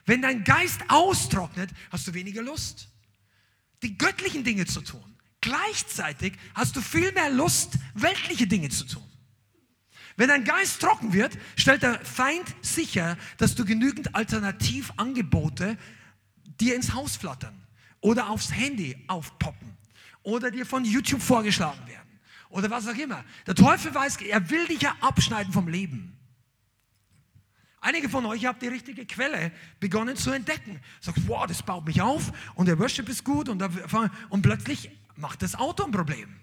Wenn 0.07 0.22
dein 0.22 0.43
Geist 0.43 0.80
austrocknet, 0.89 1.68
hast 1.91 2.07
du 2.07 2.14
weniger 2.14 2.41
Lust, 2.41 2.89
die 3.82 3.99
göttlichen 3.99 4.43
Dinge 4.43 4.64
zu 4.64 4.80
tun. 4.80 5.05
Gleichzeitig 5.43 6.32
hast 6.55 6.76
du 6.76 6.80
viel 6.80 7.12
mehr 7.12 7.28
Lust, 7.28 7.74
weltliche 7.93 8.47
Dinge 8.47 8.70
zu 8.70 8.87
tun. 8.87 9.05
Wenn 10.17 10.29
dein 10.29 10.45
Geist 10.45 10.81
trocken 10.81 11.12
wird, 11.12 11.37
stellt 11.57 11.83
der 11.83 11.99
Feind 12.05 12.55
sicher, 12.62 13.17
dass 13.39 13.55
du 13.55 13.65
genügend 13.65 14.15
Alternativangebote 14.15 15.77
dir 16.61 16.77
ins 16.77 16.95
Haus 16.95 17.17
flattern 17.17 17.61
oder 18.01 18.31
aufs 18.31 18.53
Handy 18.53 18.97
aufpoppen 19.09 19.77
oder 20.23 20.51
dir 20.51 20.67
von 20.67 20.85
YouTube 20.85 21.23
vorgeschlagen 21.23 21.87
werden 21.89 22.21
oder 22.51 22.71
was 22.71 22.87
auch 22.87 22.97
immer. 22.97 23.25
Der 23.47 23.57
Teufel 23.57 23.93
weiß, 23.95 24.19
er 24.23 24.49
will 24.51 24.67
dich 24.67 24.83
ja 24.83 24.95
abschneiden 25.01 25.53
vom 25.53 25.67
Leben. 25.67 26.17
Einige 27.81 28.09
von 28.09 28.25
euch 28.25 28.47
habt 28.47 28.62
die 28.62 28.69
richtige 28.69 29.05
Quelle 29.05 29.53
begonnen 29.79 30.17
zu 30.17 30.31
entdecken. 30.31 30.81
Sagt, 31.01 31.29
wow, 31.29 31.47
das 31.47 31.62
baut 31.62 31.85
mich 31.85 32.01
auf 32.01 32.33
und 32.55 32.67
der 32.67 32.79
Worship 32.79 33.09
ist 33.09 33.25
gut 33.25 33.49
und, 33.49 33.62
und 34.31 34.43
plötzlich 34.43 34.91
macht 35.17 35.43
das 35.43 35.55
Auto 35.57 35.85
ein 35.85 35.91
Problem. 35.91 36.35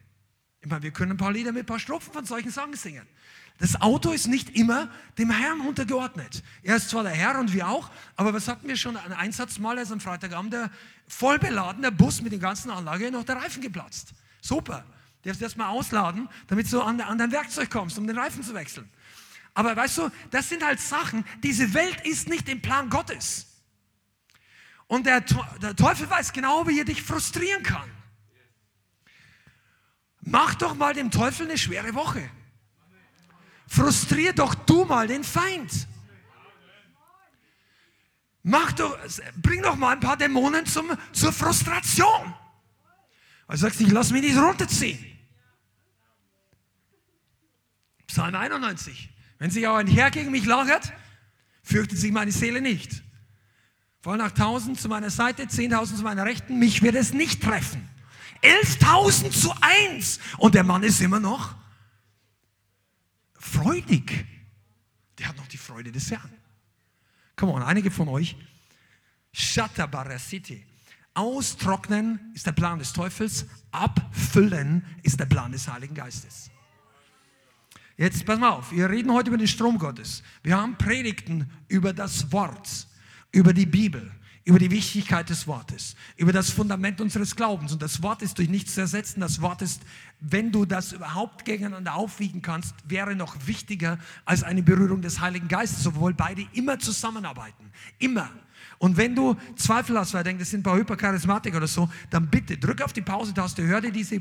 Ich 0.59 0.69
meine, 0.69 0.83
wir 0.83 0.91
können 0.91 1.13
ein 1.13 1.17
paar 1.17 1.31
Lieder 1.31 1.51
mit 1.51 1.63
ein 1.63 1.65
paar 1.65 1.79
Strophen 1.79 2.13
von 2.13 2.25
solchen 2.25 2.51
Songs 2.51 2.83
singen. 2.83 3.07
Das 3.61 3.79
Auto 3.79 4.11
ist 4.11 4.25
nicht 4.25 4.57
immer 4.57 4.89
dem 5.19 5.29
Herrn 5.29 5.61
untergeordnet. 5.61 6.41
Er 6.63 6.77
ist 6.77 6.89
zwar 6.89 7.03
der 7.03 7.11
Herr 7.11 7.37
und 7.37 7.53
wir 7.53 7.67
auch, 7.67 7.91
aber 8.15 8.33
was 8.33 8.47
hatten 8.47 8.67
wir 8.67 8.75
schon? 8.75 8.97
Ein 8.97 9.13
Einsatz 9.13 9.59
mal, 9.59 9.77
als 9.77 9.91
am 9.91 9.99
Freitagabend 9.99 10.51
der 10.51 10.71
voll 11.07 11.37
beladene 11.37 11.91
Bus 11.91 12.23
mit 12.23 12.31
der 12.31 12.39
ganzen 12.39 12.71
Anlage 12.71 13.11
noch 13.11 13.23
der 13.23 13.35
Reifen 13.35 13.61
geplatzt. 13.61 14.13
Super. 14.41 14.83
Du 15.21 15.29
darfst 15.29 15.43
erst 15.43 15.57
mal 15.57 15.67
ausladen, 15.67 16.27
damit 16.47 16.73
du 16.73 16.81
an, 16.81 16.99
an 17.01 17.19
dein 17.19 17.31
Werkzeug 17.31 17.69
kommst, 17.69 17.99
um 17.99 18.07
den 18.07 18.17
Reifen 18.17 18.41
zu 18.41 18.55
wechseln. 18.55 18.89
Aber 19.53 19.75
weißt 19.75 19.99
du, 19.99 20.09
das 20.31 20.49
sind 20.49 20.65
halt 20.65 20.79
Sachen, 20.79 21.23
diese 21.43 21.75
Welt 21.75 22.01
ist 22.03 22.29
nicht 22.29 22.49
im 22.49 22.63
Plan 22.63 22.89
Gottes. 22.89 23.45
Und 24.87 25.05
der, 25.05 25.21
der 25.61 25.75
Teufel 25.75 26.09
weiß 26.09 26.33
genau, 26.33 26.67
wie 26.67 26.79
er 26.79 26.85
dich 26.85 27.03
frustrieren 27.03 27.61
kann. 27.61 27.91
Mach 30.21 30.55
doch 30.55 30.73
mal 30.73 30.95
dem 30.95 31.11
Teufel 31.11 31.45
eine 31.45 31.59
schwere 31.59 31.93
Woche. 31.93 32.27
Frustrier 33.71 34.33
doch 34.33 34.53
du 34.53 34.83
mal 34.83 35.07
den 35.07 35.23
Feind. 35.23 35.87
Mach 38.43 38.73
doch, 38.73 38.97
bring 39.37 39.61
doch 39.61 39.77
mal 39.77 39.93
ein 39.93 40.01
paar 40.01 40.17
Dämonen 40.17 40.65
zum, 40.65 40.91
zur 41.13 41.31
Frustration. 41.31 42.33
Also 43.47 43.61
sagst 43.67 43.79
ich 43.79 43.89
lass 43.89 44.11
mich 44.11 44.23
nicht 44.23 44.37
runterziehen. 44.37 44.99
Psalm 48.07 48.35
91. 48.35 49.09
Wenn 49.39 49.51
sich 49.51 49.65
auch 49.65 49.77
ein 49.77 49.87
Herr 49.87 50.11
gegen 50.11 50.31
mich 50.31 50.45
lagert, 50.45 50.91
fürchtet 51.63 51.97
sich 51.97 52.11
meine 52.11 52.33
Seele 52.33 52.59
nicht. 52.59 53.03
Voll 54.01 54.17
nach 54.17 54.31
tausend 54.31 54.81
zu 54.81 54.89
meiner 54.89 55.11
Seite, 55.11 55.47
zehntausend 55.47 55.97
zu 55.97 56.03
meiner 56.03 56.25
Rechten, 56.25 56.59
mich 56.59 56.81
wird 56.81 56.95
es 56.95 57.13
nicht 57.13 57.41
treffen. 57.41 57.87
Elftausend 58.41 59.31
zu 59.31 59.53
eins. 59.61 60.19
Und 60.39 60.55
der 60.55 60.65
Mann 60.65 60.83
ist 60.83 60.99
immer 60.99 61.21
noch 61.21 61.60
freudig. 63.41 64.25
Der 65.17 65.27
hat 65.27 65.37
noch 65.37 65.47
die 65.47 65.57
Freude 65.57 65.91
des 65.91 66.11
Herrn. 66.11 66.31
Come 67.35 67.51
on, 67.53 67.63
einige 67.63 67.91
von 67.91 68.07
euch. 68.07 68.35
City. 70.19 70.65
Austrocknen 71.13 72.31
ist 72.33 72.45
der 72.45 72.53
Plan 72.53 72.79
des 72.79 72.93
Teufels, 72.93 73.45
abfüllen 73.71 74.85
ist 75.03 75.19
der 75.19 75.25
Plan 75.25 75.51
des 75.51 75.67
Heiligen 75.67 75.93
Geistes. 75.93 76.49
Jetzt 77.97 78.25
pass 78.25 78.39
mal 78.39 78.49
auf, 78.49 78.71
wir 78.71 78.89
reden 78.89 79.11
heute 79.11 79.29
über 79.29 79.37
den 79.37 79.47
Strom 79.47 79.77
Gottes. 79.77 80.23
Wir 80.43 80.57
haben 80.57 80.77
Predigten 80.77 81.51
über 81.67 81.93
das 81.93 82.31
Wort, 82.31 82.87
über 83.31 83.53
die 83.53 83.65
Bibel 83.65 84.11
über 84.43 84.57
die 84.57 84.71
Wichtigkeit 84.71 85.29
des 85.29 85.45
Wortes, 85.45 85.95
über 86.17 86.31
das 86.31 86.49
Fundament 86.49 86.99
unseres 86.99 87.35
Glaubens. 87.35 87.73
Und 87.73 87.81
das 87.81 88.01
Wort 88.01 88.21
ist 88.21 88.37
durch 88.37 88.49
nichts 88.49 88.73
zu 88.73 88.81
ersetzen. 88.81 89.19
Das 89.19 89.41
Wort 89.41 89.61
ist, 89.61 89.81
wenn 90.19 90.51
du 90.51 90.65
das 90.65 90.93
überhaupt 90.93 91.45
gegeneinander 91.45 91.93
aufwiegen 91.95 92.41
kannst, 92.41 92.73
wäre 92.87 93.15
noch 93.15 93.35
wichtiger 93.45 93.99
als 94.25 94.43
eine 94.43 94.63
Berührung 94.63 95.01
des 95.01 95.19
Heiligen 95.19 95.47
Geistes, 95.47 95.85
obwohl 95.85 96.13
beide 96.13 96.45
immer 96.53 96.79
zusammenarbeiten. 96.79 97.71
Immer. 97.99 98.29
Und 98.81 98.97
wenn 98.97 99.13
du 99.13 99.35
Zweifel 99.57 99.95
hast, 99.95 100.15
weil 100.15 100.23
du 100.23 100.29
denkst, 100.29 100.41
das 100.41 100.49
sind 100.49 100.61
ein 100.61 100.63
paar 100.63 100.75
Hypercharismatiker 100.75 101.57
oder 101.57 101.67
so, 101.67 101.87
dann 102.09 102.31
bitte 102.31 102.57
drück 102.57 102.81
auf 102.81 102.93
die 102.93 103.03
Pause-Taste, 103.03 103.61
hör 103.61 103.79
dir 103.79 103.91
diese 103.91 104.19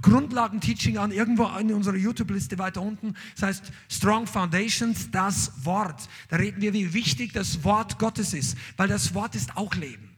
Grundlagen-Teaching 0.00 0.96
an, 0.96 1.12
irgendwo 1.12 1.44
in 1.58 1.70
unserer 1.74 1.96
YouTube-Liste 1.96 2.56
weiter 2.56 2.80
unten. 2.80 3.14
Das 3.34 3.42
heißt 3.42 3.72
Strong 3.90 4.26
Foundations, 4.26 5.10
das 5.10 5.52
Wort. 5.66 6.08
Da 6.30 6.36
reden 6.36 6.62
wir, 6.62 6.72
wie 6.72 6.94
wichtig 6.94 7.34
das 7.34 7.62
Wort 7.62 7.98
Gottes 7.98 8.32
ist, 8.32 8.56
weil 8.78 8.88
das 8.88 9.12
Wort 9.12 9.34
ist 9.34 9.54
auch 9.58 9.74
Leben. 9.74 10.16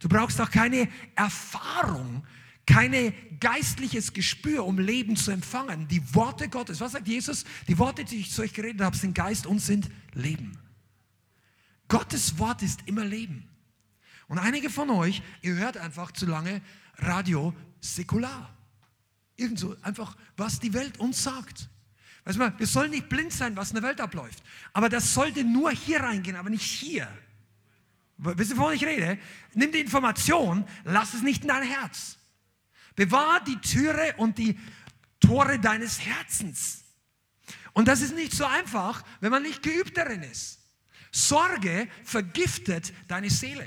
Du 0.00 0.08
brauchst 0.08 0.40
auch 0.40 0.50
keine 0.50 0.88
Erfahrung, 1.16 2.24
keine 2.64 3.12
geistliches 3.40 4.14
Gespür, 4.14 4.64
um 4.64 4.78
Leben 4.78 5.16
zu 5.16 5.32
empfangen. 5.32 5.86
Die 5.88 6.14
Worte 6.14 6.48
Gottes, 6.48 6.80
was 6.80 6.92
sagt 6.92 7.08
Jesus? 7.08 7.44
Die 7.68 7.76
Worte, 7.76 8.06
die 8.06 8.20
ich 8.20 8.30
zu 8.30 8.40
euch 8.40 8.54
geredet 8.54 8.80
habe, 8.80 8.96
sind 8.96 9.14
Geist 9.14 9.46
und 9.46 9.58
sind 9.58 9.90
Leben. 10.14 10.52
Gottes 11.88 12.38
Wort 12.38 12.62
ist 12.62 12.80
immer 12.86 13.04
Leben. 13.04 13.48
Und 14.28 14.38
einige 14.38 14.70
von 14.70 14.90
euch, 14.90 15.22
ihr 15.42 15.54
hört 15.54 15.76
einfach 15.76 16.12
zu 16.12 16.26
lange 16.26 16.60
Radio 16.96 17.54
säkular. 17.80 18.52
Irgendso 19.36 19.76
einfach, 19.82 20.16
was 20.36 20.58
die 20.58 20.72
Welt 20.72 20.98
uns 20.98 21.22
sagt. 21.22 21.68
Weißt 22.24 22.38
du, 22.38 22.58
wir 22.58 22.66
sollen 22.66 22.90
nicht 22.90 23.08
blind 23.08 23.32
sein, 23.32 23.56
was 23.56 23.70
in 23.70 23.74
der 23.74 23.84
Welt 23.84 24.00
abläuft. 24.00 24.42
Aber 24.72 24.88
das 24.88 25.14
sollte 25.14 25.44
nur 25.44 25.70
hier 25.70 26.00
reingehen, 26.00 26.36
aber 26.36 26.50
nicht 26.50 26.64
hier. 26.64 27.06
Wisst 28.18 28.50
ihr, 28.50 28.56
wovon 28.56 28.74
ich 28.74 28.84
rede? 28.84 29.18
Nimm 29.54 29.70
die 29.70 29.80
Information, 29.80 30.66
lass 30.84 31.14
es 31.14 31.22
nicht 31.22 31.42
in 31.42 31.48
dein 31.48 31.62
Herz. 31.62 32.16
Bewahr 32.96 33.44
die 33.44 33.60
Türe 33.60 34.14
und 34.16 34.38
die 34.38 34.58
Tore 35.20 35.58
deines 35.60 36.00
Herzens. 36.00 36.82
Und 37.74 37.88
das 37.88 38.00
ist 38.00 38.14
nicht 38.14 38.32
so 38.32 38.46
einfach, 38.46 39.04
wenn 39.20 39.30
man 39.30 39.42
nicht 39.42 39.62
geübt 39.62 39.96
darin 39.96 40.22
ist. 40.22 40.58
Sorge 41.16 41.88
vergiftet 42.04 42.92
deine 43.08 43.30
Seele. 43.30 43.66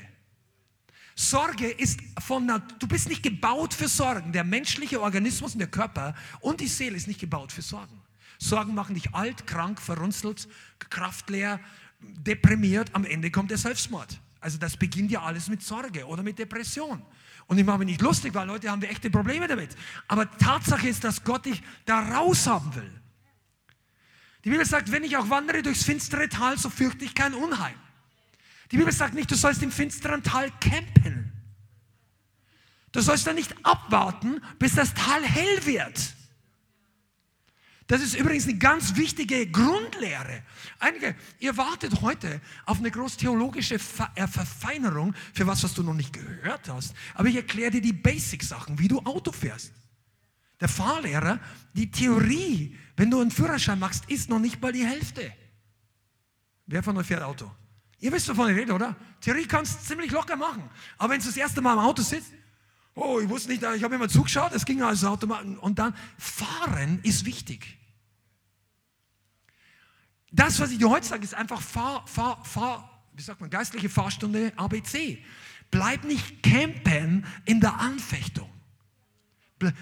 Sorge 1.15 1.67
ist 1.67 1.99
von, 2.19 2.47
du 2.47 2.87
bist 2.87 3.09
nicht 3.09 3.23
gebaut 3.23 3.73
für 3.73 3.87
Sorgen. 3.87 4.31
Der 4.31 4.43
menschliche 4.43 5.01
Organismus 5.01 5.53
und 5.53 5.59
der 5.59 5.67
Körper 5.67 6.13
und 6.41 6.61
die 6.61 6.67
Seele 6.67 6.95
ist 6.95 7.07
nicht 7.07 7.19
gebaut 7.19 7.51
für 7.51 7.63
Sorgen. 7.63 7.99
Sorgen 8.37 8.75
machen 8.75 8.93
dich 8.93 9.15
alt, 9.15 9.47
krank, 9.47 9.81
verrunzelt, 9.81 10.47
kraftleer, 10.77 11.59
deprimiert. 11.99 12.93
Am 12.93 13.03
Ende 13.03 13.31
kommt 13.31 13.49
der 13.49 13.57
Selbstmord. 13.57 14.21
Also 14.39 14.59
das 14.59 14.77
beginnt 14.77 15.09
ja 15.09 15.23
alles 15.23 15.49
mit 15.49 15.63
Sorge 15.63 16.05
oder 16.05 16.21
mit 16.21 16.37
Depression. 16.37 17.01
Und 17.47 17.57
ich 17.57 17.65
mache 17.65 17.79
mich 17.79 17.87
nicht 17.87 18.01
lustig, 18.01 18.35
weil 18.35 18.45
Leute 18.45 18.69
haben 18.69 18.83
echte 18.83 19.09
Probleme 19.09 19.47
damit. 19.47 19.75
Aber 20.07 20.29
Tatsache 20.37 20.87
ist, 20.87 21.03
dass 21.03 21.23
Gott 21.23 21.47
dich 21.47 21.63
da 21.85 21.99
raus 21.99 22.45
haben 22.45 22.75
will. 22.75 22.98
Die 24.43 24.49
Bibel 24.49 24.65
sagt, 24.65 24.91
wenn 24.91 25.03
ich 25.03 25.17
auch 25.17 25.29
wandere 25.29 25.61
durchs 25.61 25.83
finstere 25.83 26.29
Tal, 26.29 26.57
so 26.57 26.69
fürchte 26.69 27.05
ich 27.05 27.13
kein 27.13 27.33
Unheil. 27.33 27.75
Die 28.71 28.77
Bibel 28.77 28.93
sagt 28.93 29.13
nicht, 29.13 29.29
du 29.29 29.35
sollst 29.35 29.63
im 29.63 29.71
finsteren 29.71 30.23
Tal 30.23 30.51
campen. 30.59 31.31
Du 32.91 33.01
sollst 33.01 33.27
da 33.27 33.33
nicht 33.33 33.53
abwarten, 33.63 34.41
bis 34.57 34.75
das 34.75 34.93
Tal 34.93 35.23
hell 35.23 35.65
wird. 35.65 36.15
Das 37.89 38.01
ist 38.01 38.13
übrigens 38.15 38.43
eine 38.43 38.59
ganz 38.59 38.95
wichtige 38.97 39.47
Grundlehre. 39.47 40.43
Einige, 40.77 41.15
ihr 41.39 41.57
wartet 41.57 42.01
heute 42.01 42.39
auf 42.67 42.77
eine 42.77 42.91
großtheologische 42.91 43.75
äh, 43.75 44.27
Verfeinerung 44.27 45.15
für 45.33 45.47
was, 45.47 45.63
was 45.63 45.73
du 45.73 45.81
noch 45.81 45.95
nicht 45.95 46.13
gehört 46.13 46.69
hast. 46.69 46.93
Aber 47.15 47.29
ich 47.29 47.35
erkläre 47.35 47.71
dir 47.71 47.81
die 47.81 47.93
Basic-Sachen, 47.93 48.77
wie 48.77 48.87
du 48.87 48.99
Auto 48.99 49.31
fährst. 49.31 49.73
Der 50.61 50.67
Fahrlehrer, 50.67 51.39
die 51.73 51.89
Theorie, 51.89 52.77
wenn 52.99 53.09
du 53.09 53.21
einen 53.21 53.31
Führerschein 53.31 53.79
machst, 53.79 54.03
ist 54.09 54.29
noch 54.29 54.39
nicht 54.39 54.61
mal 54.61 54.73
die 54.73 54.85
Hälfte. 54.85 55.33
Wer 56.65 56.83
von 56.83 56.97
euch 56.97 57.07
fährt 57.07 57.23
Auto? 57.23 57.49
Ihr 58.01 58.11
wisst, 58.11 58.27
wovon 58.27 58.49
ich 58.49 58.57
rede, 58.57 58.73
oder? 58.73 58.93
Theorie 59.21 59.45
kannst 59.45 59.79
du 59.79 59.87
ziemlich 59.87 60.11
locker 60.11 60.35
machen. 60.35 60.69
Aber 60.97 61.13
wenn 61.13 61.21
du 61.21 61.25
das 61.25 61.37
erste 61.37 61.61
Mal 61.61 61.73
im 61.73 61.79
Auto 61.79 62.01
sitzt, 62.01 62.33
oh, 62.95 63.21
ich 63.21 63.29
wusste 63.29 63.51
nicht, 63.51 63.63
ich 63.63 63.83
habe 63.83 63.95
immer 63.95 64.09
zugeschaut, 64.09 64.51
es 64.51 64.65
ging 64.65 64.81
also 64.81 65.07
automatisch. 65.07 65.57
Und 65.59 65.79
dann, 65.79 65.95
fahren 66.17 66.99
ist 67.03 67.23
wichtig. 67.23 67.77
Das, 70.33 70.59
was 70.59 70.71
ich 70.71 70.77
dir 70.77 70.89
heute 70.89 71.07
sage, 71.07 71.23
ist 71.23 71.33
einfach 71.33 71.61
Fahr, 71.61 72.05
Fahr, 72.05 72.43
Fahr, 72.43 73.07
wie 73.13 73.21
sagt 73.21 73.39
man, 73.39 73.49
geistliche 73.49 73.87
Fahrstunde 73.87 74.51
ABC. 74.57 75.23
Bleib 75.71 76.03
nicht 76.03 76.43
campen 76.43 77.25
in 77.45 77.61
der 77.61 77.79
Anfechtung. 77.79 78.49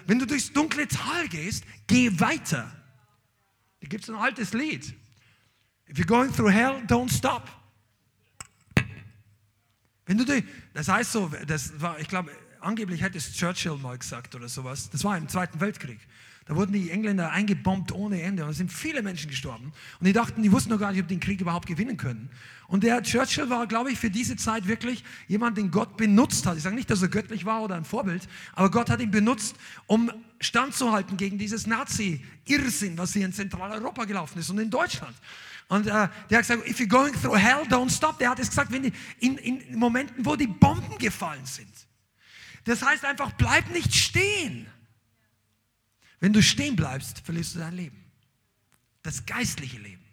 Wenn 0.05 0.19
du 0.19 0.27
durchs 0.27 0.53
dunkle 0.53 0.87
Tal 0.87 1.27
gehst, 1.29 1.63
geh 1.87 2.19
weiter. 2.19 2.76
Da 3.81 3.87
gibt 3.87 4.03
es 4.03 4.09
ein 4.09 4.15
altes 4.15 4.53
Lied. 4.53 4.93
If 5.89 5.97
you're 5.97 6.05
going 6.05 6.33
through 6.33 6.51
hell, 6.51 6.83
don't 6.87 7.11
stop. 7.11 7.49
Wenn 10.05 10.17
du 10.17 10.25
die, 10.25 10.43
das 10.73 10.87
heißt 10.87 11.11
so, 11.11 11.29
das 11.45 11.79
war, 11.81 11.99
ich 11.99 12.07
glaube, 12.07 12.31
angeblich 12.61 13.01
hätte 13.01 13.17
es 13.17 13.33
Churchill 13.33 13.75
mal 13.77 13.97
gesagt 13.97 14.35
oder 14.35 14.47
sowas. 14.47 14.89
Das 14.89 15.03
war 15.03 15.17
im 15.17 15.27
Zweiten 15.27 15.59
Weltkrieg. 15.59 15.99
Da 16.45 16.55
wurden 16.55 16.71
die 16.71 16.91
Engländer 16.91 17.31
eingebombt 17.31 17.91
ohne 17.91 18.21
Ende 18.21 18.45
und 18.45 18.51
es 18.51 18.57
sind 18.57 18.71
viele 18.71 19.01
Menschen 19.01 19.29
gestorben. 19.29 19.73
Und 19.99 20.07
die 20.07 20.13
dachten, 20.13 20.41
die 20.41 20.51
wussten 20.51 20.69
noch 20.69 20.79
gar 20.79 20.93
nicht, 20.93 21.01
ob 21.01 21.07
die 21.09 21.15
den 21.15 21.19
Krieg 21.19 21.41
überhaupt 21.41 21.67
gewinnen 21.67 21.97
können. 21.97 22.29
Und 22.69 22.85
der 22.85 23.03
Churchill 23.03 23.49
war, 23.49 23.67
glaube 23.67 23.91
ich, 23.91 23.99
für 23.99 24.09
diese 24.09 24.37
Zeit 24.37 24.65
wirklich 24.65 25.03
jemand, 25.27 25.57
den 25.57 25.71
Gott 25.71 25.97
benutzt 25.97 26.45
hat. 26.45 26.55
Ich 26.55 26.63
sage 26.63 26.75
nicht, 26.75 26.89
dass 26.89 27.01
er 27.01 27.09
göttlich 27.09 27.43
war 27.43 27.63
oder 27.63 27.75
ein 27.75 27.83
Vorbild, 27.83 28.29
aber 28.53 28.71
Gott 28.71 28.89
hat 28.89 29.01
ihn 29.01 29.11
benutzt, 29.11 29.57
um 29.87 30.09
standzuhalten 30.39 31.17
gegen 31.17 31.37
dieses 31.37 31.67
Nazi-Irrsinn, 31.67 32.97
was 32.97 33.13
hier 33.13 33.25
in 33.25 33.33
Zentraleuropa 33.33 34.05
gelaufen 34.05 34.39
ist 34.39 34.49
und 34.49 34.59
in 34.59 34.69
Deutschland. 34.69 35.15
Und 35.69 35.87
äh, 35.87 35.89
der 35.91 35.99
hat 35.99 36.29
gesagt, 36.29 36.67
if 36.67 36.79
you're 36.79 36.87
going 36.87 37.13
through 37.13 37.37
hell, 37.37 37.63
don't 37.67 37.89
stop. 37.89 38.19
Der 38.19 38.29
hat 38.29 38.39
es 38.39 38.49
gesagt, 38.49 38.71
wenn 38.71 38.83
die, 38.83 38.93
in, 39.19 39.37
in 39.37 39.77
Momenten, 39.77 40.25
wo 40.25 40.35
die 40.35 40.47
Bomben 40.47 40.97
gefallen 40.97 41.45
sind. 41.45 41.71
Das 42.63 42.83
heißt 42.83 43.03
einfach, 43.05 43.33
bleib 43.33 43.69
nicht 43.71 43.93
stehen. 43.93 44.67
Wenn 46.19 46.33
du 46.33 46.41
stehen 46.41 46.75
bleibst, 46.75 47.19
verlierst 47.19 47.55
du 47.55 47.59
dein 47.59 47.75
Leben. 47.75 48.03
Das 49.03 49.25
geistliche 49.25 49.77
Leben. 49.77 50.03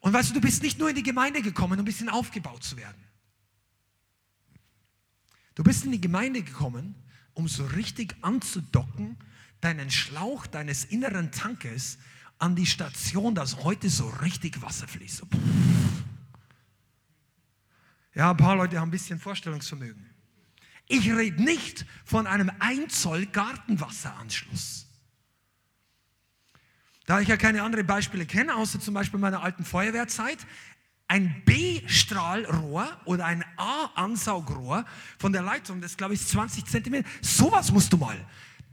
Und 0.00 0.12
weißt 0.12 0.30
du, 0.30 0.34
du 0.34 0.40
bist 0.40 0.62
nicht 0.62 0.78
nur 0.78 0.88
in 0.88 0.96
die 0.96 1.02
Gemeinde 1.02 1.42
gekommen, 1.42 1.74
um 1.74 1.78
ein 1.80 1.84
bisschen 1.84 2.08
aufgebaut 2.08 2.64
zu 2.64 2.76
werden. 2.76 3.04
Du 5.54 5.62
bist 5.62 5.84
in 5.84 5.92
die 5.92 6.00
Gemeinde 6.00 6.42
gekommen, 6.42 6.94
um 7.40 7.48
so 7.48 7.64
richtig 7.64 8.14
anzudocken, 8.20 9.16
deinen 9.62 9.90
Schlauch 9.90 10.46
deines 10.46 10.84
inneren 10.84 11.32
Tankes 11.32 11.98
an 12.38 12.54
die 12.54 12.66
Station, 12.66 13.34
dass 13.34 13.64
heute 13.64 13.88
so 13.88 14.08
richtig 14.08 14.60
Wasser 14.60 14.86
fließt. 14.86 15.22
Ja, 18.14 18.30
ein 18.30 18.36
paar 18.36 18.56
Leute 18.56 18.78
haben 18.78 18.88
ein 18.88 18.90
bisschen 18.90 19.18
Vorstellungsvermögen. 19.18 20.06
Ich 20.86 21.10
rede 21.10 21.42
nicht 21.42 21.86
von 22.04 22.26
einem 22.26 22.50
1 22.58 23.00
Zoll 23.00 23.24
Gartenwasseranschluss. 23.24 24.86
Da 27.06 27.20
ich 27.20 27.28
ja 27.28 27.38
keine 27.38 27.62
anderen 27.62 27.86
Beispiele 27.86 28.26
kenne, 28.26 28.54
außer 28.54 28.80
zum 28.80 28.92
Beispiel 28.92 29.18
meiner 29.18 29.42
alten 29.42 29.64
Feuerwehrzeit, 29.64 30.38
ein 31.10 31.42
B-Strahlrohr 31.44 32.88
oder 33.04 33.26
ein 33.26 33.44
A-Ansaugrohr 33.56 34.86
von 35.18 35.32
der 35.32 35.42
Leitung, 35.42 35.80
das 35.80 35.96
glaube 35.96 36.14
ich 36.14 36.24
20 36.24 36.66
Zentimeter, 36.66 37.08
sowas 37.20 37.72
musst 37.72 37.92
du 37.92 37.96
mal. 37.96 38.24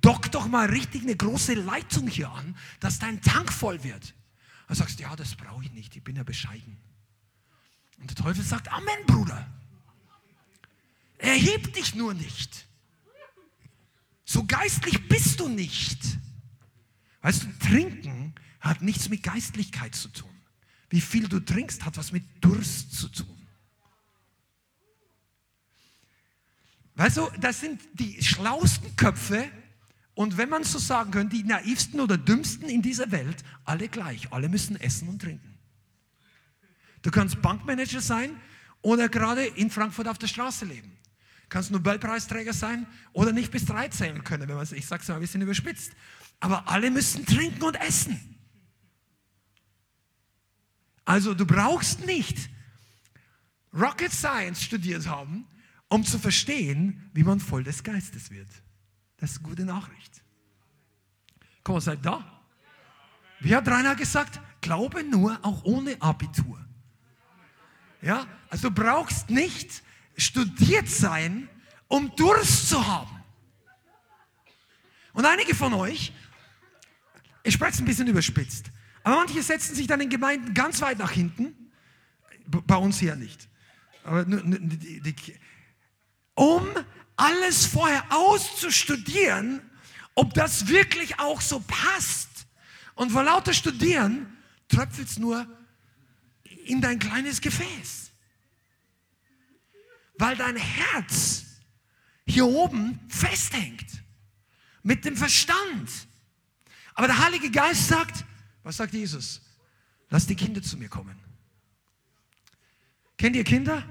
Dock 0.01 0.31
doch 0.31 0.47
mal 0.47 0.69
richtig 0.69 1.01
eine 1.01 1.15
große 1.15 1.55
Leitung 1.55 2.07
hier 2.07 2.29
an, 2.29 2.55
dass 2.79 2.99
dein 2.99 3.21
Tank 3.23 3.51
voll 3.51 3.83
wird. 3.83 4.13
Dann 4.67 4.77
sagst 4.77 4.99
du, 4.99 5.03
ja, 5.03 5.15
das 5.15 5.33
brauche 5.33 5.63
ich 5.63 5.71
nicht, 5.71 5.95
ich 5.95 6.03
bin 6.03 6.15
ja 6.15 6.21
bescheiden. 6.21 6.77
Und 7.99 8.07
der 8.07 8.23
Teufel 8.23 8.43
sagt, 8.43 8.71
Amen, 8.71 9.05
Bruder. 9.07 9.47
Erheb 11.17 11.73
dich 11.73 11.95
nur 11.95 12.13
nicht. 12.13 12.67
So 14.25 14.45
geistlich 14.45 15.07
bist 15.07 15.39
du 15.39 15.49
nicht. 15.49 16.19
Weißt 17.23 17.45
du, 17.45 17.47
trinken 17.65 18.35
hat 18.59 18.83
nichts 18.83 19.09
mit 19.09 19.23
Geistlichkeit 19.23 19.95
zu 19.95 20.09
tun. 20.09 20.36
Wie 20.89 21.01
viel 21.01 21.27
du 21.27 21.39
trinkst, 21.39 21.85
hat 21.85 21.97
was 21.97 22.11
mit 22.11 22.23
Durst 22.41 22.93
zu 22.93 23.09
tun. 23.09 23.47
Weißt 26.95 27.17
du, 27.17 27.29
das 27.39 27.59
sind 27.59 27.81
die 27.93 28.23
schlausten 28.23 28.95
Köpfe 28.95 29.51
und 30.15 30.37
wenn 30.37 30.49
man 30.49 30.63
so 30.63 30.79
sagen 30.79 31.11
könnte, 31.11 31.35
die 31.35 31.43
naivsten 31.43 31.99
oder 31.99 32.17
dümmsten 32.17 32.69
in 32.69 32.81
dieser 32.81 33.11
Welt, 33.11 33.43
alle 33.65 33.87
gleich. 33.87 34.31
Alle 34.31 34.49
müssen 34.49 34.75
essen 34.77 35.09
und 35.09 35.21
trinken. 35.21 35.59
Du 37.03 37.11
kannst 37.11 37.41
Bankmanager 37.41 38.01
sein 38.01 38.35
oder 38.81 39.09
gerade 39.09 39.45
in 39.45 39.69
Frankfurt 39.69 40.07
auf 40.07 40.17
der 40.17 40.27
Straße 40.27 40.65
leben 40.65 40.97
kannst 41.49 41.71
Nobelpreisträger 41.71 42.53
sein 42.53 42.85
oder 43.13 43.31
nicht 43.31 43.51
bis 43.51 43.65
drei 43.65 43.87
zählen 43.87 44.23
können, 44.23 44.47
wenn 44.47 44.55
man 44.55 44.67
ich 44.71 44.85
sage 44.85 45.01
es 45.01 45.07
mal 45.07 45.15
ein 45.15 45.21
bisschen 45.21 45.41
überspitzt. 45.41 45.93
Aber 46.39 46.67
alle 46.69 46.91
müssen 46.91 47.25
trinken 47.25 47.63
und 47.63 47.75
essen. 47.75 48.36
Also 51.07 51.33
du 51.33 51.45
brauchst 51.45 52.05
nicht 52.05 52.49
Rocket 53.73 54.11
Science 54.11 54.61
studiert 54.61 55.07
haben, 55.07 55.47
um 55.87 56.03
zu 56.03 56.19
verstehen, 56.19 57.09
wie 57.13 57.23
man 57.23 57.39
voll 57.39 57.63
des 57.63 57.81
Geistes 57.81 58.29
wird. 58.29 58.49
Das 59.15 59.31
ist 59.31 59.37
eine 59.37 59.47
gute 59.47 59.63
Nachricht. 59.63 60.21
Komm, 61.63 61.75
mal, 61.75 61.81
seid 61.81 62.05
da. 62.05 62.43
Wie 63.39 63.55
hat 63.55 63.69
Rainer 63.69 63.95
gesagt? 63.95 64.41
Glaube 64.59 65.01
nur 65.05 65.39
auch 65.43 65.63
ohne 65.63 65.95
Abitur. 66.01 66.59
Ja, 68.01 68.27
also 68.49 68.67
du 68.69 68.75
brauchst 68.75 69.29
nicht 69.29 69.83
studiert 70.17 70.89
sein, 70.89 71.47
um 71.87 72.13
Durst 72.17 72.67
zu 72.67 72.85
haben. 72.85 73.23
Und 75.13 75.25
einige 75.25 75.55
von 75.55 75.73
euch, 75.73 76.11
ich 77.43 77.53
spreche 77.53 77.75
es 77.75 77.79
ein 77.79 77.85
bisschen 77.85 78.07
überspitzt, 78.07 78.71
aber 79.07 79.15
manche 79.25 79.41
setzen 79.41 79.75
sich 79.75 79.87
dann 79.87 80.01
in 80.01 80.09
Gemeinden 80.09 80.53
ganz 80.53 80.81
weit 80.81 80.97
nach 80.99 81.11
hinten, 81.11 81.55
bei 82.45 82.75
uns 82.75 82.99
hier 82.99 83.15
nicht, 83.15 83.47
aber 84.03 84.25
die, 84.25 85.01
die, 85.01 85.35
um 86.35 86.67
alles 87.15 87.65
vorher 87.65 88.03
auszustudieren, 88.09 89.61
ob 90.15 90.33
das 90.33 90.67
wirklich 90.67 91.19
auch 91.19 91.41
so 91.41 91.63
passt. 91.67 92.47
Und 92.95 93.11
vor 93.11 93.23
lauter 93.23 93.53
Studieren 93.53 94.37
tröpfelt 94.69 95.09
es 95.09 95.17
nur 95.17 95.45
in 96.65 96.81
dein 96.81 96.99
kleines 96.99 97.41
Gefäß 97.41 98.07
weil 100.17 100.35
dein 100.35 100.55
Herz 100.55 101.45
hier 102.25 102.45
oben 102.45 102.99
festhängt 103.07 104.03
mit 104.83 105.05
dem 105.05 105.15
Verstand. 105.15 105.89
Aber 106.93 107.07
der 107.07 107.19
Heilige 107.19 107.51
Geist 107.51 107.87
sagt, 107.87 108.25
was 108.67 108.77
sagt 108.77 108.93
Jesus? 108.93 109.41
Lass 110.09 110.27
die 110.27 110.35
Kinder 110.35 110.61
zu 110.61 110.77
mir 110.77 110.89
kommen. 110.89 111.17
Kennt 113.17 113.35
ihr 113.35 113.43
Kinder? 113.43 113.83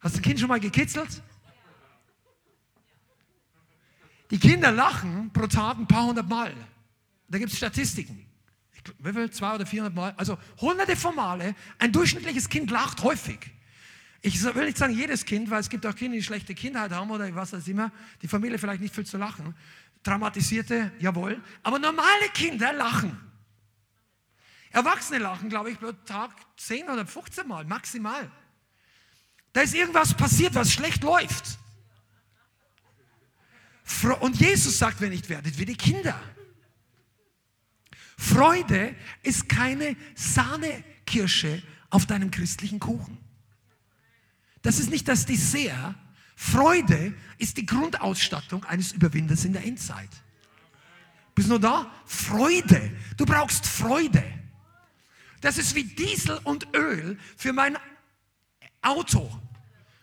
Hast 0.00 0.16
du 0.16 0.20
ein 0.20 0.22
Kind 0.22 0.40
schon 0.40 0.48
mal 0.48 0.58
gekitzelt? 0.58 1.22
Die 4.30 4.38
Kinder 4.38 4.72
lachen 4.72 5.30
pro 5.32 5.46
Tag 5.46 5.76
ein 5.76 5.86
paar 5.86 6.06
hundert 6.06 6.28
Mal. 6.28 6.54
Da 7.28 7.38
gibt 7.38 7.52
es 7.52 7.58
Statistiken. 7.58 8.26
Wie 8.98 9.12
viel? 9.12 9.30
Zwei 9.30 9.54
oder 9.54 9.66
vierhundert 9.66 9.94
Mal? 9.94 10.14
Also 10.16 10.38
hunderte 10.60 10.96
von 10.96 11.14
Male. 11.14 11.54
Ein 11.78 11.92
durchschnittliches 11.92 12.48
Kind 12.48 12.70
lacht 12.70 13.02
häufig. 13.02 13.38
Ich 14.22 14.42
will 14.42 14.64
nicht 14.64 14.78
sagen 14.78 14.94
jedes 14.94 15.26
Kind, 15.26 15.50
weil 15.50 15.60
es 15.60 15.68
gibt 15.68 15.84
auch 15.84 15.94
Kinder, 15.94 16.16
die 16.16 16.22
schlechte 16.22 16.54
Kindheit 16.54 16.90
haben 16.90 17.10
oder 17.10 17.34
was 17.34 17.52
auch 17.52 17.66
immer, 17.66 17.92
die 18.22 18.28
Familie 18.28 18.58
vielleicht 18.58 18.80
nicht 18.80 18.94
viel 18.94 19.04
zu 19.04 19.18
lachen. 19.18 19.54
Traumatisierte, 20.02 20.90
jawohl. 20.98 21.42
Aber 21.62 21.78
normale 21.78 22.28
Kinder 22.32 22.72
lachen. 22.72 23.33
Erwachsene 24.74 25.20
lachen, 25.20 25.48
glaube 25.48 25.70
ich, 25.70 25.78
pro 25.78 25.92
Tag 25.92 26.32
10 26.56 26.88
oder 26.88 27.06
15 27.06 27.46
Mal, 27.46 27.64
maximal. 27.64 28.28
Da 29.52 29.60
ist 29.60 29.72
irgendwas 29.72 30.14
passiert, 30.14 30.56
was 30.56 30.72
schlecht 30.72 31.04
läuft. 31.04 31.58
Und 34.18 34.36
Jesus 34.40 34.76
sagt, 34.76 35.00
wenn 35.00 35.10
nicht 35.10 35.28
werdet 35.28 35.58
wie 35.58 35.64
die 35.64 35.76
Kinder. 35.76 36.20
Freude 38.18 38.96
ist 39.22 39.48
keine 39.48 39.96
Sahnekirsche 40.16 41.62
auf 41.90 42.06
deinem 42.06 42.32
christlichen 42.32 42.80
Kuchen. 42.80 43.18
Das 44.62 44.80
ist 44.80 44.90
nicht 44.90 45.06
das 45.06 45.24
Dessert. 45.24 45.94
Freude 46.34 47.14
ist 47.38 47.58
die 47.58 47.66
Grundausstattung 47.66 48.64
eines 48.64 48.90
Überwinders 48.90 49.44
in 49.44 49.52
der 49.52 49.64
Endzeit. 49.64 50.10
Bist 51.36 51.48
du 51.48 51.58
da? 51.58 51.92
Freude. 52.06 52.90
Du 53.16 53.24
brauchst 53.24 53.66
Freude. 53.66 54.43
Das 55.44 55.58
ist 55.58 55.74
wie 55.74 55.84
Diesel 55.84 56.40
und 56.44 56.74
Öl 56.74 57.18
für 57.36 57.52
mein 57.52 57.76
Auto 58.80 59.30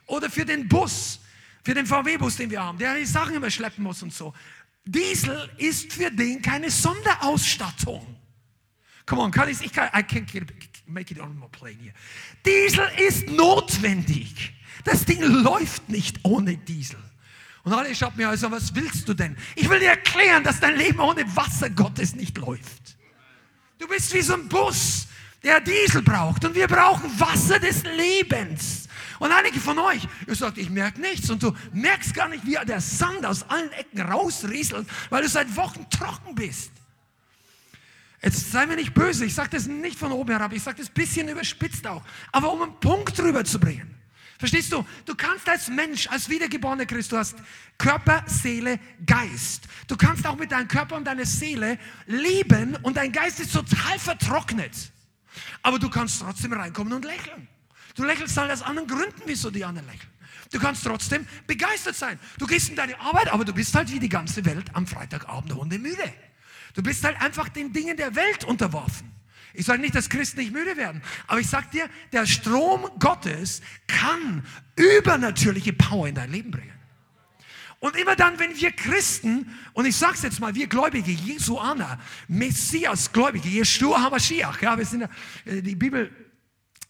oder 0.06 0.30
für 0.30 0.46
den 0.46 0.68
Bus, 0.68 1.20
für 1.64 1.74
den 1.74 1.88
VW-Bus, 1.88 2.38
den 2.38 2.52
wir 2.52 2.62
haben, 2.62 2.78
der 2.78 2.94
die 2.94 3.08
Sachen 3.08 3.34
immer 3.34 3.50
schleppen 3.50 3.84
muss 3.84 4.04
und 4.04 4.14
so. 4.14 4.36
Diesel 4.86 5.50
ist 5.58 5.94
für 5.94 6.12
den 6.12 6.44
keine 6.44 6.70
Sonderausstattung. 6.70 8.06
Come 9.08 9.24
on, 9.24 9.32
kann 9.32 9.50
ich, 9.50 9.60
ich 9.62 9.74
kann, 9.74 9.88
I 9.88 10.04
can't 10.04 10.30
make 10.86 11.12
it 11.12 11.20
on 11.20 11.36
my 11.40 11.48
plane 11.48 11.80
here. 11.82 11.96
Diesel 12.46 12.88
ist 13.00 13.28
notwendig. 13.28 14.54
Das 14.84 15.06
Ding 15.06 15.24
läuft 15.24 15.90
nicht 15.90 16.20
ohne 16.22 16.56
Diesel. 16.56 17.00
Und 17.64 17.74
alle 17.74 17.96
schaut 17.96 18.16
mir 18.16 18.30
also, 18.30 18.52
was 18.52 18.76
willst 18.76 19.10
du 19.10 19.16
denn? 19.16 19.36
Ich 19.56 19.68
will 19.68 19.80
dir 19.80 19.90
erklären, 19.90 20.44
dass 20.44 20.60
dein 20.60 20.78
Leben 20.78 21.00
ohne 21.00 21.36
Wasser 21.36 21.72
Gottes 21.72 22.14
nicht 22.14 22.38
läuft. 22.38 22.96
Du 23.80 23.88
bist 23.88 24.14
wie 24.14 24.22
so 24.22 24.36
ein 24.36 24.48
Bus, 24.48 25.08
der 25.44 25.62
Diesel 25.62 26.02
braucht. 26.02 26.46
Und 26.46 26.56
wir 26.56 26.68
brauchen 26.68 27.20
Wasser 27.20 27.60
des 27.60 27.84
Lebens. 27.84 28.88
Und 29.20 29.32
einige 29.32 29.60
von 29.60 29.78
euch, 29.78 30.08
ihr 30.28 30.36
sagt, 30.36 30.58
ich 30.58 30.70
merke 30.70 31.00
nichts. 31.00 31.30
Und 31.30 31.44
du 31.44 31.54
merkst 31.74 32.14
gar 32.14 32.28
nicht, 32.28 32.46
wie 32.46 32.58
der 32.66 32.82
Sand 32.82 33.26
aus 33.26 33.44
allen 33.44 33.72
Ecken 33.74 34.02
rausrieselt, 34.02 34.88
weil 35.10 35.24
du 35.24 35.30
seit 35.30 35.56
Wochen 35.56 35.88
trocken 35.90 36.36
bist. 36.36 36.72
Jetzt 38.24 38.52
sei 38.52 38.68
mir 38.68 38.76
nicht 38.76 38.94
böse, 38.94 39.26
ich 39.26 39.34
sage 39.34 39.50
das 39.50 39.66
nicht 39.66 39.98
von 39.98 40.12
oben 40.12 40.32
herab, 40.32 40.54
ich 40.54 40.62
sage 40.62 40.78
das 40.78 40.90
ein 40.90 40.94
bisschen 40.94 41.28
überspitzt 41.28 41.88
auch. 41.88 42.04
Aber 42.32 42.52
um 42.52 42.62
einen 42.62 42.80
Punkt 42.80 43.18
drüber 43.18 43.44
zu 43.44 43.60
bringen. 43.60 43.96
Verstehst 44.38 44.72
du? 44.72 44.84
Du 45.06 45.14
kannst 45.16 45.48
als 45.48 45.68
Mensch, 45.70 46.08
als 46.08 46.28
wiedergeborener 46.28 46.88
Christ, 46.88 47.12
du 47.12 47.18
hast 47.18 47.36
Körper, 47.78 48.24
Seele, 48.26 48.80
Geist. 49.06 49.68
Du 49.88 49.96
kannst 49.96 50.26
auch 50.26 50.36
mit 50.36 50.52
deinem 50.52 50.68
Körper 50.68 50.96
und 50.96 51.06
deiner 51.06 51.26
Seele 51.26 51.78
leben 52.08 52.76
und 52.82 52.98
dein 52.98 53.12
Geist 53.12 53.40
ist 53.40 53.54
total 53.54 54.00
vertrocknet. 54.00 54.92
Aber 55.62 55.80
du 55.80 55.90
kannst 55.90 56.22
trotzdem 56.22 56.54
reinkommen 56.54 56.94
und 56.94 57.06
lächeln. 57.06 57.48
Du 57.96 58.04
lächelst 58.04 58.38
halt 58.38 58.52
aus 58.52 58.62
anderen 58.62 58.88
Gründen, 58.88 59.22
wieso 59.26 59.50
die 59.50 59.66
anderen 59.66 59.88
lächeln. 59.88 60.12
Du 60.52 60.60
kannst 60.60 60.84
trotzdem 60.84 61.26
begeistert 61.48 61.96
sein. 61.96 62.20
Du 62.38 62.46
gehst 62.46 62.70
in 62.70 62.76
deine 62.76 63.00
Arbeit, 63.00 63.32
aber 63.32 63.46
du 63.46 63.54
bist 63.54 63.74
halt 63.74 63.92
wie 63.92 64.00
die 64.00 64.10
ganze 64.10 64.44
Welt 64.46 64.74
am 64.74 64.86
Freitagabend 64.86 65.54
hundemüde. 65.54 66.14
Du 66.74 66.84
bist 66.84 67.04
halt 67.04 67.20
einfach 67.22 67.50
den 67.50 67.72
Dingen 67.72 67.98
der 67.98 68.16
Welt 68.16 68.44
unterworfen. 68.44 69.12
Ich 69.54 69.66
sage 69.66 69.82
nicht, 69.82 69.96
dass 69.96 70.10
Christen 70.10 70.40
nicht 70.40 70.54
müde 70.54 70.78
werden, 70.78 71.02
aber 71.28 71.40
ich 71.40 71.48
sage 71.48 71.68
dir, 71.74 71.90
der 72.14 72.26
Strom 72.26 72.90
Gottes 73.00 73.62
kann 73.88 74.46
übernatürliche 74.76 75.74
Power 75.74 76.08
in 76.08 76.16
dein 76.16 76.32
Leben 76.32 76.52
bringen. 76.52 76.81
Und 77.82 77.96
immer 77.96 78.16
dann, 78.16 78.38
wenn 78.38 78.56
wir 78.56 78.72
Christen, 78.72 79.58
und 79.74 79.86
ich 79.86 79.96
sage 79.96 80.14
es 80.14 80.22
jetzt 80.22 80.40
mal, 80.40 80.54
wir 80.54 80.68
Gläubige, 80.68 81.12
Jesuaner, 81.12 82.00
Messias 82.28 83.12
Gläubige, 83.12 83.50
Yeshua 83.50 84.04
HaMashiach, 84.04 84.62
ja, 84.62 84.78
wir 84.78 84.86
sind, 84.86 85.10
äh, 85.46 85.62
die 85.62 85.76
Bibel 85.76 86.12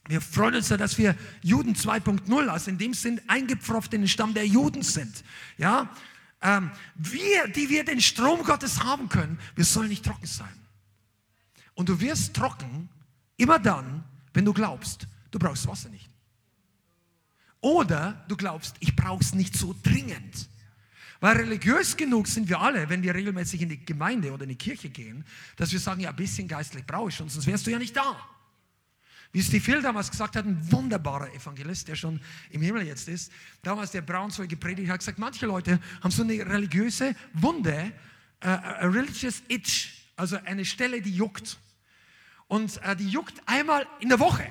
wir 0.08 0.20
freuen 0.20 0.56
uns 0.56 0.68
ja, 0.68 0.76
dass 0.76 0.98
wir 0.98 1.16
Juden 1.42 1.74
2.0, 1.74 2.48
also 2.48 2.70
in 2.70 2.76
dem 2.76 2.92
Sinn 2.92 3.20
eingepfropft 3.28 3.94
in 3.94 4.02
den 4.02 4.08
Stamm 4.08 4.34
der 4.34 4.46
Juden 4.46 4.82
sind. 4.82 5.22
Ja, 5.58 5.88
ähm, 6.42 6.72
wir, 6.96 7.48
die 7.48 7.68
wir 7.68 7.84
den 7.84 8.00
Strom 8.00 8.42
Gottes 8.42 8.82
haben 8.82 9.08
können, 9.08 9.38
wir 9.54 9.64
sollen 9.64 9.88
nicht 9.88 10.04
trocken 10.04 10.26
sein. 10.26 10.52
Und 11.74 11.88
du 11.88 12.00
wirst 12.00 12.34
trocken 12.34 12.88
immer 13.36 13.58
dann, 13.58 14.04
wenn 14.34 14.44
du 14.44 14.52
glaubst, 14.52 15.06
du 15.30 15.38
brauchst 15.38 15.66
Wasser 15.68 15.88
nicht. 15.88 16.10
Oder 17.60 18.24
du 18.26 18.36
glaubst, 18.36 18.74
ich 18.80 18.96
brauche 18.96 19.22
es 19.22 19.34
nicht 19.34 19.56
so 19.56 19.74
dringend. 19.84 20.48
Weil 21.22 21.36
religiös 21.36 21.96
genug 21.96 22.26
sind 22.26 22.48
wir 22.48 22.60
alle, 22.60 22.88
wenn 22.88 23.00
wir 23.00 23.14
regelmäßig 23.14 23.62
in 23.62 23.68
die 23.68 23.86
Gemeinde 23.86 24.32
oder 24.32 24.42
in 24.42 24.48
die 24.48 24.56
Kirche 24.56 24.90
gehen, 24.90 25.24
dass 25.54 25.70
wir 25.70 25.78
sagen, 25.78 26.00
ja, 26.00 26.10
ein 26.10 26.16
bisschen 26.16 26.48
geistlich 26.48 26.84
brauche 26.84 27.10
ich 27.10 27.14
schon, 27.14 27.28
sonst 27.28 27.46
wärst 27.46 27.64
du 27.64 27.70
ja 27.70 27.78
nicht 27.78 27.96
da. 27.96 28.16
Wie 29.30 29.40
Steve 29.40 29.62
Phil 29.62 29.82
damals 29.82 30.10
gesagt 30.10 30.34
hat, 30.34 30.44
ein 30.44 30.58
wunderbarer 30.72 31.32
Evangelist, 31.32 31.86
der 31.86 31.94
schon 31.94 32.20
im 32.50 32.60
Himmel 32.60 32.88
jetzt 32.88 33.08
ist, 33.08 33.30
damals 33.62 33.92
der 33.92 34.02
Braunzeug 34.02 34.48
gepredigt 34.48 34.90
hat, 34.90 34.98
gesagt, 34.98 35.20
manche 35.20 35.46
Leute 35.46 35.78
haben 36.02 36.10
so 36.10 36.24
eine 36.24 36.44
religiöse 36.44 37.14
Wunde, 37.34 37.92
uh, 38.44 38.48
a 38.48 38.86
religious 38.88 39.44
itch, 39.46 40.08
also 40.16 40.38
eine 40.44 40.64
Stelle, 40.64 41.00
die 41.00 41.14
juckt. 41.14 41.56
Und 42.48 42.80
uh, 42.84 42.96
die 42.96 43.08
juckt 43.08 43.40
einmal 43.46 43.86
in 44.00 44.08
der 44.08 44.18
Woche. 44.18 44.48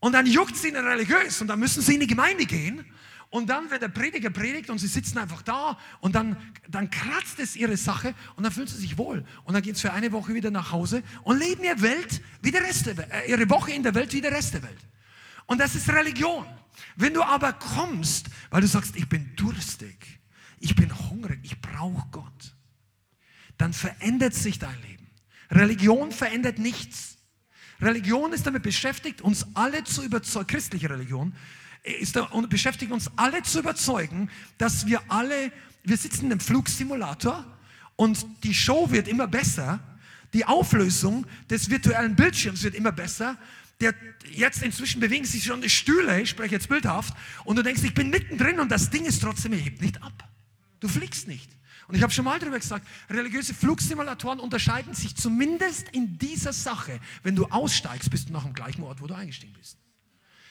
Und 0.00 0.12
dann 0.12 0.24
juckt 0.24 0.56
sie 0.56 0.68
ihnen 0.68 0.86
religiös 0.86 1.42
und 1.42 1.48
dann 1.48 1.60
müssen 1.60 1.82
sie 1.82 1.92
in 1.92 2.00
die 2.00 2.06
Gemeinde 2.06 2.46
gehen 2.46 2.86
und 3.30 3.50
dann, 3.50 3.70
wenn 3.70 3.80
der 3.80 3.88
Prediger 3.88 4.30
predigt 4.30 4.70
und 4.70 4.78
sie 4.78 4.86
sitzen 4.86 5.18
einfach 5.18 5.42
da 5.42 5.78
und 6.00 6.14
dann, 6.14 6.36
dann 6.66 6.90
kratzt 6.90 7.38
es 7.38 7.56
ihre 7.56 7.76
Sache 7.76 8.14
und 8.36 8.42
dann 8.42 8.52
fühlen 8.52 8.66
sie 8.66 8.78
sich 8.78 8.96
wohl. 8.96 9.24
Und 9.44 9.52
dann 9.52 9.62
geht 9.62 9.74
es 9.74 9.82
für 9.82 9.92
eine 9.92 10.12
Woche 10.12 10.32
wieder 10.32 10.50
nach 10.50 10.72
Hause 10.72 11.02
und 11.24 11.38
leben 11.38 11.62
ihre 11.62 11.82
Welt 11.82 12.22
wie 12.40 12.50
der 12.50 12.62
Rest 12.62 12.86
der 12.86 12.96
Welt, 12.96 13.10
äh, 13.10 13.30
ihre 13.30 13.48
Woche 13.50 13.72
in 13.72 13.82
der 13.82 13.94
Welt 13.94 14.12
wie 14.14 14.22
der 14.22 14.32
Rest 14.32 14.54
der 14.54 14.62
Welt. 14.62 14.78
Und 15.44 15.60
das 15.60 15.74
ist 15.74 15.88
Religion. 15.90 16.46
Wenn 16.96 17.12
du 17.12 17.22
aber 17.22 17.52
kommst, 17.52 18.28
weil 18.50 18.62
du 18.62 18.66
sagst, 18.66 18.96
ich 18.96 19.08
bin 19.08 19.34
durstig, 19.36 20.20
ich 20.58 20.74
bin 20.74 20.90
hungrig, 21.10 21.40
ich 21.42 21.60
brauche 21.60 22.06
Gott, 22.10 22.56
dann 23.58 23.72
verändert 23.74 24.34
sich 24.34 24.58
dein 24.58 24.80
Leben. 24.82 25.10
Religion 25.50 26.12
verändert 26.12 26.58
nichts. 26.58 27.18
Religion 27.80 28.32
ist 28.32 28.46
damit 28.46 28.62
beschäftigt, 28.62 29.20
uns 29.20 29.46
alle 29.54 29.84
zu 29.84 30.02
überzeugen, 30.02 30.46
christliche 30.46 30.90
Religion, 30.90 31.34
ist 31.82 32.16
da 32.16 32.24
und 32.24 32.48
beschäftigt 32.50 32.92
uns 32.92 33.10
alle 33.16 33.42
zu 33.42 33.60
überzeugen, 33.60 34.30
dass 34.58 34.86
wir 34.86 35.00
alle, 35.08 35.52
wir 35.84 35.96
sitzen 35.96 36.26
in 36.26 36.32
einem 36.32 36.40
Flugsimulator 36.40 37.44
und 37.96 38.26
die 38.44 38.54
Show 38.54 38.90
wird 38.90 39.08
immer 39.08 39.26
besser, 39.26 39.80
die 40.32 40.44
Auflösung 40.44 41.26
des 41.48 41.70
virtuellen 41.70 42.14
Bildschirms 42.14 42.62
wird 42.62 42.74
immer 42.74 42.92
besser. 42.92 43.36
Der, 43.80 43.94
jetzt 44.30 44.62
inzwischen 44.62 45.00
bewegen 45.00 45.24
sich 45.24 45.44
schon 45.44 45.62
die 45.62 45.70
Stühle, 45.70 46.20
ich 46.20 46.30
spreche 46.30 46.54
jetzt 46.54 46.68
bildhaft, 46.68 47.14
und 47.44 47.56
du 47.56 47.62
denkst, 47.62 47.82
ich 47.84 47.94
bin 47.94 48.10
mittendrin 48.10 48.60
und 48.60 48.70
das 48.70 48.90
Ding 48.90 49.04
ist 49.04 49.22
trotzdem, 49.22 49.52
er 49.52 49.60
hebt 49.60 49.80
nicht 49.80 50.02
ab. 50.02 50.28
Du 50.80 50.88
fliegst 50.88 51.28
nicht. 51.28 51.50
Und 51.86 51.94
ich 51.94 52.02
habe 52.02 52.12
schon 52.12 52.24
mal 52.24 52.38
darüber 52.38 52.58
gesagt, 52.58 52.86
religiöse 53.08 53.54
Flugsimulatoren 53.54 54.40
unterscheiden 54.40 54.94
sich 54.94 55.16
zumindest 55.16 55.88
in 55.90 56.18
dieser 56.18 56.52
Sache. 56.52 57.00
Wenn 57.22 57.34
du 57.34 57.46
aussteigst, 57.46 58.10
bist 58.10 58.28
du 58.28 58.32
noch 58.32 58.44
am 58.44 58.52
gleichen 58.52 58.82
Ort, 58.82 59.00
wo 59.00 59.06
du 59.06 59.14
eingestiegen 59.14 59.54
bist. 59.54 59.78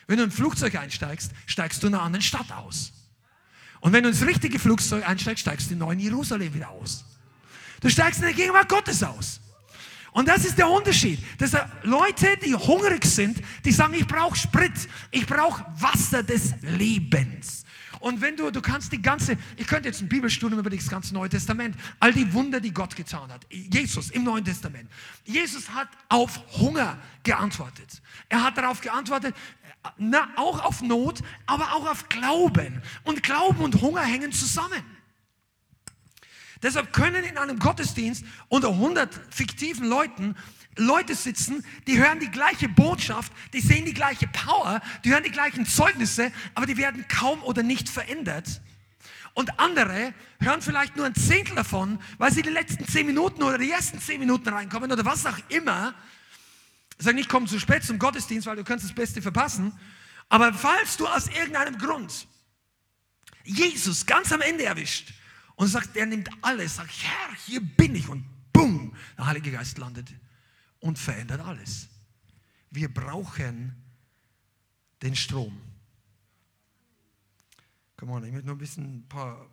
Wenn 0.08 0.18
du 0.18 0.24
in 0.24 0.30
ein 0.30 0.34
Flugzeug 0.34 0.76
einsteigst, 0.76 1.32
steigst 1.46 1.84
du 1.84 1.88
in 1.88 1.94
einer 1.94 2.04
anderen 2.04 2.24
Stadt 2.24 2.52
aus. 2.52 2.94
Und 3.82 3.94
wenn 3.94 4.04
du 4.04 4.10
ins 4.10 4.26
richtige 4.26 4.58
Flugzeug 4.58 5.08
einsteigst, 5.08 5.42
steigst 5.42 5.70
du 5.70 5.74
in 5.74 5.80
neuen 5.80 6.00
Jerusalem 6.00 6.54
wieder 6.54 6.70
aus. 6.70 7.06
Du 7.82 7.90
steigst 7.90 8.20
in 8.20 8.26
der 8.26 8.34
Gegenwart 8.34 8.70
Gottes 8.70 9.04
aus. 9.04 9.40
Und 10.14 10.28
das 10.28 10.46
ist 10.46 10.58
der 10.58 10.68
Unterschied. 10.68 11.20
Dass 11.38 11.52
Leute, 11.84 12.38
die 12.44 12.56
hungrig 12.56 13.06
sind, 13.06 13.40
die 13.64 13.72
sagen, 13.72 13.94
ich 13.94 14.08
brauche 14.08 14.36
Sprit, 14.36 14.72
ich 15.12 15.28
brauche 15.28 15.64
Wasser 15.80 16.24
des 16.24 16.56
Lebens. 16.62 17.66
Und 18.00 18.22
wenn 18.22 18.36
du, 18.36 18.52
du 18.52 18.62
kannst 18.62 18.92
die 18.92 19.02
ganze, 19.02 19.38
ich 19.56 19.68
könnte 19.68 19.90
jetzt 19.90 20.02
ein 20.02 20.10
Bibelstudium 20.10 20.60
über 20.60 20.70
das 20.70 20.88
ganze 20.88 21.14
Neue 21.14 21.30
Testament, 21.30 21.76
all 22.00 22.14
die 22.14 22.32
Wunder, 22.34 22.60
die 22.60 22.72
Gott 22.72 22.96
getan 22.96 23.32
hat. 23.32 23.46
Jesus 23.50 24.10
im 24.12 24.24
Neuen 24.24 24.46
Testament. 24.46 24.90
Jesus 25.24 25.70
hat 25.70 25.90
auf 26.10 26.40
Hunger 26.58 26.98
geantwortet. 27.24 28.02
Er 28.30 28.44
hat 28.44 28.58
darauf 28.58 28.82
geantwortet, 28.82 29.36
na, 29.98 30.30
auch 30.36 30.64
auf 30.64 30.82
Not, 30.82 31.22
aber 31.46 31.74
auch 31.74 31.90
auf 31.90 32.10
Glauben. 32.10 32.82
Und 33.04 33.24
Glauben 33.24 33.62
und 33.62 33.82
Hunger 33.82 34.02
hängen 34.02 34.32
zusammen. 34.32 34.84
Deshalb 36.64 36.92
können 36.92 37.24
in 37.24 37.38
einem 37.38 37.60
Gottesdienst 37.60 38.26
unter 38.50 38.70
100 38.70 39.14
fiktiven 39.30 39.88
Leuten 39.88 40.36
Leute 40.80 41.16
sitzen, 41.16 41.66
die 41.88 41.98
hören 41.98 42.20
die 42.20 42.30
gleiche 42.30 42.70
Botschaft, 42.70 43.32
die 43.54 43.62
sehen 43.62 43.86
die 43.86 43.94
gleiche 43.94 44.28
Power, 44.28 44.82
die 45.04 45.12
hören 45.12 45.24
die 45.24 45.32
gleichen 45.32 45.66
Zeugnisse, 45.66 46.32
aber 46.54 46.66
die 46.66 46.78
werden 46.78 47.08
kaum 47.08 47.42
oder 47.44 47.64
nicht 47.64 47.90
verändert. 47.90 48.62
Und 49.34 49.60
andere 49.60 50.14
hören 50.40 50.62
vielleicht 50.62 50.96
nur 50.96 51.06
ein 51.06 51.16
Zehntel 51.16 51.56
davon, 51.56 52.00
weil 52.18 52.32
sie 52.32 52.42
die 52.42 52.50
letzten 52.50 52.88
zehn 52.88 53.06
Minuten 53.06 53.44
oder 53.44 53.58
die 53.58 53.72
ersten 53.72 54.00
zehn 54.00 54.20
Minuten 54.20 54.50
reinkommen 54.50 54.92
oder 54.92 55.06
was 55.06 55.26
auch 55.26 55.38
immer. 55.50 55.94
Sage 56.98 57.16
nicht, 57.16 57.30
komm 57.30 57.48
zu 57.48 57.60
spät 57.60 57.84
zum 57.84 58.00
Gottesdienst, 58.00 58.48
weil 58.48 58.56
du 58.56 58.64
kannst 58.64 58.86
das 58.86 58.94
Beste 58.94 59.22
verpassen. 59.22 59.72
Aber 60.30 60.54
falls 60.54 60.98
du 60.98 61.08
aus 61.08 61.28
irgendeinem 61.28 61.78
Grund 61.78 62.28
Jesus 63.44 64.06
ganz 64.06 64.32
am 64.32 64.42
Ende 64.42 64.66
erwischt 64.66 65.14
und 65.56 65.68
sagt, 65.68 65.96
er 65.96 66.06
nimmt 66.06 66.30
alles, 66.42 66.76
sagt, 66.76 66.92
Herr, 67.02 67.36
hier 67.46 67.62
bin 67.62 67.96
ich 67.96 68.10
und 68.10 68.26
bumm, 68.52 68.94
der 69.18 69.28
Heilige 69.28 69.52
Geist 69.52 69.78
landet 69.78 70.14
und 70.80 71.00
verändert 71.00 71.42
alles. 71.42 71.88
Wir 72.72 72.94
brauchen 72.94 73.76
den 75.02 75.16
Strom. 75.16 75.62
Come 77.96 78.12
on, 78.12 78.26
ich 78.26 78.32
möchte 78.32 78.46
nur 78.46 78.56
ein 78.56 78.60
bisschen 78.60 78.98
ein 78.98 79.08
paar. 79.08 79.50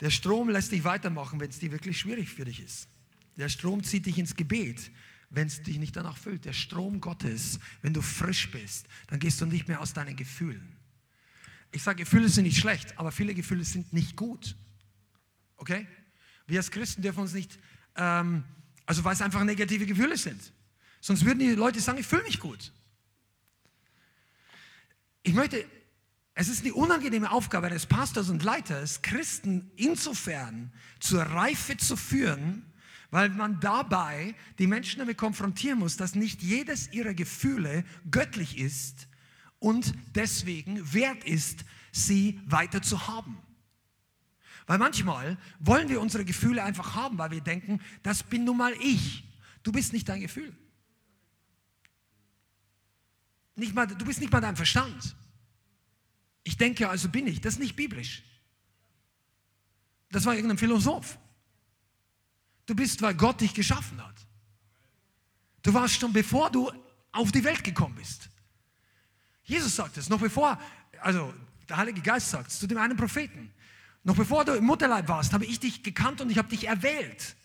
Der 0.00 0.10
Strom 0.10 0.48
lässt 0.48 0.72
dich 0.72 0.84
weitermachen, 0.84 1.38
wenn 1.40 1.50
es 1.50 1.60
dir 1.60 1.70
wirklich 1.70 1.98
schwierig 1.98 2.30
für 2.30 2.44
dich 2.44 2.60
ist. 2.60 2.88
Der 3.36 3.48
Strom 3.48 3.82
zieht 3.82 4.06
dich 4.06 4.18
ins 4.18 4.36
Gebet, 4.36 4.90
wenn 5.30 5.48
es 5.48 5.62
dich 5.62 5.78
nicht 5.78 5.96
danach 5.96 6.16
füllt. 6.16 6.44
Der 6.44 6.52
Strom 6.52 7.00
Gottes, 7.00 7.58
wenn 7.82 7.92
du 7.92 8.02
frisch 8.02 8.50
bist, 8.50 8.86
dann 9.08 9.18
gehst 9.18 9.40
du 9.40 9.46
nicht 9.46 9.68
mehr 9.68 9.80
aus 9.80 9.92
deinen 9.92 10.16
Gefühlen. 10.16 10.76
Ich 11.72 11.82
sage, 11.82 12.04
Gefühle 12.04 12.28
sind 12.28 12.44
nicht 12.44 12.58
schlecht, 12.58 12.98
aber 12.98 13.10
viele 13.10 13.34
Gefühle 13.34 13.64
sind 13.64 13.92
nicht 13.92 14.16
gut. 14.16 14.56
Okay? 15.56 15.86
Wir 16.46 16.60
als 16.60 16.70
Christen 16.70 17.02
dürfen 17.02 17.20
uns 17.20 17.32
nicht 17.32 17.58
ähm, 17.96 18.44
also 18.86 19.04
weil 19.04 19.14
es 19.14 19.22
einfach 19.22 19.42
negative 19.44 19.86
Gefühle 19.86 20.16
sind. 20.16 20.52
Sonst 21.00 21.24
würden 21.24 21.38
die 21.38 21.50
Leute 21.50 21.80
sagen, 21.80 21.98
ich 21.98 22.06
fühle 22.06 22.22
mich 22.22 22.40
gut. 22.40 22.72
Ich 25.22 25.34
möchte, 25.34 25.64
es 26.34 26.48
ist 26.48 26.64
eine 26.64 26.74
unangenehme 26.74 27.30
Aufgabe 27.30 27.66
eines 27.66 27.86
Pastors 27.86 28.28
und 28.28 28.42
Leiters, 28.42 29.02
Christen 29.02 29.70
insofern 29.76 30.72
zur 31.00 31.22
Reife 31.22 31.76
zu 31.76 31.96
führen, 31.96 32.64
weil 33.14 33.28
man 33.28 33.60
dabei 33.60 34.34
die 34.58 34.66
Menschen 34.66 34.98
damit 34.98 35.16
konfrontieren 35.16 35.78
muss, 35.78 35.96
dass 35.96 36.16
nicht 36.16 36.42
jedes 36.42 36.92
ihrer 36.92 37.14
Gefühle 37.14 37.84
göttlich 38.10 38.58
ist 38.58 39.06
und 39.60 39.94
deswegen 40.16 40.92
wert 40.92 41.22
ist, 41.22 41.64
sie 41.92 42.40
weiter 42.44 42.82
zu 42.82 43.06
haben. 43.06 43.38
Weil 44.66 44.78
manchmal 44.78 45.38
wollen 45.60 45.88
wir 45.88 46.00
unsere 46.00 46.24
Gefühle 46.24 46.64
einfach 46.64 46.96
haben, 46.96 47.16
weil 47.16 47.30
wir 47.30 47.40
denken, 47.40 47.80
das 48.02 48.24
bin 48.24 48.42
nun 48.42 48.56
mal 48.56 48.72
ich. 48.80 49.22
Du 49.62 49.70
bist 49.70 49.92
nicht 49.92 50.08
dein 50.08 50.20
Gefühl. 50.20 50.52
Nicht 53.54 53.76
mal, 53.76 53.86
du 53.86 54.04
bist 54.04 54.18
nicht 54.18 54.32
mal 54.32 54.40
dein 54.40 54.56
Verstand. 54.56 55.14
Ich 56.42 56.56
denke, 56.56 56.88
also 56.88 57.08
bin 57.08 57.28
ich. 57.28 57.40
Das 57.40 57.54
ist 57.54 57.60
nicht 57.60 57.76
biblisch. 57.76 58.24
Das 60.10 60.24
war 60.24 60.34
irgendein 60.34 60.58
Philosoph. 60.58 61.16
Du 62.66 62.74
bist, 62.74 63.02
weil 63.02 63.14
Gott 63.14 63.40
dich 63.40 63.54
geschaffen 63.54 64.02
hat. 64.02 64.14
Du 65.62 65.72
warst 65.72 66.00
schon 66.00 66.12
bevor 66.12 66.50
du 66.50 66.70
auf 67.12 67.32
die 67.32 67.44
Welt 67.44 67.64
gekommen 67.64 67.94
bist. 67.94 68.28
Jesus 69.44 69.76
sagt 69.76 69.96
es, 69.96 70.08
noch 70.08 70.20
bevor, 70.20 70.58
also 71.00 71.32
der 71.68 71.76
Heilige 71.76 72.00
Geist 72.00 72.30
sagt 72.30 72.50
es 72.50 72.58
zu 72.58 72.66
dem 72.66 72.78
einen 72.78 72.96
Propheten. 72.96 73.52
Noch 74.02 74.16
bevor 74.16 74.44
du 74.44 74.52
im 74.52 74.64
Mutterleib 74.64 75.08
warst, 75.08 75.32
habe 75.32 75.46
ich 75.46 75.60
dich 75.60 75.82
gekannt 75.82 76.20
und 76.20 76.30
ich 76.30 76.38
habe 76.38 76.48
dich 76.48 76.66
erwählt. 76.66 77.36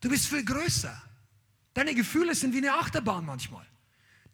Du 0.00 0.08
bist 0.08 0.26
viel 0.26 0.44
größer. 0.44 1.00
Deine 1.74 1.94
Gefühle 1.94 2.34
sind 2.34 2.54
wie 2.54 2.58
eine 2.58 2.74
Achterbahn 2.74 3.24
manchmal. 3.24 3.66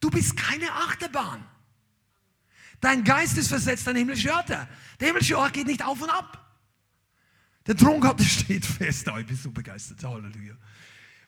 Du 0.01 0.11
bist 0.11 0.37
keine 0.37 0.73
Achterbahn. 0.73 1.45
Dein 2.81 3.03
Geist 3.03 3.37
ist 3.37 3.49
versetzt 3.49 3.87
an 3.89 3.97
himmlische 3.97 4.33
Orte. 4.33 4.69
Der 5.01 5.09
himmlische 5.09 5.37
Ort 5.37 5.53
geht 5.53 5.67
nicht 5.67 5.85
auf 5.85 6.01
und 6.01 6.11
ab. 6.11 6.48
Der 7.69 7.77
Thron 7.77 8.01
Gottes 8.01 8.27
steht 8.41 8.67
fest. 8.67 9.09
Oh, 9.13 9.19
ich 9.19 9.27
bin 9.27 9.37
so 9.37 9.51
begeistert. 9.51 10.03
Halleluja. 10.03 10.55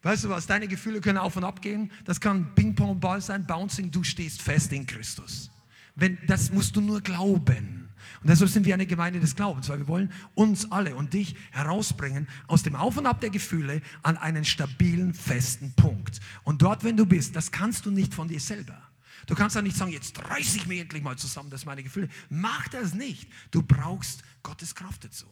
Weißt 0.03 0.24
du 0.24 0.30
was? 0.30 0.47
Deine 0.47 0.66
Gefühle 0.66 1.01
können 1.01 1.18
auf 1.18 1.36
und 1.36 1.45
ab 1.45 1.61
gehen. 1.61 1.93
Das 2.07 2.18
kann 2.18 2.55
Ping-Pong-Ball 2.55 3.20
sein, 3.20 3.47
Bouncing. 3.47 3.91
Du 3.91 4.03
stehst 4.03 4.41
fest 4.41 4.72
in 4.72 4.86
Christus. 4.86 5.51
Wenn, 5.95 6.18
das 6.26 6.51
musst 6.51 6.74
du 6.74 6.80
nur 6.80 7.03
glauben. 7.03 7.91
Und 8.22 8.30
deshalb 8.30 8.51
sind 8.51 8.64
wir 8.64 8.72
eine 8.72 8.86
Gemeinde 8.86 9.20
des 9.20 9.36
Glaubens, 9.36 9.68
weil 9.68 9.78
wir 9.78 9.88
wollen 9.88 10.12
uns 10.34 10.72
alle 10.72 10.97
und 10.97 11.12
dich 11.12 11.36
herausbringen 11.51 12.26
aus 12.47 12.62
dem 12.62 12.74
Auf 12.74 12.97
und 12.97 13.07
Ab 13.07 13.20
der 13.20 13.30
Gefühle 13.30 13.82
an 14.03 14.16
einen 14.16 14.47
stabilen, 14.47 15.12
festen 15.12 15.74
Punkt. 15.74 16.20
Und 16.43 16.62
dort, 16.62 16.82
wenn 16.82 16.97
du 16.97 17.05
bist, 17.05 17.36
das 17.36 17.51
kannst 17.51 17.84
du 17.84 17.91
nicht 17.91 18.14
von 18.14 18.28
dir 18.28 18.41
selber. 18.41 18.80
Du 19.26 19.34
kannst 19.34 19.57
auch 19.59 19.62
nicht 19.62 19.76
sagen, 19.76 19.93
jetzt 19.93 20.18
reiße 20.18 20.57
ich 20.57 20.66
mich 20.66 20.80
endlich 20.80 21.03
mal 21.03 21.16
zusammen, 21.16 21.51
das 21.51 21.66
meine 21.66 21.82
Gefühle. 21.82 22.09
Mach 22.30 22.68
das 22.68 22.95
nicht. 22.95 23.28
Du 23.51 23.62
brauchst 23.62 24.22
Gottes 24.43 24.74
Kraft 24.74 25.05
dazu. 25.05 25.26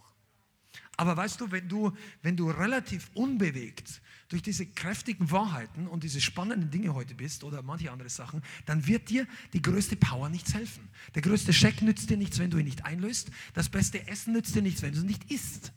Aber 0.97 1.17
weißt 1.17 1.41
du, 1.41 1.51
wenn 1.51 1.69
du, 1.69 1.93
wenn 2.23 2.37
du 2.37 2.51
relativ 2.51 3.11
unbewegt 3.15 4.01
durch 4.29 4.43
diese 4.43 4.67
kräftigen 4.67 5.31
Wahrheiten 5.31 5.87
und 5.87 6.03
diese 6.03 6.21
spannenden 6.21 6.71
Dinge 6.71 6.93
heute 6.93 7.15
bist 7.15 7.45
oder 7.45 7.63
manche 7.63 7.93
andere 7.93 8.09
Sachen, 8.11 8.43
dann 8.67 8.87
wird 8.87 9.09
dir 9.09 9.27
die 9.53 9.63
größte 9.63 9.97
Power 9.97 10.29
nichts 10.29 10.55
helfen. 10.55 10.89
Der 11.15 11.23
größte 11.23 11.53
Scheck 11.53 11.83
nützt 11.83 12.11
dir 12.11 12.17
nichts, 12.17 12.39
wenn 12.39 12.51
du 12.51 12.59
ihn 12.59 12.65
nicht 12.65 12.85
einlöst. 12.85 13.31
Das 13.55 13.69
beste 13.69 14.07
Essen 14.09 14.33
nützt 14.33 14.55
dir 14.55 14.63
nichts, 14.63 14.83
wenn 14.83 14.93
du 14.93 14.99
es 14.99 15.05
nicht 15.05 15.31
isst. 15.31 15.73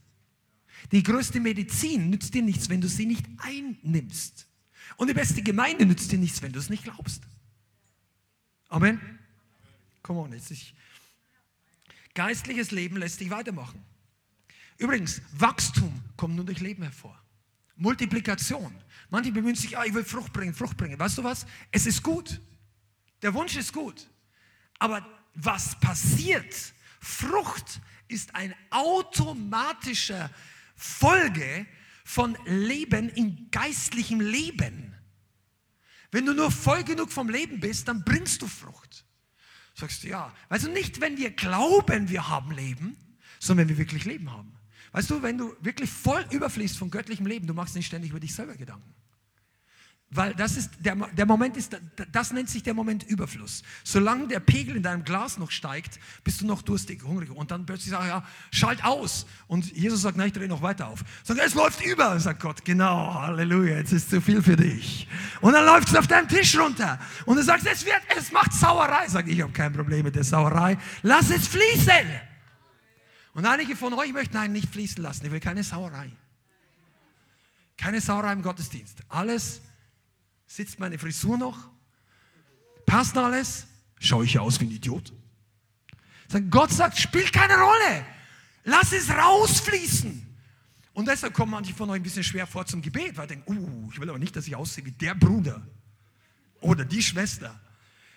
Die 0.91 1.03
größte 1.03 1.39
Medizin 1.39 2.09
nützt 2.09 2.33
dir 2.33 2.41
nichts, 2.41 2.69
wenn 2.69 2.81
du 2.81 2.89
sie 2.89 3.05
nicht 3.05 3.25
einnimmst. 3.37 4.47
Und 4.97 5.07
die 5.07 5.13
beste 5.13 5.41
Gemeinde 5.43 5.85
nützt 5.85 6.11
dir 6.11 6.17
nichts, 6.17 6.41
wenn 6.41 6.51
du 6.51 6.59
es 6.59 6.69
nicht 6.69 6.83
glaubst. 6.83 7.21
Amen. 8.69 8.99
Come 10.01 10.19
on, 10.21 10.33
jetzt 10.33 10.49
ich. 10.51 10.73
Geistliches 12.13 12.71
Leben 12.71 12.97
lässt 12.97 13.19
dich 13.19 13.29
weitermachen. 13.29 13.83
Übrigens, 14.82 15.21
Wachstum 15.34 16.01
kommt 16.17 16.36
nur 16.36 16.43
durch 16.43 16.59
Leben 16.59 16.82
hervor. 16.82 17.15
Multiplikation. 17.75 18.73
Manche 19.11 19.32
bemühen 19.32 19.53
sich, 19.53 19.77
ah, 19.77 19.86
ich 19.86 19.93
will 19.93 20.03
Frucht 20.03 20.34
bringen, 20.34 20.55
Frucht 20.55 20.75
bringen. 20.75 20.97
Weißt 20.97 21.19
du 21.19 21.23
was? 21.23 21.45
Es 21.71 21.86
ist 21.86 22.01
gut. 22.01 22.41
Der 23.21 23.32
Wunsch 23.36 23.55
ist 23.55 23.73
gut. 23.73 24.09
Aber 24.79 25.07
was 25.36 25.79
passiert? 25.79 26.55
Frucht 26.99 27.79
ist 28.07 28.34
ein 28.34 28.55
automatischer 28.71 30.32
Folge 30.75 31.67
von 32.03 32.36
Leben 32.45 33.09
in 33.09 33.51
geistlichem 33.51 34.19
Leben. 34.19 34.95
Wenn 36.09 36.25
du 36.25 36.34
nur 36.34 36.49
voll 36.49 36.84
genug 36.84 37.11
vom 37.11 37.29
Leben 37.29 37.59
bist, 37.59 37.88
dann 37.88 38.03
bringst 38.03 38.41
du 38.41 38.47
Frucht. 38.47 39.05
Sagst 39.75 40.03
du 40.03 40.07
ja. 40.07 40.34
Du, 40.49 40.69
nicht, 40.69 40.99
wenn 41.01 41.17
wir 41.17 41.29
glauben, 41.29 42.09
wir 42.09 42.29
haben 42.29 42.49
Leben, 42.49 42.97
sondern 43.39 43.69
wenn 43.69 43.77
wir 43.77 43.77
wirklich 43.77 44.05
Leben 44.05 44.32
haben. 44.32 44.57
Weißt 44.91 45.09
du, 45.09 45.21
wenn 45.21 45.37
du 45.37 45.55
wirklich 45.61 45.89
voll 45.89 46.25
überfließt 46.31 46.77
von 46.77 46.91
göttlichem 46.91 47.25
Leben, 47.25 47.47
du 47.47 47.53
machst 47.53 47.75
nicht 47.75 47.87
ständig 47.87 48.11
über 48.11 48.19
dich 48.19 48.33
selber 48.33 48.55
Gedanken. 48.55 48.93
Weil 50.13 50.33
das 50.33 50.57
ist, 50.57 50.71
der, 50.79 50.95
der 50.95 51.25
Moment 51.25 51.55
ist, 51.55 51.79
das 52.11 52.33
nennt 52.33 52.49
sich 52.49 52.63
der 52.63 52.73
Moment 52.73 53.03
Überfluss. 53.03 53.63
Solange 53.85 54.27
der 54.27 54.41
Pegel 54.41 54.75
in 54.75 54.83
deinem 54.83 55.05
Glas 55.05 55.37
noch 55.37 55.51
steigt, 55.51 56.01
bist 56.25 56.41
du 56.41 56.45
noch 56.45 56.61
durstig, 56.63 57.01
hungrig. 57.03 57.31
Und 57.31 57.49
dann 57.49 57.65
plötzlich 57.65 57.91
sagst 57.91 58.07
du, 58.07 58.09
ja, 58.09 58.27
schalt 58.51 58.83
aus. 58.83 59.25
Und 59.47 59.71
Jesus 59.71 60.01
sagt, 60.01 60.17
nein, 60.17 60.27
ich 60.27 60.33
drehe 60.33 60.49
noch 60.49 60.61
weiter 60.61 60.87
auf. 60.87 61.05
Sagt, 61.23 61.39
es 61.39 61.55
läuft 61.55 61.85
über. 61.85 62.19
Sagt 62.19 62.41
Gott, 62.41 62.65
genau, 62.65 63.13
Halleluja, 63.21 63.77
jetzt 63.77 63.93
ist 63.93 64.09
zu 64.09 64.19
viel 64.19 64.43
für 64.43 64.57
dich. 64.57 65.07
Und 65.39 65.53
dann 65.53 65.65
läuft 65.65 65.87
es 65.87 65.95
auf 65.95 66.07
deinem 66.07 66.27
Tisch 66.27 66.59
runter. 66.59 66.99
Und 67.25 67.37
du 67.37 67.43
sagst, 67.43 67.65
es 67.65 67.85
wird, 67.85 68.01
es 68.17 68.33
macht 68.33 68.51
Sauerei. 68.51 69.07
Sagt, 69.07 69.29
ich 69.29 69.41
habe 69.41 69.53
kein 69.53 69.71
Problem 69.71 70.03
mit 70.03 70.15
der 70.15 70.25
Sauerei. 70.25 70.77
Lass 71.03 71.29
es 71.29 71.47
fließen. 71.47 72.30
Und 73.34 73.45
einige 73.45 73.75
von 73.75 73.93
euch 73.93 74.11
möchten 74.11 74.38
einen 74.38 74.53
nicht 74.53 74.69
fließen 74.69 75.01
lassen. 75.01 75.25
Ich 75.25 75.32
will 75.32 75.39
keine 75.39 75.63
Sauerei. 75.63 76.11
Keine 77.77 78.01
Sauerei 78.01 78.34
im 78.34 78.41
Gottesdienst. 78.41 78.99
Alles 79.09 79.61
sitzt 80.45 80.79
meine 80.79 80.99
Frisur 80.99 81.38
noch? 81.38 81.69
Passt 82.86 83.17
alles? 83.17 83.67
Schaue 83.99 84.25
ich 84.25 84.38
aus 84.38 84.59
wie 84.59 84.65
ein 84.65 84.71
Idiot? 84.71 85.13
Gott 86.49 86.71
sagt, 86.71 86.97
spielt 86.97 87.32
keine 87.32 87.55
Rolle. 87.55 88.05
Lass 88.63 88.91
es 88.91 89.09
rausfließen. 89.09 90.27
Und 90.93 91.07
deshalb 91.07 91.34
kommen 91.34 91.51
manche 91.51 91.73
von 91.73 91.89
euch 91.89 91.97
ein 91.97 92.03
bisschen 92.03 92.23
schwer 92.23 92.45
vor 92.45 92.65
zum 92.65 92.82
Gebet, 92.82 93.17
weil 93.17 93.27
denken, 93.27 93.57
uh, 93.57 93.89
ich 93.91 93.99
will 93.99 94.09
aber 94.09 94.19
nicht, 94.19 94.36
dass 94.36 94.47
ich 94.47 94.55
aussehe 94.55 94.86
wie 94.86 94.91
der 94.91 95.15
Bruder 95.15 95.65
oder 96.59 96.86
die 96.86 97.01
Schwester. 97.01 97.59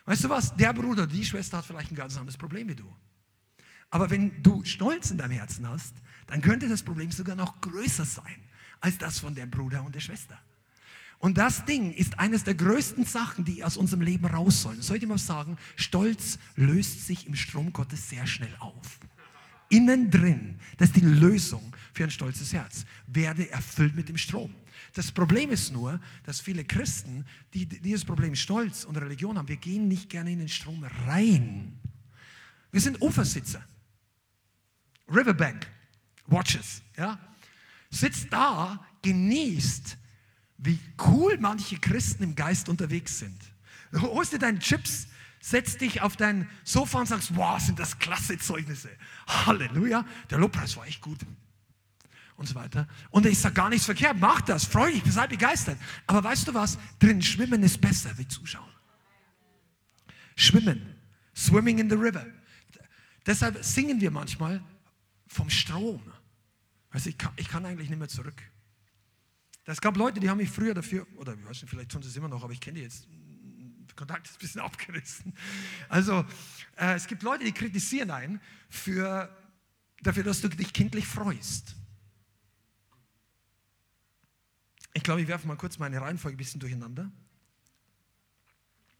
Weißt 0.06 0.24
du 0.24 0.28
was? 0.28 0.54
Der 0.56 0.72
Bruder, 0.72 1.06
die 1.06 1.24
Schwester 1.24 1.58
hat 1.58 1.64
vielleicht 1.64 1.92
ein 1.92 1.96
ganz 1.96 2.16
anderes 2.16 2.36
Problem 2.36 2.68
wie 2.68 2.74
du. 2.74 2.94
Aber 3.94 4.10
wenn 4.10 4.42
du 4.42 4.64
Stolz 4.64 5.12
in 5.12 5.18
deinem 5.18 5.30
Herzen 5.30 5.68
hast, 5.68 5.94
dann 6.26 6.40
könnte 6.40 6.68
das 6.68 6.82
Problem 6.82 7.12
sogar 7.12 7.36
noch 7.36 7.60
größer 7.60 8.04
sein 8.04 8.42
als 8.80 8.98
das 8.98 9.20
von 9.20 9.36
der 9.36 9.46
Bruder 9.46 9.84
und 9.84 9.94
der 9.94 10.00
Schwester. 10.00 10.36
Und 11.20 11.38
das 11.38 11.64
Ding 11.64 11.92
ist 11.92 12.18
eines 12.18 12.42
der 12.42 12.56
größten 12.56 13.04
Sachen, 13.04 13.44
die 13.44 13.62
aus 13.62 13.76
unserem 13.76 14.02
Leben 14.02 14.26
raus 14.26 14.62
sollen. 14.62 14.82
Soll 14.82 14.96
ich 14.96 15.06
mal 15.06 15.16
sagen, 15.16 15.56
Stolz 15.76 16.40
löst 16.56 17.06
sich 17.06 17.28
im 17.28 17.36
Strom 17.36 17.72
Gottes 17.72 18.10
sehr 18.10 18.26
schnell 18.26 18.52
auf. 18.58 18.98
Innen 19.68 20.10
drin, 20.10 20.58
das 20.76 20.88
ist 20.88 20.96
die 20.96 21.06
Lösung 21.06 21.72
für 21.92 22.02
ein 22.02 22.10
stolzes 22.10 22.52
Herz, 22.52 22.86
werde 23.06 23.48
erfüllt 23.52 23.94
mit 23.94 24.08
dem 24.08 24.18
Strom. 24.18 24.52
Das 24.94 25.12
Problem 25.12 25.50
ist 25.52 25.72
nur, 25.72 26.00
dass 26.24 26.40
viele 26.40 26.64
Christen, 26.64 27.24
die 27.54 27.64
dieses 27.64 28.04
Problem 28.04 28.34
Stolz 28.34 28.84
und 28.84 28.96
Religion 28.96 29.38
haben, 29.38 29.46
wir 29.46 29.56
gehen 29.56 29.86
nicht 29.86 30.10
gerne 30.10 30.32
in 30.32 30.40
den 30.40 30.48
Strom 30.48 30.82
rein. 31.06 31.78
Wir 32.72 32.80
sind 32.80 33.00
Ufersitzer. 33.00 33.64
Riverbank, 35.08 35.66
Watches, 36.26 36.82
ja, 36.96 37.18
sitzt 37.90 38.32
da, 38.32 38.84
genießt, 39.02 39.96
wie 40.58 40.78
cool 41.06 41.36
manche 41.38 41.78
Christen 41.78 42.22
im 42.22 42.34
Geist 42.34 42.68
unterwegs 42.68 43.18
sind. 43.18 43.38
Holst 43.92 44.32
dir 44.32 44.38
deine 44.38 44.58
Chips, 44.58 45.08
setzt 45.40 45.80
dich 45.80 46.00
auf 46.00 46.16
dein 46.16 46.48
Sofa 46.64 47.00
und 47.00 47.06
sagst, 47.06 47.36
wow, 47.36 47.60
sind 47.60 47.78
das 47.78 47.98
klasse 47.98 48.38
Zeugnisse. 48.38 48.88
Halleluja, 49.26 50.04
der 50.30 50.38
Lobpreis 50.38 50.76
war 50.76 50.86
echt 50.86 51.02
gut. 51.02 51.20
Und 52.36 52.48
so 52.48 52.54
weiter. 52.54 52.88
Und 53.10 53.26
ich 53.26 53.38
sage 53.38 53.54
gar 53.54 53.68
nichts 53.68 53.84
verkehrt, 53.84 54.16
mach 54.18 54.40
das, 54.40 54.64
freu 54.64 54.90
dich, 54.90 55.04
sei 55.04 55.26
begeistert. 55.26 55.78
Aber 56.06 56.24
weißt 56.24 56.48
du 56.48 56.54
was? 56.54 56.78
Drin 56.98 57.22
schwimmen 57.22 57.62
ist 57.62 57.80
besser 57.80 58.16
wie 58.18 58.26
zuschauen. 58.26 58.70
Schwimmen. 60.34 60.96
Swimming 61.36 61.78
in 61.78 61.90
the 61.90 61.96
river. 61.96 62.26
Deshalb 63.26 63.64
singen 63.64 64.00
wir 64.00 64.10
manchmal, 64.10 64.62
vom 65.34 65.50
Strom. 65.50 66.00
Also 66.90 67.10
ich 67.10 67.18
kann, 67.18 67.32
ich 67.36 67.48
kann 67.48 67.66
eigentlich 67.66 67.90
nicht 67.90 67.98
mehr 67.98 68.08
zurück. 68.08 68.40
Es 69.64 69.80
gab 69.80 69.96
Leute, 69.96 70.20
die 70.20 70.30
haben 70.30 70.38
mich 70.38 70.50
früher 70.50 70.74
dafür, 70.74 71.06
oder 71.16 71.34
ich 71.34 71.44
weiß 71.44 71.62
nicht, 71.62 71.70
vielleicht 71.70 71.90
tun 71.90 72.02
sie 72.02 72.08
es 72.08 72.16
immer 72.16 72.28
noch, 72.28 72.44
aber 72.44 72.52
ich 72.52 72.60
kenne 72.60 72.78
die 72.78 72.84
jetzt. 72.84 73.08
Kontakt 73.96 74.26
ist 74.26 74.34
ein 74.34 74.38
bisschen 74.40 74.60
abgerissen. 74.62 75.32
Also 75.88 76.24
äh, 76.76 76.94
es 76.94 77.06
gibt 77.06 77.22
Leute, 77.22 77.44
die 77.44 77.52
kritisieren 77.52 78.10
einen 78.10 78.40
für, 78.68 79.34
dafür, 80.02 80.24
dass 80.24 80.40
du 80.40 80.48
dich 80.48 80.72
kindlich 80.72 81.06
freust. 81.06 81.76
Ich 84.94 85.02
glaube, 85.02 85.22
ich 85.22 85.28
werfe 85.28 85.46
mal 85.46 85.56
kurz 85.56 85.78
meine 85.78 86.00
Reihenfolge 86.00 86.36
ein 86.36 86.38
bisschen 86.38 86.60
durcheinander. 86.60 87.10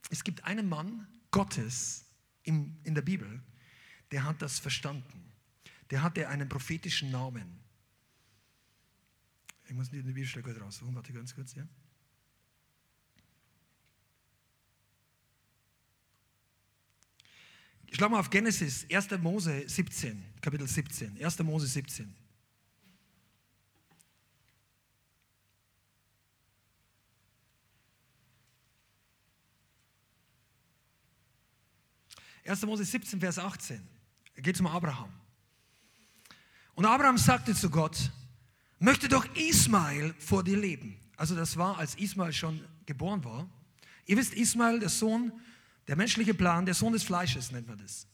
Es 0.09 0.23
gibt 0.23 0.43
einen 0.43 0.67
Mann 0.67 1.07
Gottes 1.31 2.05
in, 2.43 2.79
in 2.83 2.95
der 2.95 3.01
Bibel, 3.01 3.41
der 4.11 4.23
hat 4.23 4.41
das 4.41 4.59
verstanden 4.59 5.24
der 5.91 6.03
hatte 6.03 6.27
einen 6.27 6.49
prophetischen 6.49 7.11
Namen. 7.11 7.59
Ich 9.67 9.73
muss 9.73 9.89
die 9.89 10.01
Bibelstelle 10.01 10.43
kurz 10.43 10.59
raussuchen, 10.59 10.95
warte 10.95 11.13
ganz 11.13 11.33
kurz, 11.33 11.55
ja. 11.55 11.67
Schlag 17.91 18.11
mal 18.11 18.19
auf 18.19 18.29
Genesis, 18.29 18.85
1. 18.91 19.11
Mose 19.21 19.69
17, 19.69 20.21
Kapitel 20.41 20.67
17. 20.67 21.23
1. 21.23 21.39
Mose 21.39 21.65
17. 21.65 22.13
Erster 32.45 32.67
Mose 32.67 32.85
17, 32.85 33.19
Vers 33.19 33.39
18. 33.39 33.81
Da 34.35 34.41
geht 34.41 34.55
es 34.55 34.61
um 34.61 34.67
Abraham. 34.67 35.24
Und 36.75 36.85
Abraham 36.85 37.17
sagte 37.17 37.55
zu 37.55 37.69
Gott, 37.69 38.11
möchte 38.79 39.07
doch 39.07 39.25
Ismael 39.35 40.13
vor 40.19 40.43
dir 40.43 40.57
leben. 40.57 40.97
Also 41.17 41.35
das 41.35 41.57
war, 41.57 41.77
als 41.77 41.95
Ismael 41.95 42.33
schon 42.33 42.61
geboren 42.85 43.23
war. 43.23 43.49
Ihr 44.05 44.17
wisst, 44.17 44.33
Ismael, 44.33 44.79
der 44.79 44.89
Sohn 44.89 45.31
Der 45.87 45.95
menschliche 45.95 46.33
Plan, 46.33 46.65
der 46.65 46.73
Sohn 46.73 46.93
des 46.93 47.03
Fleisches 47.03 47.51
nennt 47.51 47.67
man 47.67 47.77
das. 47.77 48.07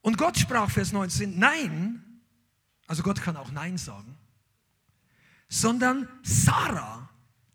Und 0.00 0.18
Gott 0.18 0.36
sprach, 0.36 0.70
Vers 0.70 0.92
19, 0.92 1.38
nein, 1.38 2.02
also 2.88 3.04
Gott 3.04 3.22
kann 3.22 3.36
auch 3.36 3.52
Nein 3.52 3.78
sagen, 3.78 4.16
sondern 5.48 6.08
Sarah, 6.24 7.08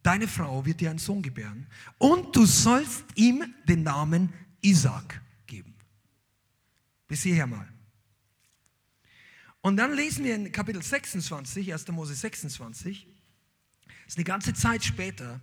deine 0.03 0.27
Frau, 0.27 0.65
wird 0.65 0.79
dir 0.79 0.89
einen 0.89 0.99
Sohn 0.99 1.21
gebären 1.21 1.67
und 1.97 2.33
du 2.33 2.45
sollst 2.45 3.03
ihm 3.15 3.53
den 3.67 3.83
Namen 3.83 4.31
Isaac 4.61 5.21
geben. 5.45 5.75
Bis 7.07 7.23
hierher 7.23 7.47
mal. 7.47 7.67
Und 9.67 9.75
dann 9.75 9.93
lesen 9.93 10.23
wir 10.23 10.33
in 10.33 10.49
Kapitel 10.49 10.81
26, 10.81 11.73
1. 11.73 11.87
Mose 11.89 12.15
26, 12.15 13.05
das 13.85 13.95
ist 14.07 14.17
eine 14.17 14.23
ganze 14.23 14.53
Zeit 14.53 14.81
später, 14.85 15.41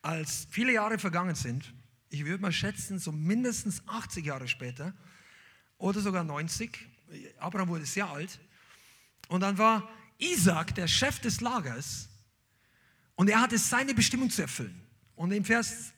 als 0.00 0.46
viele 0.48 0.72
Jahre 0.72 0.98
vergangen 0.98 1.34
sind, 1.34 1.74
ich 2.08 2.24
würde 2.24 2.40
mal 2.40 2.52
schätzen, 2.52 2.98
so 2.98 3.12
mindestens 3.12 3.86
80 3.86 4.24
Jahre 4.24 4.48
später 4.48 4.94
oder 5.76 6.00
sogar 6.00 6.24
90, 6.24 6.88
Abraham 7.38 7.68
wurde 7.68 7.84
sehr 7.84 8.08
alt, 8.08 8.40
und 9.28 9.42
dann 9.42 9.58
war 9.58 9.86
Isaac 10.16 10.74
der 10.74 10.88
Chef 10.88 11.18
des 11.18 11.42
Lagers 11.42 12.08
und 13.14 13.28
er 13.28 13.42
hatte 13.42 13.58
seine 13.58 13.92
Bestimmung 13.92 14.30
zu 14.30 14.40
erfüllen. 14.40 14.80
Und 15.16 15.32
im 15.32 15.44
Vers 15.44 15.92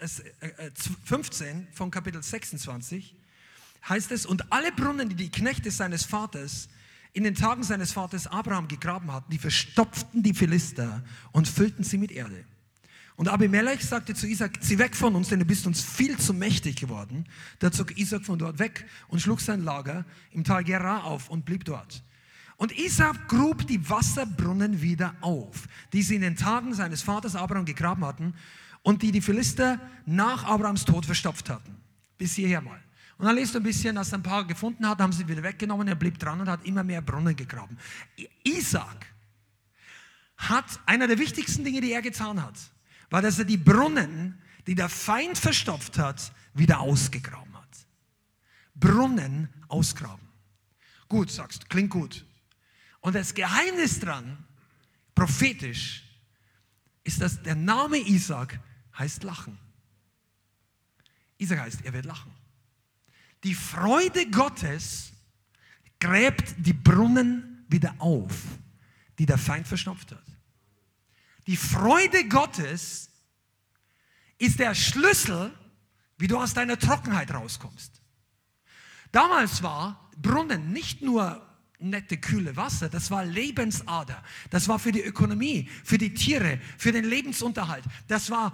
15 1.05 1.47
äh, 1.47 1.73
von 1.75 1.93
Kapitel 1.93 2.25
26 2.25 3.15
heißt 3.89 4.11
es, 4.11 4.27
und 4.27 4.51
alle 4.51 4.73
Brunnen, 4.73 5.09
die 5.11 5.15
die 5.15 5.31
Knechte 5.31 5.71
seines 5.71 6.05
Vaters 6.05 6.69
in 7.13 7.25
den 7.25 7.35
Tagen 7.35 7.63
seines 7.63 7.93
Vaters 7.93 8.27
Abraham 8.27 8.69
gegraben 8.69 9.13
hatten, 9.13 9.31
die 9.31 9.39
verstopften 9.39 10.23
die 10.23 10.35
Philister 10.35 11.03
und 11.33 11.49
füllten 11.49 11.85
sie 11.85 11.99
mit 11.99 12.13
Erde. 12.13 12.45
Und 13.17 13.29
Abimelech 13.29 13.85
sagte 13.85 14.15
zu 14.15 14.29
Isaac, 14.29 14.63
zieh 14.63 14.79
weg 14.79 14.95
von 14.95 15.17
uns, 15.17 15.29
denn 15.29 15.41
du 15.41 15.45
bist 15.45 15.67
uns 15.67 15.83
viel 15.83 16.17
zu 16.19 16.33
mächtig 16.33 16.77
geworden. 16.77 17.25
Da 17.59 17.73
zog 17.73 17.99
Isaac 17.99 18.25
von 18.25 18.39
dort 18.39 18.61
weg 18.61 18.87
und 19.09 19.21
schlug 19.21 19.41
sein 19.41 19.65
Lager 19.65 20.05
im 20.31 20.45
Tal 20.45 20.63
Gerar 20.63 21.03
auf 21.03 21.29
und 21.29 21.45
blieb 21.45 21.65
dort. 21.65 22.05
Und 22.59 22.79
Isaac 22.79 23.29
grub 23.29 23.67
die 23.67 23.89
Wasserbrunnen 23.91 24.83
wieder 24.83 25.17
auf, 25.21 25.67
die 25.93 26.03
sie 26.03 26.15
in 26.15 26.23
den 26.23 26.37
Tagen 26.37 26.75
seines 26.75 27.03
Vaters 27.03 27.35
Abraham 27.35 27.65
gegraben 27.65 28.05
hatten 28.05 28.35
und 28.83 29.03
die 29.03 29.11
die 29.11 29.21
Philister 29.21 29.81
nach 30.07 30.45
Abrahams 30.45 30.85
Tod 30.85 31.05
verstopft 31.05 31.51
hatten. 31.51 31.77
Bis 32.19 32.35
hierher 32.35 32.61
mal. 32.61 32.81
Und 33.19 33.27
dann 33.27 33.35
lest 33.35 33.55
du 33.55 33.59
ein 33.59 33.65
bisschen, 33.65 33.97
er 33.97 34.07
ein 34.13 34.23
paar 34.23 34.47
gefunden 34.47 34.89
hat, 34.89 35.01
haben 35.01 35.13
sie 35.13 35.27
wieder 35.27 35.43
weggenommen, 35.43 35.89
er 35.89 35.97
blieb 35.97 36.19
dran 36.21 36.41
und 36.41 36.49
hat 36.49 36.65
immer 36.65 36.85
mehr 36.85 37.03
Brunnen 37.03 37.35
gegraben. 37.35 37.77
Isaac 38.45 39.07
hat, 40.37 40.81
einer 40.87 41.09
der 41.09 41.19
wichtigsten 41.19 41.65
Dinge, 41.65 41.81
die 41.81 41.93
er 41.93 42.01
getan 42.01 42.41
hat, 42.41 42.55
war, 43.11 43.21
dass 43.21 43.41
er 43.41 43.45
die 43.45 43.57
Brunnen, 43.57 44.41
die 44.69 44.77
der 44.77 44.89
Feind 44.89 45.37
verstopft 45.37 45.99
hat, 45.99 46.33
wieder 46.55 46.79
ausgegraben 46.79 47.57
hat. 47.57 47.69
Brunnen 48.77 49.49
ausgraben. 49.67 50.29
Gut, 51.09 51.33
sagst 51.33 51.65
du, 51.65 51.67
klingt 51.67 51.91
gut. 51.91 52.25
Und 53.01 53.17
das 53.17 53.35
Geheimnis 53.35 53.99
dran, 53.99 54.45
prophetisch, 55.17 56.05
ist, 57.03 57.21
dass 57.21 57.43
der 57.43 57.57
Name 57.57 57.97
Isaac 57.99 58.61
heißt 58.97 59.25
Lachen. 59.25 59.59
Isaac 61.39 61.61
heißt, 61.61 61.85
er 61.85 61.93
wird 61.93 62.05
lachen. 62.05 62.38
Die 63.45 63.55
Freude 63.55 64.29
Gottes 64.31 65.13
gräbt 66.01 66.55
die 66.59 66.73
Brunnen 66.73 67.65
wieder 67.69 67.95
auf, 67.99 68.35
die 69.19 69.27
der 69.27 69.39
Feind 69.39 69.67
verschnupft 69.67 70.13
hat. 70.13 70.25
Die 71.47 71.57
Freude 71.57 72.29
Gottes 72.29 73.11
ist 74.39 74.59
der 74.59 74.75
Schlüssel, 74.75 75.53
wie 76.19 76.27
du 76.27 76.39
aus 76.39 76.55
deiner 76.55 76.79
Trockenheit 76.79 77.33
rauskommst. 77.33 78.01
Damals 79.13 79.63
war 79.63 80.11
Brunnen 80.17 80.73
nicht 80.73 81.01
nur 81.03 81.45
nette, 81.79 82.19
kühle 82.19 82.57
Wasser, 82.57 82.89
das 82.89 83.11
war 83.11 83.25
Lebensader, 83.25 84.23
das 84.51 84.69
war 84.69 84.79
für 84.79 84.93
die 84.93 85.03
Ökonomie, 85.03 85.69
für 85.85 85.97
die 85.97 86.13
Tiere, 86.13 86.61
für 86.77 86.93
den 86.93 87.05
Lebensunterhalt, 87.05 87.85
das 88.09 88.31
war 88.31 88.53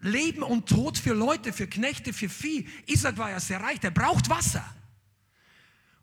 Leben 0.00 0.42
und 0.42 0.68
Tod 0.68 0.98
für 0.98 1.14
Leute, 1.14 1.52
für 1.52 1.66
Knechte, 1.66 2.12
für 2.12 2.28
Vieh. 2.28 2.66
Isaac 2.86 3.18
war 3.18 3.30
ja 3.30 3.40
sehr 3.40 3.60
reich, 3.60 3.80
der 3.80 3.90
braucht 3.90 4.28
Wasser. 4.28 4.64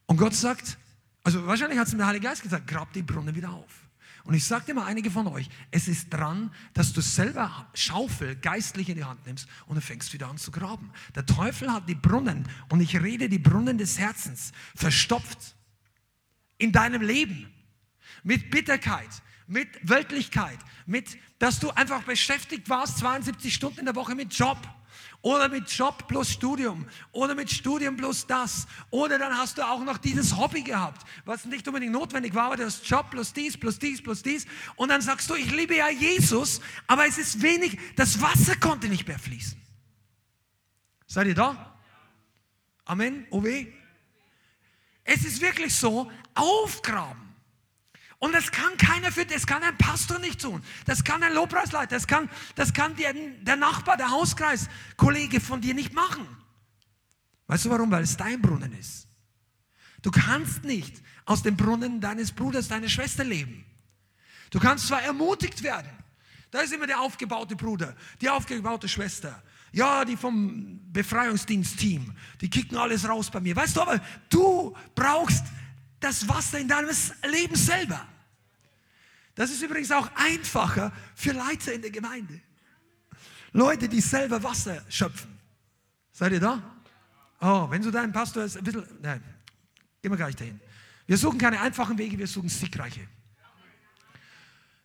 Und 0.05 0.17
Gott 0.17 0.33
sagt, 0.33 0.77
also 1.23 1.45
wahrscheinlich 1.45 1.79
hat 1.79 1.87
es 1.87 1.93
mir 1.93 1.99
der 1.99 2.07
Heilige 2.07 2.27
Geist 2.27 2.41
gesagt, 2.41 2.67
grab 2.67 2.93
die 2.93 3.01
Brunnen 3.01 3.35
wieder 3.35 3.49
auf. 3.49 3.87
Und 4.27 4.33
ich 4.33 4.45
dir 4.45 4.73
mal, 4.73 4.85
einige 4.85 5.09
von 5.09 5.25
euch, 5.27 5.47
es 5.71 5.87
ist 5.87 6.09
dran, 6.09 6.53
dass 6.73 6.91
du 6.91 6.99
selber 6.99 7.69
Schaufel 7.73 8.35
geistlich 8.35 8.89
in 8.89 8.95
die 8.95 9.05
Hand 9.05 9.25
nimmst 9.25 9.47
und 9.67 9.75
du 9.75 9.81
fängst 9.81 10.11
wieder 10.11 10.27
an 10.27 10.37
zu 10.37 10.51
graben. 10.51 10.91
Der 11.15 11.25
Teufel 11.25 11.71
hat 11.71 11.87
die 11.87 11.95
Brunnen, 11.95 12.45
und 12.67 12.81
ich 12.81 13.01
rede 13.01 13.29
die 13.29 13.39
Brunnen 13.39 13.77
des 13.77 13.97
Herzens, 13.97 14.51
verstopft 14.75 15.55
in 16.57 16.73
deinem 16.73 17.01
Leben 17.01 17.49
mit 18.23 18.51
Bitterkeit, 18.51 19.09
mit 19.47 19.67
Weltlichkeit, 19.81 20.59
mit, 20.85 21.17
dass 21.39 21.59
du 21.59 21.69
einfach 21.71 22.03
beschäftigt 22.03 22.69
warst, 22.69 22.99
72 22.99 23.53
Stunden 23.53 23.79
in 23.79 23.85
der 23.85 23.95
Woche 23.95 24.15
mit 24.15 24.33
Job 24.33 24.57
oder 25.21 25.49
mit 25.49 25.69
Job 25.69 26.07
plus 26.07 26.31
Studium 26.31 26.85
oder 27.11 27.35
mit 27.35 27.49
Studium 27.49 27.97
plus 27.97 28.27
das 28.27 28.67
oder 28.89 29.17
dann 29.17 29.37
hast 29.37 29.57
du 29.57 29.67
auch 29.67 29.83
noch 29.83 29.97
dieses 29.97 30.37
Hobby 30.37 30.61
gehabt, 30.61 31.05
was 31.25 31.45
nicht 31.45 31.67
unbedingt 31.67 31.91
notwendig 31.91 32.33
war, 32.33 32.45
aber 32.45 32.57
das 32.57 32.87
Job 32.87 33.09
plus 33.09 33.33
dies, 33.33 33.57
plus 33.57 33.79
dies, 33.79 34.01
plus 34.01 34.21
dies 34.21 34.45
und 34.75 34.89
dann 34.89 35.01
sagst 35.01 35.29
du, 35.29 35.35
ich 35.35 35.51
liebe 35.51 35.75
ja 35.75 35.89
Jesus, 35.89 36.61
aber 36.85 37.07
es 37.07 37.17
ist 37.17 37.41
wenig, 37.41 37.77
das 37.95 38.21
Wasser 38.21 38.55
konnte 38.55 38.87
nicht 38.87 39.07
mehr 39.07 39.19
fließen. 39.19 39.59
Seid 41.07 41.27
ihr 41.27 41.35
da? 41.35 41.79
Amen, 42.85 43.25
OW? 43.31 43.47
Es 45.03 45.23
ist 45.23 45.41
wirklich 45.41 45.73
so, 45.73 46.11
aufgraben. 46.35 47.26
Und 48.19 48.33
das 48.33 48.51
kann 48.51 48.75
keiner 48.77 49.11
für, 49.11 49.25
das 49.25 49.45
kann 49.45 49.61
ein 49.61 49.77
Pastor 49.77 50.17
nicht 50.19 50.41
tun. 50.41 50.63
Das 50.85 51.03
kann 51.03 51.21
ein 51.21 51.33
Lobpreisleiter, 51.33 51.95
das 51.95 52.07
kann, 52.07 52.29
das 52.55 52.73
kann 52.73 52.95
der, 52.95 53.13
der 53.13 53.55
Nachbar, 53.55 53.95
der 53.95 54.09
Hauskreis, 54.09 54.69
Kollege 54.95 55.39
von 55.39 55.61
dir 55.61 55.75
nicht 55.75 55.93
machen. 55.93 56.27
Weißt 57.45 57.65
du 57.65 57.69
warum? 57.69 57.91
Weil 57.91 58.03
es 58.03 58.17
dein 58.17 58.41
Brunnen 58.41 58.73
ist. 58.73 59.07
Du 60.01 60.11
kannst 60.11 60.63
nicht 60.63 61.01
aus 61.25 61.43
dem 61.43 61.55
Brunnen 61.55 62.01
deines 62.01 62.31
Bruders, 62.31 62.67
deiner 62.67 62.89
Schwester 62.89 63.23
leben. 63.23 63.65
Du 64.49 64.59
kannst 64.59 64.87
zwar 64.87 65.01
ermutigt 65.03 65.61
werden. 65.61 65.91
Da 66.49 66.61
ist 66.61 66.73
immer 66.73 66.87
der 66.87 67.01
aufgebaute 67.01 67.55
Bruder, 67.55 67.95
die 68.21 68.29
aufgebaute 68.29 68.87
Schwester. 68.87 69.43
Ja, 69.73 70.05
die 70.05 70.15
vom 70.15 70.79
Befreiungsdienstteam, 70.91 72.15
die 72.39 72.49
kicken 72.49 72.77
alles 72.77 73.07
raus 73.07 73.29
bei 73.29 73.41
mir. 73.41 73.55
Weißt 73.55 73.75
du, 73.75 73.81
aber 73.81 73.99
du 74.29 74.75
brauchst 74.95 75.43
das 75.99 76.27
Wasser 76.27 76.59
in 76.59 76.67
deinem 76.67 76.89
Leben 77.29 77.55
selber. 77.55 78.07
Das 79.35 79.51
ist 79.51 79.61
übrigens 79.61 79.91
auch 79.91 80.09
einfacher 80.15 80.91
für 81.15 81.31
Leiter 81.31 81.73
in 81.73 81.81
der 81.81 81.91
Gemeinde. 81.91 82.41
Leute, 83.53 83.87
die 83.87 84.01
selber 84.01 84.41
Wasser 84.41 84.83
schöpfen. 84.89 85.37
Seid 86.11 86.31
ihr 86.31 86.39
da? 86.39 86.61
Oh, 87.39 87.69
wenn 87.69 87.81
du 87.81 87.91
deinen 87.91 88.11
Pastor 88.11 88.43
ist, 88.43 88.57
ein 88.57 88.63
bisschen, 88.63 88.85
nein, 89.01 89.23
gehen 90.01 90.11
wir 90.11 90.17
gleich 90.17 90.35
dahin. 90.35 90.59
Wir 91.05 91.17
suchen 91.17 91.37
keine 91.37 91.61
einfachen 91.61 91.97
Wege, 91.97 92.17
wir 92.17 92.27
suchen 92.27 92.49
siegreiche. 92.49 93.07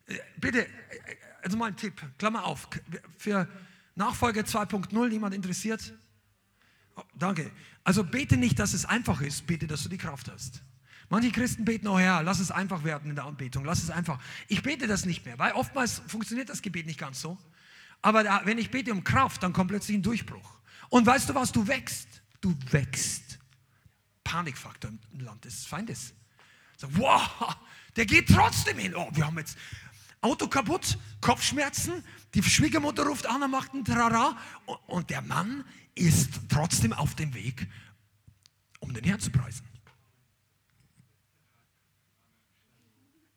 Äh, 0.06 0.18
bitte, 0.36 0.66
äh, 0.66 0.70
also 1.42 1.56
mal 1.56 1.66
ein 1.66 1.76
Tipp, 1.76 2.00
Klammer 2.18 2.44
auf, 2.44 2.68
für 3.18 3.48
Nachfolger 3.94 4.42
2.0, 4.42 5.08
niemand 5.08 5.34
interessiert? 5.34 5.94
Oh, 6.96 7.02
danke. 7.14 7.50
Also 7.84 8.04
bete 8.04 8.36
nicht, 8.36 8.58
dass 8.58 8.74
es 8.74 8.84
einfach 8.84 9.20
ist, 9.22 9.46
bete, 9.46 9.66
dass 9.66 9.82
du 9.82 9.88
die 9.88 9.98
Kraft 9.98 10.30
hast. 10.30 10.62
Manche 11.12 11.30
Christen 11.30 11.66
beten, 11.66 11.88
oh 11.88 11.98
Herr, 11.98 12.22
lass 12.22 12.40
es 12.40 12.50
einfach 12.50 12.84
werden 12.84 13.10
in 13.10 13.16
der 13.16 13.26
Anbetung, 13.26 13.66
lass 13.66 13.82
es 13.82 13.90
einfach. 13.90 14.18
Ich 14.48 14.62
bete 14.62 14.86
das 14.86 15.04
nicht 15.04 15.26
mehr, 15.26 15.38
weil 15.38 15.52
oftmals 15.52 16.00
funktioniert 16.06 16.48
das 16.48 16.62
Gebet 16.62 16.86
nicht 16.86 16.98
ganz 16.98 17.20
so. 17.20 17.36
Aber 18.00 18.24
da, 18.24 18.40
wenn 18.46 18.56
ich 18.56 18.70
bete 18.70 18.92
um 18.92 19.04
Kraft, 19.04 19.42
dann 19.42 19.52
kommt 19.52 19.68
plötzlich 19.68 19.98
ein 19.98 20.02
Durchbruch. 20.02 20.58
Und 20.88 21.04
weißt 21.04 21.28
du 21.28 21.34
was, 21.34 21.52
du 21.52 21.68
wächst. 21.68 22.08
Du 22.40 22.56
wächst. 22.70 23.38
Panikfaktor 24.24 24.90
im 25.12 25.20
Land 25.20 25.44
des 25.44 25.66
Feindes. 25.66 26.14
So, 26.78 26.88
wow, 26.96 27.58
der 27.94 28.06
geht 28.06 28.28
trotzdem 28.28 28.78
hin. 28.78 28.94
Oh, 28.96 29.10
wir 29.12 29.26
haben 29.26 29.36
jetzt 29.36 29.58
Auto 30.22 30.48
kaputt, 30.48 30.96
Kopfschmerzen, 31.20 32.02
die 32.32 32.42
Schwiegermutter 32.42 33.04
ruft 33.04 33.26
an 33.26 33.50
macht 33.50 33.74
einen 33.74 33.84
Trara. 33.84 34.38
Und 34.86 35.10
der 35.10 35.20
Mann 35.20 35.62
ist 35.94 36.30
trotzdem 36.48 36.94
auf 36.94 37.14
dem 37.16 37.34
Weg, 37.34 37.68
um 38.80 38.94
den 38.94 39.04
Herrn 39.04 39.20
zu 39.20 39.30
preisen. 39.30 39.71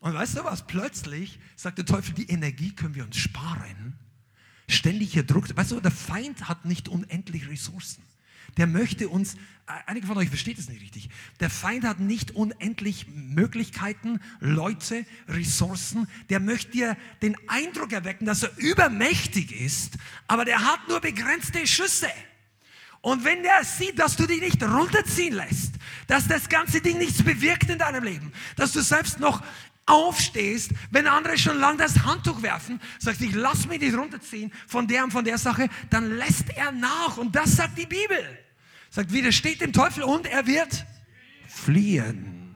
Und 0.06 0.14
weißt 0.14 0.38
du 0.38 0.43
was? 0.43 0.68
Plötzlich 0.68 1.39
sagt 1.56 1.80
der 1.80 1.86
Teufel, 1.88 2.14
die 2.14 2.30
Energie 2.30 2.72
können 2.76 2.93
wir 2.93 3.03
uns 3.03 3.18
sparen. 3.18 3.97
Ständiger 4.70 5.24
Druck. 5.24 5.45
Weißt 5.58 5.72
du, 5.72 5.80
der 5.80 5.89
Feind 5.89 6.47
hat 6.47 6.64
nicht 6.64 6.89
unendlich 6.89 7.49
Ressourcen. 7.49 8.03
Der 8.58 8.68
möchte 8.68 9.10
uns, 9.10 9.34
äh, 9.34 9.72
einige 9.88 10.06
von 10.06 10.16
euch 10.20 10.30
versteht 10.30 10.60
es 10.60 10.70
nicht 10.70 10.84
richtig, 10.84 11.10
der 11.39 11.49
Feind 11.49 11.86
hat 11.86 11.99
nicht 11.99 12.36
unendlich 12.36 13.08
Möglichkeiten, 13.08 14.20
Leute, 14.39 15.08
Ressourcen. 15.28 16.08
Der 16.30 16.39
möchte 16.39 16.70
dir 16.70 16.97
den 17.24 17.36
Eindruck 17.47 17.91
erwecken, 17.91 18.28
dass 18.28 18.43
er 18.43 18.56
übermächtig 18.58 19.60
ist, 19.60 19.97
aber 20.28 20.45
der 20.45 20.60
hat 20.60 20.88
nur 20.88 20.99
begrenzte 20.99 21.66
Schüsse. 21.66 22.12
Und 23.01 23.24
wenn 23.24 23.41
der 23.41 23.64
sieht, 23.64 23.97
dass 23.97 24.16
du 24.16 24.28
dich 24.28 24.39
nicht 24.39 24.62
runterziehen 24.62 25.34
lässt, 25.34 25.74
dass 26.06 26.28
das 26.28 26.47
ganze 26.47 26.80
Ding 26.80 26.99
nichts 26.99 27.24
bewirkt 27.24 27.72
in 27.72 27.80
deinem 27.80 28.03
Leben, 28.03 28.32
dass 28.56 28.72
du 28.72 28.82
selbst 28.82 29.20
noch 29.20 29.41
aufstehst, 29.86 30.72
wenn 30.90 31.08
andere 31.08 31.38
schon 31.38 31.60
lang 31.60 31.78
das 31.78 32.04
Handtuch 32.04 32.42
werfen, 32.42 32.82
sagst 33.00 33.22
ich 33.22 33.36
lass 33.36 33.68
mich 33.68 33.80
nicht 33.80 33.96
runterziehen 33.96 34.52
von 34.68 34.88
der 34.88 35.04
und 35.04 35.12
von 35.12 35.24
der 35.24 35.38
Sache, 35.38 35.70
dann 35.90 36.18
lässt 36.18 36.50
er 36.56 36.72
nach. 36.72 37.18
Und 37.18 37.36
das 37.36 37.56
sagt 37.56 37.78
die 37.78 37.86
Bibel. 37.86 38.40
Sagt, 38.90 39.12
widersteht 39.12 39.62
dem 39.62 39.74
Teufel 39.74 40.04
und 40.04 40.26
er 40.26 40.48
wird 40.48 40.86
fliehen. 41.48 42.56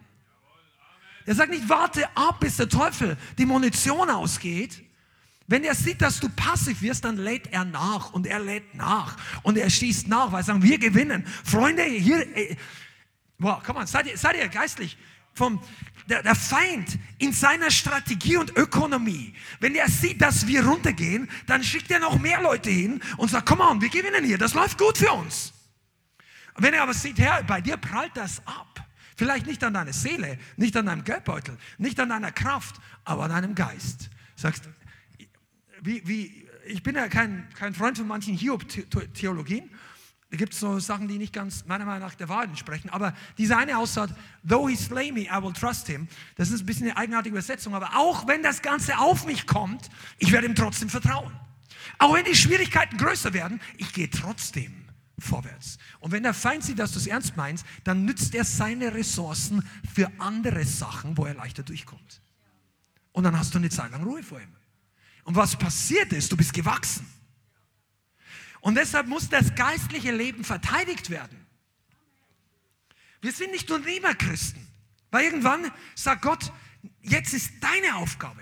Er 1.26 1.36
sagt 1.36 1.52
nicht, 1.52 1.70
warte 1.70 2.08
ab, 2.16 2.40
bis 2.40 2.58
der 2.58 2.70
Teufel 2.70 3.18
die 3.38 3.46
Munition 3.46 4.10
ausgeht. 4.10 4.84
Wenn 5.46 5.64
er 5.64 5.76
sieht, 5.76 6.02
dass 6.02 6.20
du 6.20 6.30
passiv 6.30 6.82
wirst, 6.82 7.06
dann 7.06 7.18
lädt 7.18 7.48
er 7.52 7.66
nach 7.66 8.14
und 8.14 8.26
er 8.26 8.40
lädt 8.40 8.76
nach 8.76 9.18
und 9.44 9.58
er 9.58 9.70
schießt 9.70 10.08
nach, 10.08 10.32
weil 10.32 10.44
sagen, 10.44 10.64
wir 10.64 10.78
gewinnen. 10.78 11.26
Freunde, 11.44 11.84
hier, 11.84 12.22
äh, 12.38 12.56
wow, 13.38 13.62
komm 13.64 13.78
on, 13.78 13.88
seid 13.88 14.08
ihr, 14.08 14.18
seid 14.18 14.38
ihr 14.38 14.48
geistlich? 14.48 14.98
Vom, 15.34 15.62
der, 16.10 16.24
der 16.24 16.36
Feind 16.36 16.98
in 17.18 17.32
seiner 17.34 17.72
Strategie 17.72 18.38
und 18.38 18.56
Ökonomie, 18.58 19.34
wenn 19.60 19.76
er 19.76 19.90
sieht, 19.90 20.22
dass 20.22 20.48
wir 20.48 20.66
runtergehen, 20.66 21.30
dann 21.46 21.64
schickt 21.64 21.92
er 21.92 22.00
noch 22.00 22.20
mehr 22.20 22.42
Leute 22.42 22.70
hin 22.70 23.02
und 23.18 23.30
sagt, 23.30 23.48
komm 23.48 23.62
on, 23.62 23.82
wir 23.82 23.90
gewinnen 23.90 24.26
hier, 24.26 24.38
das 24.38 24.54
läuft 24.54 24.78
gut 24.78 24.98
für 24.98 25.12
uns. 25.12 25.54
Wenn 26.58 26.74
er 26.74 26.84
aber 26.84 26.94
sieht, 26.94 27.20
Herr, 27.20 27.44
bei 27.44 27.62
dir 27.62 27.78
prallt 27.78 28.12
das 28.16 28.46
ab. 28.46 28.86
Vielleicht 29.16 29.48
nicht 29.48 29.64
an 29.64 29.74
deiner 29.74 29.94
Seele, 29.94 30.38
nicht 30.56 30.76
an 30.78 30.86
deinem 30.86 31.04
Geldbeutel, 31.04 31.58
nicht 31.78 32.00
an 32.00 32.10
deiner 32.10 32.32
Kraft, 32.32 32.76
aber 33.04 33.26
an 33.26 33.32
deinem 33.32 33.56
Geist. 33.56 34.10
Sagst, 34.36 34.70
wie, 35.82 36.06
wie, 36.08 36.48
ich 36.66 36.84
bin 36.84 36.96
ja 36.96 37.08
kein, 37.08 37.48
kein 37.54 37.74
Freund 37.74 37.98
von 37.98 38.08
manchen 38.08 38.36
Hiob-Theologien. 38.36 39.70
Da 40.32 40.38
gibt 40.38 40.54
es 40.54 40.60
so 40.60 40.78
Sachen, 40.80 41.08
die 41.08 41.18
nicht 41.18 41.34
ganz 41.34 41.66
meiner 41.66 41.86
Meinung 41.86 42.08
nach 42.08 42.14
der 42.14 42.30
Wahrheit 42.30 42.50
entsprechen. 42.50 42.90
Aber 42.92 43.16
diese 43.38 43.58
eine 43.58 43.78
Aussage, 43.78 44.16
though 44.48 44.70
he 44.70 44.76
slay 44.76 45.12
me, 45.12 45.22
I 45.22 45.42
will 45.42 45.54
trust 45.54 45.88
him, 45.88 46.08
das 46.36 46.52
ist 46.52 46.62
ein 46.62 46.66
bisschen 46.68 46.88
eine 46.88 46.98
eigenartige 46.98 47.34
Übersetzung. 47.34 47.74
Aber 47.74 47.96
auch 47.96 48.28
wenn 48.28 48.44
das 48.44 48.62
Ganze 48.62 49.00
auf 49.00 49.26
mich 49.26 49.48
kommt, 49.48 49.90
ich 50.20 50.32
werde 50.32 50.48
ihm 50.48 50.56
trotzdem 50.56 50.90
vertrauen. 50.90 51.34
Auch 51.98 52.14
wenn 52.14 52.26
die 52.26 52.36
Schwierigkeiten 52.36 52.98
größer 52.98 53.34
werden, 53.34 53.60
ich 53.78 53.92
gehe 53.92 54.10
trotzdem 54.10 54.86
vorwärts. 55.18 55.80
Und 56.00 56.12
wenn 56.12 56.24
der 56.24 56.36
Feind 56.36 56.64
sieht, 56.64 56.78
dass 56.78 56.92
du 56.92 57.00
es 57.00 57.08
ernst 57.08 57.36
meinst, 57.36 57.66
dann 57.84 58.06
nützt 58.06 58.36
er 58.36 58.46
seine 58.46 58.94
Ressourcen 58.94 59.68
für 59.94 60.12
andere 60.20 60.64
Sachen, 60.64 61.18
wo 61.18 61.26
er 61.26 61.34
leichter 61.34 61.64
durchkommt. 61.64 62.22
Und 63.12 63.24
dann 63.24 63.38
hast 63.38 63.54
du 63.54 63.58
eine 63.58 63.70
Zeit 63.70 63.92
lang 63.92 64.04
Ruhe 64.04 64.22
vor 64.22 64.40
ihm. 64.40 64.56
Und 65.24 65.36
was 65.36 65.56
passiert 65.56 66.14
ist, 66.14 66.32
du 66.32 66.38
bist 66.38 66.54
gewachsen. 66.54 67.06
Und 68.62 68.76
deshalb 68.76 69.08
muss 69.08 69.30
das 69.30 69.56
geistliche 69.56 70.12
Leben 70.12 70.44
verteidigt 70.44 71.10
werden. 71.10 71.46
Wir 73.22 73.32
sind 73.32 73.52
nicht 73.52 73.70
nur 73.70 73.82
Christen, 74.16 74.66
weil 75.12 75.26
irgendwann 75.26 75.72
sagt 75.96 76.22
Gott, 76.22 76.52
jetzt 77.02 77.34
ist 77.34 77.52
deine 77.62 77.96
Aufgabe. 77.96 78.42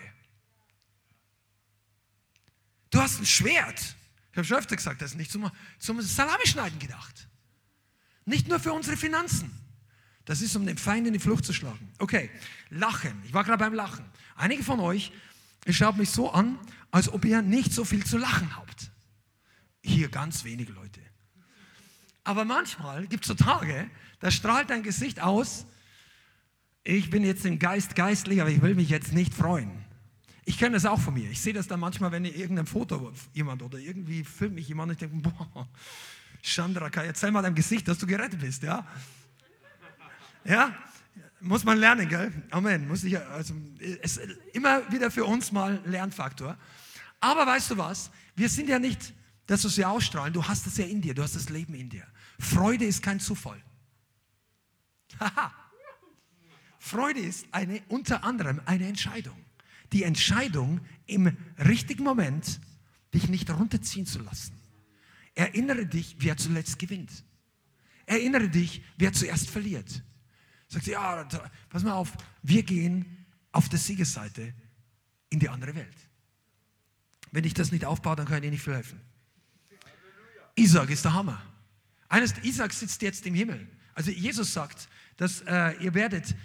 Du 2.90 3.00
hast 3.02 3.20
ein 3.20 3.26
Schwert. 3.26 3.96
Ich 4.32 4.38
habe 4.38 4.46
schon 4.46 4.58
öfter 4.58 4.76
gesagt, 4.76 5.02
das 5.02 5.12
ist 5.12 5.18
nicht 5.18 5.32
zum, 5.32 5.50
zum 5.80 6.02
Salamischneiden 6.02 6.80
gedacht. 6.80 7.28
Nicht 8.26 8.48
nur 8.48 8.60
für 8.60 8.74
unsere 8.74 8.98
Finanzen. 8.98 9.52
Das 10.26 10.42
ist, 10.42 10.56
um 10.56 10.66
den 10.66 10.78
Feind 10.78 11.08
in 11.08 11.14
die 11.14 11.20
Flucht 11.20 11.46
zu 11.46 11.54
schlagen. 11.54 11.92
Okay, 12.00 12.30
Lachen. 12.70 13.22
Ich 13.26 13.34
war 13.34 13.44
gerade 13.44 13.60
beim 13.60 13.74
Lachen. 13.74 14.06
Einige 14.36 14.64
von 14.64 14.80
euch, 14.80 15.12
ihr 15.66 15.74
schaut 15.74 15.98
mich 15.98 16.10
so 16.10 16.32
an, 16.32 16.60
als 16.92 17.10
ob 17.10 17.26
ihr 17.26 17.42
nicht 17.42 17.74
so 17.74 17.86
viel 17.86 18.06
zu 18.06 18.18
lachen 18.18 18.56
habt. 18.56 18.92
Hier 19.84 20.10
ganz 20.10 20.44
wenige 20.44 20.74
Leute. 20.74 21.02
Aber 22.24 22.44
manchmal 22.44 23.08
gibt 23.08 23.24
es 23.24 23.30
so 23.30 23.36
Tage, 23.36 23.90
da 24.20 24.32
strahlt 24.32 24.70
dein 24.70 24.84
Gesicht 24.84 25.22
aus, 25.22 25.66
ich 26.84 27.10
bin 27.10 27.24
jetzt 27.24 27.46
im 27.46 27.60
Geist 27.60 27.96
geistlich, 27.96 28.40
aber 28.40 28.50
ich 28.50 28.62
will 28.62 28.74
mich 28.74 28.90
jetzt 28.90 29.12
nicht 29.12 29.34
freuen. 29.34 29.72
Ich 30.46 30.58
kenne 30.58 30.76
das 30.76 30.86
auch 30.86 31.00
von 31.00 31.14
mir. 31.14 31.30
Ich 31.30 31.42
sehe 31.42 31.52
das 31.54 31.68
dann 31.68 31.82
manchmal, 31.82 32.14
wenn 32.14 32.24
irgendein 32.24 32.66
Foto 32.66 33.12
jemand 33.34 33.62
oder 33.62 33.78
irgendwie 33.78 34.24
filmt 34.24 34.56
mich 34.56 34.70
jemand 34.70 34.90
und 34.90 34.94
ich 34.94 35.00
denke, 35.00 35.30
boah, 35.30 35.68
Chandra, 36.42 36.88
erzähl 36.88 37.32
mal 37.32 37.42
deinem 37.42 37.56
Gesicht, 37.56 37.88
dass 37.90 37.98
du 37.98 38.08
gerettet 38.08 38.40
bist, 38.40 38.64
ja? 38.64 38.88
Ja? 40.46 40.74
Muss 41.42 41.66
man 41.66 41.78
lernen, 41.78 42.08
gell? 42.08 42.32
Amen. 42.50 42.88
Muss 42.88 43.04
ich, 43.04 43.20
also, 43.20 43.54
ist 44.02 44.22
immer 44.54 44.90
wieder 44.92 45.12
für 45.12 45.26
uns 45.26 45.52
mal 45.52 45.82
Lernfaktor. 45.86 46.58
Aber 47.20 47.46
weißt 47.46 47.72
du 47.72 47.78
was? 47.78 48.10
Wir 48.36 48.48
sind 48.48 48.70
ja 48.70 48.80
nicht, 48.80 49.14
dass 49.48 49.64
du 49.64 49.70
sie 49.70 49.86
ausstrahlen. 49.86 50.34
Du 50.34 50.48
hast 50.48 50.68
es 50.68 50.78
ja 50.78 50.86
in 50.86 51.02
dir. 51.02 51.14
Du 51.14 51.24
hast 51.24 51.36
das 51.36 51.50
Leben 51.50 51.74
in 51.74 51.90
dir. 51.90 52.06
Freude 52.40 52.86
ist 52.86 53.02
kein 53.02 53.20
Zufall. 53.20 53.62
Haha. 55.20 55.52
Freude 56.80 57.20
ist 57.20 57.48
eine, 57.52 57.82
unter 57.88 58.24
anderem 58.24 58.62
eine 58.66 58.88
Entscheidung 58.88 59.48
die 59.94 60.04
Entscheidung, 60.04 60.82
im 61.06 61.36
richtigen 61.58 62.04
Moment 62.04 62.60
dich 63.14 63.30
nicht 63.30 63.50
runterziehen 63.50 64.06
zu 64.06 64.20
lassen. 64.20 64.54
Erinnere 65.36 65.86
dich, 65.86 66.18
wer 66.20 66.36
zuletzt 66.38 66.80
gewinnt. 66.80 67.24
Erinnere 68.06 68.50
dich, 68.50 68.84
wer 68.98 69.14
zuerst 69.14 69.50
verliert. 69.50 70.04
Sagst 70.68 70.88
du, 70.88 70.92
ja, 70.92 71.28
pass 71.70 71.84
mal 71.84 71.94
auf, 71.94 72.12
wir 72.42 72.64
gehen 72.64 73.26
auf 73.52 73.70
der 73.70 73.80
Siegesseite 73.80 74.54
in 75.30 75.40
die 75.40 75.50
andere 75.50 75.76
Welt. 75.76 75.96
Wenn 77.32 77.44
ich 77.44 77.54
das 77.54 77.72
nicht 77.72 77.86
aufbaue, 77.86 78.16
dann 78.16 78.26
kann 78.26 78.38
ich 78.38 78.44
dir 78.44 78.52
nicht 78.52 78.64
viel 78.64 78.74
helfen. 78.74 79.00
Isaac 80.58 80.90
ist 80.90 81.06
der 81.06 81.14
Hammer. 81.14 81.42
Eines, 82.10 82.34
Isaac 82.44 82.74
sitzt 82.74 83.02
jetzt 83.02 83.26
im 83.26 83.34
Himmel. 83.34 83.68
Also 83.94 84.12
Jesus 84.12 84.54
sagt, 84.54 84.90
dass 85.18 85.42
äh, 85.42 85.72
ihr 85.80 85.94
werdet 85.94 86.36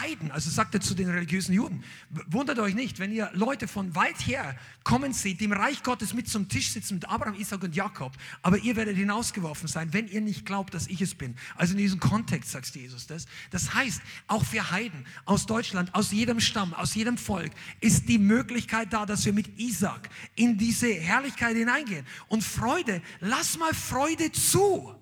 Heiden, 0.00 0.30
also 0.30 0.50
sagt 0.50 0.74
er 0.74 0.80
zu 0.80 0.94
den 0.94 1.08
religiösen 1.08 1.52
Juden, 1.52 1.82
wundert 2.28 2.58
euch 2.58 2.74
nicht, 2.74 2.98
wenn 2.98 3.12
ihr 3.12 3.30
Leute 3.32 3.66
von 3.68 3.94
weit 3.94 4.26
her 4.26 4.56
kommen 4.84 5.12
seht, 5.12 5.40
die 5.40 5.46
im 5.46 5.52
Reich 5.52 5.82
Gottes 5.82 6.14
mit 6.14 6.28
zum 6.28 6.48
Tisch 6.48 6.70
sitzen 6.70 6.94
mit 6.94 7.08
Abraham, 7.08 7.34
Isaac 7.34 7.62
und 7.62 7.74
Jakob, 7.74 8.12
aber 8.42 8.58
ihr 8.58 8.76
werdet 8.76 8.96
hinausgeworfen 8.96 9.68
sein, 9.68 9.92
wenn 9.92 10.08
ihr 10.08 10.20
nicht 10.20 10.46
glaubt, 10.46 10.74
dass 10.74 10.86
ich 10.86 11.00
es 11.00 11.14
bin. 11.14 11.34
Also 11.56 11.72
in 11.72 11.78
diesem 11.78 12.00
Kontext 12.00 12.52
sagt 12.52 12.74
Jesus 12.74 13.06
das. 13.06 13.26
Das 13.50 13.74
heißt, 13.74 14.00
auch 14.28 14.44
für 14.44 14.70
Heiden 14.70 15.06
aus 15.24 15.46
Deutschland, 15.46 15.94
aus 15.94 16.12
jedem 16.12 16.40
Stamm, 16.40 16.74
aus 16.74 16.94
jedem 16.94 17.18
Volk 17.18 17.52
ist 17.80 18.08
die 18.08 18.18
Möglichkeit 18.18 18.92
da, 18.92 19.06
dass 19.06 19.24
wir 19.24 19.32
mit 19.32 19.58
Isaac 19.58 20.08
in 20.34 20.58
diese 20.58 20.92
Herrlichkeit 20.92 21.56
hineingehen. 21.56 22.06
Und 22.28 22.44
Freude, 22.44 23.02
lass 23.20 23.58
mal 23.58 23.74
Freude 23.74 24.30
zu. 24.32 24.94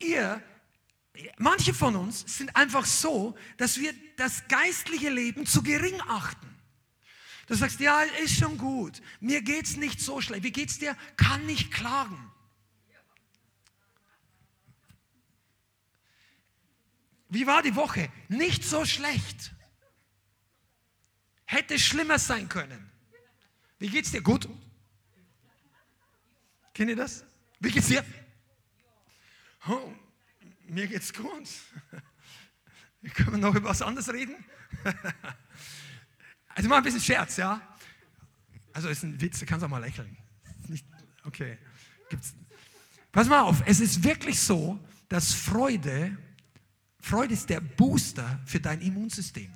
Ihr 0.00 0.40
manche 1.38 1.74
von 1.74 1.96
uns 1.96 2.24
sind 2.26 2.54
einfach 2.56 2.86
so, 2.86 3.36
dass 3.56 3.78
wir 3.78 3.92
das 4.16 4.46
geistliche 4.48 5.10
Leben 5.10 5.46
zu 5.46 5.62
gering 5.62 6.00
achten. 6.02 6.46
Du 7.46 7.54
sagst, 7.54 7.80
ja, 7.80 8.02
ist 8.02 8.38
schon 8.38 8.58
gut. 8.58 9.00
Mir 9.20 9.40
geht's 9.42 9.76
nicht 9.76 10.00
so 10.00 10.20
schlecht. 10.20 10.42
Wie 10.44 10.52
geht's 10.52 10.78
dir? 10.78 10.96
Kann 11.16 11.46
nicht 11.46 11.72
klagen. 11.72 12.30
Wie 17.30 17.46
war 17.46 17.62
die 17.62 17.74
Woche? 17.74 18.10
Nicht 18.28 18.64
so 18.64 18.84
schlecht. 18.84 19.54
Hätte 21.46 21.78
schlimmer 21.78 22.18
sein 22.18 22.48
können. 22.48 22.90
Wie 23.78 23.88
geht's 23.88 24.10
dir? 24.10 24.22
Gut. 24.22 24.48
Kennt 26.74 26.90
ihr 26.90 26.96
das? 26.96 27.24
Wie 27.60 27.70
geht's 27.70 27.88
dir? 27.88 28.04
Oh, 29.66 29.92
mir 30.70 30.86
geht's 30.86 31.12
gut. 31.12 31.48
Wir 33.00 33.10
können 33.10 33.40
noch 33.40 33.54
über 33.54 33.70
was 33.70 33.82
anderes 33.82 34.12
reden. 34.12 34.36
Also 36.54 36.68
mal 36.68 36.78
ein 36.78 36.82
bisschen 36.82 37.00
Scherz, 37.00 37.36
ja? 37.36 37.60
Also 38.72 38.88
ist 38.88 39.04
ein 39.04 39.20
Witz, 39.20 39.38
du 39.38 39.46
kannst 39.46 39.64
auch 39.64 39.68
mal 39.68 39.78
lächeln. 39.78 40.16
Nicht, 40.66 40.84
okay. 41.22 41.56
Gibt's. 42.10 42.34
Pass 43.12 43.28
mal 43.28 43.42
auf, 43.42 43.62
es 43.64 43.78
ist 43.78 44.02
wirklich 44.02 44.40
so, 44.40 44.76
dass 45.08 45.32
Freude, 45.32 46.18
Freude 46.98 47.34
ist 47.34 47.48
der 47.48 47.60
Booster 47.60 48.40
für 48.44 48.58
dein 48.58 48.80
Immunsystem. 48.80 49.52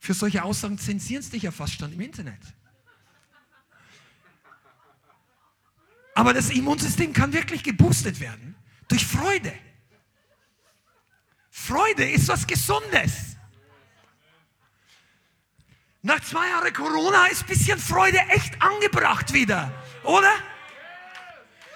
Für 0.00 0.14
solche 0.14 0.42
Aussagen 0.42 0.78
zensieren 0.78 1.20
es 1.20 1.30
dich 1.30 1.44
ja 1.44 1.52
fast 1.52 1.74
schon 1.74 1.92
im 1.92 2.00
Internet. 2.00 2.40
Aber 6.16 6.34
das 6.34 6.50
Immunsystem 6.50 7.12
kann 7.12 7.32
wirklich 7.32 7.62
geboostet 7.62 8.18
werden 8.18 8.55
durch 8.88 9.06
Freude. 9.06 9.52
Freude 11.50 12.08
ist 12.10 12.28
was 12.28 12.46
Gesundes. 12.46 13.36
Nach 16.02 16.20
zwei 16.20 16.48
Jahren 16.48 16.72
Corona 16.72 17.26
ist 17.26 17.42
ein 17.42 17.48
bisschen 17.48 17.78
Freude 17.80 18.18
echt 18.28 18.62
angebracht 18.62 19.32
wieder, 19.32 19.72
oder? 20.04 20.32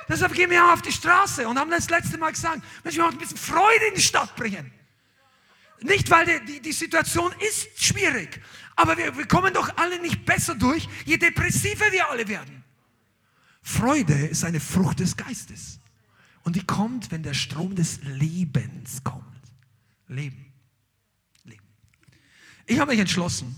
Deshalb 0.09 0.35
gehen 0.35 0.51
wir 0.51 0.73
auf 0.73 0.83
die 0.83 0.93
Straße 0.93 1.49
und 1.49 1.59
haben 1.59 1.71
das 1.71 1.91
letzte 1.91 2.17
Mal 2.17 2.31
gesagt, 2.31 2.63
Mensch, 2.85 2.97
wir 2.97 3.05
wollen 3.05 3.15
ein 3.15 3.19
bisschen 3.19 3.37
Freude 3.37 3.87
in 3.89 3.95
die 3.95 4.03
Stadt 4.03 4.37
bringen. 4.37 4.71
Nicht, 5.81 6.09
weil 6.11 6.27
die, 6.27 6.45
die, 6.45 6.61
die 6.61 6.73
Situation 6.73 7.33
ist 7.41 7.83
schwierig, 7.83 8.41
aber 8.77 8.97
wir, 8.97 9.17
wir 9.17 9.27
kommen 9.27 9.53
doch 9.53 9.77
alle 9.77 9.99
nicht 9.99 10.25
besser 10.25 10.55
durch, 10.55 10.89
je 11.05 11.17
depressiver 11.17 11.91
wir 11.91 12.09
alle 12.09 12.29
werden. 12.29 12.63
Freude 13.63 14.15
ist 14.15 14.45
eine 14.45 14.61
Frucht 14.61 15.01
des 15.01 15.17
Geistes. 15.17 15.80
Und 16.43 16.57
die 16.57 16.65
kommt, 16.65 17.11
wenn 17.11 17.23
der 17.23 17.35
Strom 17.35 17.75
des 17.75 18.03
Lebens 18.03 19.05
kommt. 19.05 19.25
Leben. 20.09 20.53
Leben. 21.45 21.67
Ich 22.67 22.79
habe 22.79 22.93
mich 22.93 23.01
entschlossen, 23.01 23.55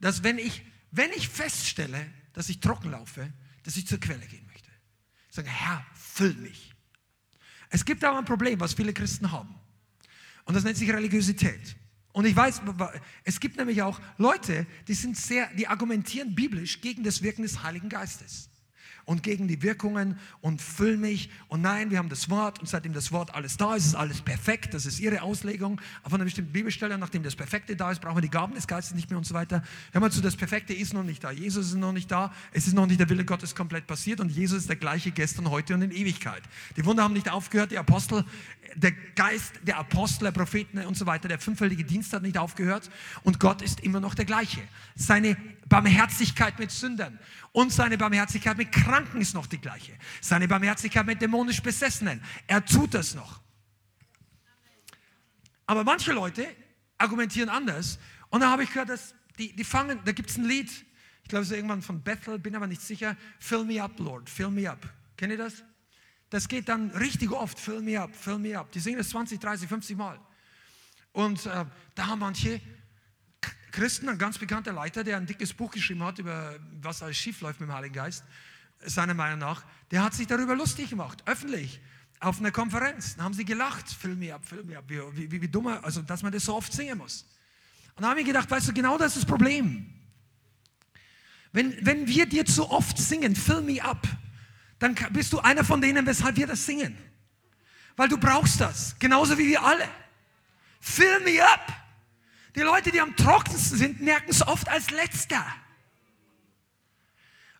dass 0.00 0.22
wenn 0.22 0.38
ich, 0.38 0.64
wenn 0.90 1.10
ich 1.12 1.28
feststelle, 1.28 2.10
dass 2.32 2.48
ich 2.48 2.60
trocken 2.60 2.90
laufe, 2.90 3.32
dass 3.64 3.76
ich 3.76 3.86
zur 3.86 4.00
Quelle 4.00 4.26
gehen 4.26 4.46
möchte. 4.46 4.70
Ich 5.28 5.36
sage, 5.36 5.48
Herr, 5.48 5.84
füll 5.94 6.34
mich. 6.34 6.74
Es 7.68 7.84
gibt 7.84 8.02
aber 8.02 8.18
ein 8.18 8.24
Problem, 8.24 8.58
was 8.58 8.74
viele 8.74 8.92
Christen 8.92 9.30
haben. 9.30 9.54
Und 10.44 10.54
das 10.54 10.64
nennt 10.64 10.76
sich 10.76 10.90
Religiosität. 10.90 11.76
Und 12.12 12.24
ich 12.24 12.34
weiß, 12.34 12.62
es 13.22 13.38
gibt 13.38 13.56
nämlich 13.56 13.82
auch 13.82 14.00
Leute, 14.18 14.66
die 14.88 14.94
sind 14.94 15.16
sehr, 15.16 15.48
die 15.54 15.68
argumentieren 15.68 16.34
biblisch 16.34 16.80
gegen 16.80 17.04
das 17.04 17.22
Wirken 17.22 17.42
des 17.42 17.62
Heiligen 17.62 17.88
Geistes 17.88 18.49
und 19.04 19.22
gegen 19.22 19.48
die 19.48 19.62
Wirkungen 19.62 20.18
und 20.40 20.62
füll 20.62 20.96
mich. 20.96 21.30
Und 21.48 21.62
nein, 21.62 21.90
wir 21.90 21.98
haben 21.98 22.08
das 22.08 22.30
Wort 22.30 22.60
und 22.60 22.68
seitdem 22.68 22.92
das 22.92 23.12
Wort 23.12 23.34
alles 23.34 23.56
da 23.56 23.74
ist, 23.74 23.86
ist 23.86 23.94
alles 23.94 24.20
perfekt. 24.20 24.74
Das 24.74 24.86
ist 24.86 25.00
ihre 25.00 25.22
Auslegung 25.22 25.80
von 26.04 26.14
einer 26.14 26.24
bestimmten 26.24 26.52
Bibelstelle. 26.52 26.98
Nachdem 26.98 27.22
das 27.22 27.36
Perfekte 27.36 27.76
da 27.76 27.90
ist, 27.90 28.00
brauchen 28.00 28.16
wir 28.16 28.22
die 28.22 28.30
Gaben 28.30 28.54
des 28.54 28.66
Geistes 28.66 28.94
nicht 28.94 29.10
mehr 29.10 29.18
und 29.18 29.26
so 29.26 29.34
weiter. 29.34 29.62
Hör 29.92 30.00
mal 30.00 30.10
zu, 30.10 30.20
das 30.20 30.36
Perfekte 30.36 30.72
ist 30.72 30.94
noch 30.94 31.04
nicht 31.04 31.24
da. 31.24 31.30
Jesus 31.30 31.68
ist 31.68 31.76
noch 31.76 31.92
nicht 31.92 32.10
da. 32.10 32.32
Es 32.52 32.66
ist 32.66 32.74
noch 32.74 32.86
nicht 32.86 33.00
der 33.00 33.08
Wille 33.08 33.24
Gottes 33.24 33.54
komplett 33.54 33.86
passiert 33.86 34.20
und 34.20 34.30
Jesus 34.30 34.58
ist 34.58 34.68
der 34.68 34.76
gleiche 34.76 35.10
gestern, 35.10 35.50
heute 35.50 35.74
und 35.74 35.82
in 35.82 35.90
Ewigkeit. 35.90 36.42
Die 36.76 36.84
Wunder 36.84 37.02
haben 37.02 37.14
nicht 37.14 37.30
aufgehört. 37.30 37.70
Die 37.70 37.78
Apostel, 37.78 38.24
der 38.74 38.92
Geist 39.14 39.52
der 39.62 39.78
Apostel, 39.78 40.24
der 40.24 40.32
Propheten 40.32 40.78
und 40.78 40.96
so 40.96 41.06
weiter, 41.06 41.28
der 41.28 41.38
fünffältige 41.38 41.84
Dienst 41.84 42.12
hat 42.12 42.22
nicht 42.22 42.38
aufgehört 42.38 42.90
und 43.22 43.40
Gott 43.40 43.62
ist 43.62 43.80
immer 43.80 44.00
noch 44.00 44.14
der 44.14 44.24
gleiche. 44.24 44.60
Seine 44.94 45.36
Barmherzigkeit 45.70 46.58
mit 46.58 46.70
Sündern 46.70 47.18
und 47.52 47.72
seine 47.72 47.96
Barmherzigkeit 47.96 48.58
mit 48.58 48.72
Kranken 48.72 49.22
ist 49.22 49.34
noch 49.34 49.46
die 49.46 49.60
gleiche. 49.60 49.96
Seine 50.20 50.46
Barmherzigkeit 50.46 51.06
mit 51.06 51.22
dämonisch 51.22 51.62
Besessenen. 51.62 52.20
Er 52.46 52.62
tut 52.62 52.92
das 52.92 53.14
noch. 53.14 53.40
Aber 55.66 55.84
manche 55.84 56.12
Leute 56.12 56.46
argumentieren 56.98 57.48
anders. 57.48 57.98
Und 58.28 58.40
da 58.40 58.50
habe 58.50 58.64
ich 58.64 58.70
gehört, 58.70 58.90
dass 58.90 59.14
die, 59.38 59.54
die 59.54 59.64
fangen, 59.64 60.00
da 60.04 60.12
gibt 60.12 60.28
es 60.28 60.36
ein 60.36 60.44
Lied, 60.44 60.68
ich 61.22 61.28
glaube, 61.28 61.44
es 61.44 61.50
ist 61.50 61.56
irgendwann 61.56 61.80
von 61.80 62.02
Bethel, 62.02 62.40
bin 62.40 62.56
aber 62.56 62.66
nicht 62.66 62.82
sicher. 62.82 63.16
Fill 63.38 63.62
me 63.62 63.80
up, 63.80 63.96
Lord, 64.00 64.28
fill 64.28 64.50
me 64.50 64.68
up. 64.68 64.92
Kennt 65.16 65.30
ihr 65.30 65.38
das? 65.38 65.62
Das 66.28 66.48
geht 66.48 66.68
dann 66.68 66.90
richtig 66.90 67.30
oft, 67.30 67.58
fill 67.58 67.80
me 67.80 68.00
up, 68.00 68.14
fill 68.14 68.38
me 68.38 68.58
up. 68.58 68.72
Die 68.72 68.80
singen 68.80 68.98
das 68.98 69.10
20, 69.10 69.38
30, 69.38 69.68
50 69.68 69.96
Mal. 69.96 70.18
Und 71.12 71.46
äh, 71.46 71.64
da 71.94 72.06
haben 72.08 72.18
manche 72.18 72.60
Christen, 73.70 74.08
ein 74.08 74.18
ganz 74.18 74.38
bekannter 74.38 74.72
Leiter, 74.72 75.04
der 75.04 75.16
ein 75.16 75.26
dickes 75.26 75.52
Buch 75.52 75.70
geschrieben 75.70 76.02
hat 76.02 76.18
über 76.18 76.58
was 76.80 77.02
alles 77.02 77.16
schief 77.16 77.40
läuft 77.40 77.60
mit 77.60 77.68
dem 77.68 77.74
Heiligen 77.74 77.94
Geist, 77.94 78.24
seiner 78.84 79.14
Meinung 79.14 79.38
nach, 79.38 79.64
der 79.90 80.02
hat 80.02 80.14
sich 80.14 80.26
darüber 80.26 80.56
lustig 80.56 80.90
gemacht, 80.90 81.22
öffentlich, 81.26 81.80
auf 82.20 82.38
einer 82.38 82.50
Konferenz. 82.50 83.16
Da 83.16 83.24
haben 83.24 83.34
sie 83.34 83.44
gelacht, 83.44 83.88
film 83.90 84.18
me 84.18 84.34
ab, 84.34 84.44
film 84.44 84.66
me 84.66 84.78
ab, 84.78 84.84
wie, 84.88 85.30
wie, 85.30 85.42
wie 85.42 85.48
dummer, 85.48 85.82
also 85.84 86.02
dass 86.02 86.22
man 86.22 86.32
das 86.32 86.44
so 86.44 86.54
oft 86.54 86.72
singen 86.72 86.98
muss. 86.98 87.26
Und 87.96 88.02
da 88.02 88.10
haben 88.10 88.16
wir 88.16 88.24
gedacht, 88.24 88.50
weißt 88.50 88.68
du, 88.68 88.72
genau 88.72 88.98
das 88.98 89.16
ist 89.16 89.22
das 89.22 89.24
Problem. 89.26 89.92
Wenn, 91.52 91.84
wenn 91.84 92.06
wir 92.06 92.26
dir 92.26 92.44
zu 92.44 92.70
oft 92.70 92.96
singen, 92.96 93.34
fill 93.34 93.62
me 93.62 93.82
up, 93.82 94.06
dann 94.78 94.94
bist 95.10 95.32
du 95.32 95.40
einer 95.40 95.64
von 95.64 95.80
denen, 95.80 96.06
weshalb 96.06 96.36
wir 96.36 96.46
das 96.46 96.64
singen. 96.64 96.96
Weil 97.96 98.08
du 98.08 98.16
brauchst 98.16 98.60
das, 98.60 98.96
genauso 98.98 99.36
wie 99.36 99.48
wir 99.48 99.62
alle. 99.62 99.88
Fill 100.80 101.20
me 101.20 101.42
up. 101.42 101.79
Die 102.54 102.60
Leute, 102.60 102.90
die 102.90 103.00
am 103.00 103.14
trockensten 103.16 103.78
sind, 103.78 104.00
merken 104.00 104.30
es 104.30 104.46
oft 104.46 104.68
als 104.68 104.90
letzter. 104.90 105.44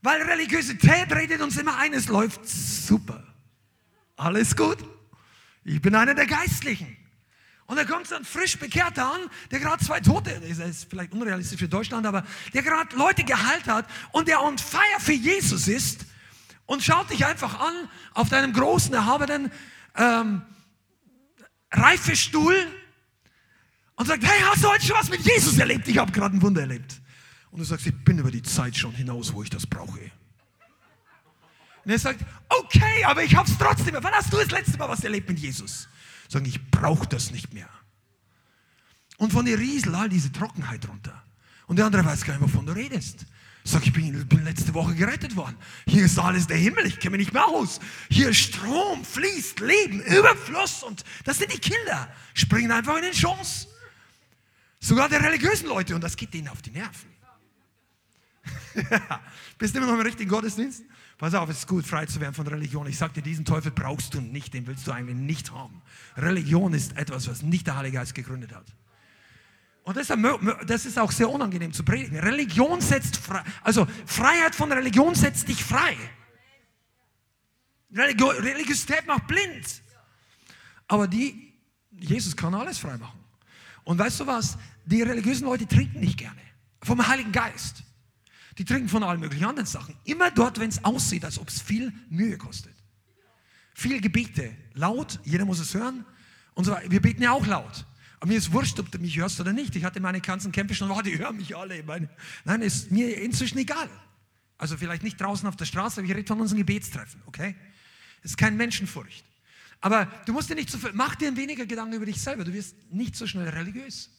Weil 0.02 0.22
Religiosität 0.22 1.12
redet 1.12 1.40
uns 1.40 1.56
immer 1.58 1.76
ein, 1.76 1.92
es 1.92 2.08
läuft 2.08 2.48
super. 2.48 3.22
Alles 4.16 4.56
gut. 4.56 4.78
Ich 5.64 5.80
bin 5.80 5.94
einer 5.94 6.14
der 6.14 6.26
Geistlichen. 6.26 6.96
Und 7.66 7.76
da 7.76 7.84
kommt 7.84 8.08
so 8.08 8.16
ein 8.16 8.24
frisch 8.24 8.58
Bekehrter 8.58 9.12
an, 9.12 9.20
der 9.52 9.60
gerade 9.60 9.84
zwei 9.84 10.00
Tote, 10.00 10.40
das 10.40 10.58
ist 10.58 10.90
vielleicht 10.90 11.12
unrealistisch 11.12 11.60
für 11.60 11.68
Deutschland, 11.68 12.04
aber 12.04 12.26
der 12.52 12.62
gerade 12.62 12.96
Leute 12.96 13.22
geheilt 13.22 13.68
hat 13.68 13.86
und 14.10 14.26
der 14.26 14.42
on 14.42 14.58
fire 14.58 14.98
für 14.98 15.12
Jesus 15.12 15.68
ist 15.68 16.04
und 16.66 16.82
schaut 16.82 17.10
dich 17.10 17.24
einfach 17.24 17.60
an 17.60 17.88
auf 18.12 18.28
deinem 18.28 18.52
großen, 18.52 18.92
erhabenen 18.92 19.52
ähm, 19.94 20.42
Reifestuhl 21.70 22.56
und 24.00 24.06
sagt, 24.06 24.24
hey, 24.24 24.40
hast 24.50 24.64
du 24.64 24.68
heute 24.68 24.82
schon 24.82 24.96
was 24.96 25.10
mit 25.10 25.20
Jesus 25.20 25.58
erlebt? 25.58 25.86
Ich 25.86 25.98
habe 25.98 26.10
gerade 26.10 26.34
ein 26.34 26.40
Wunder 26.40 26.62
erlebt. 26.62 27.02
Und 27.50 27.58
du 27.58 27.64
sagst, 27.64 27.86
ich 27.86 27.94
bin 28.02 28.18
über 28.18 28.30
die 28.30 28.40
Zeit 28.40 28.74
schon 28.74 28.92
hinaus, 28.92 29.34
wo 29.34 29.42
ich 29.42 29.50
das 29.50 29.66
brauche. 29.66 30.00
Und 31.84 31.90
er 31.90 31.98
sagt, 31.98 32.24
okay, 32.48 33.04
aber 33.04 33.22
ich 33.22 33.36
habe 33.36 33.46
es 33.46 33.58
trotzdem. 33.58 33.94
Wann 34.00 34.14
hast 34.14 34.32
du 34.32 34.38
das 34.38 34.50
letzte 34.52 34.78
Mal 34.78 34.88
was 34.88 35.04
erlebt 35.04 35.28
mit 35.28 35.38
Jesus? 35.38 35.86
Sagen, 36.28 36.46
ich 36.46 36.70
brauche 36.70 37.06
das 37.08 37.30
nicht 37.30 37.52
mehr. 37.52 37.68
Und 39.18 39.34
von 39.34 39.44
dir 39.44 39.58
rieselt 39.58 39.94
all 39.94 40.08
diese 40.08 40.32
Trockenheit 40.32 40.88
runter. 40.88 41.22
Und 41.66 41.76
der 41.76 41.84
andere 41.84 42.02
weiß 42.02 42.24
gar 42.24 42.32
nicht, 42.32 42.42
wovon 42.42 42.64
du 42.64 42.72
redest. 42.72 43.26
Sag, 43.64 43.86
ich 43.86 43.92
bin, 43.92 44.26
bin, 44.28 44.44
letzte 44.44 44.72
Woche 44.72 44.94
gerettet 44.94 45.36
worden. 45.36 45.56
Hier 45.86 46.06
ist 46.06 46.18
alles 46.18 46.46
der 46.46 46.56
Himmel, 46.56 46.86
ich 46.86 47.00
kenne 47.00 47.18
mich 47.18 47.26
nicht 47.26 47.34
mehr 47.34 47.46
aus. 47.46 47.80
Hier 48.08 48.32
Strom, 48.32 49.04
fließt, 49.04 49.60
Leben, 49.60 50.00
Überfluss 50.00 50.82
und 50.84 51.04
das 51.24 51.36
sind 51.36 51.52
die 51.52 51.58
Kinder. 51.58 52.08
Springen 52.32 52.72
einfach 52.72 52.96
in 52.96 53.02
den 53.02 53.12
Chance. 53.12 53.66
Sogar 54.80 55.08
der 55.08 55.22
religiösen 55.22 55.68
Leute 55.68 55.94
und 55.94 56.00
das 56.00 56.16
geht 56.16 56.32
denen 56.32 56.48
auf 56.48 56.62
die 56.62 56.70
Nerven. 56.70 57.10
Bist 59.58 59.74
du 59.74 59.78
immer 59.78 59.88
noch 59.88 59.94
im 59.94 60.00
richtigen 60.00 60.30
Gottesdienst? 60.30 60.84
Pass 61.18 61.34
auf, 61.34 61.50
es 61.50 61.58
ist 61.58 61.68
gut, 61.68 61.86
frei 61.86 62.06
zu 62.06 62.18
werden 62.20 62.34
von 62.34 62.46
Religion. 62.46 62.86
Ich 62.86 62.96
sage 62.96 63.14
dir, 63.14 63.22
diesen 63.22 63.44
Teufel 63.44 63.70
brauchst 63.72 64.14
du 64.14 64.22
nicht, 64.22 64.54
den 64.54 64.66
willst 64.66 64.86
du 64.86 64.92
eigentlich 64.92 65.16
nicht 65.16 65.52
haben. 65.52 65.82
Religion 66.16 66.72
ist 66.72 66.96
etwas, 66.96 67.28
was 67.28 67.42
nicht 67.42 67.66
der 67.66 67.76
Heilige 67.76 67.98
Geist 67.98 68.14
gegründet 68.14 68.54
hat. 68.54 68.64
Und 69.82 69.96
das 69.96 70.86
ist 70.86 70.98
auch 70.98 71.12
sehr 71.12 71.28
unangenehm 71.28 71.72
zu 71.72 71.84
predigen. 71.84 72.18
Religion 72.18 72.80
setzt 72.80 73.18
frei, 73.18 73.42
also 73.62 73.86
Freiheit 74.06 74.54
von 74.54 74.72
Religion 74.72 75.14
setzt 75.14 75.48
dich 75.48 75.62
frei. 75.62 75.96
Religiosität 77.92 79.06
macht 79.06 79.26
blind. 79.26 79.82
Aber 80.86 81.06
die, 81.06 81.52
Jesus 81.90 82.36
kann 82.36 82.54
alles 82.54 82.78
frei 82.78 82.96
machen. 82.96 83.18
Und 83.84 83.98
weißt 83.98 84.20
du 84.20 84.26
was? 84.26 84.58
Die 84.84 85.02
religiösen 85.02 85.44
Leute 85.44 85.66
trinken 85.66 86.00
nicht 86.00 86.18
gerne. 86.18 86.40
Vom 86.82 87.06
Heiligen 87.06 87.32
Geist. 87.32 87.82
Die 88.58 88.64
trinken 88.64 88.88
von 88.88 89.02
allen 89.02 89.20
möglichen 89.20 89.44
anderen 89.44 89.66
Sachen. 89.66 89.96
Immer 90.04 90.30
dort, 90.30 90.58
wenn 90.58 90.68
es 90.68 90.84
aussieht, 90.84 91.24
als 91.24 91.38
ob 91.38 91.48
es 91.48 91.60
viel 91.60 91.92
Mühe 92.08 92.36
kostet. 92.36 92.74
Viel 93.74 94.00
Gebete, 94.00 94.54
laut, 94.74 95.20
jeder 95.24 95.44
muss 95.44 95.60
es 95.60 95.74
hören. 95.74 96.04
Und 96.54 96.64
so, 96.64 96.76
wir 96.88 97.00
beten 97.00 97.22
ja 97.22 97.32
auch 97.32 97.46
laut. 97.46 97.86
Aber 98.18 98.30
mir 98.30 98.36
ist 98.36 98.52
wurscht, 98.52 98.78
ob 98.78 98.90
du 98.90 98.98
mich 98.98 99.16
hörst 99.16 99.40
oder 99.40 99.52
nicht. 99.52 99.74
Ich 99.76 99.84
hatte 99.84 100.00
meine 100.00 100.20
ganzen 100.20 100.52
Kämpfe 100.52 100.74
schon, 100.74 100.90
oh, 100.90 101.00
die 101.00 101.18
hören 101.18 101.36
mich 101.36 101.56
alle. 101.56 101.82
Meine, 101.84 102.10
nein, 102.44 102.60
ist 102.60 102.90
mir 102.90 103.16
inzwischen 103.22 103.56
egal. 103.58 103.88
Also 104.58 104.76
vielleicht 104.76 105.02
nicht 105.02 105.18
draußen 105.18 105.48
auf 105.48 105.56
der 105.56 105.64
Straße, 105.64 106.00
aber 106.00 106.08
ich 106.08 106.14
rede 106.14 106.26
von 106.26 106.38
unseren 106.38 106.58
Gebetstreffen, 106.58 107.22
okay? 107.24 107.56
Es 108.22 108.32
ist 108.32 108.36
keine 108.36 108.56
Menschenfurcht. 108.56 109.24
Aber 109.80 110.06
du 110.26 110.32
musst 110.32 110.50
dir 110.50 110.54
nicht 110.54 110.70
so 110.70 110.78
viel, 110.78 110.92
mach 110.92 111.14
dir 111.14 111.34
weniger 111.36 111.64
Gedanken 111.66 111.94
über 111.94 112.06
dich 112.06 112.20
selber. 112.20 112.44
Du 112.44 112.52
wirst 112.52 112.76
nicht 112.92 113.16
so 113.16 113.26
schnell 113.26 113.48
religiös. 113.48 114.10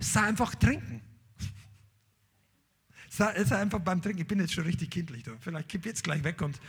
Sei 0.00 0.20
einfach 0.22 0.54
trinken. 0.54 1.00
Sei, 3.10 3.42
sei 3.44 3.56
einfach 3.56 3.80
beim 3.80 4.02
Trinken. 4.02 4.20
Ich 4.20 4.28
bin 4.28 4.38
jetzt 4.38 4.52
schon 4.52 4.64
richtig 4.64 4.90
kindlich. 4.90 5.22
Du. 5.22 5.36
Vielleicht 5.40 5.68
kipp 5.68 5.86
jetzt 5.86 6.04
gleich 6.04 6.22
weg 6.24 6.42
und 6.42 6.60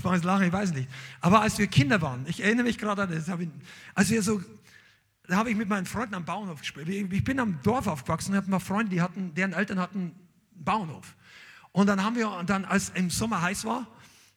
fange 0.00 0.16
jetzt 0.16 0.24
lachen, 0.24 0.46
ich 0.46 0.52
weiß 0.52 0.72
nicht. 0.72 0.88
Aber 1.20 1.40
als 1.40 1.58
wir 1.58 1.66
Kinder 1.66 2.00
waren, 2.00 2.24
ich 2.28 2.40
erinnere 2.40 2.64
mich 2.64 2.78
gerade 2.78 3.02
an 3.02 3.10
das, 3.10 3.28
ich, 3.28 3.48
als 3.94 4.08
wir 4.10 4.22
so, 4.22 4.42
da 5.26 5.36
habe 5.36 5.50
ich 5.50 5.56
mit 5.56 5.68
meinen 5.68 5.86
Freunden 5.86 6.14
am 6.14 6.24
Bauernhof 6.24 6.60
gespielt. 6.60 6.88
Ich 6.88 7.24
bin 7.24 7.40
am 7.40 7.60
Dorf 7.62 7.86
aufgewachsen 7.86 8.32
und 8.32 8.38
hatte 8.38 8.50
mal 8.50 8.60
Freunde, 8.60 8.90
die 8.90 9.02
hatten, 9.02 9.34
deren 9.34 9.52
Eltern 9.52 9.78
hatten 9.78 9.98
einen 9.98 10.28
Bauernhof. 10.52 11.16
Und 11.72 11.86
dann 11.86 12.02
haben 12.02 12.16
wir, 12.16 12.42
dann, 12.46 12.64
als 12.64 12.90
im 12.90 13.10
Sommer 13.10 13.42
heiß 13.42 13.64
war, 13.64 13.86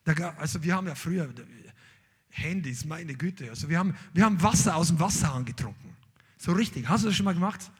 da, 0.03 0.13
also 0.37 0.63
wir 0.63 0.75
haben 0.75 0.87
ja 0.87 0.95
früher, 0.95 1.29
Handys, 2.31 2.85
meine 2.85 3.13
Güte. 3.13 3.49
Also 3.49 3.69
wir 3.69 3.77
haben, 3.77 3.95
wir 4.13 4.25
haben 4.25 4.41
Wasser 4.41 4.75
aus 4.75 4.87
dem 4.87 4.99
Wasserhahn 4.99 5.45
getrunken. 5.45 5.95
So 6.37 6.53
richtig. 6.53 6.87
Hast 6.87 7.03
du 7.03 7.07
das 7.07 7.15
schon 7.15 7.25
mal 7.25 7.33
gemacht? 7.33 7.71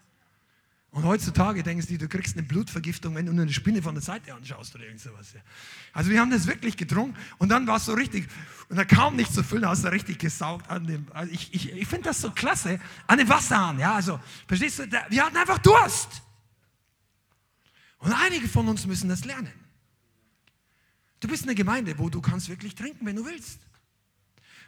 Und 0.92 1.06
heutzutage 1.06 1.64
denkst 1.64 1.88
du, 1.88 1.98
du 1.98 2.10
kriegst 2.10 2.36
eine 2.38 2.46
Blutvergiftung, 2.46 3.16
wenn 3.16 3.26
du 3.26 3.32
nur 3.32 3.44
eine 3.44 3.54
Spinne 3.54 3.82
von 3.82 3.96
der 3.96 4.04
Seite 4.04 4.34
anschaust 4.34 4.76
oder 4.76 4.84
irgend 4.84 5.00
sowas. 5.00 5.34
Also 5.94 6.10
wir 6.10 6.20
haben 6.20 6.32
das 6.32 6.48
wirklich 6.48 6.76
getrunken 6.76 7.18
und 7.38 7.48
dann 7.48 7.66
war 7.66 7.78
es 7.78 7.86
so 7.86 7.94
richtig, 7.94 8.28
und 8.68 8.76
da 8.76 8.84
kam 8.84 9.16
nicht 9.16 9.34
zu 9.34 9.42
füllen, 9.42 9.66
hast 9.66 9.86
du 9.86 9.88
richtig 9.88 10.20
gesaugt 10.20 10.70
an 10.70 10.86
dem, 10.86 11.08
also 11.14 11.32
ich, 11.32 11.54
ich, 11.54 11.72
ich 11.72 11.88
finde 11.88 12.10
das 12.10 12.20
so 12.20 12.32
klasse, 12.32 12.78
an 13.08 13.18
dem 13.18 13.30
Wasserhahn, 13.30 13.80
ja, 13.80 13.96
also, 13.96 14.20
verstehst 14.48 14.80
du, 14.80 14.92
wir 15.10 15.26
hatten 15.26 15.38
einfach 15.38 15.60
Durst. 15.60 16.24
Und 18.00 18.12
einige 18.12 18.50
von 18.50 18.68
uns 18.68 18.86
müssen 18.86 19.08
das 19.08 19.24
lernen. 19.24 19.54
Du 21.22 21.30
bist 21.30 21.44
eine 21.44 21.56
Gemeinde, 21.56 21.98
wo 22.00 22.10
du 22.10 22.20
kannst 22.20 22.50
wirklich 22.50 22.76
trinken, 22.76 23.06
wenn 23.06 23.16
du 23.16 23.26
willst. 23.26 23.62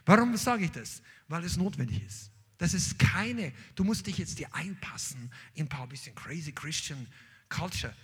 Warum 0.05 0.35
sage 0.37 0.65
ich 0.65 0.71
das? 0.71 1.01
Weil 1.27 1.43
es 1.43 1.57
notwendig 1.57 2.03
ist. 2.03 2.31
Das 2.57 2.73
ist 2.73 2.99
keine, 2.99 3.51
du 3.75 3.83
musst 3.83 4.07
dich 4.07 4.17
jetzt 4.17 4.39
dir 4.39 4.53
einpassen 4.53 5.31
in 5.53 5.65
ein 5.65 5.69
paar 5.69 5.87
bisschen 5.87 6.15
crazy 6.15 6.51
Christian 6.51 7.07
Culture. 7.49 7.95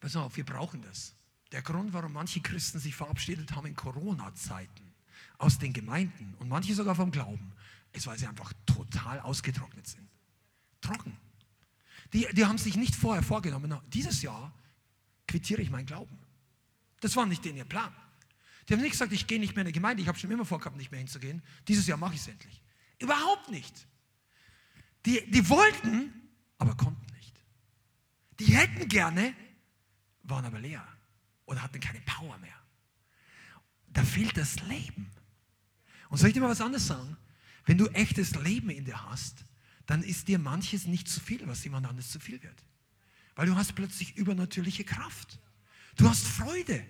Pass 0.00 0.16
auf, 0.16 0.36
wir 0.36 0.44
brauchen 0.44 0.82
das. 0.82 1.14
der 1.52 1.62
Grund, 1.62 1.92
warum 1.92 2.12
manche 2.12 2.40
Christen 2.40 2.78
sich 2.78 2.94
verabschiedet 2.94 3.52
haben 3.52 3.66
in 3.66 3.76
Corona-Zeiten 3.76 4.92
aus 5.38 5.58
den 5.58 5.72
Gemeinden 5.72 6.34
und 6.38 6.48
manche 6.48 6.74
sogar 6.74 6.94
vom 6.94 7.10
Glauben, 7.10 7.52
ist, 7.92 8.06
weil 8.06 8.18
sie 8.18 8.26
einfach 8.26 8.52
total 8.66 9.20
ausgetrocknet 9.20 9.86
sind. 9.86 10.08
Trocken. 10.80 11.16
Die, 12.12 12.26
die 12.32 12.44
haben 12.44 12.58
sich 12.58 12.76
nicht 12.76 12.94
vorher 12.94 13.22
vorgenommen, 13.22 13.74
dieses 13.88 14.22
Jahr 14.22 14.52
quittiere 15.26 15.62
ich 15.62 15.70
meinen 15.70 15.86
Glauben. 15.86 16.18
Das 17.00 17.16
war 17.16 17.26
nicht 17.26 17.44
in 17.46 17.56
ihr 17.56 17.64
Plan. 17.64 17.94
Die 18.68 18.74
haben 18.74 18.80
nicht 18.80 18.92
gesagt, 18.92 19.12
ich 19.12 19.26
gehe 19.26 19.38
nicht 19.38 19.54
mehr 19.54 19.62
in 19.62 19.68
die 19.68 19.72
Gemeinde, 19.72 20.02
ich 20.02 20.08
habe 20.08 20.18
schon 20.18 20.30
immer 20.30 20.44
vorgehabt, 20.44 20.76
nicht 20.76 20.90
mehr 20.90 20.98
hinzugehen. 20.98 21.42
Dieses 21.68 21.86
Jahr 21.86 21.98
mache 21.98 22.14
ich 22.14 22.20
es 22.20 22.28
endlich. 22.28 22.62
Überhaupt 22.98 23.50
nicht. 23.50 23.86
Die, 25.04 25.30
die 25.30 25.48
wollten, 25.48 26.12
aber 26.58 26.76
konnten 26.76 27.06
nicht. 27.14 27.34
Die 28.40 28.56
hätten 28.56 28.88
gerne, 28.88 29.34
waren 30.24 30.44
aber 30.44 30.58
leer 30.58 30.86
oder 31.44 31.62
hatten 31.62 31.78
keine 31.78 32.00
Power 32.00 32.36
mehr. 32.38 32.56
Da 33.88 34.02
fehlt 34.02 34.36
das 34.36 34.60
Leben. 34.62 35.10
Und 36.08 36.18
soll 36.18 36.28
ich 36.28 36.34
dir 36.34 36.40
mal 36.40 36.50
was 36.50 36.60
anderes 36.60 36.86
sagen? 36.86 37.16
Wenn 37.64 37.78
du 37.78 37.86
echtes 37.88 38.34
Leben 38.34 38.70
in 38.70 38.84
dir 38.84 39.04
hast, 39.08 39.44
dann 39.86 40.02
ist 40.02 40.28
dir 40.28 40.38
manches 40.38 40.86
nicht 40.86 41.08
zu 41.08 41.20
viel, 41.20 41.46
was 41.46 41.62
jemand 41.64 41.86
anderes 41.86 42.10
zu 42.10 42.18
viel 42.18 42.42
wird. 42.42 42.64
Weil 43.36 43.46
du 43.46 43.56
hast 43.56 43.74
plötzlich 43.74 44.16
übernatürliche 44.16 44.84
Kraft. 44.84 45.38
Du 45.96 46.08
hast 46.08 46.26
Freude. 46.26 46.84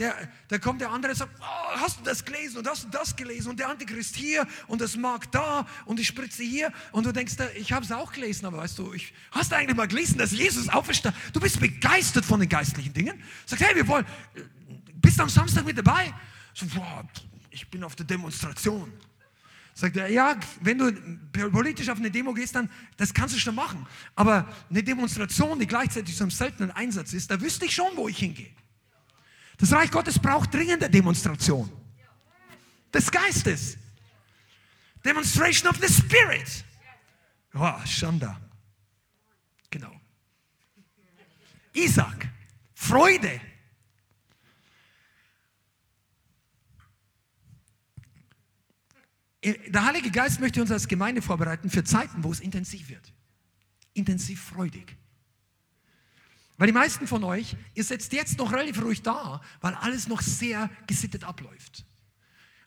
Der, 0.00 0.16
da 0.48 0.58
kommt 0.58 0.80
der 0.80 0.90
andere 0.90 1.12
und 1.12 1.18
sagt, 1.18 1.30
oh, 1.40 1.76
hast 1.76 2.00
du 2.00 2.04
das 2.04 2.24
gelesen 2.24 2.56
und 2.56 2.66
hast 2.66 2.84
du 2.84 2.88
das 2.88 3.14
gelesen 3.14 3.50
und 3.50 3.60
der 3.60 3.68
Antichrist 3.68 4.16
hier 4.16 4.46
und 4.66 4.80
das 4.80 4.96
Mark 4.96 5.30
da 5.30 5.66
und 5.84 5.98
die 5.98 6.06
Spritze 6.06 6.42
hier 6.42 6.72
und 6.92 7.04
du 7.04 7.12
denkst, 7.12 7.34
ich 7.54 7.70
habe 7.70 7.84
es 7.84 7.92
auch 7.92 8.10
gelesen, 8.10 8.46
aber 8.46 8.56
weißt 8.56 8.78
du, 8.78 8.94
ich, 8.94 9.12
hast 9.30 9.52
du 9.52 9.56
eigentlich 9.56 9.76
mal 9.76 9.86
gelesen, 9.86 10.16
dass 10.16 10.32
Jesus 10.32 10.70
auferstanden 10.70 11.20
Du 11.34 11.38
bist 11.38 11.60
begeistert 11.60 12.24
von 12.24 12.40
den 12.40 12.48
geistlichen 12.48 12.94
Dingen. 12.94 13.22
Sagst, 13.44 13.62
hey, 13.62 13.76
wir 13.76 13.86
wollen, 13.86 14.06
bist 15.02 15.18
du 15.18 15.22
am 15.22 15.28
Samstag 15.28 15.66
mit 15.66 15.76
dabei? 15.76 16.14
So, 16.54 16.64
boah, 16.64 17.06
ich 17.50 17.68
bin 17.68 17.84
auf 17.84 17.94
der 17.94 18.06
Demonstration. 18.06 18.90
Sagt 19.74 19.98
er, 19.98 20.08
ja, 20.08 20.34
wenn 20.62 20.78
du 20.78 20.92
politisch 21.50 21.90
auf 21.90 21.98
eine 21.98 22.10
Demo 22.10 22.32
gehst, 22.32 22.54
dann, 22.54 22.70
das 22.96 23.12
kannst 23.12 23.34
du 23.34 23.38
schon 23.38 23.54
machen. 23.54 23.86
Aber 24.14 24.48
eine 24.70 24.82
Demonstration, 24.82 25.58
die 25.58 25.66
gleichzeitig 25.66 26.16
so 26.16 26.24
einem 26.24 26.30
seltenen 26.30 26.70
Einsatz 26.70 27.12
ist, 27.12 27.30
da 27.30 27.38
wüsste 27.38 27.66
ich 27.66 27.74
schon, 27.74 27.94
wo 27.96 28.08
ich 28.08 28.16
hingehe. 28.16 28.50
Das 29.60 29.72
Reich 29.72 29.90
Gottes 29.90 30.18
braucht 30.18 30.52
dringende 30.54 30.88
Demonstration. 30.88 31.70
Des 32.92 33.10
Geistes. 33.10 33.76
Demonstration 35.04 35.70
of 35.70 35.78
the 35.80 35.92
Spirit. 35.92 36.64
Oh, 37.54 37.86
Schanda. 37.86 38.40
Genau. 39.70 39.92
Isaac. 41.74 42.28
Freude. 42.74 43.40
Der 49.42 49.84
Heilige 49.84 50.10
Geist 50.10 50.40
möchte 50.40 50.60
uns 50.60 50.70
als 50.70 50.86
Gemeinde 50.86 51.22
vorbereiten 51.22 51.70
für 51.70 51.84
Zeiten, 51.84 52.24
wo 52.24 52.32
es 52.32 52.40
intensiv 52.40 52.88
wird. 52.88 53.12
Intensiv 53.94 54.42
freudig. 54.42 54.96
Weil 56.60 56.66
die 56.66 56.74
meisten 56.74 57.06
von 57.06 57.24
euch, 57.24 57.56
ihr 57.74 57.84
sitzt 57.84 58.12
jetzt 58.12 58.36
noch 58.36 58.52
relativ 58.52 58.82
ruhig 58.82 59.00
da, 59.00 59.40
weil 59.62 59.72
alles 59.76 60.08
noch 60.08 60.20
sehr 60.20 60.68
gesittet 60.86 61.24
abläuft. 61.24 61.86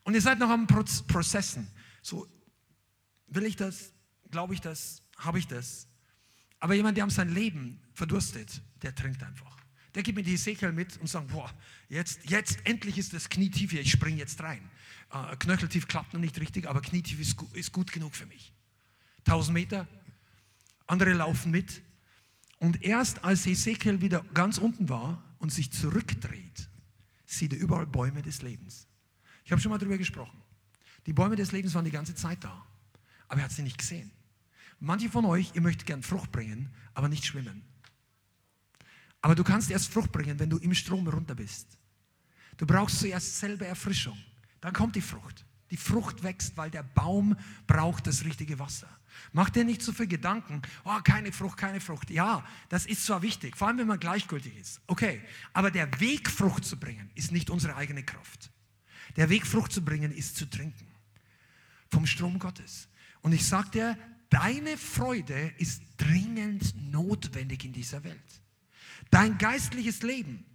Und 0.02 0.16
ihr 0.16 0.22
seid 0.22 0.40
noch 0.40 0.50
am 0.50 0.66
Prozessen. 0.66 1.68
So, 2.02 2.28
will 3.28 3.46
ich 3.46 3.56
das? 3.56 3.94
Glaube 4.32 4.56
ich 4.56 4.62
das? 4.62 5.04
Habe 5.18 5.38
ich 5.38 5.46
das? 5.46 5.88
Aber 6.60 6.74
jemand, 6.74 6.98
der 6.98 7.04
um 7.04 7.12
sein 7.12 7.30
Leben 7.36 7.80
verdurstet, 7.94 8.64
der 8.82 8.96
trinkt 8.96 9.22
einfach. 9.22 9.58
Der 9.94 10.02
gibt 10.02 10.16
mir 10.16 10.24
die 10.24 10.34
Ezekiel 10.34 10.72
mit 10.72 10.98
und 10.98 11.06
sagt, 11.06 11.28
boah, 11.28 11.54
jetzt, 11.88 12.28
jetzt 12.28 12.66
endlich 12.66 12.98
ist 12.98 13.14
das 13.14 13.30
Knie 13.30 13.52
tief 13.52 13.70
hier, 13.70 13.82
ich 13.82 13.92
springe 13.92 14.18
jetzt 14.18 14.42
rein. 14.42 14.72
Äh, 15.12 15.36
Knöcheltief 15.36 15.88
klappt 15.88 16.16
noch 16.16 16.20
nicht 16.20 16.40
richtig, 16.40 16.68
aber 16.68 16.82
knietief 16.82 17.20
ist, 17.20 17.40
ist 17.54 17.72
gut 17.72 17.92
genug 17.92 18.16
für 18.16 18.26
mich. 18.26 18.54
1000 19.28 19.54
Meter, 19.54 19.88
andere 20.88 21.14
laufen 21.14 21.52
mit, 21.52 21.84
und 22.64 22.82
erst 22.82 23.26
als 23.26 23.46
Ezekiel 23.46 24.00
wieder 24.00 24.24
ganz 24.34 24.58
unten 24.58 24.88
war 24.88 25.22
und 25.40 25.52
sich 25.52 25.70
zurückdreht, 25.70 26.70
sieht 27.26 27.52
er 27.52 27.60
überall 27.60 27.86
Bäume 27.86 28.22
des 28.22 28.42
Lebens. 28.42 28.88
Ich 29.44 29.52
habe 29.52 29.62
schon 29.62 29.70
mal 29.70 29.78
darüber 29.78 29.98
gesprochen. 29.98 30.42
Die 31.06 31.12
Bäume 31.12 31.36
des 31.36 31.52
Lebens 31.52 31.74
waren 31.74 31.84
die 31.84 31.92
ganze 31.92 32.16
Zeit 32.16 32.42
da, 32.42 32.66
aber 33.28 33.42
er 33.42 33.44
hat 33.44 33.52
sie 33.52 33.64
nicht 33.64 33.78
gesehen. 33.78 34.12
Manche 34.80 35.10
von 35.10 35.26
euch, 35.26 35.52
ihr 35.54 35.60
möchtet 35.60 35.88
gern 35.88 36.04
Frucht 36.04 36.32
bringen, 36.32 36.70
aber 36.94 37.10
nicht 37.10 37.26
schwimmen. 37.26 37.64
Aber 39.20 39.36
du 39.36 39.44
kannst 39.44 39.70
erst 39.70 39.92
Frucht 39.92 40.14
bringen, 40.14 40.40
wenn 40.40 40.50
du 40.50 40.58
im 40.58 40.74
Strom 40.74 41.06
runter 41.06 41.36
bist. 41.36 41.78
Du 42.56 42.66
brauchst 42.66 43.00
zuerst 43.00 43.40
selber 43.40 43.66
Erfrischung. 43.66 44.18
Dann 44.62 44.72
kommt 44.72 44.96
die 44.96 45.02
Frucht. 45.02 45.46
Die 45.74 45.78
Frucht 45.78 46.22
wächst, 46.22 46.56
weil 46.56 46.70
der 46.70 46.84
Baum 46.84 47.36
braucht 47.66 48.06
das 48.06 48.26
richtige 48.26 48.60
Wasser. 48.60 48.88
Mach 49.32 49.50
dir 49.50 49.64
nicht 49.64 49.82
so 49.82 49.92
viel 49.92 50.06
Gedanken, 50.06 50.62
oh, 50.84 51.00
keine 51.04 51.32
Frucht, 51.32 51.58
keine 51.58 51.82
Frucht. 51.82 52.12
Ja, 52.12 52.46
das 52.70 52.86
ist 52.86 53.04
zwar 53.08 53.24
wichtig, 53.24 53.58
vor 53.58 53.68
allem 53.68 53.80
wenn 53.80 53.88
man 53.88 54.00
gleichgültig 54.00 54.56
ist. 54.56 54.82
Okay, 54.86 55.20
aber 55.52 55.72
der 55.72 56.00
Weg, 56.00 56.30
Frucht 56.30 56.64
zu 56.64 56.80
bringen, 56.80 57.10
ist 57.16 57.32
nicht 57.32 57.50
unsere 57.50 57.76
eigene 57.76 58.04
Kraft. 58.04 58.52
Der 59.16 59.32
Weg, 59.32 59.48
Frucht 59.48 59.72
zu 59.72 59.84
bringen, 59.84 60.12
ist 60.12 60.38
zu 60.38 60.48
trinken. 60.48 60.86
Vom 61.90 62.06
Strom 62.06 62.38
Gottes. 62.38 62.88
Und 63.22 63.34
ich 63.34 63.48
sage 63.48 63.72
dir, 63.72 63.98
deine 64.30 64.78
Freude 64.78 65.56
ist 65.58 65.82
dringend 65.98 66.76
notwendig 66.92 67.66
in 67.66 67.74
dieser 67.74 68.04
Welt. 68.04 68.44
Dein 69.10 69.40
geistliches 69.40 70.04
Leben. 70.04 70.46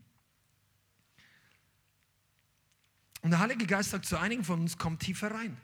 Und 3.23 3.31
der 3.31 3.41
Heilige 3.41 3.67
Geist 3.67 3.91
sagt 3.91 4.07
zu 4.07 4.19
einigen 4.19 4.45
von 4.45 4.61
uns, 4.61 4.79
komm 4.79 4.99
tiefer 4.99 5.31
rein. 5.33 5.57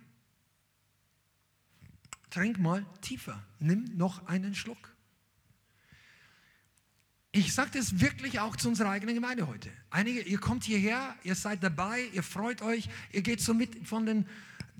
Trink 2.31 2.59
mal 2.59 2.85
tiefer. 3.01 3.41
Nimm 3.61 3.85
noch 3.97 4.27
einen 4.27 4.55
Schluck. 4.55 4.95
Ich 7.37 7.53
sage 7.53 7.71
das 7.75 8.01
wirklich 8.01 8.39
auch 8.39 8.55
zu 8.55 8.69
unserer 8.69 8.91
eigenen 8.91 9.17
Gemeinde 9.17 9.49
heute. 9.49 9.69
Einige, 9.91 10.23
ihr 10.23 10.39
kommt 10.39 10.63
hierher, 10.63 11.17
ihr 11.25 11.35
seid 11.35 11.65
dabei, 11.65 12.09
ihr 12.13 12.23
freut 12.23 12.63
euch, 12.63 12.89
ihr 13.13 13.23
geht 13.23 13.41
so 13.41 13.55
mit 13.55 13.89
von 13.89 14.07
den, 14.07 14.27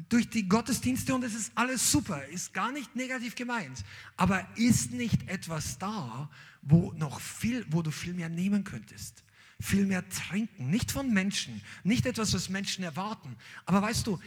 durch 0.09 0.31
die 0.31 0.49
Gottesdienste 0.49 1.15
und 1.17 1.25
es 1.25 1.35
ist 1.35 1.51
alles 1.57 1.91
super, 1.91 2.25
ist 2.27 2.55
gar 2.55 2.71
nicht 2.71 2.95
negativ 2.95 3.35
gemeint. 3.35 3.85
Aber 4.17 4.47
ist 4.55 4.93
nicht 4.93 5.29
etwas 5.29 5.79
da, 5.79 6.31
wo 6.63 6.93
noch 6.93 7.21
viel, 7.21 7.67
wo 7.71 7.83
du 7.83 7.91
viel 7.91 8.15
mehr 8.15 8.29
nehmen 8.29 8.63
könntest? 8.63 9.25
Viel 9.61 9.87
mehr 9.87 10.09
trinken. 10.09 10.71
Nicht 10.71 10.91
von 10.91 11.13
Menschen, 11.13 11.63
nicht 11.83 12.07
etwas, 12.07 12.35
was 12.35 12.49
Menschen 12.49 12.85
erwarten. 12.85 13.37
Aber 13.67 13.83
weißt 13.83 14.07
du, 14.07 14.19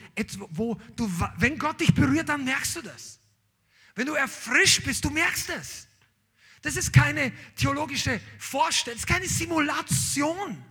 wo 0.49 0.75
du, 0.95 1.09
wenn 1.37 1.57
Gott 1.57 1.79
dich 1.79 1.93
berührt, 1.93 2.29
dann 2.29 2.43
merkst 2.43 2.77
du 2.77 2.81
das. 2.81 3.19
Wenn 3.95 4.07
du 4.07 4.13
erfrischt 4.13 4.83
bist, 4.83 5.03
du 5.05 5.09
merkst 5.09 5.49
es. 5.49 5.87
Das 6.61 6.75
ist 6.75 6.91
keine 6.91 7.31
theologische 7.55 8.19
Vorstellung, 8.39 8.97
das 8.97 9.03
ist 9.03 9.07
keine 9.07 9.27
Simulation. 9.27 10.63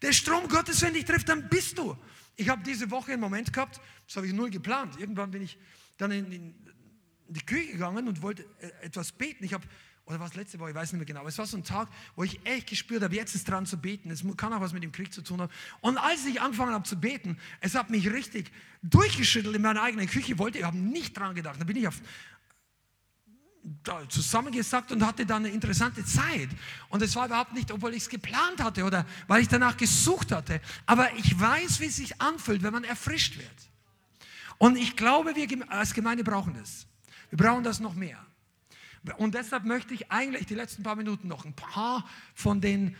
Der 0.00 0.12
Strom 0.12 0.48
Gottes, 0.48 0.82
wenn 0.82 0.94
dich 0.94 1.04
trifft, 1.04 1.28
dann 1.28 1.48
bist 1.48 1.78
du. 1.78 1.96
Ich 2.36 2.48
habe 2.48 2.62
diese 2.62 2.90
Woche 2.90 3.12
einen 3.12 3.20
Moment 3.20 3.52
gehabt, 3.52 3.80
das 4.06 4.16
habe 4.16 4.26
ich 4.26 4.32
null 4.32 4.50
geplant. 4.50 4.98
Irgendwann 4.98 5.30
bin 5.30 5.42
ich 5.42 5.58
dann 5.98 6.10
in, 6.10 6.32
in 6.32 6.54
die 7.28 7.44
Küche 7.46 7.72
gegangen 7.72 8.08
und 8.08 8.22
wollte 8.22 8.44
äh, 8.60 8.86
etwas 8.86 9.12
beten. 9.12 9.44
Ich 9.44 9.52
habe 9.52 9.66
oder 10.04 10.18
was 10.18 10.34
letzte 10.34 10.58
Woche, 10.58 10.70
ich 10.70 10.74
weiß 10.74 10.92
nicht 10.92 10.98
mehr 10.98 11.06
genau, 11.06 11.20
aber 11.20 11.28
es 11.28 11.38
war 11.38 11.46
so 11.46 11.56
ein 11.56 11.64
Tag, 11.64 11.88
wo 12.16 12.24
ich 12.24 12.44
echt 12.44 12.66
gespürt 12.66 13.02
habe, 13.02 13.14
jetzt 13.14 13.34
ist 13.34 13.48
dran 13.48 13.66
zu 13.66 13.76
beten. 13.76 14.10
Es 14.10 14.24
kann 14.36 14.52
auch 14.52 14.60
was 14.60 14.72
mit 14.72 14.82
dem 14.82 14.90
Krieg 14.90 15.12
zu 15.12 15.22
tun 15.22 15.40
haben. 15.40 15.52
Und 15.80 15.96
als 15.96 16.26
ich 16.26 16.40
angefangen 16.40 16.72
habe 16.72 16.84
zu 16.84 16.98
beten, 16.98 17.38
es 17.60 17.74
hat 17.74 17.88
mich 17.88 18.10
richtig 18.10 18.50
durchgeschüttelt 18.82 19.54
in 19.54 19.62
meiner 19.62 19.82
eigenen 19.82 20.08
Küche, 20.08 20.38
wollte, 20.38 20.58
ich 20.58 20.64
habe 20.64 20.76
nicht 20.76 21.16
dran 21.16 21.34
gedacht. 21.34 21.60
Da 21.60 21.64
bin 21.64 21.76
ich 21.76 21.86
auf, 21.86 22.00
da 23.84 24.08
zusammengesackt 24.08 24.90
und 24.90 25.06
hatte 25.06 25.24
dann 25.24 25.44
eine 25.44 25.54
interessante 25.54 26.04
Zeit. 26.04 26.48
Und 26.88 27.00
es 27.00 27.14
war 27.14 27.26
überhaupt 27.26 27.52
nicht, 27.52 27.70
obwohl 27.70 27.94
ich 27.94 28.02
es 28.02 28.08
geplant 28.08 28.60
hatte 28.60 28.84
oder 28.84 29.06
weil 29.28 29.42
ich 29.42 29.48
danach 29.48 29.76
gesucht 29.76 30.32
hatte. 30.32 30.60
Aber 30.84 31.14
ich 31.16 31.38
weiß, 31.38 31.78
wie 31.78 31.86
es 31.86 31.96
sich 31.96 32.20
anfühlt, 32.20 32.64
wenn 32.64 32.72
man 32.72 32.82
erfrischt 32.82 33.38
wird. 33.38 33.48
Und 34.58 34.76
ich 34.76 34.96
glaube, 34.96 35.36
wir 35.36 35.72
als 35.72 35.94
Gemeinde 35.94 36.24
brauchen 36.24 36.54
das. 36.54 36.86
Wir 37.30 37.38
brauchen 37.38 37.62
das 37.62 37.78
noch 37.78 37.94
mehr. 37.94 38.18
Und 39.16 39.34
deshalb 39.34 39.64
möchte 39.64 39.94
ich 39.94 40.10
eigentlich 40.12 40.46
die 40.46 40.54
letzten 40.54 40.82
paar 40.82 40.96
Minuten 40.96 41.28
noch 41.28 41.44
ein 41.44 41.54
paar 41.54 42.08
von 42.34 42.60
den 42.60 42.96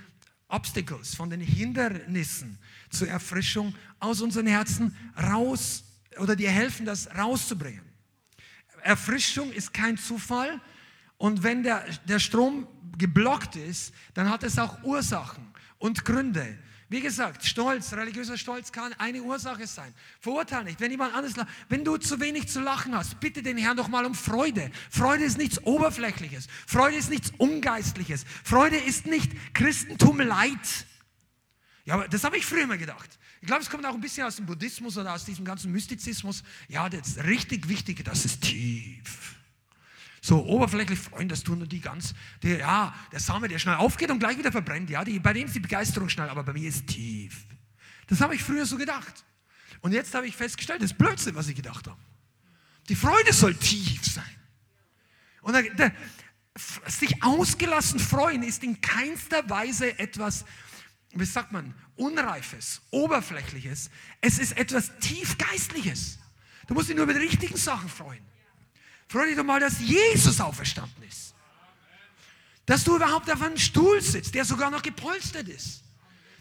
Obstacles, 0.49 1.15
von 1.15 1.31
den 1.31 1.41
Hindernissen 1.41 2.59
zur 2.91 3.09
Erfrischung 3.09 3.74
aus 4.01 4.20
unseren 4.20 4.47
Herzen 4.47 4.97
raus 5.16 5.85
oder 6.19 6.37
dir 6.37 6.51
helfen, 6.51 6.85
das 6.85 7.09
rauszubringen. 7.16 7.85
Erfrischung 8.83 9.53
ist 9.53 9.73
kein 9.73 9.97
Zufall 9.97 10.61
und 11.16 11.43
wenn 11.43 11.62
der, 11.62 11.85
der 12.07 12.19
Strom 12.19 12.66
geblockt 12.99 13.57
ist, 13.57 13.95
dann 14.15 14.29
hat 14.29 14.43
es 14.43 14.59
auch 14.59 14.83
Ursachen 14.83 15.47
und 15.79 16.05
Gründe. 16.05 16.59
Wie 16.93 17.01
gesagt, 17.01 17.47
Stolz, 17.47 17.94
religiöser 17.94 18.36
Stolz 18.36 18.70
kann 18.70 18.93
eine 18.98 19.23
Ursache 19.23 19.66
sein. 19.66 19.94
Verurteile 20.20 20.64
nicht. 20.64 20.78
Wenn 20.78 20.90
jemand 20.90 21.14
anders 21.14 21.35
lacht, 21.36 21.48
wenn 21.70 21.86
du 21.86 21.97
zu 21.97 22.20
wenig 22.20 22.48
zu 22.48 22.60
lachen 22.60 22.94
hast, 22.94 23.19
bitte 23.19 23.43
den 23.43 23.56
Herrn 23.56 23.78
doch 23.78 23.89
mal 23.89 24.05
um 24.05 24.14
Freude. 24.14 24.70
Freude 24.90 25.24
ist 25.24 25.39
nichts 25.39 25.59
Oberflächliches. 25.64 26.48
Freude 26.66 26.97
ist 26.97 27.09
nichts 27.09 27.32
Ungeistliches. 27.39 28.27
Freude 28.44 28.77
ist 28.77 29.06
nicht 29.06 29.32
Christentum 29.55 30.20
Leid. 30.20 30.86
Ja, 31.86 31.94
aber 31.94 32.09
das 32.09 32.24
habe 32.24 32.36
ich 32.36 32.44
früher 32.44 32.64
immer 32.64 32.77
gedacht. 32.77 33.19
Ich 33.40 33.47
glaube, 33.47 33.62
es 33.62 33.70
kommt 33.70 33.86
auch 33.86 33.94
ein 33.94 34.02
bisschen 34.02 34.27
aus 34.27 34.36
dem 34.36 34.44
Buddhismus 34.44 34.98
oder 34.98 35.14
aus 35.14 35.24
diesem 35.24 35.47
ganzen 35.47 35.73
Mystizismus. 35.73 36.43
Ja, 36.69 36.90
das 36.90 37.16
richtig 37.24 37.70
Wichtige, 37.70 38.05
das 38.05 38.27
ist 38.27 38.43
tief. 38.43 39.41
So 40.24 40.47
oberflächlich 40.47 41.01
freuen, 41.01 41.28
das 41.28 41.43
tun 41.43 41.59
nur 41.59 41.66
die 41.66 41.81
ganz, 41.81 42.15
die, 42.44 42.51
ja, 42.51 42.94
der 43.11 43.19
Same, 43.19 43.49
der 43.49 43.59
schnell 43.59 43.74
aufgeht 43.74 44.09
und 44.09 44.20
gleich 44.20 44.39
wieder 44.39 44.53
verbrennt, 44.53 44.89
ja, 44.89 45.03
die, 45.05 45.19
bei 45.19 45.32
dem 45.32 45.47
ist 45.47 45.57
die 45.57 45.61
Begeisterung 45.61 46.09
schnell, 46.09 46.28
aber 46.28 46.44
bei 46.44 46.53
mir 46.53 46.69
ist 46.69 46.86
tief. 46.86 47.44
Das 48.07 48.20
habe 48.20 48.36
ich 48.36 48.43
früher 48.43 48.65
so 48.65 48.77
gedacht. 48.77 49.24
Und 49.81 49.90
jetzt 49.90 50.15
habe 50.15 50.28
ich 50.28 50.36
festgestellt, 50.36 50.81
das 50.81 50.93
ist 50.93 50.99
Blödsinn, 50.99 51.35
was 51.35 51.49
ich 51.49 51.57
gedacht 51.57 51.89
habe. 51.89 52.01
Die 52.89 52.94
Freude 52.94 53.32
soll 53.32 53.57
tief 53.57 54.05
sein. 54.05 54.24
Und 55.40 55.55
der, 55.55 55.62
der, 55.74 55.93
sich 56.86 57.20
ausgelassen 57.24 57.99
freuen 57.99 58.44
ist 58.44 58.62
in 58.62 58.81
keinster 58.81 59.49
Weise 59.51 59.99
etwas, 59.99 60.44
wie 61.11 61.24
sagt 61.24 61.51
man, 61.51 61.74
Unreifes, 61.97 62.81
Oberflächliches. 62.90 63.90
Es 64.20 64.39
ist 64.39 64.57
etwas 64.57 64.93
tiefgeistliches. 65.01 66.20
Du 66.69 66.74
musst 66.74 66.89
dich 66.89 66.94
nur 66.94 67.05
über 67.05 67.15
die 67.15 67.20
richtigen 67.20 67.57
Sachen 67.57 67.89
freuen. 67.89 68.24
Freu 69.13 69.27
dich 69.27 69.37
doch 69.37 69.45
mal, 69.45 69.61
dass 69.61 69.79
Jesus 69.79 70.41
auferstanden 70.41 71.03
ist. 71.07 71.35
Dass 72.65 72.83
du 72.83 72.97
überhaupt 72.97 73.31
auf 73.31 73.43
einem 73.43 73.59
Stuhl 73.59 74.01
sitzt, 74.01 74.35
der 74.35 74.47
sogar 74.47 74.71
noch 74.71 74.81
gepolstert 74.81 75.49
ist. 75.49 75.83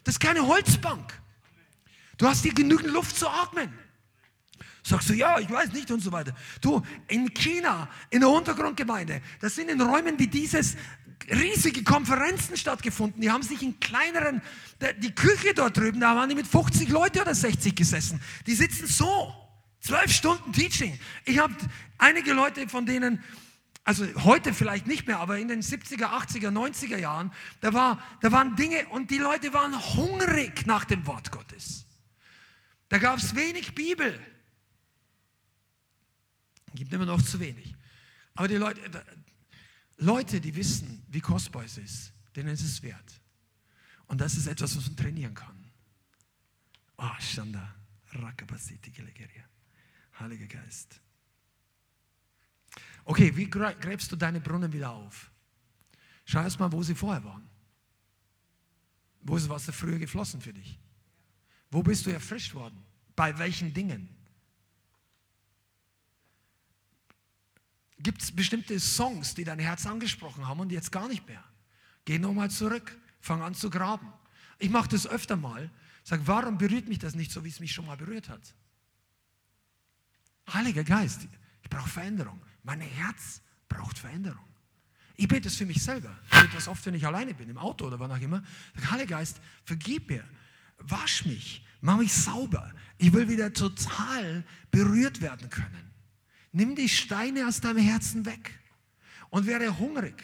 Das 0.06 0.16
ist 0.16 0.20
keine 0.20 0.48
Holzbank. 0.48 1.12
Du 2.18 2.28
hast 2.28 2.44
hier 2.44 2.54
genügend 2.54 2.94
Luft 2.94 3.18
zu 3.18 3.28
atmen. 3.28 3.78
Sagst 4.84 5.10
du, 5.10 5.14
ja, 5.14 5.38
ich 5.38 5.50
weiß 5.50 5.74
nicht 5.74 5.92
und 5.92 6.00
so 6.00 6.14
weiter. 6.14 6.34
Du, 6.62 6.82
in 7.10 7.34
China, 7.34 7.90
in 8.10 8.22
der 8.22 8.30
Untergrundgemeinde, 8.30 9.22
das 9.42 9.56
sind 9.56 9.70
in 9.70 9.82
Räumen 9.82 10.18
wie 10.18 10.28
dieses 10.28 10.78
riesige 11.30 11.84
Konferenzen 11.84 12.56
stattgefunden. 12.56 13.22
Die 13.22 13.30
haben 13.30 13.44
sich 13.44 13.62
in 13.64 13.82
kleineren, 13.82 14.42
die 15.00 15.14
Küche 15.14 15.54
dort 15.54 15.76
drüben, 15.76 16.00
da 16.00 16.16
waren 16.16 16.30
die 16.30 16.36
mit 16.36 16.48
50 16.48 16.88
Leute 16.88 17.22
oder 17.22 17.36
60 17.36 17.76
gesessen. 17.76 18.22
Die 18.48 18.56
sitzen 18.56 18.88
so. 18.88 19.41
Zwölf 19.82 20.12
Stunden 20.12 20.54
Teaching. 20.54 20.98
Ich 21.26 21.40
habe 21.40 21.56
einige 21.98 22.34
Leute 22.34 22.70
von 22.70 22.86
denen, 22.86 23.24
also 23.84 24.06
heute 24.24 24.54
vielleicht 24.54 24.86
nicht 24.86 25.08
mehr, 25.08 25.20
aber 25.20 25.40
in 25.40 25.48
den 25.48 25.62
70er, 25.62 26.06
80er, 26.06 26.50
90er 26.50 26.98
Jahren, 26.98 27.34
da, 27.62 27.74
war, 27.74 28.02
da 28.22 28.32
waren 28.32 28.56
Dinge 28.56 28.88
und 28.90 29.10
die 29.10 29.18
Leute 29.18 29.54
waren 29.54 29.76
hungrig 29.96 30.68
nach 30.68 30.86
dem 30.86 31.06
Wort 31.08 31.32
Gottes. 31.32 31.86
Da 32.90 33.00
gab 33.00 33.18
es 33.18 33.36
wenig 33.36 33.74
Bibel. 33.74 34.20
Gibt 36.76 36.94
immer 36.94 37.06
noch 37.06 37.22
zu 37.22 37.40
wenig. 37.40 37.76
Aber 38.36 38.48
die 38.48 38.56
Leute, 38.56 38.80
Leute, 39.98 40.40
die 40.40 40.56
wissen, 40.56 41.04
wie 41.10 41.22
kostbar 41.22 41.64
es 41.64 41.78
ist, 41.80 42.14
denen 42.36 42.50
ist 42.50 42.64
es 42.64 42.84
wert. 42.84 43.20
Und 44.06 44.22
das 44.22 44.36
ist 44.36 44.46
etwas, 44.46 44.78
was 44.78 44.88
man 44.88 44.96
trainieren 44.96 45.34
kann. 45.34 45.72
Ah, 46.98 47.16
oh, 47.18 47.22
Shanda, 47.22 47.76
Rakabasiti 48.14 48.92
Gelegeria. 48.92 49.51
Heiliger 50.22 50.48
Geist. 50.48 51.00
Okay, 53.04 53.36
wie 53.36 53.50
gräbst 53.50 54.12
du 54.12 54.16
deine 54.16 54.40
Brunnen 54.40 54.72
wieder 54.72 54.92
auf? 54.92 55.32
Schau 56.26 56.42
erst 56.42 56.60
mal, 56.60 56.72
wo 56.72 56.84
sie 56.84 56.96
vorher 56.96 57.24
waren. 57.24 57.50
Wo 59.22 59.36
ist 59.36 59.50
Wasser 59.50 59.74
früher 59.74 60.00
geflossen 60.00 60.42
für 60.42 60.54
dich? 60.54 60.80
Wo 61.70 61.84
bist 61.84 62.06
du 62.06 62.12
erfrischt 62.12 62.54
worden? 62.54 62.84
Bei 63.16 63.38
welchen 63.38 63.74
Dingen? 63.74 64.10
Gibt 68.00 68.22
es 68.22 68.36
bestimmte 68.36 68.80
Songs, 68.80 69.36
die 69.36 69.44
dein 69.44 69.60
Herz 69.60 69.86
angesprochen 69.86 70.48
haben 70.48 70.60
und 70.60 70.72
jetzt 70.72 70.92
gar 70.92 71.08
nicht 71.08 71.28
mehr? 71.28 71.44
Geh 72.06 72.18
nochmal 72.18 72.50
zurück, 72.50 72.98
fang 73.20 73.42
an 73.42 73.54
zu 73.54 73.70
graben. 73.70 74.12
Ich 74.58 74.70
mache 74.70 74.90
das 74.90 75.06
öfter 75.06 75.36
mal. 75.36 75.70
Sag, 76.04 76.26
warum 76.26 76.58
berührt 76.58 76.88
mich 76.88 77.00
das 77.00 77.14
nicht 77.14 77.32
so, 77.32 77.44
wie 77.44 77.50
es 77.50 77.60
mich 77.60 77.72
schon 77.72 77.86
mal 77.86 77.98
berührt 77.98 78.30
hat? 78.30 78.56
Heiliger 80.54 80.84
Geist, 80.84 81.28
ich 81.64 81.70
brauche 81.70 81.90
Veränderung. 81.90 82.42
Mein 82.64 82.82
Herz 82.82 83.42
braucht 83.68 83.98
Veränderung. 83.98 84.46
Ich 85.16 85.28
bete 85.28 85.48
es 85.48 85.56
für 85.56 85.66
mich 85.66 85.84
selber. 85.84 86.18
Ich 86.26 86.42
bete 86.42 86.56
das 86.56 86.68
oft, 86.68 86.86
wenn 86.86 86.96
ich 86.96 87.06
alleine 87.06 87.34
bin, 87.34 87.50
im 87.50 87.58
Auto 87.58 87.86
oder 87.86 88.00
wann 88.00 88.12
auch 88.12 88.20
immer. 88.20 88.44
Heiliger 88.90 89.18
Geist, 89.18 89.40
vergib 89.66 90.10
mir, 90.10 90.24
wasch 90.80 91.26
mich, 91.26 91.66
mach 91.82 91.98
mich 91.98 92.14
sauber. 92.14 92.74
Ich 92.98 93.14
will 93.14 93.30
wieder 93.30 93.54
total 93.54 94.44
berührt 94.72 95.22
werden 95.22 95.50
können. 95.50 95.92
Nimm 96.52 96.76
die 96.76 96.90
Steine 96.90 97.48
aus 97.48 97.62
deinem 97.62 97.78
Herzen 97.84 98.26
weg 98.26 98.60
und 99.30 99.46
werde 99.46 99.78
hungrig. 99.78 100.22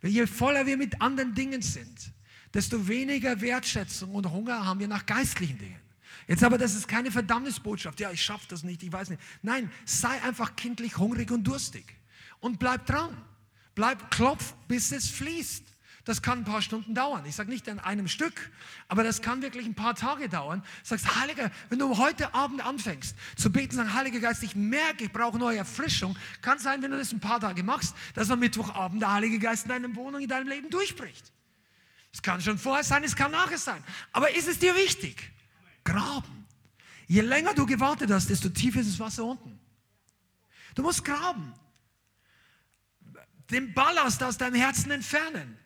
Weil 0.00 0.10
je 0.10 0.26
voller 0.26 0.66
wir 0.66 0.76
mit 0.76 1.00
anderen 1.00 1.34
Dingen 1.34 1.62
sind, 1.62 2.12
desto 2.52 2.86
weniger 2.86 3.40
Wertschätzung 3.40 4.14
und 4.14 4.30
Hunger 4.30 4.64
haben 4.64 4.78
wir 4.78 4.88
nach 4.88 5.06
geistlichen 5.06 5.58
Dingen. 5.58 5.83
Jetzt 6.26 6.42
aber, 6.42 6.58
das 6.58 6.74
ist 6.74 6.88
keine 6.88 7.10
Verdammnisbotschaft. 7.10 8.00
Ja, 8.00 8.10
ich 8.10 8.22
schaffe 8.22 8.46
das 8.48 8.62
nicht, 8.62 8.82
ich 8.82 8.92
weiß 8.92 9.10
nicht. 9.10 9.22
Nein, 9.42 9.70
sei 9.84 10.22
einfach 10.22 10.56
kindlich 10.56 10.96
hungrig 10.96 11.30
und 11.30 11.44
durstig. 11.44 11.84
Und 12.40 12.58
bleib 12.58 12.86
dran. 12.86 13.16
Bleib, 13.74 14.10
klopf, 14.10 14.54
bis 14.68 14.92
es 14.92 15.08
fließt. 15.10 15.64
Das 16.04 16.20
kann 16.20 16.40
ein 16.40 16.44
paar 16.44 16.60
Stunden 16.60 16.94
dauern. 16.94 17.24
Ich 17.24 17.34
sage 17.34 17.48
nicht 17.48 17.66
an 17.68 17.78
einem 17.80 18.08
Stück, 18.08 18.50
aber 18.88 19.02
das 19.02 19.22
kann 19.22 19.40
wirklich 19.40 19.64
ein 19.64 19.74
paar 19.74 19.94
Tage 19.94 20.28
dauern. 20.28 20.62
Sagst, 20.82 21.18
Heiliger, 21.18 21.50
wenn 21.70 21.78
du 21.78 21.96
heute 21.96 22.34
Abend 22.34 22.64
anfängst 22.64 23.16
zu 23.36 23.50
beten, 23.50 23.74
sagen, 23.74 23.94
Heiliger 23.94 24.20
Geist, 24.20 24.42
ich 24.42 24.54
merke, 24.54 25.04
ich 25.04 25.12
brauche 25.12 25.38
neue 25.38 25.58
Erfrischung. 25.58 26.16
Kann 26.42 26.58
sein, 26.58 26.82
wenn 26.82 26.90
du 26.90 26.98
das 26.98 27.12
ein 27.12 27.20
paar 27.20 27.40
Tage 27.40 27.62
machst, 27.62 27.96
dass 28.12 28.30
am 28.30 28.40
Mittwochabend 28.40 29.00
der 29.00 29.14
Heilige 29.14 29.38
Geist 29.38 29.64
in 29.64 29.70
deiner 29.70 29.94
Wohnung, 29.96 30.20
in 30.20 30.28
deinem 30.28 30.48
Leben 30.48 30.68
durchbricht. 30.68 31.32
Es 32.12 32.20
kann 32.20 32.40
schon 32.42 32.58
vorher 32.58 32.84
sein, 32.84 33.02
es 33.02 33.16
kann 33.16 33.30
nachher 33.30 33.58
sein. 33.58 33.82
Aber 34.12 34.34
ist 34.34 34.46
es 34.46 34.58
dir 34.58 34.74
wichtig? 34.76 35.32
Graben. 35.84 36.46
Je 37.06 37.20
länger 37.20 37.54
du 37.54 37.66
gewartet 37.66 38.10
hast, 38.10 38.30
desto 38.30 38.48
tiefer 38.48 38.80
ist 38.80 38.90
das 38.90 38.98
Wasser 38.98 39.24
unten. 39.24 39.58
Du 40.74 40.82
musst 40.82 41.04
graben. 41.04 41.54
Den 43.50 43.74
Ballast 43.74 44.22
aus 44.22 44.38
deinem 44.38 44.54
Herzen 44.54 44.90
entfernen. 44.90 45.58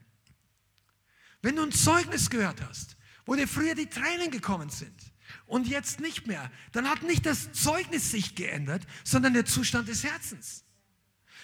Wenn 1.40 1.57
du 1.57 1.62
ein 1.62 1.73
Zeugnis 1.73 2.28
gehört 2.28 2.61
hast, 2.62 2.97
wo 3.24 3.36
dir 3.36 3.47
früher 3.47 3.74
die 3.74 3.86
Tränen 3.86 4.31
gekommen 4.31 4.70
sind 4.70 5.12
und 5.47 5.69
jetzt 5.69 6.01
nicht 6.01 6.27
mehr, 6.27 6.51
dann 6.73 6.89
hat 6.89 7.03
nicht 7.03 7.24
das 7.24 7.53
Zeugnis 7.53 8.11
sich 8.11 8.35
geändert, 8.35 8.82
sondern 9.05 9.35
der 9.35 9.45
Zustand 9.45 9.89
des 9.89 10.03
Herzens. 10.03 10.65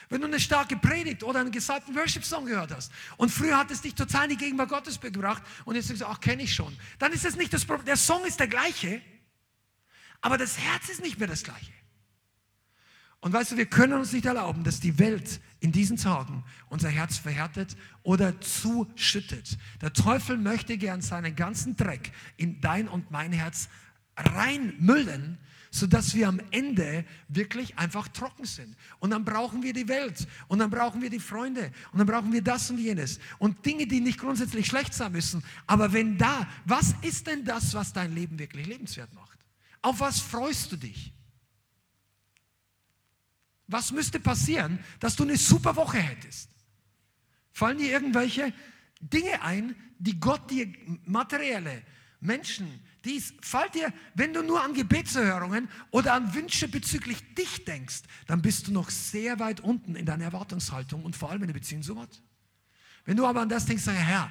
Wenn 0.09 0.21
du 0.21 0.27
eine 0.27 0.41
starke 0.41 0.77
Predigt 0.77 1.23
oder 1.23 1.41
einen 1.41 1.51
gesalbten 1.51 1.95
Worship-Song 1.95 2.47
gehört 2.47 2.73
hast 2.73 2.93
und 3.17 3.31
früher 3.31 3.57
hat 3.57 3.71
es 3.71 3.81
dich 3.81 3.95
total 3.95 4.25
in 4.25 4.31
die 4.31 4.37
Gegenwart 4.37 4.69
Gottes 4.69 5.01
gebracht 5.01 5.43
und 5.65 5.75
jetzt 5.75 5.89
sagst 5.89 6.03
du, 6.03 6.07
ach, 6.07 6.21
kenne 6.21 6.43
ich 6.43 6.55
schon, 6.55 6.77
dann 6.99 7.13
ist 7.13 7.25
das 7.25 7.37
nicht 7.37 7.53
das 7.53 7.65
Problem. 7.65 7.87
Der 7.87 7.97
Song 7.97 8.25
ist 8.25 8.39
der 8.41 8.49
gleiche, 8.49 9.01
aber 10.21 10.39
das 10.39 10.59
Herz 10.59 10.89
ist 10.89 11.03
nicht 11.03 11.19
mehr 11.19 11.29
das 11.29 11.43
gleiche. 11.43 11.73
Und 13.25 13.33
weißt 13.33 13.53
du, 13.53 13.57
wir 13.57 13.65
können 13.65 13.95
uns 13.95 14.13
nicht 14.13 14.27
erlauben, 14.27 14.65
dass 14.65 14.81
die 14.81 14.99
Welt 14.99 15.41
in 15.61 15.73
diesen 15.73 15.97
Tagen 15.97 16.45
unser 16.69 16.91
Herz 16.91 17.17
verhärtet 17.17 17.75
oder 18.03 18.39
zuschüttet. 18.43 19.57
Der 19.81 19.95
Teufel 19.95 20.37
möchte 20.37 20.77
gern 20.77 21.01
seinen 21.01 21.35
ganzen 21.35 21.75
Dreck 21.75 22.13
in 22.37 22.61
dein 22.61 22.87
und 22.87 23.11
mein 23.11 23.33
Herz 23.33 23.71
reinmüllen, 24.15 25.39
sodass 25.75 26.15
wir 26.15 26.29
am 26.29 26.41
Ende 26.53 27.05
wirklich 27.27 27.77
einfach 27.77 28.07
trocken 28.07 28.45
sind. 28.45 28.77
Und 29.01 29.11
dann 29.11 29.25
brauchen 29.25 29.65
wir 29.65 29.73
die 29.73 29.89
Welt 29.89 30.29
und 30.47 30.61
dann 30.61 30.71
brauchen 30.71 31.03
wir 31.03 31.11
die 31.11 31.19
Freunde 31.19 31.73
und 31.91 31.99
dann 31.99 32.07
brauchen 32.07 32.33
wir 32.33 32.43
das 32.43 32.71
und 32.71 32.79
jenes 32.79 33.19
und 33.41 33.67
Dinge, 33.67 33.85
die 33.89 34.01
nicht 34.01 34.21
grundsätzlich 34.21 34.69
schlecht 34.69 34.95
sein 34.95 35.11
müssen. 35.11 35.43
Aber 35.67 35.93
wenn 35.93 36.17
da, 36.17 36.49
was 36.65 36.95
ist 37.03 37.27
denn 37.27 37.45
das, 37.45 37.75
was 37.75 37.93
dein 37.93 38.15
Leben 38.15 38.39
wirklich 38.39 38.69
lebenswert 38.69 39.13
macht? 39.15 39.41
Auf 39.83 39.99
was 39.99 40.21
freust 40.21 40.71
du 40.71 40.77
dich? 40.77 41.13
Was 43.67 43.91
müsste 43.91 44.21
passieren, 44.21 44.79
dass 45.01 45.17
du 45.17 45.25
eine 45.25 45.37
super 45.37 45.75
Woche 45.75 45.99
hättest? 45.99 46.51
Fallen 47.51 47.79
dir 47.79 47.91
irgendwelche 47.91 48.53
Dinge 49.01 49.43
ein, 49.43 49.75
die 49.99 50.21
Gott 50.21 50.49
dir 50.53 50.73
materielle 51.05 51.83
Menschen, 52.21 52.81
dies, 53.05 53.35
fällt 53.41 53.75
dir, 53.75 53.93
wenn 54.15 54.33
du 54.33 54.43
nur 54.43 54.63
an 54.63 54.75
Gebetserhörungen 54.75 55.69
oder 55.91 56.15
an 56.15 56.35
Wünsche 56.35 56.69
bezüglich 56.69 57.35
dich 57.35 57.65
denkst, 57.65 58.03
dann 58.27 58.43
bist 58.43 58.67
du 58.67 58.73
noch 58.73 58.91
sehr 58.91 59.39
weit 59.39 59.61
unten 59.61 59.97
in 59.97 60.07
deiner 60.07 60.25
Erwartungshaltung 60.25 61.05
und 61.05 61.15
vor 61.17 61.31
allem 61.31 61.43
in 61.43 61.49
der 61.49 61.55
Beziehung 61.55 61.83
zu 61.83 61.95
Gott. 61.95 62.23
Wenn 63.05 63.17
du 63.17 63.27
aber 63.27 63.43
an 63.43 63.49
das 63.49 63.67
denkst, 63.67 63.85
sag 63.85 63.95
Herr, 63.95 64.31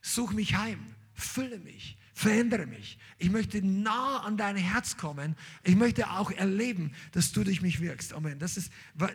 such 0.00 0.32
mich 0.32 0.56
heim, 0.56 0.94
fülle 1.14 1.58
mich, 1.60 1.96
verändere 2.14 2.66
mich. 2.66 2.98
Ich 3.18 3.30
möchte 3.30 3.64
nah 3.64 4.18
an 4.18 4.36
dein 4.36 4.56
Herz 4.56 4.96
kommen. 4.96 5.36
Ich 5.62 5.76
möchte 5.76 6.10
auch 6.10 6.30
erleben, 6.30 6.92
dass 7.12 7.32
du 7.32 7.44
durch 7.44 7.62
mich 7.62 7.80
wirkst. 7.80 8.12
Amen. 8.12 8.38
Das 8.38 8.56
ist, 8.56 8.72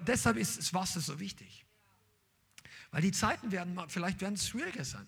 deshalb 0.07 0.37
ist 0.37 0.57
das 0.57 0.73
Wasser 0.73 1.01
so 1.01 1.19
wichtig. 1.19 1.65
Weil 2.91 3.01
die 3.01 3.11
Zeiten 3.11 3.51
werden, 3.51 3.77
vielleicht 3.87 4.21
werden 4.21 4.35
es 4.35 4.47
schwieriger 4.47 4.85
sein. 4.85 5.07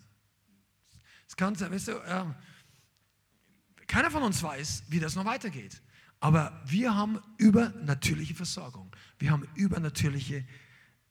Es 1.28 1.36
kann 1.36 1.56
sein, 1.56 1.72
weißt 1.72 1.88
du, 1.88 1.92
äh, 1.94 2.26
keiner 3.88 4.12
von 4.12 4.24
uns 4.24 4.41
weiß, 4.41 4.84
wie 4.88 4.99
das 4.99 5.16
noch 5.16 5.26
weitergeht. 5.26 5.82
Aber 6.20 6.62
wir 6.66 6.95
haben 6.95 7.20
übernatürliche 7.38 8.34
Versorgung. 8.34 8.94
Wir 9.20 9.32
haben 9.32 9.48
übernatürliche 9.56 10.45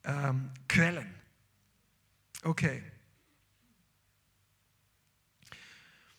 ähm, 0.05 0.51
Quellen. 0.69 1.15
Okay. 2.43 2.83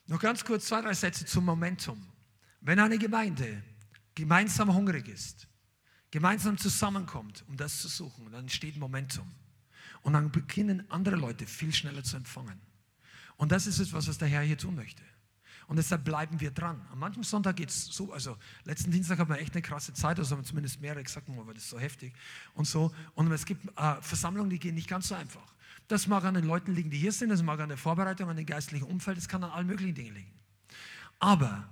Noch 0.07 0.19
ganz 0.19 0.45
kurz 0.45 0.67
zwei, 0.67 0.81
drei 0.81 0.93
Sätze 0.93 1.25
zum 1.25 1.45
Momentum. 1.45 2.05
Wenn 2.61 2.79
eine 2.79 2.97
Gemeinde 2.97 3.63
gemeinsam 4.13 4.73
hungrig 4.73 5.07
ist, 5.07 5.47
gemeinsam 6.11 6.57
zusammenkommt, 6.57 7.43
um 7.47 7.57
das 7.57 7.81
zu 7.81 7.87
suchen, 7.87 8.31
dann 8.31 8.41
entsteht 8.41 8.77
Momentum. 8.77 9.29
Und 10.01 10.13
dann 10.13 10.31
beginnen 10.31 10.89
andere 10.89 11.15
Leute 11.15 11.47
viel 11.47 11.73
schneller 11.73 12.03
zu 12.03 12.17
empfangen. 12.17 12.61
Und 13.37 13.51
das 13.51 13.67
ist 13.67 13.79
etwas, 13.79 14.07
was 14.07 14.17
der 14.17 14.27
Herr 14.27 14.41
hier 14.41 14.57
tun 14.57 14.75
möchte. 14.75 15.03
Und 15.67 15.77
deshalb 15.77 16.03
bleiben 16.03 16.39
wir 16.39 16.51
dran. 16.51 16.81
An 16.91 16.99
manchem 16.99 17.23
Sonntag 17.23 17.55
geht 17.55 17.69
es 17.69 17.85
so, 17.85 18.13
also 18.13 18.37
letzten 18.63 18.91
Dienstag 18.91 19.19
haben 19.19 19.29
wir 19.29 19.39
echt 19.39 19.53
eine 19.53 19.61
krasse 19.61 19.93
Zeit, 19.93 20.19
also 20.19 20.35
haben 20.35 20.43
zumindest 20.43 20.81
mehrere 20.81 21.03
gesagt, 21.03 21.27
oh, 21.29 21.43
das 21.53 21.63
ist 21.63 21.69
so 21.69 21.79
heftig 21.79 22.13
und 22.53 22.65
so. 22.65 22.91
Und 23.15 23.31
es 23.31 23.45
gibt 23.45 23.65
äh, 23.77 24.01
Versammlungen, 24.01 24.49
die 24.49 24.59
gehen 24.59 24.75
nicht 24.75 24.89
ganz 24.89 25.07
so 25.07 25.15
einfach. 25.15 25.53
Das 25.87 26.07
mag 26.07 26.23
an 26.23 26.33
den 26.33 26.45
Leuten 26.45 26.73
liegen, 26.73 26.89
die 26.89 26.97
hier 26.97 27.11
sind, 27.11 27.29
das 27.29 27.43
mag 27.43 27.59
an 27.59 27.69
der 27.69 27.77
Vorbereitung, 27.77 28.29
an 28.29 28.37
dem 28.37 28.45
geistlichen 28.45 28.85
Umfeld, 28.85 29.17
das 29.17 29.27
kann 29.27 29.43
an 29.43 29.51
allen 29.51 29.67
möglichen 29.67 29.95
Dingen 29.95 30.15
liegen. 30.15 30.31
Aber 31.19 31.69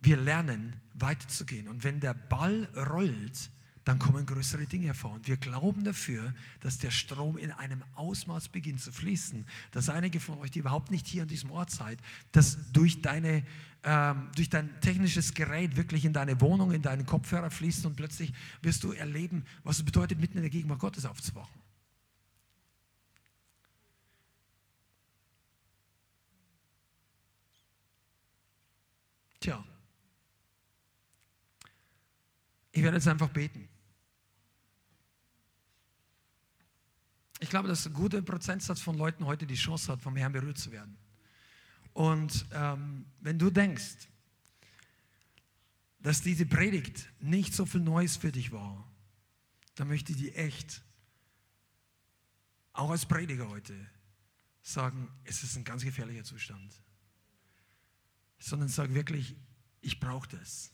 wir 0.00 0.16
lernen 0.16 0.80
weiterzugehen. 0.94 1.68
Und 1.68 1.84
wenn 1.84 2.00
der 2.00 2.14
Ball 2.14 2.68
rollt, 2.90 3.50
dann 3.88 3.98
kommen 3.98 4.26
größere 4.26 4.66
Dinge 4.66 4.88
hervor. 4.88 5.12
Und 5.12 5.28
wir 5.28 5.38
glauben 5.38 5.82
dafür, 5.82 6.34
dass 6.60 6.76
der 6.76 6.90
Strom 6.90 7.38
in 7.38 7.50
einem 7.52 7.82
Ausmaß 7.94 8.50
beginnt 8.50 8.82
zu 8.82 8.92
fließen, 8.92 9.46
dass 9.70 9.88
einige 9.88 10.20
von 10.20 10.36
euch, 10.40 10.50
die 10.50 10.58
überhaupt 10.58 10.90
nicht 10.90 11.06
hier 11.06 11.22
an 11.22 11.28
diesem 11.28 11.50
Ort 11.50 11.70
seid, 11.70 11.98
dass 12.32 12.70
durch, 12.72 13.00
deine, 13.00 13.46
ähm, 13.84 14.28
durch 14.36 14.50
dein 14.50 14.78
technisches 14.82 15.32
Gerät 15.32 15.76
wirklich 15.76 16.04
in 16.04 16.12
deine 16.12 16.38
Wohnung, 16.42 16.72
in 16.72 16.82
deinen 16.82 17.06
Kopfhörer 17.06 17.50
fließt 17.50 17.86
und 17.86 17.96
plötzlich 17.96 18.34
wirst 18.60 18.84
du 18.84 18.92
erleben, 18.92 19.46
was 19.64 19.78
es 19.78 19.84
bedeutet, 19.86 20.20
mitten 20.20 20.36
in 20.36 20.42
der 20.42 20.50
Gegenwart 20.50 20.80
Gottes 20.80 21.06
aufzuwachen. 21.06 21.62
Tja, 29.40 29.64
ich 32.72 32.82
werde 32.82 32.98
jetzt 32.98 33.08
einfach 33.08 33.30
beten. 33.30 33.66
Ich 37.40 37.50
glaube, 37.50 37.68
dass 37.68 37.86
ein 37.86 37.92
guter 37.92 38.20
Prozentsatz 38.22 38.80
von 38.80 38.96
Leuten 38.96 39.24
heute 39.24 39.46
die 39.46 39.54
Chance 39.54 39.92
hat, 39.92 40.02
vom 40.02 40.16
Herrn 40.16 40.32
berührt 40.32 40.58
zu 40.58 40.72
werden. 40.72 40.96
Und 41.92 42.46
ähm, 42.52 43.06
wenn 43.20 43.38
du 43.38 43.50
denkst, 43.50 44.08
dass 46.00 46.22
diese 46.22 46.46
Predigt 46.46 47.08
nicht 47.20 47.54
so 47.54 47.66
viel 47.66 47.80
Neues 47.80 48.16
für 48.16 48.32
dich 48.32 48.52
war, 48.52 48.88
dann 49.74 49.88
möchte 49.88 50.12
ich 50.12 50.18
dir 50.18 50.36
echt, 50.36 50.82
auch 52.72 52.90
als 52.90 53.06
Prediger 53.06 53.48
heute, 53.48 53.74
sagen, 54.62 55.08
es 55.24 55.42
ist 55.42 55.56
ein 55.56 55.64
ganz 55.64 55.84
gefährlicher 55.84 56.24
Zustand. 56.24 56.72
Sondern 58.38 58.68
sag 58.68 58.94
wirklich, 58.94 59.36
ich 59.80 59.98
brauche 59.98 60.28
das. 60.28 60.72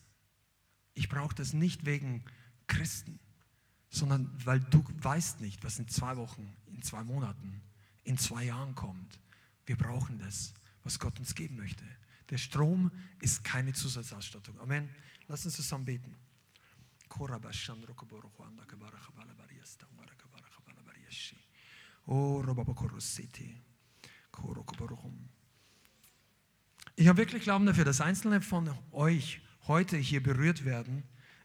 Ich 0.95 1.09
brauche 1.09 1.35
das 1.35 1.53
nicht 1.53 1.87
wegen 1.87 2.25
Christen, 2.67 3.19
sondern 3.95 4.29
weil 4.45 4.61
du 4.61 4.85
weißt 5.03 5.41
nicht, 5.41 5.63
was 5.63 5.79
in 5.79 5.89
zwei 5.89 6.17
Wochen, 6.17 6.53
in 6.67 6.83
zwei 6.83 7.05
Monaten, 7.05 7.63
in 8.03 8.19
zwei 8.19 8.45
Jahren 8.45 8.75
kommt. 8.75 9.21
Wir 9.67 9.77
brauchen 9.77 10.19
das, 10.19 10.53
was 10.83 10.99
Gott 10.99 11.19
uns 11.21 11.35
geben 11.35 11.57
möchte. 11.57 11.85
Der 12.31 12.39
Strom 12.39 12.91
ist 13.21 13.45
keine 13.45 13.73
Zusatzausstattung. 13.73 14.59
Amen. 14.59 14.89
Lass 15.29 15.45
uns 15.45 15.55
zusammen 15.55 15.85
beten. 15.85 16.17
Ich 26.97 27.07
habe 27.07 27.19
wirklich 27.19 27.45
Glauben 27.45 27.67
dafür, 27.67 27.85
dass 27.85 28.01
einzelne 28.01 28.41
von 28.41 28.69
euch 28.91 29.41
heute 29.67 29.97
hier 29.97 30.23
berührt 30.23 30.65
werden 30.65 31.05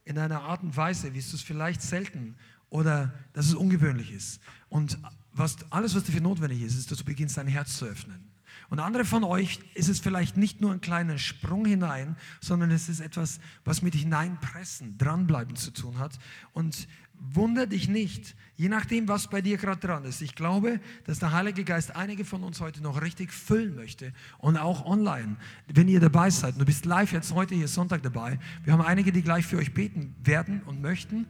in 0.10 0.18
einer 0.18 0.42
Art 0.42 0.64
und 0.64 0.76
Weise, 0.76 1.14
wie 1.14 1.20
es 1.20 1.42
vielleicht 1.42 1.84
selten 1.84 2.36
oder 2.72 3.14
dass 3.34 3.46
es 3.46 3.54
ungewöhnlich 3.54 4.12
ist. 4.12 4.42
Und 4.68 4.98
was, 5.32 5.58
alles, 5.70 5.96
was 5.96 6.04
dafür 6.04 6.22
notwendig 6.22 6.64
ist, 6.64 6.76
ist, 6.76 6.90
dass 6.90 6.98
du 6.98 7.06
beginnst, 7.06 7.38
dein 7.38 7.48
Herz 7.48 7.78
zu 7.78 7.86
öffnen. 7.86 8.29
Und 8.70 8.80
andere 8.80 9.06
von 9.06 9.24
euch 9.24 9.60
ist 9.74 9.90
es 9.90 10.00
vielleicht 10.00 10.38
nicht 10.38 10.62
nur 10.62 10.72
ein 10.72 10.82
kleiner 10.82 11.18
Sprung 11.18 11.66
hinein, 11.66 12.16
sondern 12.40 12.72
es 12.72 12.88
ist 12.88 13.00
etwas, 13.00 13.40
was 13.66 13.82
mit 13.82 13.96
hineinpressen, 13.96 14.98
dranbleiben 14.98 15.56
zu 15.56 15.72
tun 15.72 15.98
hat. 15.98 16.20
Und 16.54 16.88
wunder 17.20 17.68
dich 17.68 17.90
nicht, 17.90 18.36
je 18.56 18.70
nachdem, 18.70 19.08
was 19.08 19.28
bei 19.28 19.42
dir 19.42 19.58
gerade 19.58 19.80
dran 19.80 20.06
ist. 20.06 20.22
Ich 20.22 20.36
glaube, 20.36 20.80
dass 21.06 21.20
der 21.20 21.34
Heilige 21.34 21.64
Geist 21.64 21.96
einige 21.96 22.24
von 22.26 22.44
uns 22.44 22.62
heute 22.62 22.82
noch 22.82 23.02
richtig 23.02 23.34
füllen 23.34 23.76
möchte 23.76 24.14
und 24.38 24.58
auch 24.58 24.86
online, 24.86 25.36
wenn 25.68 25.88
ihr 25.88 26.00
dabei 26.00 26.30
seid. 26.30 26.60
Du 26.60 26.66
bist 26.66 26.86
live 26.86 27.12
jetzt 27.12 27.34
heute 27.34 27.56
hier 27.56 27.68
Sonntag 27.68 28.04
dabei. 28.04 28.40
Wir 28.64 28.74
haben 28.74 28.82
einige, 28.82 29.12
die 29.12 29.22
gleich 29.22 29.46
für 29.46 29.58
euch 29.58 29.74
beten 29.74 30.16
werden 30.24 30.62
und 30.66 30.82
möchten. 30.82 31.26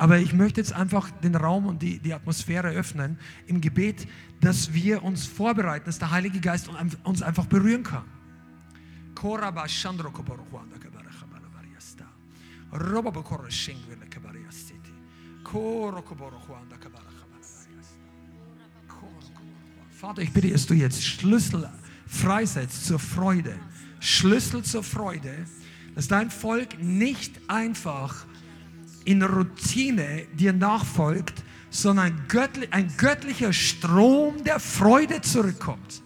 Aber 0.00 0.16
ich 0.16 0.32
möchte 0.32 0.62
jetzt 0.62 0.72
einfach 0.72 1.10
den 1.10 1.34
Raum 1.34 1.66
und 1.66 1.82
die, 1.82 1.98
die 1.98 2.14
Atmosphäre 2.14 2.68
öffnen 2.68 3.18
im 3.46 3.60
Gebet, 3.60 4.08
dass 4.40 4.72
wir 4.72 5.02
uns 5.02 5.26
vorbereiten, 5.26 5.84
dass 5.84 5.98
der 5.98 6.10
Heilige 6.10 6.40
Geist 6.40 6.70
uns 7.04 7.20
einfach 7.20 7.44
berühren 7.44 7.82
kann. 7.82 8.04
Vater, 19.90 20.22
ich 20.22 20.32
bitte, 20.32 20.48
dass 20.48 20.64
du 20.64 20.72
jetzt 20.72 21.04
Schlüssel 21.04 21.68
freisetzt 22.06 22.86
zur 22.86 22.98
Freude. 22.98 23.54
Schlüssel 24.00 24.62
zur 24.62 24.82
Freude, 24.82 25.44
dass 25.94 26.08
dein 26.08 26.30
Volk 26.30 26.82
nicht 26.82 27.38
einfach 27.48 28.24
in 29.10 29.22
Routine 29.22 30.26
dir 30.34 30.52
nachfolgt, 30.52 31.42
sondern 31.68 32.14
ein 32.70 32.92
göttlicher 32.96 33.52
Strom 33.52 34.44
der 34.44 34.60
Freude 34.60 35.20
zurückkommt. 35.20 36.02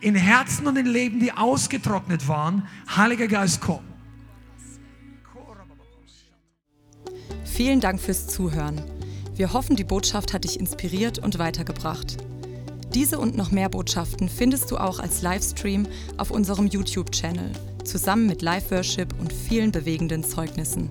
In 0.00 0.14
Herzen 0.14 0.66
und 0.66 0.76
in 0.76 0.86
Leben, 0.86 1.18
die 1.18 1.32
ausgetrocknet 1.32 2.28
waren. 2.28 2.68
Heiliger 2.94 3.26
Geist, 3.26 3.60
komm. 3.60 3.80
Vielen 7.44 7.80
Dank 7.80 8.00
fürs 8.00 8.28
Zuhören. 8.28 8.82
Wir 9.34 9.52
hoffen, 9.52 9.74
die 9.74 9.84
Botschaft 9.84 10.32
hat 10.32 10.44
dich 10.44 10.60
inspiriert 10.60 11.18
und 11.18 11.38
weitergebracht. 11.38 12.18
Diese 12.94 13.18
und 13.18 13.36
noch 13.36 13.50
mehr 13.50 13.68
Botschaften 13.68 14.28
findest 14.28 14.70
du 14.70 14.76
auch 14.76 15.00
als 15.00 15.22
Livestream 15.22 15.86
auf 16.18 16.30
unserem 16.30 16.68
YouTube-Channel, 16.68 17.50
zusammen 17.84 18.26
mit 18.26 18.42
Live-Worship 18.42 19.12
und 19.18 19.32
vielen 19.32 19.72
bewegenden 19.72 20.22
Zeugnissen. 20.22 20.90